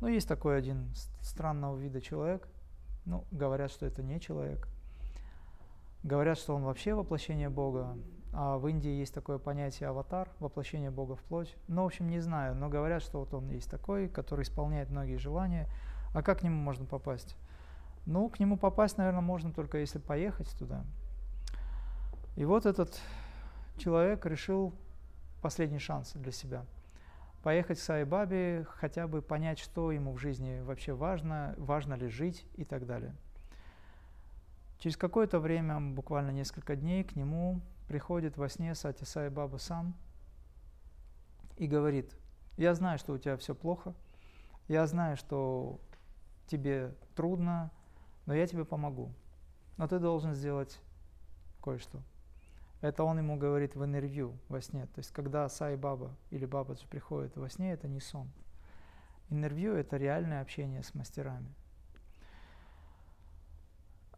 Ну, 0.00 0.08
есть 0.08 0.28
такой 0.28 0.58
один 0.58 0.92
странного 1.20 1.76
вида 1.76 2.00
человек– 2.00 2.48
ну, 3.08 3.24
говорят, 3.30 3.70
что 3.70 3.86
это 3.86 4.02
не 4.02 4.20
человек. 4.20 4.68
Говорят, 6.02 6.36
что 6.36 6.54
он 6.54 6.62
вообще 6.64 6.92
воплощение 6.92 7.48
Бога. 7.48 7.96
А 8.34 8.58
в 8.58 8.68
Индии 8.68 8.90
есть 8.90 9.14
такое 9.14 9.38
понятие 9.38 9.88
аватар, 9.88 10.28
воплощение 10.38 10.90
Бога 10.90 11.16
в 11.16 11.22
плоть. 11.22 11.56
Ну, 11.68 11.84
в 11.84 11.86
общем, 11.86 12.10
не 12.10 12.20
знаю, 12.20 12.54
но 12.54 12.68
говорят, 12.68 13.02
что 13.02 13.20
вот 13.20 13.32
он 13.32 13.48
есть 13.48 13.70
такой, 13.70 14.08
который 14.08 14.42
исполняет 14.42 14.90
многие 14.90 15.16
желания. 15.16 15.66
А 16.12 16.22
как 16.22 16.40
к 16.40 16.42
нему 16.42 16.56
можно 16.56 16.84
попасть? 16.84 17.34
Ну, 18.06 18.28
к 18.28 18.40
нему 18.40 18.56
попасть, 18.56 18.98
наверное, 18.98 19.20
можно 19.20 19.52
только 19.52 19.78
если 19.78 19.98
поехать 19.98 20.50
туда. 20.58 20.84
И 22.36 22.44
вот 22.44 22.66
этот 22.66 23.00
человек 23.76 24.24
решил 24.26 24.74
последний 25.42 25.78
шанс 25.78 26.12
для 26.14 26.32
себя– 26.32 26.64
поехать 27.42 27.78
к 27.78 27.82
Сайбабе, 27.82 28.66
хотя 28.68 29.06
бы 29.06 29.22
понять, 29.22 29.58
что 29.58 29.92
ему 29.92 30.12
в 30.12 30.18
жизни 30.18 30.60
вообще 30.60 30.92
важно, 30.92 31.54
важно 31.56 31.94
ли 31.94 32.08
жить 32.08 32.46
и 32.56 32.64
так 32.64 32.86
далее. 32.86 33.14
Через 34.78 34.96
какое-то 34.96 35.40
время, 35.40 35.80
буквально 35.80 36.30
несколько 36.30 36.76
дней, 36.76 37.04
к 37.04 37.16
нему 37.16 37.60
приходит 37.88 38.36
во 38.36 38.48
сне 38.48 38.74
Сати 38.74 39.04
Сай 39.04 39.30
Баба 39.30 39.56
сам 39.56 39.94
и 41.56 41.66
говорит, 41.66 42.16
я 42.56 42.74
знаю, 42.74 42.98
что 42.98 43.14
у 43.14 43.18
тебя 43.18 43.36
все 43.36 43.54
плохо, 43.54 43.94
я 44.68 44.86
знаю, 44.86 45.16
что 45.16 45.80
тебе 46.46 46.94
трудно, 47.16 47.70
но 48.28 48.34
я 48.34 48.46
тебе 48.46 48.66
помогу. 48.66 49.14
Но 49.78 49.88
ты 49.88 49.98
должен 49.98 50.34
сделать 50.34 50.78
кое-что. 51.62 52.02
Это 52.82 53.02
он 53.02 53.16
ему 53.16 53.38
говорит 53.38 53.74
в 53.74 53.82
интервью 53.82 54.36
во 54.50 54.60
сне. 54.60 54.84
То 54.84 54.98
есть, 54.98 55.12
когда 55.12 55.48
Сай 55.48 55.76
Баба 55.76 56.14
или 56.28 56.44
Бабаджи 56.44 56.86
приходит 56.86 57.34
во 57.38 57.48
сне, 57.48 57.72
это 57.72 57.88
не 57.88 58.00
сон. 58.00 58.30
Интервью– 59.30 59.74
это 59.76 59.96
реальное 59.96 60.42
общение 60.42 60.82
с 60.82 60.94
мастерами. 60.94 61.54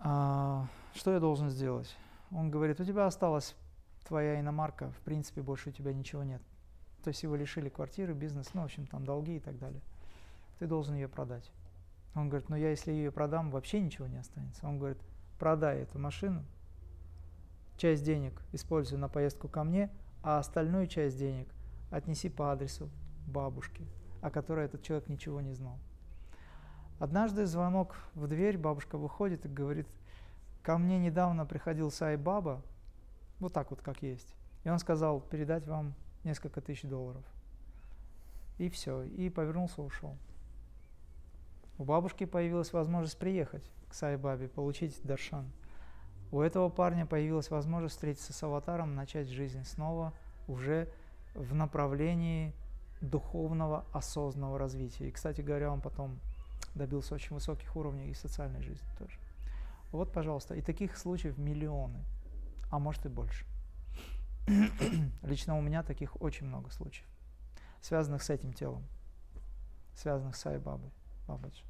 А, 0.00 0.66
что 0.92 1.12
я 1.12 1.20
должен 1.20 1.48
сделать? 1.48 1.96
Он 2.32 2.50
говорит, 2.50 2.80
у 2.80 2.84
тебя 2.84 3.06
осталась 3.06 3.54
твоя 4.08 4.40
иномарка, 4.40 4.90
в 4.90 5.00
принципе, 5.02 5.40
больше 5.40 5.68
у 5.68 5.72
тебя 5.72 5.94
ничего 5.94 6.24
нет. 6.24 6.42
То 7.04 7.08
есть 7.08 7.22
его 7.22 7.36
лишили 7.36 7.68
квартиры, 7.68 8.12
бизнес, 8.12 8.54
ну, 8.54 8.62
в 8.62 8.64
общем, 8.64 8.88
там 8.88 9.04
долги 9.04 9.36
и 9.36 9.40
так 9.40 9.56
далее. 9.56 9.82
Ты 10.58 10.66
должен 10.66 10.96
ее 10.96 11.06
продать. 11.06 11.48
Он 12.14 12.28
говорит, 12.28 12.48
ну 12.48 12.56
я 12.56 12.70
если 12.70 12.92
ее 12.92 13.12
продам, 13.12 13.50
вообще 13.50 13.80
ничего 13.80 14.06
не 14.06 14.18
останется. 14.18 14.66
Он 14.66 14.78
говорит, 14.78 14.98
продай 15.38 15.82
эту 15.82 15.98
машину, 15.98 16.44
часть 17.76 18.04
денег 18.04 18.40
используй 18.52 18.98
на 18.98 19.08
поездку 19.08 19.48
ко 19.48 19.64
мне, 19.64 19.90
а 20.22 20.38
остальную 20.38 20.86
часть 20.86 21.18
денег 21.18 21.48
отнеси 21.90 22.28
по 22.28 22.52
адресу 22.52 22.90
бабушки, 23.26 23.86
о 24.20 24.30
которой 24.30 24.66
этот 24.66 24.82
человек 24.82 25.08
ничего 25.08 25.40
не 25.40 25.52
знал. 25.52 25.78
Однажды 26.98 27.46
звонок 27.46 27.96
в 28.14 28.26
дверь, 28.26 28.58
бабушка 28.58 28.98
выходит 28.98 29.46
и 29.46 29.48
говорит, 29.48 29.88
ко 30.62 30.76
мне 30.76 30.98
недавно 30.98 31.46
приходил 31.46 31.90
Сай 31.90 32.16
Баба, 32.16 32.62
вот 33.38 33.54
так 33.54 33.70
вот 33.70 33.80
как 33.80 34.02
есть, 34.02 34.34
и 34.64 34.68
он 34.68 34.78
сказал 34.78 35.20
передать 35.20 35.66
вам 35.66 35.94
несколько 36.24 36.60
тысяч 36.60 36.82
долларов. 36.82 37.24
И 38.58 38.68
все, 38.68 39.04
и 39.04 39.30
повернулся, 39.30 39.80
ушел. 39.80 40.18
У 41.80 41.84
бабушки 41.84 42.26
появилась 42.26 42.74
возможность 42.74 43.16
приехать 43.16 43.64
к 43.88 43.94
Сай 43.94 44.18
Бабе, 44.18 44.48
получить 44.48 45.00
даршан. 45.02 45.50
У 46.30 46.42
этого 46.42 46.68
парня 46.68 47.06
появилась 47.06 47.48
возможность 47.48 47.94
встретиться 47.94 48.34
с 48.34 48.42
аватаром, 48.42 48.94
начать 48.94 49.28
жизнь 49.28 49.64
снова 49.64 50.12
уже 50.46 50.92
в 51.34 51.54
направлении 51.54 52.52
духовного 53.00 53.86
осознанного 53.94 54.58
развития. 54.58 55.08
И, 55.08 55.10
кстати 55.10 55.40
говоря, 55.40 55.72
он 55.72 55.80
потом 55.80 56.20
добился 56.74 57.14
очень 57.14 57.32
высоких 57.32 57.74
уровней 57.74 58.10
и 58.10 58.14
социальной 58.14 58.60
жизни 58.60 58.86
тоже. 58.98 59.18
Вот, 59.90 60.12
пожалуйста, 60.12 60.54
и 60.56 60.60
таких 60.60 60.98
случаев 60.98 61.38
миллионы, 61.38 62.04
а 62.70 62.78
может 62.78 63.06
и 63.06 63.08
больше. 63.08 63.46
Лично 65.22 65.56
у 65.56 65.62
меня 65.62 65.82
таких 65.82 66.20
очень 66.20 66.44
много 66.44 66.68
случаев, 66.68 67.08
связанных 67.80 68.22
с 68.22 68.28
этим 68.28 68.52
телом, 68.52 68.86
связанных 69.94 70.36
с 70.36 70.44
Айбабой, 70.44 70.90
Бабаджи. 71.26 71.69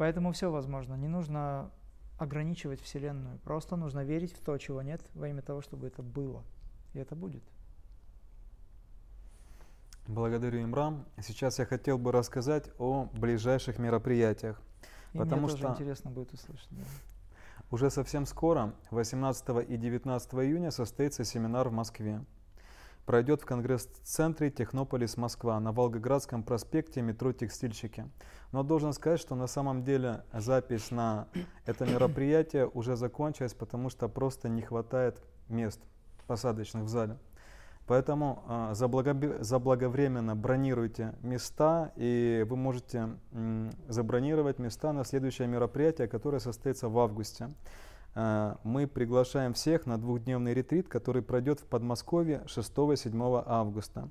Поэтому 0.00 0.32
все 0.32 0.50
возможно. 0.50 0.94
Не 0.94 1.08
нужно 1.08 1.70
ограничивать 2.16 2.80
Вселенную. 2.80 3.38
Просто 3.40 3.76
нужно 3.76 4.02
верить 4.02 4.32
в 4.32 4.40
то, 4.40 4.56
чего 4.56 4.80
нет, 4.80 5.02
во 5.12 5.28
имя 5.28 5.42
того, 5.42 5.60
чтобы 5.60 5.88
это 5.88 6.02
было. 6.02 6.42
И 6.94 6.98
это 6.98 7.14
будет. 7.14 7.42
Благодарю, 10.06 10.62
Имрам. 10.62 11.04
Сейчас 11.20 11.58
я 11.58 11.66
хотел 11.66 11.98
бы 11.98 12.12
рассказать 12.12 12.70
о 12.78 13.10
ближайших 13.12 13.78
мероприятиях. 13.78 14.62
И 15.12 15.18
потому 15.18 15.42
мне 15.42 15.50
тоже 15.50 15.64
что 15.64 15.72
интересно 15.72 16.10
будет 16.10 16.32
услышать. 16.32 16.68
Да. 16.70 16.84
Уже 17.70 17.90
совсем 17.90 18.24
скоро, 18.24 18.72
18 18.90 19.68
и 19.68 19.76
19 19.76 20.32
июня, 20.32 20.70
состоится 20.70 21.24
семинар 21.24 21.68
в 21.68 21.72
Москве. 21.72 22.24
Пройдет 23.10 23.42
в 23.42 23.44
Конгресс-центре 23.44 24.52
Технополис 24.52 25.16
Москва 25.16 25.58
на 25.58 25.72
Волгоградском 25.72 26.44
проспекте 26.44 27.02
метро 27.02 27.32
Текстильщики. 27.32 28.08
Но 28.52 28.62
должен 28.62 28.92
сказать, 28.92 29.18
что 29.18 29.34
на 29.34 29.48
самом 29.48 29.82
деле 29.82 30.22
запись 30.32 30.92
на 30.92 31.26
это 31.66 31.86
мероприятие 31.86 32.68
уже 32.68 32.94
закончилась, 32.94 33.52
потому 33.52 33.90
что 33.90 34.08
просто 34.08 34.48
не 34.48 34.62
хватает 34.62 35.20
мест 35.48 35.80
посадочных 36.28 36.84
в 36.84 36.88
зале. 36.88 37.18
Поэтому 37.88 38.44
э, 38.48 38.74
заблаговременно 39.40 40.36
бронируйте 40.36 41.12
места, 41.20 41.90
и 41.96 42.46
вы 42.48 42.54
можете 42.54 43.08
э, 43.32 43.70
забронировать 43.88 44.60
места 44.60 44.92
на 44.92 45.04
следующее 45.04 45.48
мероприятие, 45.48 46.06
которое 46.06 46.38
состоится 46.38 46.88
в 46.88 46.96
августе. 46.96 47.50
Э, 48.14 48.56
мы 48.64 48.86
приглашаем 48.86 49.54
всех 49.54 49.86
на 49.86 49.98
двухдневный 49.98 50.54
ретрит, 50.54 50.88
который 50.88 51.22
пройдет 51.22 51.60
в 51.60 51.66
Подмосковье 51.66 52.42
6-7 52.46 53.42
августа. 53.46 54.08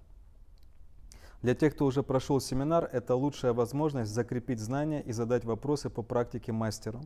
Для 1.41 1.55
тех, 1.55 1.73
кто 1.73 1.85
уже 1.85 2.03
прошел 2.03 2.41
семинар, 2.41 2.89
это 2.91 3.15
лучшая 3.15 3.53
возможность 3.53 4.11
закрепить 4.11 4.59
знания 4.59 5.01
и 5.01 5.13
задать 5.13 5.45
вопросы 5.45 5.89
по 5.89 6.01
практике 6.01 6.51
мастеру. 6.51 7.01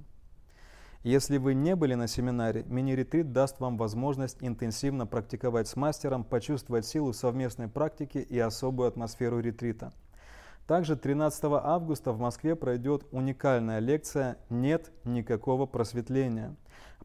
Если 1.03 1.37
вы 1.37 1.53
не 1.53 1.75
были 1.75 1.95
на 1.95 2.07
семинаре, 2.07 2.63
мини-ретрит 2.63 3.33
даст 3.33 3.59
вам 3.59 3.77
возможность 3.77 4.37
интенсивно 4.39 5.05
практиковать 5.05 5.67
с 5.67 5.75
мастером, 5.75 6.23
почувствовать 6.23 6.85
силу 6.85 7.13
совместной 7.13 7.67
практики 7.67 8.17
и 8.17 8.39
особую 8.39 8.87
атмосферу 8.87 9.39
ретрита. 9.39 9.91
Также 10.67 10.95
13 10.95 11.43
августа 11.45 12.13
в 12.13 12.19
Москве 12.19 12.55
пройдет 12.55 13.05
уникальная 13.11 13.79
лекция 13.79 14.37
«Нет 14.49 14.91
никакого 15.03 15.65
просветления». 15.65 16.55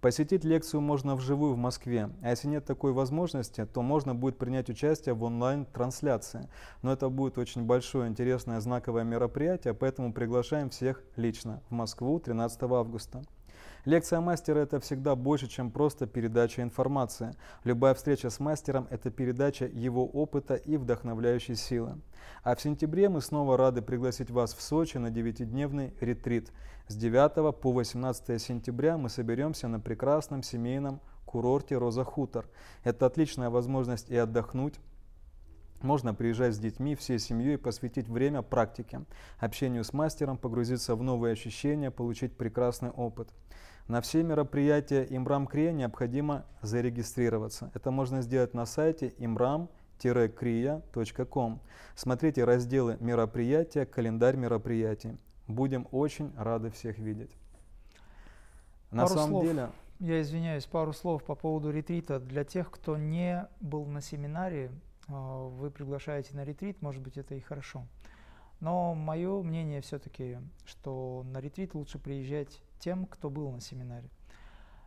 Посетить 0.00 0.44
лекцию 0.44 0.80
можно 0.80 1.16
вживую 1.16 1.54
в 1.54 1.56
Москве, 1.56 2.10
а 2.22 2.30
если 2.30 2.46
нет 2.46 2.64
такой 2.64 2.92
возможности, 2.92 3.66
то 3.66 3.82
можно 3.82 4.14
будет 4.14 4.38
принять 4.38 4.70
участие 4.70 5.16
в 5.16 5.24
онлайн-трансляции. 5.24 6.48
Но 6.82 6.92
это 6.92 7.08
будет 7.08 7.36
очень 7.36 7.64
большое, 7.64 8.08
интересное, 8.08 8.60
знаковое 8.60 9.02
мероприятие, 9.02 9.74
поэтому 9.74 10.12
приглашаем 10.12 10.70
всех 10.70 11.02
лично 11.16 11.60
в 11.68 11.72
Москву 11.72 12.20
13 12.20 12.62
августа. 12.62 13.24
Лекция 13.88 14.20
мастера– 14.20 14.58
это 14.60 14.80
всегда 14.80 15.16
больше, 15.16 15.48
чем 15.48 15.70
просто 15.70 16.06
передача 16.06 16.60
информации. 16.60 17.34
Любая 17.64 17.94
встреча 17.94 18.28
с 18.28 18.38
мастером– 18.38 18.86
это 18.90 19.10
передача 19.10 19.64
его 19.64 20.04
опыта 20.04 20.56
и 20.56 20.76
вдохновляющей 20.76 21.54
силы. 21.54 21.96
А 22.42 22.54
в 22.54 22.60
сентябре 22.60 23.08
мы 23.08 23.22
снова 23.22 23.56
рады 23.56 23.80
пригласить 23.80 24.30
вас 24.30 24.52
в 24.52 24.60
Сочи 24.60 24.98
на 24.98 25.06
9-дневный 25.06 25.94
ретрит. 26.02 26.52
С 26.88 26.96
9 26.96 27.58
по 27.58 27.72
18 27.72 28.38
сентября 28.38 28.98
мы 28.98 29.08
соберемся 29.08 29.68
на 29.68 29.80
прекрасном 29.80 30.42
семейном 30.42 31.00
курорте 31.24 31.78
Роза 31.78 32.04
Хутор. 32.04 32.46
Это 32.84 33.06
отличная 33.06 33.48
возможность 33.48 34.10
и 34.10 34.16
отдохнуть, 34.18 34.74
можно 35.80 36.12
приезжать 36.12 36.54
с 36.54 36.58
детьми, 36.58 36.96
всей 36.96 37.20
семьей, 37.20 37.56
посвятить 37.56 38.08
время 38.08 38.42
практике, 38.42 39.02
общению 39.38 39.84
с 39.84 39.92
мастером, 39.92 40.36
погрузиться 40.36 40.96
в 40.96 41.02
новые 41.02 41.32
ощущения, 41.32 41.92
получить 41.92 42.36
прекрасный 42.36 42.90
опыт. 42.90 43.28
На 43.88 44.00
все 44.02 44.22
мероприятия 44.22 45.06
Имрам-Крия 45.08 45.72
необходимо 45.72 46.44
зарегистрироваться. 46.60 47.70
Это 47.72 47.90
можно 47.90 48.20
сделать 48.20 48.52
на 48.52 48.66
сайте 48.66 49.14
imram-kriya.com. 49.18 51.60
Смотрите 51.94 52.44
разделы 52.44 52.98
мероприятия, 53.00 53.86
календарь 53.86 54.36
мероприятий. 54.36 55.16
Будем 55.46 55.88
очень 55.90 56.34
рады 56.36 56.70
всех 56.70 56.98
видеть. 56.98 57.34
На 58.90 59.04
пару 59.04 59.14
самом 59.14 59.30
слов, 59.30 59.44
деле... 59.44 59.70
Я 60.00 60.20
извиняюсь, 60.20 60.66
пару 60.66 60.92
слов 60.92 61.24
по 61.24 61.34
поводу 61.34 61.70
ретрита. 61.70 62.20
Для 62.20 62.44
тех, 62.44 62.70
кто 62.70 62.98
не 62.98 63.48
был 63.62 63.86
на 63.86 64.02
семинаре, 64.02 64.70
а, 65.08 65.48
вы 65.48 65.70
приглашаете 65.70 66.36
на 66.36 66.44
ретрит, 66.44 66.82
может 66.82 67.02
быть, 67.02 67.16
это 67.16 67.34
и 67.34 67.40
хорошо. 67.40 67.86
Но 68.60 68.94
мое 68.94 69.42
мнение 69.42 69.80
все-таки, 69.80 70.36
что 70.66 71.24
на 71.32 71.40
ретрит 71.40 71.74
лучше 71.74 71.98
приезжать 71.98 72.60
тем, 72.78 73.06
кто 73.06 73.30
был 73.30 73.50
на 73.50 73.60
семинаре. 73.60 74.08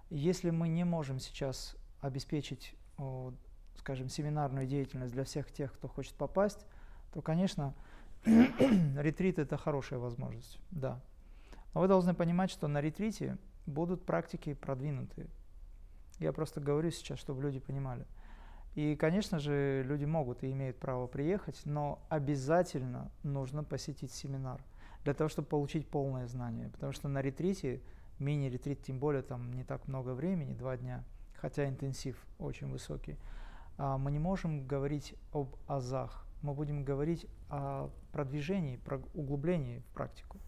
Если 0.10 0.50
мы 0.50 0.68
не 0.68 0.84
можем 0.84 1.20
сейчас 1.20 1.76
обеспечить, 2.02 2.76
скажем, 3.78 4.10
семинарную 4.10 4.68
деятельность 4.68 5.14
для 5.14 5.24
всех 5.24 5.52
тех, 5.52 5.74
кто 5.74 5.88
хочет 5.88 6.14
попасть, 6.16 6.66
то, 7.14 7.22
конечно, 7.22 7.74
ретрит– 8.26 9.40
это 9.40 9.58
хорошая 9.58 10.00
возможность, 10.00 10.60
да. 10.72 11.02
Но 11.74 11.82
вы 11.82 11.88
должны 11.88 12.14
понимать, 12.14 12.52
что 12.52 12.68
на 12.68 12.82
ретрите 12.82 13.38
будут 13.66 14.06
практики 14.06 14.54
продвинутые. 14.54 15.28
Я 16.20 16.34
просто 16.34 16.60
говорю 16.60 16.92
сейчас, 16.92 17.20
чтобы 17.20 17.42
люди 17.42 17.60
понимали. 17.60 18.06
И, 18.76 18.96
конечно 18.96 19.40
же, 19.40 19.84
люди 19.84 20.06
могут 20.06 20.44
и 20.44 20.52
имеют 20.52 20.78
право 20.80 21.08
приехать, 21.08 21.60
но 21.66 22.00
обязательно 22.10 23.12
нужно 23.24 23.64
посетить 23.64 24.12
семинар 24.12 24.62
для 25.03 25.14
того, 25.14 25.30
чтобы 25.30 25.48
получить 25.48 25.88
полное 25.88 26.28
знание. 26.28 26.69
Потому 26.69 26.91
что 26.91 27.07
на 27.07 27.22
ретрите, 27.22 27.82
мини-ретрит, 28.19 28.84
тем 28.84 28.99
более 28.99 29.22
там 29.22 29.52
не 29.53 29.64
так 29.64 29.88
много 29.88 30.14
времени, 30.14 30.53
два 30.53 30.78
дня, 30.78 31.03
хотя 31.36 31.68
интенсив 31.68 32.23
очень 32.40 32.69
высокий, 32.69 33.18
а, 33.78 33.98
мы 33.98 34.11
не 34.11 34.19
можем 34.19 34.68
говорить 34.68 35.15
об 35.32 35.56
азах, 35.68 36.26
мы 36.41 36.53
будем 36.53 36.84
говорить 36.84 37.28
о 37.49 37.90
продвижении, 38.11 38.78
про 38.78 39.02
углублении 39.14 39.80
в 39.80 39.86
практику. 39.94 40.40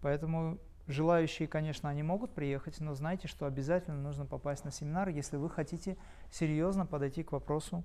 Поэтому 0.00 0.58
желающие, 0.86 1.46
конечно, 1.46 1.88
они 1.88 2.02
могут 2.02 2.34
приехать, 2.34 2.80
но 2.80 2.94
знайте, 2.94 3.28
что 3.28 3.46
обязательно 3.46 4.00
нужно 4.00 4.26
попасть 4.26 4.64
на 4.64 4.70
семинар, 4.70 5.08
если 5.08 5.36
вы 5.36 5.50
хотите 5.50 5.96
серьезно 6.30 6.86
подойти 6.86 7.22
к 7.22 7.32
вопросу 7.32 7.84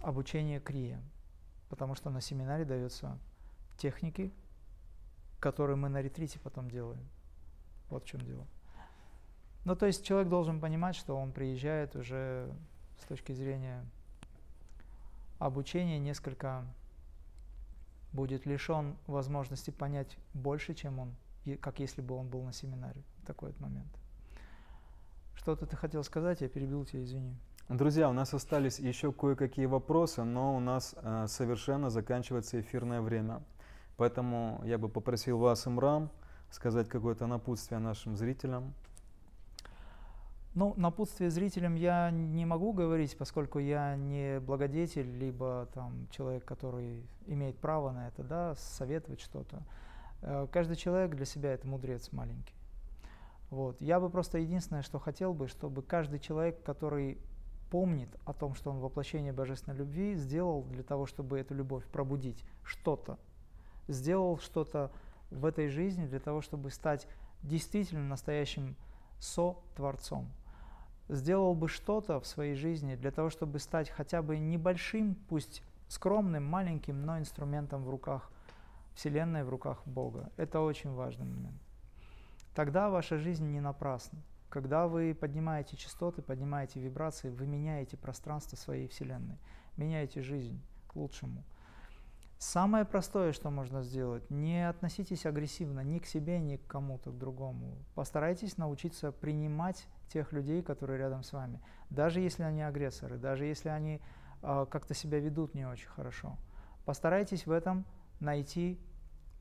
обучения 0.00 0.60
крия. 0.60 1.00
Потому 1.68 1.94
что 1.94 2.10
на 2.10 2.20
семинаре 2.20 2.64
дается 2.64 3.18
техники, 3.76 4.32
которые 5.46 5.76
мы 5.76 5.88
на 5.88 6.02
ретрите 6.02 6.40
потом 6.40 6.68
делаем. 6.68 7.08
Вот 7.88 8.02
в 8.02 8.06
чем 8.08 8.20
дело. 8.22 8.44
Ну, 9.64 9.76
то 9.76 9.86
есть 9.86 10.04
человек 10.04 10.28
должен 10.28 10.60
понимать, 10.60 10.96
что 10.96 11.16
он 11.16 11.30
приезжает 11.30 11.94
уже 11.94 12.52
с 13.00 13.04
точки 13.04 13.30
зрения 13.30 13.84
обучения 15.38 16.00
несколько 16.00 16.64
будет 18.12 18.44
лишен 18.44 18.96
возможности 19.06 19.70
понять 19.70 20.18
больше, 20.34 20.74
чем 20.74 20.98
он, 20.98 21.14
как 21.60 21.78
если 21.78 22.02
бы 22.02 22.16
он 22.16 22.26
был 22.28 22.42
на 22.42 22.52
семинаре 22.52 23.04
такой 23.24 23.50
вот 23.50 23.60
момент. 23.60 23.92
Что-то 25.36 25.64
ты 25.66 25.76
хотел 25.76 26.02
сказать, 26.02 26.40
я 26.40 26.48
перебил 26.48 26.84
тебя, 26.84 27.04
извини. 27.04 27.36
Друзья, 27.68 28.10
у 28.10 28.12
нас 28.12 28.34
остались 28.34 28.80
еще 28.80 29.12
кое-какие 29.12 29.66
вопросы, 29.66 30.24
но 30.24 30.56
у 30.56 30.60
нас 30.60 30.96
э, 30.96 31.26
совершенно 31.28 31.88
заканчивается 31.88 32.60
эфирное 32.60 33.00
время. 33.00 33.44
Поэтому 33.96 34.60
я 34.64 34.78
бы 34.78 34.88
попросил 34.88 35.38
вас, 35.38 35.66
Имрам, 35.66 36.10
сказать 36.50 36.88
какое-то 36.88 37.26
напутствие 37.26 37.78
нашим 37.78 38.16
зрителям? 38.16 38.74
Ну, 40.54 40.72
напутствие 40.76 41.30
зрителям 41.30 41.74
я 41.74 42.10
не 42.10 42.46
могу 42.46 42.72
говорить, 42.72 43.16
поскольку 43.18 43.58
я 43.58 43.94
не 43.96 44.40
благодетель, 44.40 45.10
либо 45.18 45.68
там 45.74 46.08
человек, 46.10 46.46
который 46.46 47.06
имеет 47.26 47.58
право 47.58 47.90
на 47.90 48.08
это, 48.08 48.22
да, 48.22 48.54
советовать 48.54 49.20
что-то. 49.20 49.62
Э, 50.22 50.46
каждый 50.50 50.76
человек 50.76 51.14
для 51.14 51.26
себя 51.26 51.52
это 51.52 51.66
мудрец 51.66 52.10
маленький. 52.10 52.54
Вот. 53.50 53.80
Я 53.82 54.00
бы 54.00 54.08
просто 54.08 54.38
единственное, 54.38 54.82
что 54.82 54.98
хотел 54.98 55.34
бы, 55.34 55.46
чтобы 55.46 55.82
каждый 55.82 56.20
человек, 56.20 56.62
который 56.62 57.18
помнит 57.70 58.08
о 58.24 58.32
том, 58.32 58.54
что 58.54 58.70
он 58.70 58.78
воплощение 58.78 59.34
божественной 59.34 59.76
любви, 59.76 60.14
сделал 60.14 60.62
для 60.64 60.82
того, 60.82 61.04
чтобы 61.06 61.38
эту 61.38 61.54
любовь 61.54 61.84
пробудить 61.86 62.42
что-то, 62.64 63.18
сделал 63.88 64.38
что-то 64.38 64.90
в 65.30 65.44
этой 65.44 65.68
жизни 65.68 66.06
для 66.06 66.20
того, 66.20 66.40
чтобы 66.40 66.70
стать 66.70 67.06
действительно 67.42 68.06
настоящим 68.08 68.76
со-творцом 69.18 70.28
сделал 71.08 71.54
бы 71.54 71.68
что-то 71.68 72.20
в 72.20 72.26
своей 72.26 72.54
жизни 72.54 72.96
для 72.96 73.10
того, 73.10 73.30
чтобы 73.30 73.58
стать 73.58 73.90
хотя 73.90 74.22
бы 74.22 74.38
небольшим, 74.38 75.14
пусть 75.28 75.62
скромным, 75.88 76.44
маленьким, 76.44 77.04
но 77.04 77.18
инструментом 77.18 77.84
в 77.84 77.90
руках 77.90 78.30
Вселенной, 78.94 79.44
в 79.44 79.48
руках 79.48 79.82
Бога. 79.86 80.30
Это 80.36 80.60
очень 80.60 80.92
важный 80.92 81.26
момент. 81.26 81.60
Тогда 82.54 82.88
ваша 82.88 83.18
жизнь 83.18 83.46
не 83.46 83.60
напрасна. 83.60 84.18
Когда 84.48 84.88
вы 84.88 85.14
поднимаете 85.14 85.76
частоты, 85.76 86.22
поднимаете 86.22 86.80
вибрации, 86.80 87.28
вы 87.28 87.46
меняете 87.46 87.96
пространство 87.96 88.56
своей 88.56 88.88
Вселенной, 88.88 89.38
меняете 89.76 90.22
жизнь 90.22 90.60
к 90.88 90.96
лучшему– 90.96 91.44
Самое 92.38 92.84
простое, 92.84 93.32
что 93.32 93.50
можно 93.50 93.82
сделать, 93.82 94.28
не 94.30 94.68
относитесь 94.68 95.24
агрессивно 95.24 95.80
ни 95.80 95.98
к 95.98 96.06
себе, 96.06 96.38
ни 96.38 96.56
к 96.56 96.66
кому-то 96.66 97.10
другому. 97.10 97.78
Постарайтесь 97.94 98.58
научиться 98.58 99.10
принимать 99.10 99.86
тех 100.12 100.32
людей, 100.32 100.62
которые 100.62 100.98
рядом 100.98 101.22
с 101.22 101.32
вами, 101.32 101.62
даже 101.88 102.20
если 102.20 102.42
они 102.42 102.62
агрессоры, 102.62 103.16
даже 103.16 103.46
если 103.46 103.70
они 103.70 104.02
э, 104.42 104.66
как-то 104.70 104.92
себя 104.92 105.18
ведут 105.18 105.54
не 105.54 105.66
очень 105.66 105.88
хорошо. 105.88 106.36
Постарайтесь 106.84 107.46
в 107.46 107.50
этом 107.50 107.86
найти 108.20 108.78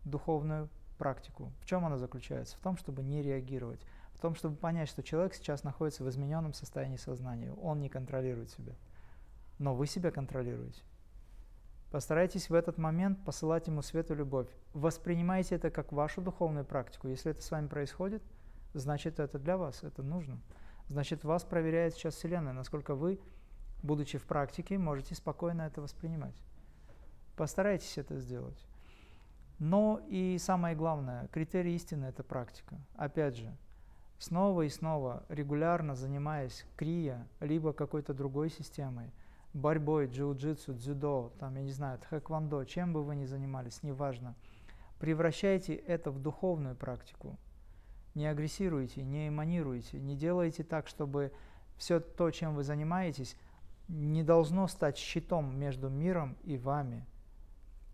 духовную 0.05 0.69
практику. 0.97 1.51
В 1.59 1.65
чем 1.65 1.85
она 1.85 1.97
заключается? 1.97 2.55
В 2.55 2.61
том, 2.61 2.77
чтобы 2.77 3.03
не 3.03 3.21
реагировать, 3.21 3.85
в 4.13 4.19
том, 4.19 4.35
чтобы 4.35 4.55
понять, 4.55 4.87
что 4.87 5.03
человек 5.03 5.33
сейчас 5.33 5.65
находится 5.65 6.05
в 6.05 6.09
измененном 6.09 6.53
состоянии 6.53 6.95
сознания, 6.95 7.51
он 7.51 7.81
не 7.81 7.89
контролирует 7.89 8.51
себя, 8.51 8.73
но 9.59 9.75
вы 9.75 9.85
себя 9.85 10.11
контролируете. 10.11 10.81
Постарайтесь 11.95 12.49
в 12.49 12.53
этот 12.53 12.77
момент 12.77 13.23
посылать 13.23 13.67
ему 13.67 13.81
свет 13.81 14.11
и 14.11 14.15
любовь. 14.15 14.49
Воспринимайте 14.73 15.55
это 15.55 15.71
как 15.71 15.93
вашу 15.93 16.21
духовную 16.21 16.65
практику. 16.65 17.07
Если 17.07 17.31
это 17.31 17.41
с 17.41 17.49
вами 17.49 17.67
происходит, 17.67 18.21
значит 18.73 19.21
это 19.21 19.39
для 19.39 19.55
вас, 19.55 19.81
это 19.81 20.03
нужно. 20.03 20.37
Значит, 20.89 21.23
вас 21.23 21.45
проверяет 21.45 21.93
сейчас 21.93 22.15
Вселенная, 22.15 22.51
насколько 22.51 22.95
вы, 22.95 23.21
будучи 23.81 24.17
в 24.17 24.25
практике, 24.25 24.77
можете 24.77 25.15
спокойно 25.15 25.61
это 25.61 25.81
воспринимать. 25.81 26.35
Постарайтесь 27.37 27.97
это 27.97 28.19
сделать. 28.19 28.67
Но 29.57 30.01
и 30.09 30.37
самое 30.37 30.75
главное, 30.75 31.29
критерий 31.29 31.75
истины– 31.75 32.03
это 32.07 32.23
практика. 32.23 32.75
Опять 32.97 33.37
же, 33.37 33.55
снова 34.19 34.63
и 34.63 34.69
снова, 34.69 35.23
регулярно 35.29 35.95
занимаясь 35.95 36.65
крия, 36.75 37.25
либо 37.39 37.71
какой-то 37.71 38.13
другой 38.13 38.49
системой– 38.49 39.13
борьбой, 39.55 40.07
джиу-джитсу, 40.07 40.73
дзюдо, 40.73 41.31
там, 41.39 41.55
я 41.55 41.63
не 41.63 41.71
знаю, 41.71 41.97
тхэквондо, 41.99 42.65
чем 42.65 42.93
бы 42.93 43.03
вы 43.03 43.15
ни 43.15 43.25
занимались, 43.25 43.81
неважно, 43.83 44.35
превращайте 44.99 45.73
это 45.73 46.11
в 46.11 46.19
духовную 46.19 46.75
практику. 46.75 47.39
Не 48.15 48.27
агрессируйте, 48.27 49.03
не 49.03 49.29
эманируйте, 49.29 49.99
не 49.99 50.15
делайте 50.15 50.63
так, 50.63 50.87
чтобы 50.87 51.31
все 51.77 51.99
то, 51.99 52.29
чем 52.31 52.55
вы 52.55 52.63
занимаетесь, 52.63 53.37
не 53.87 54.23
должно 54.23 54.67
стать 54.67 54.97
щитом 54.97 55.57
между 55.57 55.89
миром 55.89 56.37
и 56.43 56.57
вами. 56.57 57.05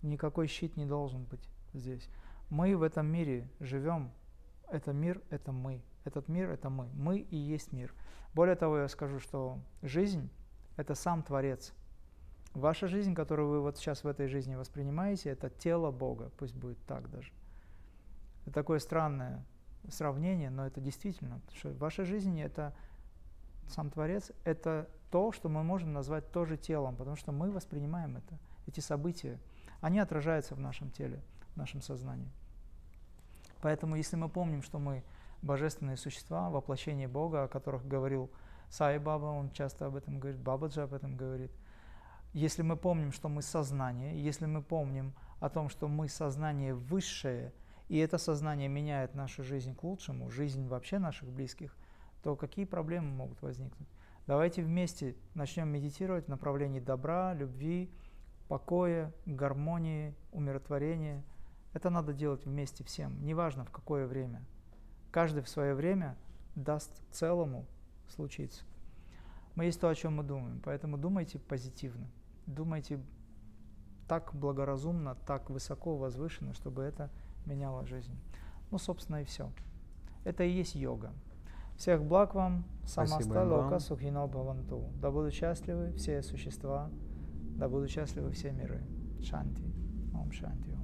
Никакой 0.02 0.48
щит 0.48 0.78
не 0.78 0.86
должен 0.86 1.26
быть 1.26 1.48
здесь. 1.74 2.10
Мы 2.50 2.76
в 2.76 2.82
этом 2.82 3.06
мире 3.06 3.48
живем. 3.60 4.12
Это 4.70 4.94
мир, 4.94 5.22
это 5.30 5.52
мы. 5.52 5.82
Этот 6.06 6.28
мир– 6.28 6.50
это 6.52 6.70
мы. 6.70 6.88
Мы 6.94 7.20
и 7.20 7.36
есть 7.36 7.72
мир. 7.72 7.94
Более 8.34 8.56
того, 8.56 8.80
я 8.80 8.88
скажу, 8.88 9.20
что 9.20 9.60
жизнь 9.84 10.30
это 10.82 10.96
сам 10.96 11.24
Творец. 11.24 11.74
Ваша 12.54 12.88
жизнь, 12.88 13.16
которую 13.16 13.50
вы 13.50 13.62
вот 13.62 13.78
сейчас 13.78 14.04
в 14.04 14.08
этой 14.08 14.28
жизни 14.28 14.56
воспринимаете, 14.56 15.30
это 15.30 15.50
тело 15.50 15.92
Бога, 15.92 16.32
пусть 16.38 16.56
будет 16.56 16.78
так 16.86 17.10
даже. 17.10 17.32
Это 18.44 18.54
такое 18.54 18.80
странное 18.80 19.46
сравнение, 19.90 20.50
но 20.50 20.66
это 20.66 20.82
действительно, 20.82 21.42
что 21.54 21.70
ваша 21.70 22.04
жизнь– 22.04 22.40
это 22.42 22.74
сам 23.70 23.90
Творец, 23.90 24.32
это 24.44 24.90
то, 25.12 25.32
что 25.32 25.48
мы 25.50 25.64
можем 25.64 25.94
назвать 25.94 26.30
тоже 26.32 26.58
телом, 26.58 26.96
потому 26.96 27.16
что 27.16 27.32
мы 27.32 27.52
воспринимаем 27.52 28.18
это, 28.18 28.38
эти 28.68 28.80
события, 28.80 29.40
они 29.80 30.00
отражаются 30.00 30.56
в 30.56 30.60
нашем 30.60 30.92
теле, 30.92 31.22
в 31.54 31.58
нашем 31.58 31.82
сознании. 31.82 32.32
Поэтому, 33.62 33.96
если 33.96 34.16
мы 34.16 34.28
помним, 34.30 34.62
что 34.62 34.80
мы 34.80 35.04
божественные 35.42 35.98
существа, 35.98 36.50
воплощение 36.50 37.08
Бога, 37.08 37.44
о 37.44 37.48
которых 37.48 37.88
говорил 37.88 38.30
Сай 38.72 39.00
Баба, 39.00 39.26
он 39.26 39.52
часто 39.52 39.88
об 39.88 39.98
этом 39.98 40.18
говорит, 40.18 40.40
Бабаджа 40.40 40.84
об 40.84 40.94
этом 40.94 41.18
говорит. 41.18 41.52
Если 42.32 42.62
мы 42.62 42.78
помним, 42.78 43.12
что 43.12 43.28
мы 43.28 43.42
сознание, 43.42 44.18
если 44.24 44.46
мы 44.46 44.64
помним 44.64 45.14
о 45.42 45.50
том, 45.50 45.68
что 45.68 45.90
мы 45.90 46.08
сознание 46.08 46.74
высшее, 46.74 47.52
и 47.90 47.98
это 47.98 48.18
сознание 48.18 48.70
меняет 48.70 49.14
нашу 49.14 49.44
жизнь 49.44 49.76
к 49.76 49.84
лучшему, 49.84 50.30
жизнь 50.30 50.66
вообще 50.70 51.00
наших 51.00 51.28
близких, 51.28 51.76
то 52.24 52.38
какие 52.38 52.64
проблемы 52.64 53.10
могут 53.12 53.42
возникнуть? 53.42 53.90
Давайте 54.26 54.64
вместе 54.64 55.18
начнем 55.34 55.68
медитировать 55.68 56.28
в 56.28 56.30
направлении 56.30 56.80
добра, 56.80 57.34
любви, 57.34 57.92
покоя, 58.48 59.14
гармонии, 59.26 60.16
умиротворения. 60.32 61.26
Это 61.74 61.90
надо 61.90 62.14
делать 62.14 62.46
вместе 62.46 62.86
всем, 62.86 63.22
неважно 63.26 63.66
в 63.66 63.70
какое 63.70 64.08
время. 64.08 64.42
Каждый 65.12 65.44
в 65.44 65.50
свое 65.50 65.76
время 65.76 66.16
даст 66.56 67.02
целому 67.12 67.66
случится. 68.12 68.64
Мы 69.56 69.66
есть 69.66 69.82
то, 69.82 69.90
о 69.90 69.96
чем 69.96 70.18
мы 70.18 70.24
думаем, 70.24 70.62
поэтому 70.64 70.98
думайте 70.98 71.40
позитивно, 71.40 72.08
думайте 72.46 73.00
так 74.08 74.32
благоразумно, 74.34 75.16
так 75.26 75.50
высоко, 75.50 75.96
возвышенно, 75.98 76.54
чтобы 76.54 76.84
это 76.84 77.10
меняло 77.46 77.86
жизнь. 77.86 78.16
Ну, 78.70 78.78
собственно, 78.78 79.22
и 79.22 79.26
все. 79.26 79.52
Это 80.24 80.44
и 80.44 80.52
есть 80.52 80.76
йога. 80.76 81.14
Всех 81.78 82.04
благ 82.04 82.36
вам, 82.36 82.66
самаста 82.86 83.44
лока 83.44 83.80
сухино 83.80 84.28
бхаванту. 84.28 84.92
Да 85.02 85.12
будут 85.12 85.34
счастливы 85.34 85.94
все 85.94 86.22
существа, 86.22 86.90
да 87.58 87.68
будут 87.68 87.90
счастливы 87.90 88.32
все 88.32 88.52
миры. 88.52 88.84
Шанти. 89.22 89.64
Ом 90.14 90.32
шанти. 90.32 90.81